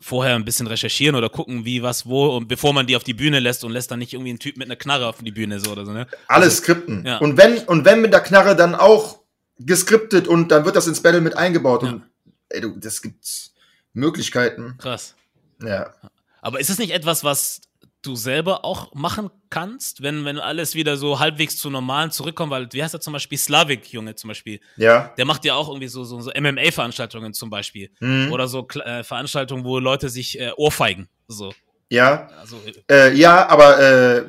vorher 0.00 0.34
ein 0.34 0.44
bisschen 0.44 0.66
recherchieren 0.66 1.14
oder 1.14 1.28
gucken, 1.28 1.64
wie, 1.64 1.82
was, 1.82 2.06
wo, 2.06 2.36
und 2.36 2.48
bevor 2.48 2.72
man 2.72 2.86
die 2.86 2.96
auf 2.96 3.04
die 3.04 3.14
Bühne 3.14 3.38
lässt 3.38 3.64
und 3.64 3.72
lässt 3.72 3.90
dann 3.90 3.98
nicht 3.98 4.14
irgendwie 4.14 4.30
einen 4.30 4.38
Typ 4.38 4.56
mit 4.56 4.66
einer 4.66 4.76
Knarre 4.76 5.06
auf 5.06 5.18
die 5.18 5.30
Bühne 5.30 5.60
so 5.60 5.70
oder 5.70 5.84
so, 5.84 5.92
ne? 5.92 6.06
Alles 6.26 6.48
also, 6.48 6.62
skripten. 6.62 7.04
Ja. 7.06 7.18
Und 7.18 7.36
wenn, 7.36 7.58
und 7.58 7.84
wenn 7.84 8.00
mit 8.00 8.12
der 8.12 8.20
Knarre 8.20 8.56
dann 8.56 8.74
auch 8.74 9.20
geskriptet 9.58 10.26
und 10.26 10.50
dann 10.50 10.64
wird 10.64 10.76
das 10.76 10.86
ins 10.86 11.02
Battle 11.02 11.20
mit 11.20 11.36
eingebaut. 11.36 11.82
Ja. 11.82 11.90
Und 11.90 12.02
ey, 12.48 12.62
du, 12.62 12.76
das 12.78 13.02
gibt 13.02 13.50
Möglichkeiten. 13.92 14.76
Krass. 14.78 15.14
Ja. 15.62 15.92
Aber 16.40 16.60
ist 16.60 16.70
es 16.70 16.78
nicht 16.78 16.92
etwas, 16.92 17.22
was 17.22 17.60
du 18.02 18.16
selber 18.16 18.64
auch 18.64 18.94
machen 18.94 19.30
kannst, 19.50 20.02
wenn, 20.02 20.24
wenn 20.24 20.38
alles 20.38 20.74
wieder 20.74 20.96
so 20.96 21.18
halbwegs 21.18 21.56
zu 21.56 21.70
normalen 21.70 22.10
zurückkommt, 22.10 22.50
weil, 22.50 22.68
wie 22.72 22.82
heißt 22.82 22.94
er 22.94 23.00
zum 23.00 23.12
Beispiel, 23.12 23.36
Slavik, 23.36 23.92
Junge 23.92 24.14
zum 24.14 24.28
Beispiel. 24.28 24.60
Ja. 24.76 25.12
Der 25.18 25.24
macht 25.24 25.44
ja 25.44 25.54
auch 25.54 25.68
irgendwie 25.68 25.88
so, 25.88 26.04
so, 26.04 26.20
so 26.20 26.30
MMA-Veranstaltungen 26.30 27.34
zum 27.34 27.50
Beispiel. 27.50 27.90
Mhm. 28.00 28.32
Oder 28.32 28.48
so 28.48 28.66
äh, 28.84 29.04
Veranstaltungen, 29.04 29.64
wo 29.64 29.78
Leute 29.78 30.08
sich 30.08 30.40
äh, 30.40 30.50
ohrfeigen. 30.56 31.08
So. 31.28 31.52
Ja. 31.90 32.28
Also, 32.40 32.56
äh, 32.90 33.12
ja, 33.14 33.48
aber 33.48 33.80
äh, 33.80 34.24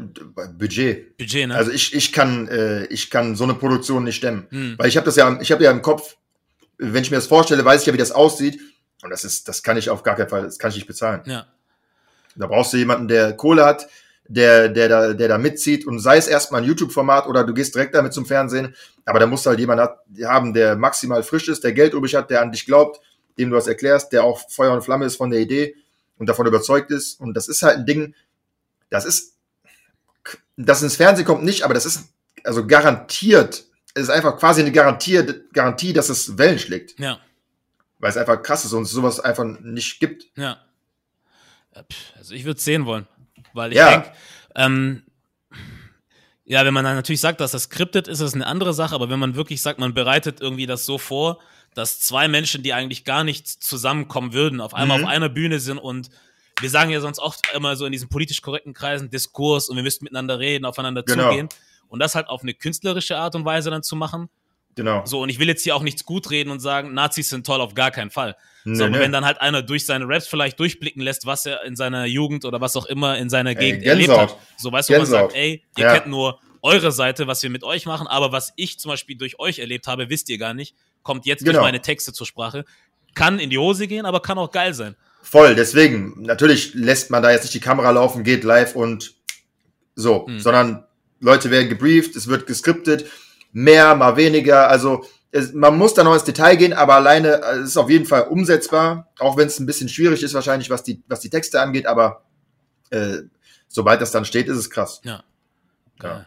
Budget. 0.58 1.18
Budget, 1.18 1.48
ne? 1.48 1.56
Also 1.56 1.72
ich, 1.72 1.94
ich 1.94 2.12
kann, 2.12 2.48
äh, 2.48 2.86
ich 2.88 3.10
kann 3.10 3.36
so 3.36 3.44
eine 3.44 3.54
Produktion 3.54 4.04
nicht 4.04 4.18
stemmen. 4.18 4.48
Mhm. 4.50 4.76
Weil 4.78 4.90
ich 4.90 4.98
habe 4.98 5.06
das 5.06 5.16
ja, 5.16 5.40
ich 5.40 5.52
habe 5.52 5.64
ja 5.64 5.72
im 5.72 5.82
Kopf, 5.82 6.18
wenn 6.78 7.04
ich 7.04 7.12
mir 7.12 7.18
das 7.18 7.28
vorstelle, 7.28 7.64
weiß 7.64 7.82
ich 7.82 7.88
ja, 7.88 7.94
wie 7.94 7.98
das 7.98 8.12
aussieht. 8.12 8.60
Und 9.04 9.12
das 9.12 9.24
ist, 9.24 9.48
das 9.48 9.64
kann 9.64 9.78
ich 9.78 9.90
auf 9.90 10.04
gar 10.04 10.16
keinen 10.16 10.30
Fall, 10.30 10.44
das 10.44 10.58
kann 10.60 10.70
ich 10.72 10.76
nicht 10.76 10.88
bezahlen. 10.88 11.22
Ja. 11.26 11.48
Da 12.36 12.48
brauchst 12.48 12.74
du 12.74 12.78
jemanden, 12.78 13.08
der 13.08 13.34
Kohle 13.34 13.66
hat, 13.66 13.88
der, 14.28 14.70
der, 14.70 14.88
da, 14.88 15.14
der 15.14 15.28
da 15.28 15.38
mitzieht 15.38 15.86
und 15.86 16.00
sei 16.00 16.18
es 16.18 16.28
erstmal 16.28 16.62
ein 16.62 16.68
YouTube-Format 16.68 17.28
oder 17.28 17.44
du 17.44 17.54
gehst 17.54 17.76
direkt 17.76 17.96
damit 17.96 18.14
zum 18.14 18.26
Fernsehen, 18.26 18.76
aber 19.06 19.20
da 19.20 19.26
musst 19.26 19.46
du 19.46 19.50
halt 19.50 19.60
jemanden 19.60 19.90
haben, 20.24 20.54
der 20.54 20.78
maximal 20.78 21.22
frisch 21.24 21.50
ist, 21.50 21.64
der 21.64 21.74
Geld 21.74 21.94
übrig 21.94 22.16
hat, 22.16 22.30
der 22.30 22.42
an 22.42 22.52
dich 22.52 22.66
glaubt, 22.66 23.02
dem 23.38 23.50
du 23.50 23.58
was 23.58 23.68
erklärst, 23.68 24.14
der 24.14 24.24
auch 24.24 24.50
Feuer 24.50 24.74
und 24.74 24.84
Flamme 24.84 25.06
ist 25.06 25.18
von 25.18 25.32
der 25.32 25.42
Idee 25.42 25.76
und 26.18 26.28
davon 26.28 26.48
überzeugt 26.48 26.92
ist. 26.92 27.20
Und 27.20 27.34
das 27.34 27.48
ist 27.48 27.62
halt 27.64 27.80
ein 27.80 27.86
Ding, 27.86 28.16
das 28.90 29.06
ist, 29.06 29.36
das 30.56 30.82
ins 30.82 30.96
Fernsehen 30.96 31.26
kommt 31.26 31.44
nicht, 31.44 31.64
aber 31.64 31.74
das 31.74 31.86
ist 31.86 32.14
also 32.44 32.66
garantiert, 32.66 33.66
es 33.94 34.04
ist 34.04 34.10
einfach 34.10 34.38
quasi 34.38 34.62
eine 34.62 34.72
Garantie, 34.72 35.22
Garantie, 35.52 35.94
dass 35.94 36.10
es 36.10 36.38
Wellen 36.38 36.60
schlägt. 36.60 36.98
Ja. 37.00 37.20
Weil 38.00 38.12
es 38.12 38.18
einfach 38.18 38.42
krass 38.42 38.66
ist 38.66 38.74
und 38.74 38.84
es 38.84 38.92
sowas 38.92 39.20
einfach 39.20 39.44
nicht 39.44 40.00
gibt. 40.00 40.26
Ja. 40.36 40.60
Also 42.18 42.34
ich 42.34 42.44
würde 42.44 42.58
es 42.58 42.66
sehen 42.66 42.86
wollen, 42.86 43.08
weil 43.54 43.72
ich 43.72 43.78
ja. 43.78 43.92
denke, 43.92 44.12
ähm, 44.56 45.04
ja, 46.44 46.66
wenn 46.66 46.74
man 46.74 46.84
dann 46.84 46.96
natürlich 46.96 47.22
sagt, 47.22 47.40
dass 47.40 47.52
das 47.52 47.64
skriptet 47.64 48.08
ist, 48.08 48.20
ist 48.20 48.34
eine 48.34 48.46
andere 48.46 48.74
Sache, 48.74 48.94
aber 48.94 49.10
wenn 49.10 49.20
man 49.20 49.36
wirklich 49.36 49.62
sagt, 49.62 49.80
man 49.80 49.94
bereitet 49.94 50.42
irgendwie 50.42 50.66
das 50.66 50.86
so 50.86 50.98
vor, 50.98 51.40
dass 51.74 52.00
zwei 52.02 52.28
Menschen, 52.28 52.64
die 52.64 52.74
eigentlich 52.74 53.06
gar 53.06 53.24
nicht 53.24 53.48
zusammenkommen 53.48 54.34
würden, 54.34 54.60
auf 54.60 54.74
einmal 54.74 54.98
mhm. 54.98 55.06
auf 55.06 55.10
einer 55.10 55.30
Bühne 55.30 55.60
sind 55.60 55.78
und 55.78 56.10
wir 56.60 56.70
sagen 56.70 56.92
ja 56.92 57.00
sonst 57.00 57.20
oft 57.20 57.54
immer 57.56 57.76
so 57.76 57.86
in 57.86 57.92
diesen 57.92 58.10
politisch 58.10 58.42
korrekten 58.42 58.74
Kreisen 58.74 59.10
Diskurs 59.10 59.70
und 59.70 59.78
wir 59.78 59.84
müssten 59.84 60.04
miteinander 60.04 60.40
reden, 60.40 60.66
aufeinander 60.66 61.04
genau. 61.04 61.30
zugehen 61.30 61.50
und 61.88 62.00
das 62.00 62.16
halt 62.16 62.28
auf 62.28 62.42
eine 62.42 62.54
künstlerische 62.54 63.18
Art 63.18 63.36
und 63.36 63.46
Weise 63.46 63.70
dann 63.70 63.84
zu 63.84 63.96
machen. 63.96 64.30
Genau. 64.76 65.06
So, 65.06 65.22
und 65.22 65.30
ich 65.30 65.40
will 65.40 65.48
jetzt 65.48 65.64
hier 65.64 65.76
auch 65.76 65.84
nichts 65.84 66.06
gut 66.06 66.30
reden 66.30 66.50
und 66.50 66.60
sagen, 66.60 66.94
Nazis 66.94 67.30
sind 67.30 67.46
toll, 67.46 67.62
auf 67.62 67.74
gar 67.74 67.92
keinen 67.92 68.12
Fall. 68.12 68.36
Nee, 68.64 68.76
so, 68.76 68.84
aber 68.84 68.97
nee. 68.97 68.99
wenn 68.99 69.12
dann 69.12 69.26
halt 69.26 69.41
einer 69.41 69.62
durch 69.62 69.86
seine 69.86 70.07
Raps 70.07 70.28
vielleicht 70.28 70.59
durchblicken 70.59 71.01
lässt, 71.01 71.26
was 71.26 71.45
er 71.45 71.64
in 71.64 71.76
seiner 71.76 72.05
Jugend 72.05 72.45
oder 72.45 72.62
was 72.62 72.76
auch 72.76 72.86
immer 72.86 73.18
in 73.18 73.30
seiner 73.30 73.55
Gegend 73.55 73.84
ey, 73.84 73.89
erlebt 73.89 74.16
hat. 74.16 74.38
So, 74.57 74.72
weißt 74.72 74.89
du, 74.89 74.97
man 74.97 75.05
sagt, 75.05 75.36
ey, 75.36 75.64
ihr 75.78 75.86
ja. 75.86 75.93
kennt 75.93 76.07
nur 76.07 76.39
eure 76.62 76.91
Seite, 76.91 77.28
was 77.28 77.41
wir 77.41 77.49
mit 77.49 77.64
euch 77.64 77.86
machen, 77.86 78.07
aber 78.07 78.32
was 78.32 78.53
ich 78.55 78.80
zum 78.80 78.89
Beispiel 78.89 79.18
durch 79.18 79.39
euch 79.39 79.59
erlebt 79.59 79.88
habe, 79.88 80.09
wisst 80.09 80.30
ihr 80.30 80.38
gar 80.38 80.53
nicht, 80.53 80.76
kommt 81.03 81.26
jetzt 81.26 81.39
genau. 81.39 81.53
durch 81.53 81.64
meine 81.64 81.82
Texte 81.82 82.14
zur 82.14 82.28
Sprache. 82.28 82.66
Kann 83.16 83.39
in 83.39 83.49
die 83.49 83.57
Hose 83.57 83.88
gehen, 83.88 84.05
aber 84.05 84.22
kann 84.22 84.38
auch 84.38 84.51
geil 84.51 84.74
sein. 84.74 84.95
Voll, 85.22 85.55
deswegen, 85.55 86.22
natürlich 86.22 86.74
lässt 86.74 87.12
man 87.12 87.22
da 87.22 87.32
jetzt 87.32 87.43
nicht 87.43 87.53
die 87.53 87.59
Kamera 87.59 87.91
laufen, 87.91 88.24
geht 88.24 88.43
live 88.43 88.76
und 88.76 89.14
so, 89.95 90.26
mhm. 90.28 90.39
sondern 90.39 90.86
Leute 91.20 91.51
werden 91.51 91.70
gebrieft, 91.70 92.16
es 92.16 92.28
wird 92.28 92.47
geskriptet, 92.47 93.05
mehr, 93.51 93.95
mal 93.95 94.18
weniger, 94.18 94.70
also 94.70 95.05
es, 95.32 95.54
man 95.54 95.78
muss 95.78 95.94
da 95.94 96.04
noch 96.04 96.14
ins 96.14 96.24
Detail 96.24 96.56
gehen, 96.56 96.74
aber 96.74 96.96
alleine 96.96 97.42
äh, 97.42 97.58
es 97.60 97.70
ist 97.70 97.78
auf 97.78 97.90
jeden 97.90 98.06
Fall 98.06 98.24
umsetzbar, 98.24 99.10
auch 99.20 99.38
wenn 99.38 99.48
es 99.48 99.60
ein 99.60 99.66
bisschen 99.66 99.90
schwierig 99.90 100.24
ist 100.24 100.34
wahrscheinlich, 100.34 100.70
was 100.70 100.84
die, 100.84 101.02
was 101.08 101.22
die 101.22 101.30
Texte 101.30 101.62
angeht, 101.62 101.86
aber 101.86 102.24
äh, 102.90 103.20
sobald 103.68 104.02
das 104.02 104.12
dann 104.12 104.26
steht, 104.26 104.48
ist 104.48 104.58
es 104.58 104.70
krass. 104.70 105.02
Ja. 105.04 105.24
ja. 106.04 106.26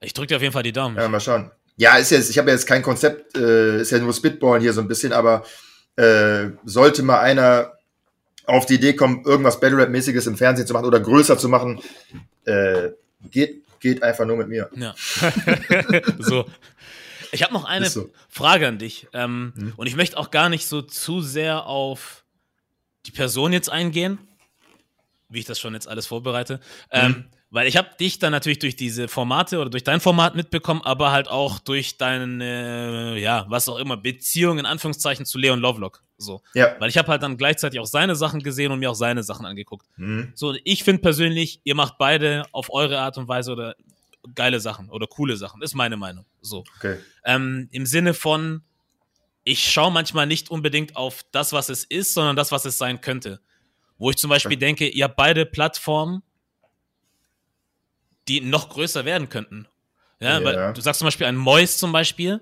Ich 0.00 0.14
drücke 0.14 0.28
dir 0.28 0.36
auf 0.36 0.42
jeden 0.42 0.52
Fall 0.52 0.62
die 0.62 0.72
Daumen. 0.72 0.96
Ja, 0.96 1.08
mal 1.08 1.20
schauen. 1.20 1.50
Ja, 1.76 1.96
ist 1.96 2.10
jetzt, 2.10 2.30
ich 2.30 2.38
habe 2.38 2.50
ja 2.50 2.54
jetzt 2.54 2.66
kein 2.66 2.82
Konzept, 2.82 3.36
äh, 3.36 3.80
ist 3.80 3.90
ja 3.90 3.98
nur 3.98 4.12
Spitballen 4.12 4.62
hier 4.62 4.72
so 4.72 4.80
ein 4.80 4.88
bisschen, 4.88 5.12
aber 5.12 5.44
äh, 5.96 6.50
sollte 6.64 7.02
mal 7.02 7.20
einer 7.20 7.72
auf 8.46 8.66
die 8.66 8.74
Idee 8.74 8.94
kommen, 8.94 9.24
irgendwas 9.24 9.58
Battle 9.58 9.78
Rap-mäßiges 9.78 10.26
im 10.26 10.36
Fernsehen 10.36 10.66
zu 10.66 10.74
machen 10.74 10.86
oder 10.86 11.00
größer 11.00 11.38
zu 11.38 11.48
machen, 11.48 11.80
äh, 12.44 12.90
geht, 13.30 13.62
geht 13.80 14.02
einfach 14.02 14.26
nur 14.26 14.36
mit 14.36 14.48
mir. 14.48 14.70
Ja. 14.74 14.94
so, 16.18 16.46
ich 17.34 17.42
habe 17.42 17.52
noch 17.52 17.64
eine 17.64 17.88
so. 17.88 18.10
Frage 18.28 18.68
an 18.68 18.78
dich. 18.78 19.08
Ähm, 19.12 19.52
hm? 19.56 19.72
Und 19.76 19.86
ich 19.86 19.96
möchte 19.96 20.16
auch 20.16 20.30
gar 20.30 20.48
nicht 20.48 20.66
so 20.66 20.82
zu 20.82 21.20
sehr 21.20 21.66
auf 21.66 22.24
die 23.06 23.10
Person 23.10 23.52
jetzt 23.52 23.70
eingehen, 23.70 24.18
wie 25.28 25.40
ich 25.40 25.44
das 25.44 25.60
schon 25.60 25.74
jetzt 25.74 25.88
alles 25.88 26.06
vorbereite. 26.06 26.60
Ähm, 26.90 27.10
mhm. 27.10 27.24
Weil 27.50 27.68
ich 27.68 27.76
habe 27.76 27.90
dich 28.00 28.18
dann 28.18 28.32
natürlich 28.32 28.58
durch 28.58 28.74
diese 28.74 29.06
Formate 29.06 29.60
oder 29.60 29.70
durch 29.70 29.84
dein 29.84 30.00
Format 30.00 30.34
mitbekommen, 30.34 30.80
aber 30.82 31.12
halt 31.12 31.28
auch 31.28 31.60
durch 31.60 31.98
deine, 31.98 33.16
ja, 33.16 33.46
was 33.48 33.68
auch 33.68 33.78
immer, 33.78 33.96
Beziehung 33.96 34.58
in 34.58 34.66
Anführungszeichen 34.66 35.24
zu 35.24 35.38
Leon 35.38 35.60
Lovelock. 35.60 36.02
So. 36.18 36.42
Ja. 36.54 36.74
Weil 36.80 36.90
ich 36.90 36.98
habe 36.98 37.08
halt 37.08 37.22
dann 37.22 37.36
gleichzeitig 37.36 37.78
auch 37.78 37.86
seine 37.86 38.16
Sachen 38.16 38.42
gesehen 38.42 38.72
und 38.72 38.80
mir 38.80 38.90
auch 38.90 38.96
seine 38.96 39.22
Sachen 39.22 39.46
angeguckt. 39.46 39.86
Mhm. 39.96 40.32
So, 40.34 40.54
ich 40.64 40.82
finde 40.82 41.02
persönlich, 41.02 41.60
ihr 41.62 41.76
macht 41.76 41.96
beide 41.96 42.42
auf 42.50 42.72
eure 42.72 42.98
Art 42.98 43.18
und 43.18 43.28
Weise 43.28 43.52
oder 43.52 43.76
geile 44.34 44.60
Sachen 44.60 44.90
oder 44.90 45.06
coole 45.06 45.36
Sachen, 45.36 45.62
ist 45.62 45.74
meine 45.74 45.96
Meinung. 45.96 46.24
So. 46.40 46.64
Okay. 46.76 46.98
Ähm, 47.24 47.68
Im 47.72 47.86
Sinne 47.86 48.14
von, 48.14 48.62
ich 49.44 49.70
schaue 49.70 49.92
manchmal 49.92 50.26
nicht 50.26 50.50
unbedingt 50.50 50.96
auf 50.96 51.24
das, 51.32 51.52
was 51.52 51.68
es 51.68 51.84
ist, 51.84 52.14
sondern 52.14 52.36
das, 52.36 52.52
was 52.52 52.64
es 52.64 52.78
sein 52.78 53.00
könnte. 53.00 53.40
Wo 53.98 54.10
ich 54.10 54.16
zum 54.16 54.30
Beispiel 54.30 54.56
denke, 54.56 54.88
ihr 54.88 55.04
habt 55.04 55.16
beide 55.16 55.46
Plattformen, 55.46 56.22
die 58.28 58.40
noch 58.40 58.70
größer 58.70 59.04
werden 59.04 59.28
könnten. 59.28 59.68
Ja, 60.20 60.38
ja. 60.40 60.44
weil 60.44 60.72
du 60.72 60.80
sagst 60.80 61.00
zum 61.00 61.06
Beispiel 61.06 61.26
ein 61.26 61.36
Mois 61.36 61.76
zum 61.76 61.92
Beispiel, 61.92 62.40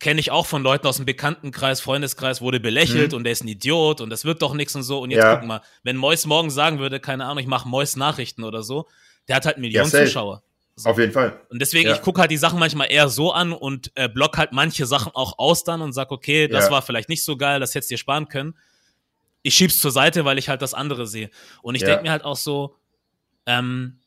kenne 0.00 0.20
ich 0.20 0.30
auch 0.30 0.46
von 0.46 0.62
Leuten 0.62 0.86
aus 0.86 0.96
dem 0.96 1.06
Bekanntenkreis, 1.06 1.80
Freundeskreis, 1.80 2.40
wurde 2.40 2.60
belächelt 2.60 3.12
mhm. 3.12 3.18
und 3.18 3.24
der 3.24 3.32
ist 3.32 3.44
ein 3.44 3.48
Idiot 3.48 4.00
und 4.00 4.10
das 4.10 4.24
wird 4.24 4.42
doch 4.42 4.54
nichts 4.54 4.74
und 4.74 4.82
so. 4.82 5.00
Und 5.00 5.10
jetzt 5.10 5.22
ja. 5.22 5.36
guck 5.36 5.46
mal, 5.46 5.62
wenn 5.82 5.96
Mois 5.96 6.26
morgen 6.26 6.50
sagen 6.50 6.78
würde, 6.78 7.00
keine 7.00 7.24
Ahnung, 7.24 7.38
ich 7.38 7.46
mache 7.46 7.68
Mois 7.68 7.96
Nachrichten 7.96 8.44
oder 8.44 8.62
so, 8.62 8.88
der 9.28 9.36
hat 9.36 9.46
halt 9.46 9.58
Millionen 9.58 9.90
ja, 9.90 10.04
Zuschauer. 10.04 10.42
So. 10.76 10.90
Auf 10.90 10.98
jeden 10.98 11.12
Fall. 11.12 11.40
Und 11.50 11.60
deswegen, 11.60 11.88
ja. 11.88 11.94
ich 11.94 12.02
gucke 12.02 12.20
halt 12.20 12.30
die 12.30 12.36
Sachen 12.36 12.58
manchmal 12.58 12.90
eher 12.90 13.08
so 13.08 13.32
an 13.32 13.52
und 13.52 13.92
äh, 13.94 14.08
block 14.08 14.36
halt 14.36 14.52
manche 14.52 14.86
Sachen 14.86 15.12
auch 15.14 15.38
aus 15.38 15.62
dann 15.62 15.80
und 15.82 15.92
sag, 15.92 16.10
okay, 16.10 16.48
das 16.48 16.66
ja. 16.66 16.70
war 16.72 16.82
vielleicht 16.82 17.08
nicht 17.08 17.24
so 17.24 17.36
geil, 17.36 17.60
das 17.60 17.74
hättest 17.74 17.90
du 17.90 17.94
dir 17.94 17.98
sparen 17.98 18.28
können. 18.28 18.56
Ich 19.42 19.54
schieb's 19.54 19.78
zur 19.78 19.92
Seite, 19.92 20.24
weil 20.24 20.38
ich 20.38 20.48
halt 20.48 20.62
das 20.62 20.74
andere 20.74 21.06
sehe. 21.06 21.30
Und 21.62 21.76
ich 21.76 21.82
ja. 21.82 21.88
denke 21.88 22.02
mir 22.02 22.10
halt 22.10 22.24
auch 22.24 22.36
so, 22.36 22.76
ähm, 23.46 24.00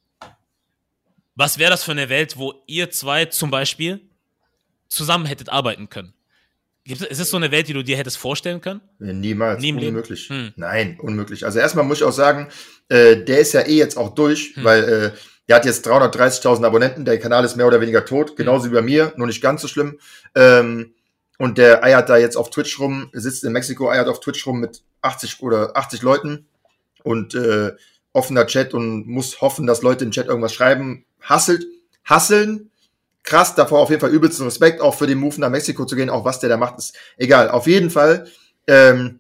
was 1.36 1.58
wäre 1.58 1.72
das 1.72 1.84
für 1.84 1.92
eine 1.92 2.10
Welt, 2.10 2.38
wo 2.38 2.64
ihr 2.66 2.90
zwei 2.90 3.26
zum 3.26 3.50
Beispiel 3.52 4.02
zusammen 4.90 5.26
hättet 5.26 5.50
arbeiten 5.50 5.88
können? 5.90 6.14
Gibt 6.84 7.02
ist 7.02 7.20
es 7.20 7.30
so 7.30 7.38
eine 7.38 7.52
Welt, 7.52 7.68
die 7.68 7.74
du 7.74 7.84
dir 7.84 7.98
hättest 7.98 8.18
vorstellen 8.18 8.62
können? 8.62 8.82
Niemals. 9.00 9.62
Nie 9.62 9.74
unmöglich. 9.74 10.30
Hm. 10.30 10.54
Nein, 10.56 10.98
unmöglich. 11.00 11.46
Also 11.46 11.60
erstmal 11.60 11.86
muss 11.86 11.98
ich 11.98 12.04
auch 12.04 12.14
sagen, 12.14 12.48
äh, 12.90 13.18
der 13.18 13.40
ist 13.40 13.54
ja 13.54 13.62
eh 13.62 13.76
jetzt 13.76 13.98
auch 13.98 14.16
durch, 14.16 14.56
hm. 14.56 14.64
weil 14.64 14.84
äh, 14.84 15.12
der 15.48 15.56
hat 15.58 15.66
jetzt 15.66 15.88
330.000 15.88 16.66
Abonnenten, 16.66 17.06
der 17.06 17.20
Kanal 17.20 17.46
ist 17.46 17.56
mehr 17.56 17.68
oder 17.68 17.82
weniger 17.82 18.06
tot, 18.06 18.36
genauso 18.36 18.68
mhm. 18.68 18.72
wie 18.72 18.76
bei 18.76 18.82
mir, 18.82 19.14
nur 19.16 19.28
nicht 19.28 19.42
ganz 19.42 19.62
so 19.62 19.68
schlimm. 19.68 20.00
Ähm, 20.36 20.94
und 21.38 21.58
der 21.58 21.84
eiert 21.84 22.10
da 22.10 22.18
jetzt 22.18 22.36
auf 22.36 22.50
Twitch 22.50 22.80
rum, 22.80 23.10
sitzt 23.14 23.44
in 23.44 23.54
Mexiko, 23.54 23.90
eiert 23.90 24.08
auf 24.08 24.20
Twitch 24.20 24.46
rum 24.48 24.60
mit 24.60 24.82
80 25.02 25.42
oder 25.42 25.78
80 25.78 26.02
Leuten 26.02 26.48
und 27.04 27.36
äh, 27.36 27.74
offener 28.12 28.48
Chat 28.48 28.74
und 28.74 29.08
muss 29.08 29.40
hoffen, 29.42 29.68
dass 29.68 29.84
Leute 29.84 30.04
im 30.04 30.12
Chat 30.12 30.28
irgendwas 30.28 30.54
schreiben. 30.54 31.06
Hasselt, 31.22 31.66
hasseln, 32.04 32.72
krass, 33.24 33.54
davor 33.54 33.80
auf 33.80 33.90
jeden 33.90 34.02
Fall 34.02 34.12
übelsten 34.12 34.46
Respekt, 34.46 34.82
auch 34.82 34.96
für 34.96 35.06
den 35.06 35.20
Move 35.20 35.40
nach 35.40 35.50
Mexiko 35.50 35.86
zu 35.86 35.96
gehen, 35.96 36.10
auch 36.10 36.26
was 36.26 36.40
der 36.40 36.50
da 36.50 36.58
macht, 36.58 36.80
ist 36.80 36.96
egal. 37.18 37.50
Auf 37.50 37.68
jeden 37.68 37.92
Fall, 37.92 38.28
ähm, 38.66 39.20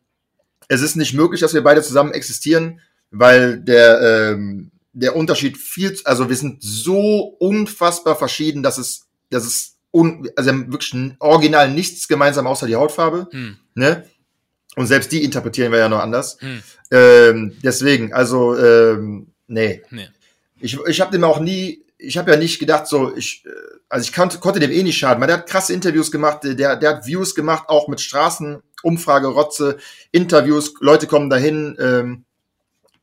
es 0.67 0.81
ist 0.81 0.95
nicht 0.95 1.13
möglich, 1.13 1.41
dass 1.41 1.53
wir 1.53 1.63
beide 1.63 1.81
zusammen 1.81 2.13
existieren, 2.13 2.81
weil 3.11 3.59
der, 3.59 4.01
ähm, 4.01 4.71
der 4.99 5.15
Unterschied 5.15 5.57
viel, 5.57 5.95
also 6.05 6.27
wir 6.27 6.35
sind 6.35 6.57
so 6.61 7.35
unfassbar 7.39 8.15
verschieden, 8.15 8.63
dass 8.63 8.77
es, 8.77 9.07
dass 9.29 9.45
es 9.45 9.77
un, 9.91 10.27
also 10.35 10.51
wirklich 10.71 10.95
original 11.19 11.71
nichts 11.71 12.07
gemeinsam 12.07 12.47
außer 12.47 12.65
die 12.65 12.75
Hautfarbe. 12.75 13.27
Hm. 13.31 13.57
Ne? 13.75 14.09
Und 14.75 14.87
selbst 14.87 15.11
die 15.11 15.23
interpretieren 15.23 15.71
wir 15.71 15.79
ja 15.79 15.89
noch 15.89 15.99
anders. 15.99 16.37
Hm. 16.39 16.63
Ähm, 16.89 17.57
deswegen, 17.63 18.13
also, 18.13 18.57
ähm, 18.57 19.33
nee. 19.47 19.83
nee. 19.91 20.07
Ich, 20.59 20.77
ich 20.87 21.01
habe 21.01 21.11
dem 21.11 21.23
auch 21.23 21.39
nie, 21.39 21.85
ich 21.99 22.17
habe 22.17 22.31
ja 22.31 22.37
nicht 22.37 22.59
gedacht, 22.59 22.87
so, 22.87 23.15
ich, 23.15 23.43
äh, 23.45 23.49
also 23.89 24.03
ich 24.03 24.15
konnte, 24.15 24.39
konnte 24.39 24.59
dem 24.59 24.71
eh 24.71 24.81
nicht 24.81 24.97
schaden. 24.97 25.19
Man, 25.19 25.27
der 25.27 25.37
hat 25.37 25.49
krasse 25.49 25.73
Interviews 25.73 26.11
gemacht, 26.11 26.39
der, 26.43 26.75
der 26.75 26.89
hat 26.89 27.05
Views 27.05 27.35
gemacht, 27.35 27.65
auch 27.69 27.87
mit 27.87 28.01
Straßen, 28.01 28.63
Umfrage, 28.81 29.27
Rotze, 29.27 29.77
Interviews, 30.11 30.73
Leute 30.79 31.05
kommen 31.05 31.29
dahin. 31.29 31.75
Ähm, 31.79 32.23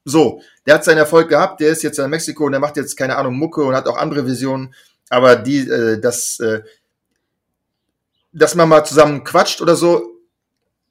so, 0.04 0.42
der 0.66 0.74
hat 0.74 0.84
seinen 0.84 0.98
Erfolg 0.98 1.28
gehabt, 1.28 1.60
der 1.60 1.70
ist 1.70 1.82
jetzt 1.82 1.98
in 1.98 2.10
Mexiko 2.10 2.44
und 2.44 2.52
der 2.52 2.60
macht 2.60 2.76
jetzt, 2.76 2.96
keine 2.96 3.16
Ahnung, 3.16 3.36
Mucke 3.36 3.62
und 3.62 3.74
hat 3.74 3.86
auch 3.86 3.96
andere 3.96 4.26
Visionen. 4.26 4.74
Aber 5.08 5.36
die, 5.36 5.60
äh, 5.60 5.98
das, 6.00 6.38
äh, 6.40 6.62
dass 8.32 8.54
man 8.54 8.68
mal 8.68 8.84
zusammen 8.84 9.24
quatscht 9.24 9.60
oder 9.62 9.76
so, 9.76 10.20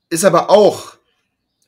ist 0.10 0.26
aber 0.26 0.50
auch, 0.50 0.98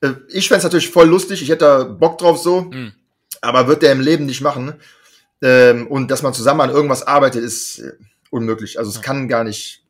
äh, 0.02 0.14
ich 0.30 0.48
fände 0.48 0.64
natürlich 0.64 0.90
voll 0.90 1.08
lustig, 1.08 1.42
ich 1.42 1.50
hätte 1.50 1.66
da 1.66 1.84
Bock 1.84 2.18
drauf 2.18 2.40
so, 2.40 2.62
mhm. 2.62 2.94
aber 3.42 3.68
wird 3.68 3.84
der 3.84 3.92
im 3.92 4.02
Leben 4.02 4.26
nicht 4.26 4.42
machen. 4.42 4.76
Ähm, 5.42 5.88
und 5.88 6.10
dass 6.10 6.22
man 6.22 6.34
zusammen 6.34 6.62
an 6.62 6.70
irgendwas 6.70 7.04
arbeitet, 7.04 7.44
ist 7.44 7.80
äh, 7.80 7.92
unmöglich. 8.30 8.80
Also 8.80 8.90
es 8.90 8.98
ja. 8.98 9.02
kann 9.02 9.28
gar 9.28 9.44
nicht. 9.44 9.84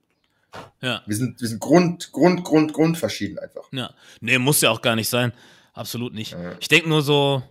Ja. 0.81 1.01
Wir 1.05 1.15
sind, 1.15 1.39
wir 1.41 1.47
sind 1.47 1.59
Grund, 1.59 2.11
Grund, 2.11 2.43
Grund, 2.43 2.73
Grund 2.73 2.97
verschieden 2.97 3.37
einfach. 3.39 3.63
Ja. 3.71 3.93
Nee, 4.21 4.37
muss 4.39 4.61
ja 4.61 4.71
auch 4.71 4.81
gar 4.81 4.95
nicht 4.95 5.09
sein. 5.09 5.33
Absolut 5.75 6.13
nicht. 6.13 6.31
Ja. 6.31 6.55
Ich 6.59 6.69
denke 6.69 6.89
nur 6.89 7.01
so, 7.01 7.43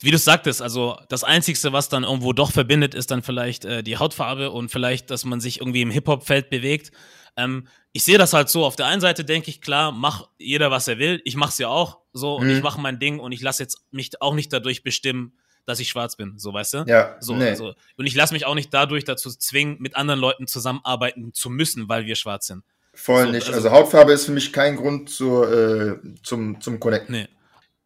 wie 0.00 0.12
du 0.12 0.18
sagtest, 0.18 0.62
also 0.62 0.96
das 1.08 1.24
Einzige, 1.24 1.72
was 1.72 1.88
dann 1.88 2.04
irgendwo 2.04 2.32
doch 2.32 2.52
verbindet, 2.52 2.94
ist 2.94 3.10
dann 3.10 3.22
vielleicht 3.22 3.64
äh, 3.64 3.82
die 3.82 3.98
Hautfarbe 3.98 4.52
und 4.52 4.70
vielleicht, 4.70 5.10
dass 5.10 5.24
man 5.24 5.40
sich 5.40 5.60
irgendwie 5.60 5.82
im 5.82 5.90
Hip-Hop-Feld 5.90 6.48
bewegt. 6.50 6.92
Ähm, 7.36 7.66
ich 7.92 8.04
sehe 8.04 8.18
das 8.18 8.32
halt 8.32 8.48
so. 8.48 8.64
Auf 8.64 8.76
der 8.76 8.86
einen 8.86 9.00
Seite 9.00 9.24
denke 9.24 9.50
ich, 9.50 9.60
klar, 9.60 9.90
mach 9.90 10.28
jeder, 10.38 10.70
was 10.70 10.86
er 10.86 10.98
will. 10.98 11.20
Ich 11.24 11.34
mache 11.34 11.50
es 11.50 11.58
ja 11.58 11.68
auch 11.68 11.98
so 12.12 12.36
und 12.36 12.48
ich 12.48 12.58
mhm. 12.58 12.62
mache 12.62 12.80
mein 12.80 13.00
Ding 13.00 13.18
und 13.18 13.32
ich 13.32 13.40
lasse 13.40 13.62
jetzt 13.64 13.82
mich 13.90 14.22
auch 14.22 14.34
nicht 14.34 14.52
dadurch 14.52 14.84
bestimmen, 14.84 15.36
dass 15.66 15.80
ich 15.80 15.88
schwarz 15.88 16.16
bin, 16.16 16.38
so 16.38 16.52
weißt 16.52 16.74
du? 16.74 16.84
Ja. 16.86 17.16
So, 17.20 17.34
nee. 17.34 17.48
also, 17.48 17.74
und 17.96 18.06
ich 18.06 18.14
lasse 18.14 18.32
mich 18.32 18.46
auch 18.46 18.54
nicht 18.54 18.72
dadurch 18.72 19.04
dazu 19.04 19.30
zwingen, 19.30 19.76
mit 19.80 19.96
anderen 19.96 20.18
Leuten 20.18 20.46
zusammenarbeiten 20.46 21.34
zu 21.34 21.50
müssen, 21.50 21.88
weil 21.88 22.06
wir 22.06 22.14
schwarz 22.14 22.46
sind. 22.46 22.64
Voll 22.98 23.26
so, 23.26 23.30
nicht. 23.30 23.46
Also, 23.46 23.68
also, 23.68 23.70
Hautfarbe 23.70 24.12
ist 24.12 24.24
für 24.24 24.32
mich 24.32 24.52
kein 24.52 24.74
Grund 24.74 25.08
zur, 25.08 25.52
äh, 25.52 25.96
zum, 26.24 26.60
zum 26.60 26.80
Connecten. 26.80 27.14
Nee. 27.14 27.28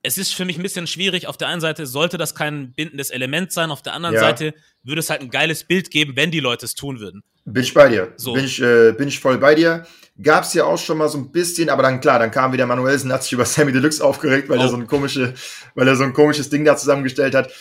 Es 0.03 0.17
ist 0.17 0.35
für 0.35 0.47
mich 0.47 0.59
ein 0.59 0.63
bisschen 0.63 0.87
schwierig. 0.87 1.29
Auf 1.29 1.37
der 1.37 1.49
einen 1.49 1.61
Seite 1.61 1.87
sollte 1.87 2.17
das 2.17 2.35
kein 2.35 2.73
bindendes 2.73 3.11
Element 3.11 3.53
sein, 3.53 3.71
auf 3.71 3.83
der 3.83 3.93
anderen 3.93 4.15
ja. 4.15 4.23
Seite 4.23 4.55
würde 4.83 5.01
es 5.01 5.11
halt 5.11 5.21
ein 5.21 5.31
geiles 5.31 5.65
Bild 5.65 5.91
geben, 5.91 6.15
wenn 6.17 6.31
die 6.31 6.41
Leute 6.41 6.65
es 6.65 6.75
tun 6.75 6.99
würden. 6.99 7.23
Bin 7.45 7.63
ich 7.63 7.75
bei 7.75 7.91
dir. 7.91 8.13
So. 8.17 8.33
Bin, 8.33 8.47
ich, 8.47 8.61
äh, 8.61 8.93
bin 8.93 9.09
ich 9.09 9.21
voll 9.21 9.37
bei 9.37 9.55
dir. 9.55 9.87
Gab 10.21 10.45
es 10.45 10.55
ja 10.55 10.65
auch 10.65 10.79
schon 10.79 10.99
mal 10.99 11.09
so 11.09 11.19
ein 11.19 11.31
bisschen, 11.31 11.69
aber 11.69 11.83
dann 11.83 12.01
klar, 12.01 12.19
dann 12.19 12.31
kam 12.31 12.53
wieder 12.53 12.67
Manuelsen, 12.67 13.13
hat 13.13 13.23
sich 13.23 13.35
über 13.35 13.45
Sammy 13.45 13.71
Deluxe 13.71 14.03
aufgeregt, 14.03 14.49
weil 14.49 14.59
oh. 14.59 14.63
er 14.63 14.69
so 14.69 14.77
ein 14.77 14.87
komische, 14.87 15.35
weil 15.75 15.87
er 15.87 15.95
so 15.95 16.05
ein 16.05 16.15
komisches 16.15 16.49
Ding 16.49 16.65
da 16.65 16.77
zusammengestellt 16.77 17.35
hat. 17.35 17.53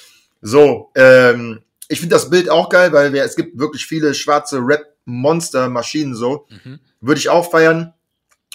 So, 0.42 0.90
ähm, 0.96 1.60
ich 1.90 2.00
finde 2.00 2.16
das 2.16 2.30
Bild 2.30 2.50
auch 2.50 2.70
geil, 2.70 2.94
weil 2.94 3.12
wir, 3.12 3.24
es 3.24 3.36
gibt 3.36 3.60
wirklich 3.60 3.86
viele 3.86 4.14
schwarze 4.14 4.60
Rap-Monster-Maschinen 5.08 6.16
so. 6.16 6.48
Mhm. 6.50 6.80
Würde 7.00 7.20
ich 7.20 7.30
auch 7.30 7.50
feiern. 7.50 7.94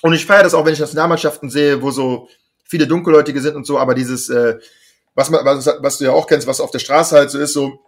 Und 0.03 0.13
ich 0.13 0.27
feiere 0.27 0.45
das 0.45 0.55
auch, 0.55 0.65
wenn 0.65 0.73
ich 0.73 0.79
Nationalmannschaften 0.79 1.51
sehe, 1.51 1.83
wo 1.83 1.91
so 1.91 2.29
viele 2.65 2.87
Dunkelhäutige 2.87 3.41
sind 3.41 3.57
und 3.57 3.67
so, 3.67 3.79
aber 3.79 3.95
dieses, 3.95 4.29
äh, 4.29 4.59
was, 5.15 5.31
man, 5.31 5.45
was, 5.45 5.67
was 5.81 5.99
du 5.99 6.05
ja 6.05 6.13
auch 6.13 6.27
kennst, 6.27 6.47
was 6.47 6.61
auf 6.61 6.71
der 6.71 6.79
Straße 6.79 7.17
halt 7.17 7.31
so 7.31 7.39
ist, 7.39 7.53
so 7.53 7.81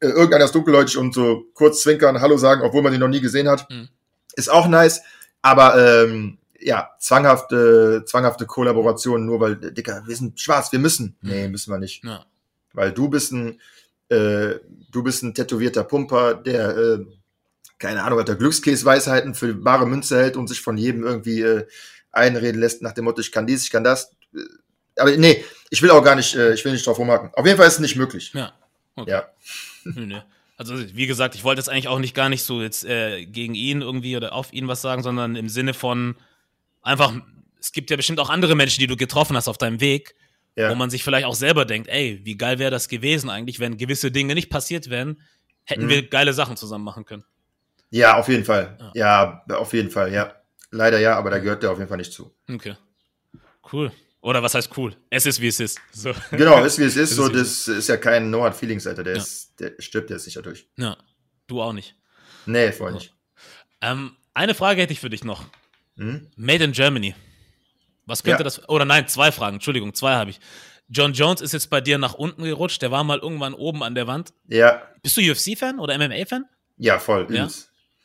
äh, 0.00 0.08
irgendeiner 0.08 0.44
ist 0.44 0.54
dunkelhäutig 0.54 0.96
und 0.96 1.14
so 1.14 1.44
kurz 1.54 1.82
zwinkern, 1.82 2.20
Hallo 2.20 2.36
sagen, 2.36 2.62
obwohl 2.62 2.82
man 2.82 2.92
sie 2.92 2.98
noch 2.98 3.08
nie 3.08 3.20
gesehen 3.20 3.48
hat, 3.48 3.68
mhm. 3.70 3.88
ist 4.34 4.50
auch 4.50 4.68
nice. 4.68 5.02
Aber 5.42 5.76
ähm, 5.76 6.38
ja, 6.60 6.90
zwanghafte, 6.98 8.04
zwanghafte 8.06 8.46
Kollaboration, 8.46 9.26
nur 9.26 9.40
weil, 9.40 9.56
Dicker, 9.56 10.02
wir 10.06 10.16
sind 10.16 10.40
schwarz, 10.40 10.72
wir 10.72 10.78
müssen. 10.78 11.16
Mhm. 11.20 11.30
Nee, 11.30 11.48
müssen 11.48 11.72
wir 11.72 11.78
nicht. 11.78 12.04
Ja. 12.04 12.24
Weil 12.72 12.92
du 12.92 13.08
bist 13.08 13.32
ein, 13.32 13.60
äh, 14.08 14.54
du 14.90 15.02
bist 15.02 15.22
ein 15.22 15.34
tätowierter 15.34 15.84
Pumper, 15.84 16.34
der, 16.34 16.76
äh, 16.76 17.06
keine 17.78 18.02
Ahnung, 18.02 18.18
hat 18.18 18.28
der 18.28 18.36
Glückskäsweisheiten 18.36 19.34
für 19.34 19.54
bare 19.54 19.86
Münze 19.86 20.16
hält 20.18 20.36
und 20.36 20.48
sich 20.48 20.60
von 20.60 20.76
jedem 20.76 21.04
irgendwie 21.04 21.42
äh, 21.42 21.66
einreden 22.12 22.60
lässt 22.60 22.82
nach 22.82 22.92
dem 22.92 23.04
Motto, 23.04 23.20
ich 23.20 23.32
kann 23.32 23.46
dies, 23.46 23.64
ich 23.64 23.70
kann 23.70 23.84
das. 23.84 24.12
Aber 24.96 25.14
nee, 25.16 25.44
ich 25.70 25.82
will 25.82 25.90
auch 25.90 26.02
gar 26.02 26.16
nicht, 26.16 26.34
äh, 26.34 26.54
ich 26.54 26.64
will 26.64 26.72
nicht 26.72 26.86
drauf 26.86 26.98
rumhaken. 26.98 27.30
Auf 27.34 27.44
jeden 27.44 27.58
Fall 27.58 27.66
ist 27.66 27.74
es 27.74 27.80
nicht 27.80 27.96
möglich. 27.96 28.32
Ja. 28.34 28.52
Okay. 28.94 29.10
Ja. 29.10 29.26
Nö, 29.84 30.06
nö. 30.06 30.20
Also 30.56 30.74
wie 30.94 31.06
gesagt, 31.06 31.34
ich 31.34 31.44
wollte 31.44 31.60
jetzt 31.60 31.68
eigentlich 31.68 31.88
auch 31.88 31.98
nicht 31.98 32.14
gar 32.14 32.30
nicht 32.30 32.42
so 32.42 32.62
jetzt 32.62 32.84
äh, 32.84 33.26
gegen 33.26 33.54
ihn 33.54 33.82
irgendwie 33.82 34.16
oder 34.16 34.32
auf 34.32 34.52
ihn 34.54 34.68
was 34.68 34.80
sagen, 34.80 35.02
sondern 35.02 35.36
im 35.36 35.50
Sinne 35.50 35.74
von 35.74 36.16
einfach, 36.80 37.12
es 37.60 37.72
gibt 37.72 37.90
ja 37.90 37.96
bestimmt 37.96 38.20
auch 38.20 38.30
andere 38.30 38.54
Menschen, 38.54 38.80
die 38.80 38.86
du 38.86 38.96
getroffen 38.96 39.36
hast 39.36 39.48
auf 39.48 39.58
deinem 39.58 39.80
Weg, 39.80 40.14
ja. 40.56 40.70
wo 40.70 40.74
man 40.74 40.88
sich 40.88 41.04
vielleicht 41.04 41.26
auch 41.26 41.34
selber 41.34 41.66
denkt, 41.66 41.88
ey, 41.88 42.20
wie 42.24 42.38
geil 42.38 42.58
wäre 42.58 42.70
das 42.70 42.88
gewesen 42.88 43.28
eigentlich, 43.28 43.60
wenn 43.60 43.76
gewisse 43.76 44.10
Dinge 44.10 44.34
nicht 44.34 44.48
passiert 44.48 44.88
wären, 44.88 45.20
hätten 45.64 45.84
mhm. 45.84 45.90
wir 45.90 46.08
geile 46.08 46.32
Sachen 46.32 46.56
zusammen 46.56 46.84
machen 46.84 47.04
können. 47.04 47.24
Ja, 47.96 48.18
auf 48.18 48.28
jeden 48.28 48.44
Fall. 48.44 48.76
Ja. 48.94 49.42
ja, 49.48 49.56
auf 49.56 49.72
jeden 49.72 49.90
Fall, 49.90 50.12
ja. 50.12 50.34
Leider 50.70 50.98
ja, 50.98 51.16
aber 51.16 51.30
da 51.30 51.38
gehört 51.38 51.62
der 51.62 51.70
auf 51.70 51.78
jeden 51.78 51.88
Fall 51.88 51.98
nicht 51.98 52.12
zu. 52.12 52.34
Okay. 52.50 52.76
Cool. 53.72 53.90
Oder 54.20 54.42
was 54.42 54.54
heißt 54.54 54.76
cool? 54.76 54.96
Es 55.08 55.24
ist 55.24 55.40
wie 55.40 55.48
es 55.48 55.60
ist. 55.60 55.80
So. 55.92 56.12
Genau, 56.32 56.62
ist 56.64 56.78
wie 56.78 56.84
es 56.84 56.96
ist. 56.96 57.10
so, 57.16 57.28
das 57.28 57.68
ist 57.68 57.88
ja 57.88 57.96
kein 57.96 58.28
No 58.30 58.42
Hard 58.42 58.56
Feelings, 58.56 58.86
Alter. 58.86 59.04
Der, 59.04 59.14
ja. 59.14 59.22
ist, 59.22 59.58
der 59.60 59.72
stirbt 59.78 60.10
jetzt 60.10 60.24
sicher 60.24 60.42
durch. 60.42 60.68
Ja. 60.76 60.96
Du 61.46 61.62
auch 61.62 61.72
nicht. 61.72 61.94
Nee, 62.44 62.72
voll 62.72 62.92
nicht. 62.92 63.14
Ähm, 63.80 64.16
eine 64.34 64.54
Frage 64.54 64.82
hätte 64.82 64.92
ich 64.92 65.00
für 65.00 65.10
dich 65.10 65.24
noch. 65.24 65.44
Hm? 65.96 66.28
Made 66.36 66.64
in 66.64 66.72
Germany. 66.72 67.14
Was 68.04 68.22
könnte 68.22 68.40
ja. 68.40 68.44
das. 68.44 68.68
Oder 68.68 68.84
nein, 68.84 69.08
zwei 69.08 69.32
Fragen. 69.32 69.56
Entschuldigung, 69.56 69.94
zwei 69.94 70.14
habe 70.14 70.30
ich. 70.30 70.40
John 70.88 71.12
Jones 71.12 71.40
ist 71.40 71.52
jetzt 71.52 71.70
bei 71.70 71.80
dir 71.80 71.98
nach 71.98 72.14
unten 72.14 72.44
gerutscht. 72.44 72.82
Der 72.82 72.90
war 72.90 73.04
mal 73.04 73.18
irgendwann 73.18 73.54
oben 73.54 73.82
an 73.82 73.94
der 73.94 74.06
Wand. 74.06 74.34
Ja. 74.48 74.82
Bist 75.02 75.16
du 75.16 75.20
UFC-Fan 75.20 75.78
oder 75.78 75.96
MMA-Fan? 75.96 76.44
Ja, 76.76 76.98
voll. 76.98 77.26
Ja? 77.30 77.48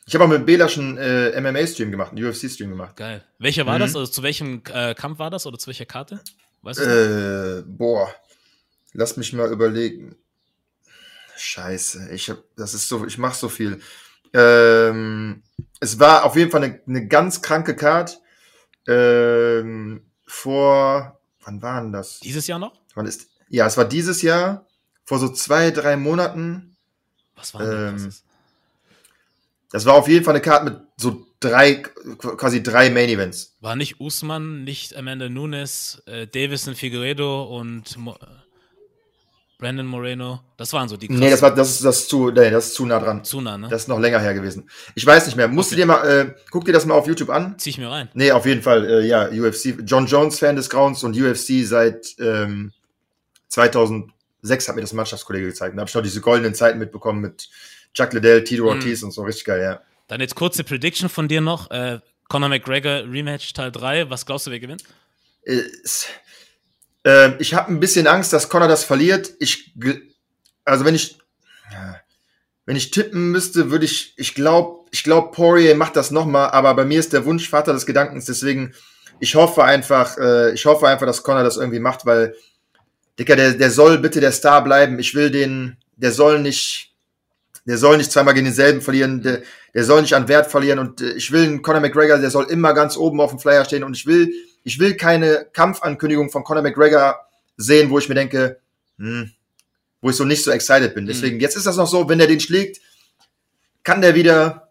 Ich 0.06 0.14
habe 0.14 0.24
auch 0.24 0.28
mit 0.28 0.44
Bela 0.44 0.68
schon 0.68 0.98
äh, 0.98 1.40
MMA-Stream 1.40 1.90
gemacht, 1.90 2.12
einen 2.12 2.24
UFC-Stream 2.24 2.70
gemacht. 2.70 2.96
Geil. 2.96 3.24
Welcher 3.38 3.66
war 3.66 3.76
mhm. 3.76 3.80
das? 3.80 3.96
Also 3.96 4.10
zu 4.10 4.22
welchem 4.22 4.62
äh, 4.72 4.94
Kampf 4.94 5.18
war 5.18 5.30
das 5.30 5.46
oder 5.46 5.58
zu 5.58 5.68
welcher 5.68 5.86
Karte? 5.86 6.20
Weißt 6.62 6.80
du? 6.80 7.58
Äh, 7.60 7.62
boah. 7.66 8.12
Lass 8.92 9.16
mich 9.16 9.32
mal 9.32 9.50
überlegen. 9.50 10.16
Scheiße, 11.36 12.10
ich 12.12 12.30
hab, 12.30 12.38
das 12.56 12.74
ist 12.74 12.88
so, 12.88 13.06
ich 13.06 13.18
mach 13.18 13.34
so 13.34 13.48
viel. 13.48 13.80
Ähm, 14.32 15.42
es 15.80 15.98
war 15.98 16.24
auf 16.24 16.36
jeden 16.36 16.50
Fall 16.50 16.62
eine, 16.62 16.80
eine 16.86 17.08
ganz 17.08 17.42
kranke 17.42 17.74
Card. 17.74 18.20
Ähm, 18.86 20.04
vor, 20.26 21.20
wann 21.44 21.62
war 21.62 21.80
denn 21.80 21.92
das? 21.92 22.20
Dieses 22.20 22.46
Jahr 22.46 22.58
noch? 22.58 22.74
Wann 22.94 23.06
ist, 23.06 23.28
ja, 23.48 23.66
es 23.66 23.76
war 23.76 23.84
dieses 23.84 24.22
Jahr, 24.22 24.66
vor 25.04 25.18
so 25.18 25.28
zwei, 25.28 25.70
drei 25.70 25.96
Monaten. 25.96 26.76
Was 27.34 27.54
war 27.54 27.62
denn 27.62 27.88
ähm, 27.88 28.04
das? 28.04 28.24
Das 29.72 29.86
war 29.86 29.94
auf 29.94 30.06
jeden 30.06 30.24
Fall 30.24 30.34
eine 30.34 30.42
Karte 30.42 30.64
mit 30.66 30.80
so 30.96 31.26
drei, 31.40 31.82
quasi 32.18 32.62
drei 32.62 32.90
Main 32.90 33.08
Events. 33.08 33.56
War 33.60 33.74
nicht 33.74 34.00
Usman, 34.00 34.64
nicht 34.64 34.96
Amanda 34.96 35.28
Nunes, 35.28 36.02
äh, 36.06 36.26
Davison 36.26 36.74
Figueredo 36.74 37.44
und 37.44 37.96
Mo 37.96 38.16
Brandon 39.58 39.86
Moreno. 39.86 40.40
Das 40.56 40.72
waren 40.72 40.88
so 40.88 40.96
die 40.96 41.06
krassen. 41.06 41.20
Nee, 41.20 41.30
das 41.30 41.40
war 41.40 41.54
das 41.54 41.70
ist 41.70 41.84
das 41.84 42.08
zu, 42.08 42.30
nee, 42.30 42.50
das 42.50 42.66
ist 42.66 42.74
zu 42.74 42.84
nah 42.84 42.98
dran. 42.98 43.24
Zu 43.24 43.40
nah, 43.40 43.56
ne? 43.56 43.68
Das 43.68 43.82
ist 43.82 43.88
noch 43.88 44.00
länger 44.00 44.18
her 44.18 44.34
gewesen. 44.34 44.68
Ich 44.96 45.06
weiß 45.06 45.26
nicht 45.26 45.36
mehr. 45.36 45.46
Musst 45.46 45.68
okay. 45.68 45.76
du 45.76 45.82
dir 45.82 45.86
mal, 45.86 46.04
äh, 46.04 46.34
guck 46.50 46.64
dir 46.64 46.72
das 46.72 46.84
mal 46.84 46.94
auf 46.94 47.06
YouTube 47.06 47.30
an. 47.30 47.54
Zieh 47.58 47.70
ich 47.70 47.78
mir 47.78 47.88
rein. 47.88 48.08
Nee, 48.12 48.32
auf 48.32 48.44
jeden 48.44 48.60
Fall, 48.60 48.84
äh, 48.84 49.06
ja, 49.06 49.28
UFC. 49.28 49.78
John 49.84 50.06
Jones 50.06 50.40
Fan 50.40 50.56
des 50.56 50.68
Grauens 50.68 51.04
und 51.04 51.16
UFC 51.16 51.64
seit 51.64 52.16
ähm, 52.18 52.72
2006 53.48 54.68
hat 54.68 54.74
mir 54.74 54.80
das 54.80 54.92
Mannschaftskollege 54.94 55.46
gezeigt. 55.46 55.76
Da 55.76 55.80
habe 55.80 55.88
ich 55.88 55.94
noch 55.94 56.02
diese 56.02 56.20
goldenen 56.20 56.56
Zeiten 56.56 56.80
mitbekommen 56.80 57.20
mit 57.20 57.48
Chuck 57.94 58.12
Liddell, 58.12 58.44
Tito 58.44 58.64
mhm. 58.64 58.68
Ortiz 58.70 59.02
mm. 59.02 59.06
und 59.06 59.10
so, 59.12 59.22
richtig 59.22 59.44
geil, 59.44 59.60
ja. 59.60 59.80
Dann 60.08 60.20
jetzt 60.20 60.34
kurze 60.34 60.64
Prediction 60.64 61.08
von 61.08 61.28
dir 61.28 61.40
noch. 61.40 61.70
Äh, 61.70 62.00
Conor 62.28 62.48
McGregor 62.48 63.04
Rematch 63.10 63.52
Teil 63.52 63.70
3. 63.70 64.10
Was 64.10 64.26
glaubst 64.26 64.46
du, 64.46 64.50
wer 64.50 64.60
gewinnt? 64.60 64.84
Äh, 65.44 65.62
ich 67.38 67.54
habe 67.54 67.72
ein 67.72 67.80
bisschen 67.80 68.06
Angst, 68.06 68.32
dass 68.32 68.48
Conor 68.48 68.68
das 68.68 68.84
verliert. 68.84 69.32
Ich, 69.38 69.72
also 70.64 70.84
wenn 70.84 70.94
ich, 70.94 71.18
wenn 72.64 72.76
ich 72.76 72.90
tippen 72.90 73.30
müsste, 73.30 73.70
würde 73.70 73.84
ich, 73.84 74.14
ich 74.16 74.34
glaube, 74.34 74.86
ich 74.90 75.02
glaube, 75.04 75.32
Poirier 75.32 75.74
macht 75.74 75.96
das 75.96 76.10
nochmal, 76.10 76.50
aber 76.50 76.74
bei 76.74 76.84
mir 76.84 77.00
ist 77.00 77.12
der 77.12 77.24
Wunsch 77.24 77.48
Vater 77.48 77.72
des 77.72 77.86
Gedankens, 77.86 78.26
deswegen, 78.26 78.74
ich 79.20 79.34
hoffe 79.34 79.64
einfach, 79.64 80.18
äh, 80.18 80.52
ich 80.52 80.66
hoffe 80.66 80.86
einfach, 80.86 81.06
dass 81.06 81.22
Connor 81.22 81.44
das 81.44 81.56
irgendwie 81.56 81.80
macht, 81.80 82.06
weil, 82.06 82.34
Dicker, 83.18 83.36
der, 83.36 83.54
der 83.54 83.70
soll 83.70 83.98
bitte 83.98 84.20
der 84.20 84.32
Star 84.32 84.64
bleiben. 84.64 84.98
Ich 84.98 85.14
will 85.14 85.30
den, 85.30 85.76
der 85.96 86.12
soll 86.12 86.40
nicht, 86.40 86.91
der 87.64 87.78
soll 87.78 87.96
nicht 87.96 88.10
zweimal 88.10 88.34
gegen 88.34 88.46
denselben 88.46 88.80
verlieren, 88.80 89.22
der, 89.22 89.42
der 89.74 89.84
soll 89.84 90.02
nicht 90.02 90.14
an 90.14 90.28
Wert 90.28 90.50
verlieren 90.50 90.78
und 90.78 91.00
äh, 91.00 91.12
ich 91.12 91.30
will 91.32 91.44
einen 91.44 91.62
Conor 91.62 91.80
McGregor, 91.80 92.18
der 92.18 92.30
soll 92.30 92.46
immer 92.46 92.74
ganz 92.74 92.96
oben 92.96 93.20
auf 93.20 93.30
dem 93.30 93.38
Flyer 93.38 93.64
stehen 93.64 93.84
und 93.84 93.96
ich 93.96 94.06
will, 94.06 94.32
ich 94.64 94.78
will 94.78 94.96
keine 94.96 95.46
Kampfankündigung 95.52 96.30
von 96.30 96.44
Conor 96.44 96.62
McGregor 96.62 97.16
sehen, 97.56 97.90
wo 97.90 97.98
ich 97.98 98.08
mir 98.08 98.14
denke, 98.14 98.58
hm, 98.98 99.30
wo 100.00 100.10
ich 100.10 100.16
so 100.16 100.24
nicht 100.24 100.44
so 100.44 100.50
excited 100.50 100.94
bin. 100.94 101.06
Deswegen, 101.06 101.36
mhm. 101.36 101.40
jetzt 101.40 101.56
ist 101.56 101.66
das 101.66 101.76
noch 101.76 101.86
so, 101.86 102.08
wenn 102.08 102.18
der 102.18 102.26
den 102.26 102.40
schlägt, 102.40 102.80
kann 103.84 104.00
der 104.00 104.14
wieder, 104.14 104.68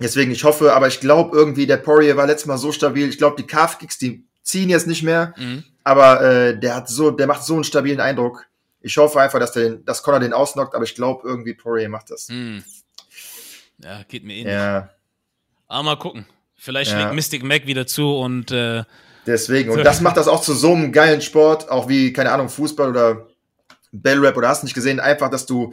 deswegen, 0.00 0.32
ich 0.32 0.44
hoffe, 0.44 0.74
aber 0.74 0.88
ich 0.88 1.00
glaube 1.00 1.36
irgendwie, 1.36 1.66
der 1.66 1.76
Poirier 1.76 2.16
war 2.16 2.26
letztes 2.26 2.46
Mal 2.46 2.58
so 2.58 2.72
stabil, 2.72 3.08
ich 3.08 3.18
glaube, 3.18 3.36
die 3.40 3.46
Calf-Kicks, 3.46 3.98
die 3.98 4.24
ziehen 4.42 4.68
jetzt 4.68 4.86
nicht 4.86 5.02
mehr, 5.02 5.34
mhm. 5.36 5.64
aber 5.84 6.20
äh, 6.22 6.58
der 6.58 6.76
hat 6.76 6.88
so, 6.88 7.10
der 7.10 7.26
macht 7.26 7.44
so 7.44 7.54
einen 7.54 7.64
stabilen 7.64 8.00
Eindruck. 8.00 8.46
Ich 8.84 8.98
hoffe 8.98 9.18
einfach, 9.18 9.38
dass, 9.38 9.52
der, 9.52 9.76
dass 9.76 10.02
Conor 10.02 10.20
den 10.20 10.34
ausnockt, 10.34 10.74
aber 10.74 10.84
ich 10.84 10.94
glaube 10.94 11.26
irgendwie, 11.26 11.54
Poirier 11.54 11.88
macht 11.88 12.10
das. 12.10 12.28
Mhm. 12.28 12.62
Ja, 13.82 14.02
geht 14.04 14.24
mir 14.24 14.34
eh 14.34 14.44
nicht. 14.44 14.52
Ja. 14.52 14.90
Aber 15.68 15.82
mal 15.82 15.98
gucken. 15.98 16.26
Vielleicht 16.54 16.90
ja. 16.90 16.98
schlägt 16.98 17.14
Mystic 17.14 17.42
Mac 17.42 17.66
wieder 17.66 17.86
zu 17.86 18.14
und 18.16 18.50
äh, 18.50 18.84
Deswegen. 19.26 19.70
Und 19.70 19.78
das 19.84 20.02
macht 20.02 20.18
das 20.18 20.28
auch 20.28 20.42
zu 20.42 20.52
so 20.52 20.74
einem 20.74 20.92
geilen 20.92 21.22
Sport, 21.22 21.70
auch 21.70 21.88
wie, 21.88 22.12
keine 22.12 22.30
Ahnung, 22.30 22.50
Fußball 22.50 22.90
oder 22.90 23.26
Bellrap 23.90 24.36
oder 24.36 24.48
hast 24.48 24.64
nicht 24.64 24.74
gesehen, 24.74 25.00
einfach, 25.00 25.30
dass 25.30 25.46
du, 25.46 25.72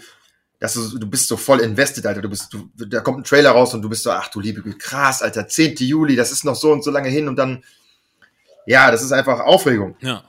dass 0.59 0.74
du, 0.76 0.97
du 0.97 1.09
bist 1.09 1.28
so 1.28 1.36
voll 1.36 1.59
invested, 1.59 2.05
Alter. 2.05 2.22
Du 2.22 2.30
bist, 2.30 2.53
du, 2.53 2.70
da 2.86 3.01
kommt 3.01 3.20
ein 3.20 3.24
Trailer 3.26 3.51
raus 3.51 3.74
und 3.74 3.82
du 3.82 3.89
bist 3.89 4.03
so, 4.03 4.12
ach 4.12 4.30
du 4.30 4.39
liebe 4.39 4.62
Güte, 4.62 4.78
krass, 4.78 5.22
Alter, 5.22 5.47
10. 5.47 5.76
Juli, 5.80 6.16
das 6.16 6.32
ist 6.32 6.45
noch 6.45 6.55
so 6.55 6.72
und 6.72 6.84
so 6.84 6.91
lange 6.91 7.09
hin 7.09 7.28
und 7.28 7.36
dann, 7.36 7.64
ja, 8.66 8.89
das 8.89 9.03
ist 9.03 9.12
einfach 9.12 9.41
Aufregung. 9.41 9.97
Ja. 9.99 10.24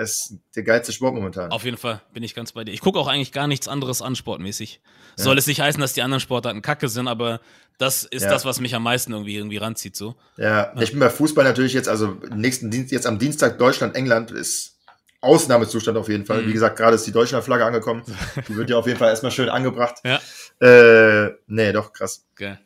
Ist 0.00 0.34
der 0.56 0.62
geilste 0.62 0.92
Sport 0.92 1.14
momentan. 1.14 1.50
Auf 1.50 1.64
jeden 1.64 1.76
Fall 1.76 2.00
bin 2.14 2.22
ich 2.22 2.34
ganz 2.34 2.52
bei 2.52 2.64
dir. 2.64 2.72
Ich 2.72 2.80
gucke 2.80 2.98
auch 2.98 3.06
eigentlich 3.06 3.32
gar 3.32 3.46
nichts 3.46 3.68
anderes 3.68 4.00
an, 4.00 4.16
sportmäßig. 4.16 4.80
Ja. 5.18 5.24
Soll 5.24 5.36
es 5.36 5.46
nicht 5.46 5.60
heißen, 5.60 5.80
dass 5.80 5.92
die 5.92 6.00
anderen 6.00 6.20
Sportarten 6.20 6.62
kacke 6.62 6.88
sind, 6.88 7.06
aber 7.06 7.40
das 7.76 8.04
ist 8.04 8.22
ja. 8.22 8.30
das, 8.30 8.44
was 8.44 8.60
mich 8.60 8.74
am 8.74 8.82
meisten 8.82 9.12
irgendwie, 9.12 9.36
irgendwie 9.36 9.58
ranzieht. 9.58 9.96
So. 9.96 10.14
Ja, 10.38 10.72
ich 10.80 10.90
bin 10.90 11.00
bei 11.00 11.10
Fußball 11.10 11.44
natürlich 11.44 11.74
jetzt, 11.74 11.88
also 11.88 12.16
nächsten 12.34 12.70
Dienst, 12.70 12.92
jetzt 12.92 13.06
am 13.06 13.18
Dienstag 13.18 13.58
Deutschland, 13.58 13.94
England 13.94 14.30
ist 14.30 14.78
Ausnahmezustand 15.20 15.98
auf 15.98 16.08
jeden 16.08 16.24
Fall. 16.24 16.42
Mhm. 16.42 16.48
Wie 16.48 16.52
gesagt, 16.54 16.78
gerade 16.78 16.96
ist 16.96 17.06
die 17.06 17.12
Deutschlandflagge 17.12 17.64
angekommen. 17.64 18.02
Die 18.48 18.56
wird 18.56 18.70
ja 18.70 18.78
auf 18.78 18.86
jeden 18.86 18.98
Fall 18.98 19.10
erstmal 19.10 19.32
schön 19.32 19.50
angebracht. 19.50 19.96
Ja. 20.02 20.20
Äh, 20.66 21.34
nee, 21.46 21.72
doch, 21.72 21.92
krass. 21.92 22.24
Okay. 22.32 22.56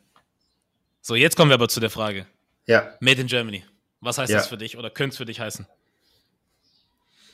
So, 1.01 1.15
jetzt 1.15 1.35
kommen 1.35 1.49
wir 1.49 1.55
aber 1.55 1.67
zu 1.67 1.81
der 1.81 1.89
Frage. 1.89 2.27
Ja. 2.65 2.93
Made 3.01 3.19
in 3.19 3.27
Germany. 3.27 3.65
Was 3.99 4.17
heißt 4.17 4.31
ja. 4.31 4.37
das 4.37 4.47
für 4.47 4.57
dich 4.57 4.77
oder 4.77 4.89
könnte 4.89 5.13
es 5.13 5.17
für 5.17 5.25
dich 5.25 5.39
heißen? 5.39 5.67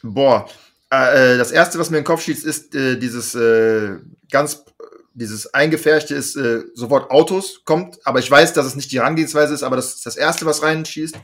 Boah, 0.04 0.47
äh, 0.91 1.36
äh, 1.36 1.38
das 1.38 1.52
erste, 1.52 1.80
was 1.80 1.89
mir 1.89 1.97
in 1.97 2.02
den 2.02 2.08
Kopf 2.08 2.24
schießt, 2.24 2.45
ist 2.45 2.76
äh, 2.76 2.97
dieses 2.97 3.34
äh, 3.36 3.97
ganz, 4.30 4.66
dieses 5.14 5.54
eingefärschte 5.54 6.16
ist 6.16 6.36
äh, 6.36 6.64
sofort 6.74 7.12
Autos 7.12 7.62
kommt, 7.66 7.99
aber 8.06 8.20
ich 8.20 8.30
weiß, 8.30 8.54
dass 8.54 8.66
es 8.66 8.76
nicht 8.76 8.91
die 8.91 8.99
Herangehensweise 8.99 9.54
ist, 9.54 9.64
aber 9.64 9.76
das 9.76 9.95
ist 9.95 10.06
das 10.06 10.18
erste, 10.18 10.45
was 10.45 10.64
reinschießt. 10.64 11.16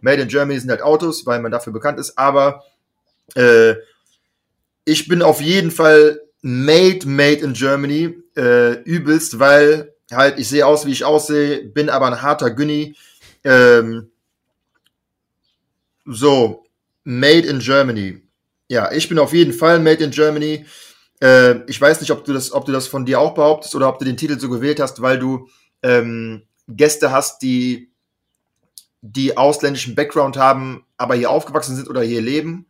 Made 0.00 0.22
in 0.22 0.28
Germany 0.28 0.60
sind 0.60 0.70
halt 0.70 0.82
Autos, 0.82 1.24
weil 1.24 1.40
man 1.40 1.52
dafür 1.52 1.72
bekannt 1.72 1.98
ist, 1.98 2.18
aber 2.18 2.64
äh, 3.34 3.74
ich 4.84 5.08
bin 5.08 5.22
auf 5.22 5.40
jeden 5.40 5.70
Fall 5.70 6.20
made, 6.42 7.06
made 7.08 7.40
in 7.40 7.54
Germany, 7.54 8.22
übelst, 8.84 9.38
weil 9.38 9.94
halt 10.12 10.38
ich 10.38 10.50
sehe 10.50 10.66
aus, 10.66 10.84
wie 10.84 10.92
ich 10.92 11.06
aussehe, 11.06 11.64
bin 11.64 11.88
aber 11.88 12.06
ein 12.06 12.20
harter 12.20 12.50
Günni. 12.50 12.94
Ähm, 13.42 14.10
so, 16.04 16.65
made 17.06 17.46
in 17.46 17.60
Germany. 17.60 18.20
Ja, 18.68 18.90
ich 18.90 19.08
bin 19.08 19.18
auf 19.18 19.32
jeden 19.32 19.52
Fall 19.52 19.78
made 19.78 20.02
in 20.02 20.10
Germany. 20.10 20.66
Äh, 21.22 21.60
ich 21.70 21.80
weiß 21.80 22.00
nicht, 22.00 22.10
ob 22.10 22.24
du 22.24 22.32
das, 22.32 22.52
ob 22.52 22.66
du 22.66 22.72
das 22.72 22.88
von 22.88 23.06
dir 23.06 23.20
auch 23.20 23.34
behauptest 23.34 23.74
oder 23.76 23.88
ob 23.88 23.98
du 23.98 24.04
den 24.04 24.16
Titel 24.16 24.38
so 24.38 24.48
gewählt 24.48 24.80
hast, 24.80 25.00
weil 25.00 25.18
du 25.18 25.48
ähm, 25.82 26.42
Gäste 26.68 27.12
hast, 27.12 27.42
die 27.42 27.92
die 29.02 29.36
ausländischen 29.36 29.94
Background 29.94 30.36
haben, 30.36 30.84
aber 30.96 31.14
hier 31.14 31.30
aufgewachsen 31.30 31.76
sind 31.76 31.88
oder 31.88 32.02
hier 32.02 32.20
leben. 32.20 32.66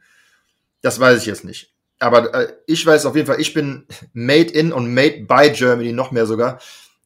Das 0.82 1.00
weiß 1.00 1.18
ich 1.20 1.26
jetzt 1.26 1.44
nicht. 1.44 1.72
Aber 1.98 2.34
äh, 2.34 2.52
ich 2.66 2.84
weiß 2.84 3.06
auf 3.06 3.16
jeden 3.16 3.26
Fall, 3.26 3.40
ich 3.40 3.54
bin 3.54 3.86
made 4.12 4.52
in 4.52 4.70
und 4.70 4.92
made 4.92 5.24
by 5.26 5.50
Germany, 5.50 5.92
noch 5.92 6.10
mehr 6.10 6.26
sogar. 6.26 6.60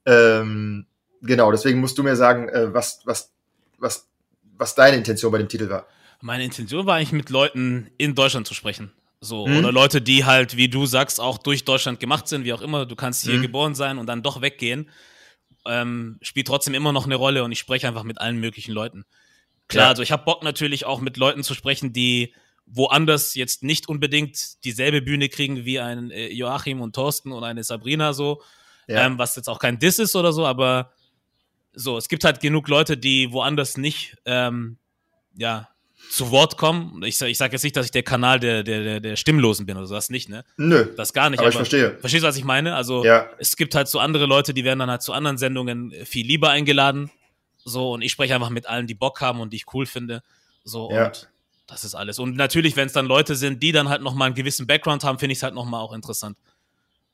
Ähm, 0.04 0.86
genau, 1.22 1.52
deswegen 1.52 1.78
musst 1.78 1.96
du 1.96 2.02
mir 2.02 2.16
sagen, 2.16 2.48
äh, 2.48 2.74
was, 2.74 3.02
was, 3.04 3.30
was, 3.78 4.08
was 4.56 4.74
deine 4.74 4.96
Intention 4.96 5.30
bei 5.30 5.38
dem 5.38 5.48
Titel 5.48 5.70
war. 5.70 5.86
Meine 6.20 6.44
Intention 6.44 6.86
war 6.86 6.96
eigentlich 6.96 7.12
mit 7.12 7.30
Leuten 7.30 7.90
in 7.98 8.14
Deutschland 8.14 8.46
zu 8.46 8.54
sprechen. 8.54 8.92
So, 9.20 9.46
mhm. 9.46 9.58
oder 9.58 9.72
Leute, 9.72 10.00
die 10.00 10.24
halt, 10.24 10.56
wie 10.56 10.68
du 10.68 10.86
sagst, 10.86 11.20
auch 11.20 11.38
durch 11.38 11.64
Deutschland 11.64 12.00
gemacht 12.00 12.26
sind, 12.26 12.44
wie 12.44 12.52
auch 12.52 12.62
immer. 12.62 12.86
Du 12.86 12.96
kannst 12.96 13.24
hier 13.24 13.34
mhm. 13.34 13.42
geboren 13.42 13.74
sein 13.74 13.98
und 13.98 14.06
dann 14.06 14.22
doch 14.22 14.40
weggehen. 14.40 14.90
Ähm, 15.66 16.18
spielt 16.22 16.46
trotzdem 16.46 16.72
immer 16.72 16.92
noch 16.92 17.04
eine 17.04 17.16
Rolle 17.16 17.44
und 17.44 17.52
ich 17.52 17.58
spreche 17.58 17.86
einfach 17.86 18.02
mit 18.02 18.18
allen 18.18 18.38
möglichen 18.38 18.72
Leuten. 18.72 19.04
Klar, 19.68 19.84
ja. 19.84 19.88
also 19.90 20.02
ich 20.02 20.10
habe 20.10 20.24
Bock 20.24 20.42
natürlich 20.42 20.86
auch 20.86 21.00
mit 21.00 21.18
Leuten 21.18 21.42
zu 21.42 21.54
sprechen, 21.54 21.92
die 21.92 22.34
woanders 22.64 23.34
jetzt 23.34 23.62
nicht 23.62 23.88
unbedingt 23.88 24.64
dieselbe 24.64 25.02
Bühne 25.02 25.28
kriegen 25.28 25.64
wie 25.64 25.80
ein 25.80 26.10
äh, 26.10 26.28
Joachim 26.28 26.80
und 26.80 26.94
Thorsten 26.94 27.32
und 27.32 27.44
eine 27.44 27.62
Sabrina 27.62 28.12
so, 28.14 28.42
ja. 28.86 29.06
ähm, 29.06 29.18
was 29.18 29.36
jetzt 29.36 29.48
auch 29.48 29.58
kein 29.58 29.78
Diss 29.78 29.98
ist 29.98 30.16
oder 30.16 30.32
so, 30.32 30.46
aber 30.46 30.92
so, 31.72 31.98
es 31.98 32.08
gibt 32.08 32.24
halt 32.24 32.40
genug 32.40 32.68
Leute, 32.68 32.96
die 32.96 33.32
woanders 33.32 33.76
nicht, 33.76 34.16
ähm, 34.24 34.76
ja, 35.36 35.68
zu 36.10 36.30
Wort 36.30 36.56
kommen. 36.56 37.02
Ich, 37.04 37.20
ich 37.20 37.38
sage 37.38 37.52
jetzt 37.52 37.62
nicht, 37.62 37.76
dass 37.76 37.86
ich 37.86 37.92
der 37.92 38.02
Kanal 38.02 38.40
der, 38.40 38.62
der, 38.62 39.00
der 39.00 39.16
Stimmlosen 39.16 39.66
bin 39.66 39.76
oder 39.76 39.86
so, 39.86 39.94
das 39.94 40.10
nicht, 40.10 40.28
ne? 40.28 40.44
Nö. 40.56 40.86
Das 40.96 41.12
gar 41.12 41.30
nicht. 41.30 41.38
Aber, 41.38 41.46
aber 41.46 41.50
ich 41.50 41.56
verstehe. 41.56 41.96
Verstehst 41.98 42.24
du, 42.24 42.28
was 42.28 42.36
ich 42.36 42.44
meine? 42.44 42.74
Also, 42.74 43.04
ja. 43.04 43.28
es 43.38 43.56
gibt 43.56 43.74
halt 43.74 43.88
so 43.88 43.98
andere 43.98 44.26
Leute, 44.26 44.54
die 44.54 44.64
werden 44.64 44.80
dann 44.80 44.90
halt 44.90 45.02
zu 45.02 45.12
anderen 45.12 45.38
Sendungen 45.38 45.92
viel 46.04 46.26
lieber 46.26 46.50
eingeladen. 46.50 47.10
So, 47.64 47.92
und 47.92 48.02
ich 48.02 48.12
spreche 48.12 48.34
einfach 48.34 48.50
mit 48.50 48.66
allen, 48.66 48.86
die 48.86 48.94
Bock 48.94 49.20
haben 49.20 49.40
und 49.40 49.52
die 49.52 49.58
ich 49.58 49.66
cool 49.74 49.86
finde. 49.86 50.22
So, 50.64 50.90
ja. 50.90 51.06
und 51.06 51.28
das 51.66 51.84
ist 51.84 51.94
alles. 51.94 52.18
Und 52.18 52.36
natürlich, 52.36 52.76
wenn 52.76 52.86
es 52.86 52.92
dann 52.92 53.06
Leute 53.06 53.36
sind, 53.36 53.62
die 53.62 53.72
dann 53.72 53.88
halt 53.88 54.02
nochmal 54.02 54.26
einen 54.26 54.34
gewissen 54.34 54.66
Background 54.66 55.04
haben, 55.04 55.18
finde 55.18 55.32
ich 55.32 55.38
es 55.38 55.42
halt 55.42 55.54
nochmal 55.54 55.80
auch 55.80 55.92
interessant. 55.92 56.36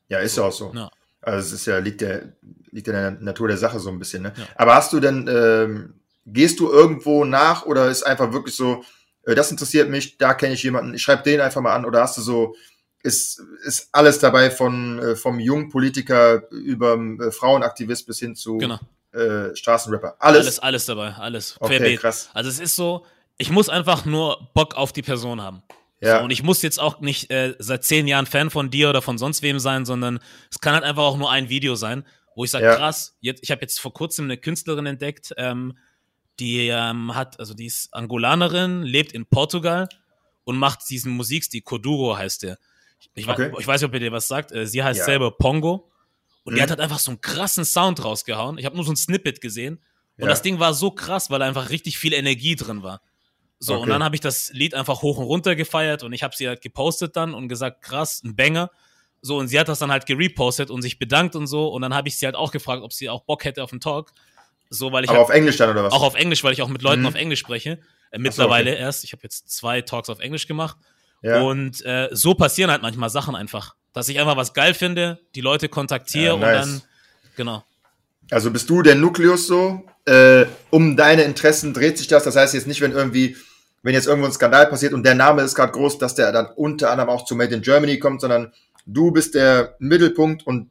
Ja, 0.09 0.19
ist 0.19 0.37
ja 0.37 0.43
auch 0.43 0.51
so. 0.51 0.71
Ja. 0.73 0.89
Also 1.21 1.39
es 1.39 1.51
ist 1.51 1.65
ja, 1.67 1.77
liegt 1.79 2.01
der, 2.01 2.33
liegt 2.71 2.87
in 2.87 2.93
der 2.93 3.11
Natur 3.11 3.49
der 3.49 3.57
Sache 3.57 3.79
so 3.79 3.89
ein 3.89 3.99
bisschen, 3.99 4.23
ne? 4.23 4.33
Ja. 4.35 4.45
Aber 4.55 4.75
hast 4.75 4.93
du 4.93 4.99
denn, 4.99 5.27
ähm, 5.29 5.93
gehst 6.27 6.59
du 6.59 6.69
irgendwo 6.69 7.25
nach 7.25 7.65
oder 7.65 7.89
ist 7.89 8.03
einfach 8.03 8.33
wirklich 8.33 8.55
so, 8.55 8.83
äh, 9.25 9.35
das 9.35 9.51
interessiert 9.51 9.89
mich, 9.89 10.17
da 10.17 10.33
kenne 10.33 10.53
ich 10.53 10.63
jemanden, 10.63 10.93
ich 10.93 11.01
schreibe 11.01 11.23
den 11.23 11.41
einfach 11.41 11.61
mal 11.61 11.73
an 11.73 11.85
oder 11.85 12.01
hast 12.01 12.17
du 12.17 12.21
so, 12.21 12.55
ist, 13.03 13.41
ist 13.63 13.89
alles 13.91 14.19
dabei 14.19 14.51
von 14.51 14.99
äh, 14.99 15.15
vom 15.15 15.39
jungen 15.39 15.69
Politiker 15.69 16.49
über 16.51 16.95
äh, 16.95 17.31
Frauenaktivist 17.31 18.05
bis 18.05 18.19
hin 18.19 18.35
zu 18.35 18.57
genau. 18.57 18.79
äh, 19.13 19.55
Straßenrapper. 19.55 20.15
Alles? 20.19 20.39
Alles, 20.39 20.59
alles 20.59 20.85
dabei, 20.85 21.13
alles. 21.13 21.55
Okay, 21.59 21.95
krass. 21.95 22.29
Also 22.33 22.49
es 22.49 22.59
ist 22.59 22.75
so, 22.75 23.05
ich 23.37 23.49
muss 23.49 23.69
einfach 23.69 24.05
nur 24.05 24.49
Bock 24.53 24.75
auf 24.75 24.91
die 24.91 25.03
Person 25.03 25.41
haben. 25.41 25.63
Ja. 26.01 26.19
So, 26.19 26.25
und 26.25 26.31
ich 26.31 26.43
muss 26.43 26.61
jetzt 26.61 26.79
auch 26.79 26.99
nicht 26.99 27.31
äh, 27.31 27.55
seit 27.59 27.83
zehn 27.83 28.07
Jahren 28.07 28.25
Fan 28.25 28.49
von 28.49 28.69
dir 28.69 28.89
oder 28.89 29.01
von 29.01 29.17
sonst 29.17 29.41
wem 29.41 29.59
sein, 29.59 29.85
sondern 29.85 30.19
es 30.51 30.59
kann 30.59 30.73
halt 30.73 30.83
einfach 30.83 31.03
auch 31.03 31.17
nur 31.17 31.31
ein 31.31 31.49
Video 31.49 31.75
sein, 31.75 32.05
wo 32.35 32.43
ich 32.43 32.51
sage, 32.51 32.65
ja. 32.65 32.75
krass, 32.75 33.17
jetzt, 33.19 33.41
ich 33.43 33.49
habe 33.49 33.61
jetzt 33.61 33.79
vor 33.79 33.93
kurzem 33.93 34.25
eine 34.25 34.37
Künstlerin 34.37 34.85
entdeckt, 34.85 35.33
ähm, 35.37 35.77
die 36.39 36.67
ähm, 36.67 37.15
hat, 37.15 37.39
also 37.39 37.53
die 37.53 37.65
ist 37.65 37.93
Angolanerin, 37.93 38.83
lebt 38.83 39.13
in 39.13 39.25
Portugal 39.25 39.87
und 40.43 40.57
macht 40.57 40.89
diesen 40.89 41.11
Musikstil, 41.13 41.61
Koduro 41.61 42.17
heißt 42.17 42.43
der. 42.43 42.57
Ich, 43.13 43.27
okay. 43.27 43.51
ich, 43.59 43.67
weiß 43.67 43.81
nicht, 43.81 43.89
ob 43.89 43.93
ihr 43.93 43.99
dir 43.99 44.11
was 44.11 44.27
sagt. 44.27 44.51
Äh, 44.51 44.65
sie 44.67 44.83
heißt 44.83 44.99
ja. 44.99 45.05
selber 45.05 45.31
Pongo. 45.31 45.91
Und 46.43 46.53
mhm. 46.53 46.57
die 46.57 46.61
hat 46.61 46.69
halt 46.69 46.79
einfach 46.79 46.99
so 46.99 47.11
einen 47.11 47.21
krassen 47.21 47.65
Sound 47.65 48.03
rausgehauen. 48.03 48.57
Ich 48.57 48.65
habe 48.65 48.75
nur 48.75 48.85
so 48.85 48.91
ein 48.91 48.95
Snippet 48.95 49.41
gesehen. 49.41 49.79
Und 50.17 50.23
ja. 50.23 50.27
das 50.29 50.41
Ding 50.41 50.59
war 50.59 50.73
so 50.73 50.91
krass, 50.91 51.29
weil 51.29 51.41
einfach 51.41 51.69
richtig 51.69 51.97
viel 51.97 52.13
Energie 52.13 52.55
drin 52.55 52.83
war. 52.83 53.01
So, 53.59 53.73
okay. 53.73 53.83
und 53.83 53.89
dann 53.89 54.03
habe 54.03 54.15
ich 54.15 54.21
das 54.21 54.51
Lied 54.53 54.75
einfach 54.75 55.01
hoch 55.01 55.17
und 55.17 55.25
runter 55.25 55.55
gefeiert 55.55 56.03
und 56.03 56.13
ich 56.13 56.21
habe 56.21 56.35
sie 56.35 56.47
halt 56.47 56.61
gepostet 56.61 57.15
dann 57.15 57.33
und 57.33 57.47
gesagt, 57.47 57.81
krass, 57.81 58.21
ein 58.23 58.35
Banger. 58.35 58.69
So, 59.21 59.37
und 59.37 59.47
sie 59.47 59.59
hat 59.59 59.67
das 59.67 59.79
dann 59.79 59.91
halt 59.91 60.05
gerepostet 60.05 60.69
und 60.69 60.83
sich 60.83 60.99
bedankt 60.99 61.35
und 61.35 61.47
so. 61.47 61.67
Und 61.67 61.81
dann 61.81 61.93
habe 61.93 62.07
ich 62.07 62.17
sie 62.17 62.25
halt 62.25 62.35
auch 62.35 62.51
gefragt, 62.51 62.83
ob 62.83 62.93
sie 62.93 63.09
auch 63.09 63.23
Bock 63.23 63.45
hätte 63.45 63.63
auf 63.63 63.71
einen 63.71 63.81
Talk. 63.81 64.13
So, 64.69 64.91
weil 64.91 65.03
ich 65.03 65.09
Aber 65.09 65.19
halt, 65.19 65.29
auf 65.29 65.33
Englisch 65.33 65.57
dann 65.57 65.69
oder 65.69 65.83
was? 65.83 65.93
Auch 65.93 66.03
auf 66.03 66.15
Englisch, 66.15 66.43
weil 66.43 66.53
ich 66.53 66.61
auch 66.61 66.67
mit 66.67 66.81
Leuten 66.81 67.01
mhm. 67.01 67.07
auf 67.07 67.15
Englisch 67.15 67.39
spreche. 67.39 67.79
Äh, 68.11 68.19
mittlerweile 68.19 68.71
so, 68.71 68.75
okay. 68.75 68.83
erst. 68.83 69.03
Ich 69.03 69.13
habe 69.13 69.21
jetzt 69.23 69.49
zwei 69.49 69.81
Talks 69.81 70.09
auf 70.09 70.19
Englisch 70.19 70.47
gemacht. 70.47 70.77
Ja. 71.21 71.41
Und 71.41 71.83
äh, 71.85 72.09
so 72.11 72.35
passieren 72.35 72.71
halt 72.71 72.81
manchmal 72.81 73.09
Sachen 73.09 73.35
einfach. 73.35 73.75
Dass 73.93 74.09
ich 74.09 74.19
einfach 74.19 74.37
was 74.37 74.53
geil 74.53 74.73
finde, 74.73 75.19
die 75.35 75.41
Leute 75.41 75.69
kontaktiere 75.69 76.35
ja, 76.35 76.37
nice. 76.37 76.65
und 76.65 76.73
dann, 76.73 76.81
genau. 77.35 77.63
Also 78.29 78.51
bist 78.51 78.69
du 78.69 78.81
der 78.81 78.95
Nukleus 78.95 79.47
so? 79.47 79.83
Äh, 80.05 80.45
um 80.69 80.95
deine 80.95 81.23
Interessen 81.23 81.73
dreht 81.73 81.97
sich 81.97 82.07
das. 82.07 82.23
Das 82.23 82.35
heißt 82.35 82.53
jetzt 82.53 82.67
nicht, 82.67 82.81
wenn 82.81 82.91
irgendwie, 82.91 83.35
wenn 83.83 83.93
jetzt 83.93 84.07
irgendwo 84.07 84.27
ein 84.27 84.33
Skandal 84.33 84.67
passiert 84.67 84.93
und 84.93 85.03
der 85.03 85.15
Name 85.15 85.41
ist 85.41 85.55
gerade 85.55 85.71
groß, 85.71 85.97
dass 85.97 86.15
der 86.15 86.31
dann 86.31 86.47
unter 86.55 86.91
anderem 86.91 87.09
auch 87.09 87.25
zu 87.25 87.35
Made 87.35 87.55
in 87.55 87.61
Germany 87.61 87.99
kommt, 87.99 88.21
sondern 88.21 88.53
du 88.85 89.11
bist 89.11 89.35
der 89.35 89.75
Mittelpunkt 89.79 90.45
und 90.45 90.69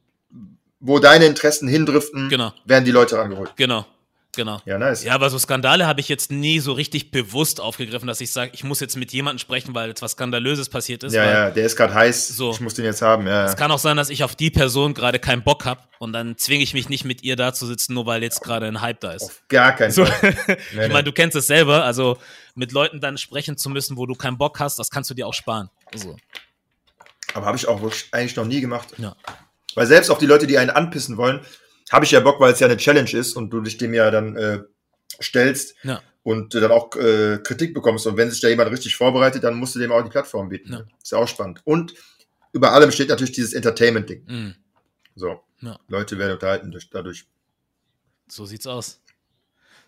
wo 0.80 0.98
deine 0.98 1.26
Interessen 1.26 1.68
hindriften, 1.68 2.28
genau. 2.28 2.52
werden 2.64 2.84
die 2.84 2.90
Leute 2.90 3.18
rangeholt. 3.18 3.52
Genau. 3.56 3.86
Genau. 4.36 4.60
Ja, 4.66 4.78
nice. 4.78 5.02
Ja, 5.02 5.14
aber 5.14 5.30
so 5.30 5.38
Skandale 5.38 5.86
habe 5.86 6.00
ich 6.00 6.10
jetzt 6.10 6.30
nie 6.30 6.60
so 6.60 6.74
richtig 6.74 7.10
bewusst 7.10 7.58
aufgegriffen, 7.58 8.06
dass 8.06 8.20
ich 8.20 8.30
sage, 8.30 8.50
ich 8.52 8.64
muss 8.64 8.80
jetzt 8.80 8.94
mit 8.96 9.10
jemandem 9.10 9.38
sprechen, 9.38 9.74
weil 9.74 9.90
etwas 9.90 10.12
Skandalöses 10.12 10.68
passiert 10.68 11.02
ist. 11.04 11.14
Ja, 11.14 11.24
ja, 11.24 11.50
der 11.50 11.64
ist 11.64 11.74
gerade 11.74 11.94
heiß. 11.94 12.28
So. 12.28 12.50
Ich 12.50 12.60
muss 12.60 12.74
den 12.74 12.84
jetzt 12.84 13.00
haben. 13.00 13.26
Ja. 13.26 13.46
Es 13.46 13.56
kann 13.56 13.70
auch 13.70 13.78
sein, 13.78 13.96
dass 13.96 14.10
ich 14.10 14.22
auf 14.22 14.36
die 14.36 14.50
Person 14.50 14.92
gerade 14.92 15.18
keinen 15.18 15.42
Bock 15.42 15.64
habe 15.64 15.80
und 15.98 16.12
dann 16.12 16.36
zwinge 16.36 16.62
ich 16.62 16.74
mich 16.74 16.90
nicht 16.90 17.06
mit 17.06 17.22
ihr 17.22 17.34
da 17.34 17.54
zu 17.54 17.66
sitzen, 17.66 17.94
nur 17.94 18.04
weil 18.04 18.22
jetzt 18.22 18.42
gerade 18.42 18.66
ein 18.66 18.82
Hype 18.82 19.00
da 19.00 19.12
ist. 19.12 19.22
Auf 19.22 19.42
gar 19.48 19.74
keinen 19.74 19.90
so. 19.90 20.04
Fall. 20.04 20.36
nee, 20.74 20.86
ich 20.86 20.92
meine, 20.92 21.04
du 21.04 21.12
kennst 21.12 21.34
es 21.34 21.46
selber, 21.46 21.84
also 21.84 22.18
mit 22.54 22.72
Leuten 22.72 23.00
dann 23.00 23.16
sprechen 23.16 23.56
zu 23.56 23.70
müssen, 23.70 23.96
wo 23.96 24.04
du 24.04 24.14
keinen 24.14 24.36
Bock 24.36 24.60
hast, 24.60 24.78
das 24.78 24.90
kannst 24.90 25.08
du 25.08 25.14
dir 25.14 25.26
auch 25.26 25.34
sparen. 25.34 25.70
So. 25.94 26.16
Aber 27.32 27.46
habe 27.46 27.56
ich 27.56 27.66
auch 27.66 27.80
eigentlich 28.12 28.36
noch 28.36 28.44
nie 28.44 28.60
gemacht. 28.60 28.88
Ja. 28.98 29.16
Weil 29.76 29.86
selbst 29.86 30.10
auch 30.10 30.18
die 30.18 30.26
Leute, 30.26 30.48
die 30.48 30.58
einen 30.58 30.70
anpissen 30.70 31.16
wollen, 31.16 31.40
habe 31.92 32.04
ich 32.04 32.10
ja 32.10 32.20
Bock, 32.20 32.40
weil 32.40 32.52
es 32.52 32.58
ja 32.58 32.66
eine 32.66 32.76
Challenge 32.76 33.12
ist 33.12 33.34
und 33.34 33.50
du 33.50 33.60
dich 33.60 33.76
dem 33.76 33.94
ja 33.94 34.10
dann 34.10 34.36
äh, 34.36 34.60
stellst 35.22 35.76
ja. 35.84 36.02
und 36.24 36.54
dann 36.54 36.72
auch 36.72 36.96
äh, 36.96 37.38
Kritik 37.44 37.74
bekommst. 37.74 38.06
Und 38.06 38.16
wenn 38.16 38.30
sich 38.30 38.40
da 38.40 38.48
jemand 38.48 38.72
richtig 38.72 38.96
vorbereitet, 38.96 39.44
dann 39.44 39.54
musst 39.54 39.76
du 39.76 39.78
dem 39.78 39.92
auch 39.92 40.02
die 40.02 40.10
Plattform 40.10 40.48
bieten. 40.48 40.72
Ja. 40.72 40.82
Ist 41.00 41.12
ja 41.12 41.18
auch 41.18 41.28
spannend. 41.28 41.60
Und 41.64 41.94
über 42.52 42.72
allem 42.72 42.90
steht 42.90 43.10
natürlich 43.10 43.32
dieses 43.32 43.52
Entertainment-Ding. 43.52 44.24
Mhm. 44.26 44.54
So. 45.14 45.40
Ja. 45.60 45.78
Leute 45.88 46.18
werden 46.18 46.32
unterhalten 46.32 46.70
durch, 46.70 46.90
dadurch. 46.90 47.26
So 48.28 48.46
sieht's 48.46 48.66
aus. 48.66 49.00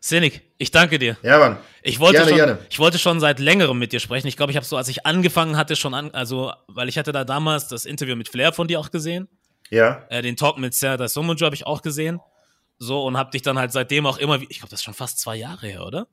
Sinik, 0.01 0.43
ich 0.59 0.71
danke 0.71 0.99
dir. 0.99 1.17
Ja, 1.23 1.39
Mann. 1.39 1.57
Ich 1.83 1.99
wollte, 1.99 2.19
gerne, 2.19 2.29
schon, 2.29 2.37
gerne. 2.37 2.59
ich 2.71 2.79
wollte 2.79 2.99
schon 2.99 3.19
seit 3.19 3.41
längerem 3.41 3.79
mit 3.79 3.93
dir 3.93 3.99
sprechen. 3.99 4.29
Ich 4.29 4.37
glaube, 4.37 4.53
ich 4.53 4.57
habe 4.57 4.65
so, 4.65 4.77
als 4.77 4.89
ich 4.89 5.07
angefangen 5.07 5.57
hatte, 5.57 5.75
schon 5.75 5.93
an, 5.93 6.13
also, 6.13 6.53
weil 6.69 6.89
ich 6.89 6.99
hatte 6.99 7.11
da 7.11 7.25
damals 7.25 7.67
das 7.67 7.85
Interview 7.85 8.15
mit 8.15 8.29
Flair 8.29 8.53
von 8.53 8.69
dir 8.69 8.79
auch 8.79 8.91
gesehen. 8.91 9.29
Ja. 9.71 10.05
Äh, 10.09 10.23
den 10.23 10.37
Talk 10.37 10.59
mit 10.59 10.75
Serdar 10.75 11.09
Somunju 11.09 11.45
habe 11.45 11.55
ich 11.55 11.67
auch 11.67 11.83
gesehen. 11.83 12.21
So, 12.79 13.05
und 13.05 13.17
hab 13.17 13.33
dich 13.33 13.43
dann 13.43 13.59
halt 13.59 13.73
seitdem 13.73 14.07
auch 14.07 14.19
immer, 14.19 14.41
ich 14.41 14.59
glaube, 14.59 14.71
das 14.71 14.81
ist 14.81 14.85
schon 14.85 14.95
fast 14.95 15.19
zwei 15.19 15.37
Jahre 15.37 15.67
her, 15.67 15.85
oder? 15.85 16.07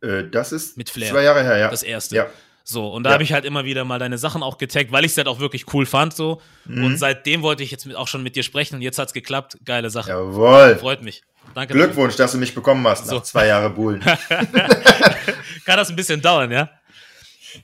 Äh, 0.00 0.24
das 0.30 0.52
ist 0.52 0.76
mit 0.76 0.90
Flair. 0.90 1.10
zwei 1.10 1.22
Jahre 1.22 1.42
her, 1.42 1.56
ja. 1.56 1.70
Das 1.70 1.82
erste. 1.82 2.16
Ja. 2.16 2.26
So, 2.66 2.88
und 2.88 3.02
da 3.02 3.10
ja. 3.10 3.14
habe 3.14 3.24
ich 3.24 3.32
halt 3.32 3.44
immer 3.44 3.64
wieder 3.64 3.84
mal 3.84 3.98
deine 3.98 4.16
Sachen 4.16 4.42
auch 4.42 4.56
getaggt, 4.56 4.90
weil 4.90 5.04
ich 5.04 5.12
es 5.12 5.16
halt 5.18 5.28
auch 5.28 5.38
wirklich 5.38 5.72
cool 5.74 5.84
fand, 5.84 6.14
so. 6.14 6.40
Mhm. 6.64 6.84
Und 6.84 6.96
seitdem 6.96 7.42
wollte 7.42 7.62
ich 7.62 7.70
jetzt 7.70 7.84
mit, 7.84 7.96
auch 7.96 8.08
schon 8.08 8.22
mit 8.22 8.36
dir 8.36 8.42
sprechen 8.42 8.76
und 8.76 8.82
jetzt 8.82 8.98
hat's 8.98 9.12
geklappt. 9.12 9.58
Geile 9.64 9.90
Sache. 9.90 10.10
Jawohl. 10.10 10.76
Freut 10.76 11.02
mich. 11.02 11.22
Danke. 11.54 11.74
Glückwunsch, 11.74 12.16
dass 12.16 12.32
du 12.32 12.38
mich 12.38 12.54
bekommen 12.54 12.86
hast 12.86 13.06
so. 13.06 13.16
nach 13.16 13.22
zwei 13.22 13.48
Jahren 13.48 13.74
Bullen. 13.74 14.00
Kann 15.66 15.76
das 15.76 15.90
ein 15.90 15.96
bisschen 15.96 16.22
dauern, 16.22 16.50
ja? 16.50 16.70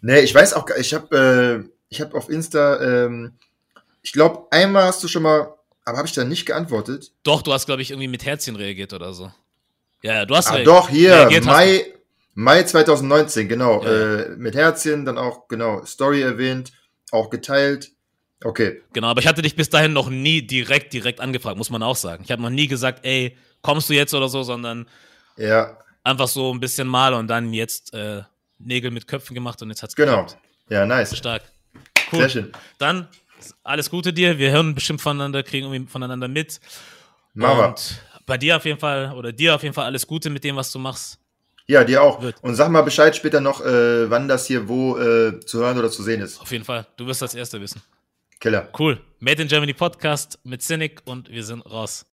Nee, 0.02 0.20
ich 0.20 0.34
weiß 0.34 0.52
auch, 0.52 0.66
ich 0.78 0.92
habe 0.92 1.64
äh, 1.64 1.70
ich 1.88 2.00
hab 2.00 2.14
auf 2.14 2.28
Insta, 2.28 2.80
ähm, 2.80 3.38
ich 4.02 4.12
glaube, 4.12 4.46
einmal 4.50 4.84
hast 4.84 5.02
du 5.02 5.08
schon 5.08 5.22
mal 5.22 5.54
aber 5.84 5.98
habe 5.98 6.08
ich 6.08 6.14
da 6.14 6.24
nicht 6.24 6.46
geantwortet? 6.46 7.10
Doch, 7.22 7.42
du 7.42 7.52
hast, 7.52 7.66
glaube 7.66 7.82
ich, 7.82 7.90
irgendwie 7.90 8.08
mit 8.08 8.24
Herzchen 8.24 8.56
reagiert 8.56 8.92
oder 8.92 9.12
so. 9.12 9.32
Ja, 10.02 10.14
ja 10.14 10.24
du 10.24 10.36
hast 10.36 10.48
ah, 10.48 10.62
Doch, 10.62 10.88
hier, 10.88 11.28
Mai, 11.44 11.84
Mai 12.34 12.62
2019, 12.62 13.48
genau. 13.48 13.82
Ja. 13.82 13.90
Äh, 13.90 14.28
mit 14.36 14.54
Herzchen, 14.54 15.04
dann 15.04 15.18
auch, 15.18 15.48
genau, 15.48 15.84
Story 15.84 16.22
erwähnt, 16.22 16.72
auch 17.10 17.30
geteilt. 17.30 17.90
Okay. 18.42 18.82
Genau, 18.92 19.08
aber 19.08 19.20
ich 19.20 19.26
hatte 19.26 19.42
dich 19.42 19.56
bis 19.56 19.68
dahin 19.68 19.92
noch 19.92 20.08
nie 20.08 20.42
direkt, 20.42 20.92
direkt 20.92 21.20
angefragt, 21.20 21.56
muss 21.56 21.70
man 21.70 21.82
auch 21.82 21.96
sagen. 21.96 22.22
Ich 22.24 22.30
habe 22.30 22.40
noch 22.40 22.50
nie 22.50 22.68
gesagt, 22.68 23.04
ey, 23.04 23.36
kommst 23.60 23.90
du 23.90 23.94
jetzt 23.94 24.14
oder 24.14 24.28
so, 24.28 24.42
sondern 24.42 24.88
ja. 25.36 25.76
einfach 26.04 26.28
so 26.28 26.54
ein 26.54 26.60
bisschen 26.60 26.88
mal 26.88 27.12
und 27.14 27.26
dann 27.26 27.52
jetzt 27.52 27.92
äh, 27.92 28.22
Nägel 28.58 28.90
mit 28.90 29.08
Köpfen 29.08 29.34
gemacht 29.34 29.60
und 29.60 29.70
jetzt 29.70 29.82
hat's 29.82 29.96
Genau. 29.96 30.22
Geklappt. 30.22 30.38
Ja, 30.68 30.86
nice. 30.86 31.16
Stark. 31.16 31.42
Cool. 32.12 32.20
Sehr 32.20 32.28
schön. 32.28 32.52
Dann 32.78 33.08
alles 33.62 33.90
Gute 33.90 34.12
dir. 34.12 34.38
Wir 34.38 34.50
hören 34.50 34.74
bestimmt 34.74 35.00
voneinander, 35.00 35.42
kriegen 35.42 35.72
irgendwie 35.72 35.90
voneinander 35.90 36.28
mit. 36.28 36.60
Mama. 37.34 37.66
Und 37.66 38.00
bei 38.26 38.38
dir 38.38 38.56
auf 38.56 38.64
jeden 38.64 38.78
Fall, 38.78 39.12
oder 39.14 39.32
dir 39.32 39.54
auf 39.54 39.62
jeden 39.62 39.74
Fall 39.74 39.86
alles 39.86 40.06
Gute 40.06 40.30
mit 40.30 40.44
dem, 40.44 40.56
was 40.56 40.72
du 40.72 40.78
machst. 40.78 41.18
Ja, 41.66 41.84
dir 41.84 42.02
auch. 42.02 42.20
Wird. 42.20 42.42
Und 42.42 42.54
sag 42.56 42.68
mal 42.70 42.82
Bescheid 42.82 43.14
später 43.14 43.40
noch, 43.40 43.60
äh, 43.64 44.10
wann 44.10 44.26
das 44.26 44.46
hier 44.46 44.68
wo 44.68 44.98
äh, 44.98 45.38
zu 45.40 45.60
hören 45.60 45.78
oder 45.78 45.90
zu 45.90 46.02
sehen 46.02 46.20
ist. 46.20 46.40
Auf 46.40 46.50
jeden 46.50 46.64
Fall. 46.64 46.86
Du 46.96 47.06
wirst 47.06 47.22
das 47.22 47.34
Erste 47.34 47.60
wissen. 47.60 47.80
Killer. 48.40 48.68
Cool. 48.76 49.00
Made 49.18 49.42
in 49.42 49.48
Germany 49.48 49.74
Podcast 49.74 50.38
mit 50.42 50.62
Cynic 50.62 51.02
und 51.04 51.30
wir 51.30 51.44
sind 51.44 51.60
raus. 51.60 52.06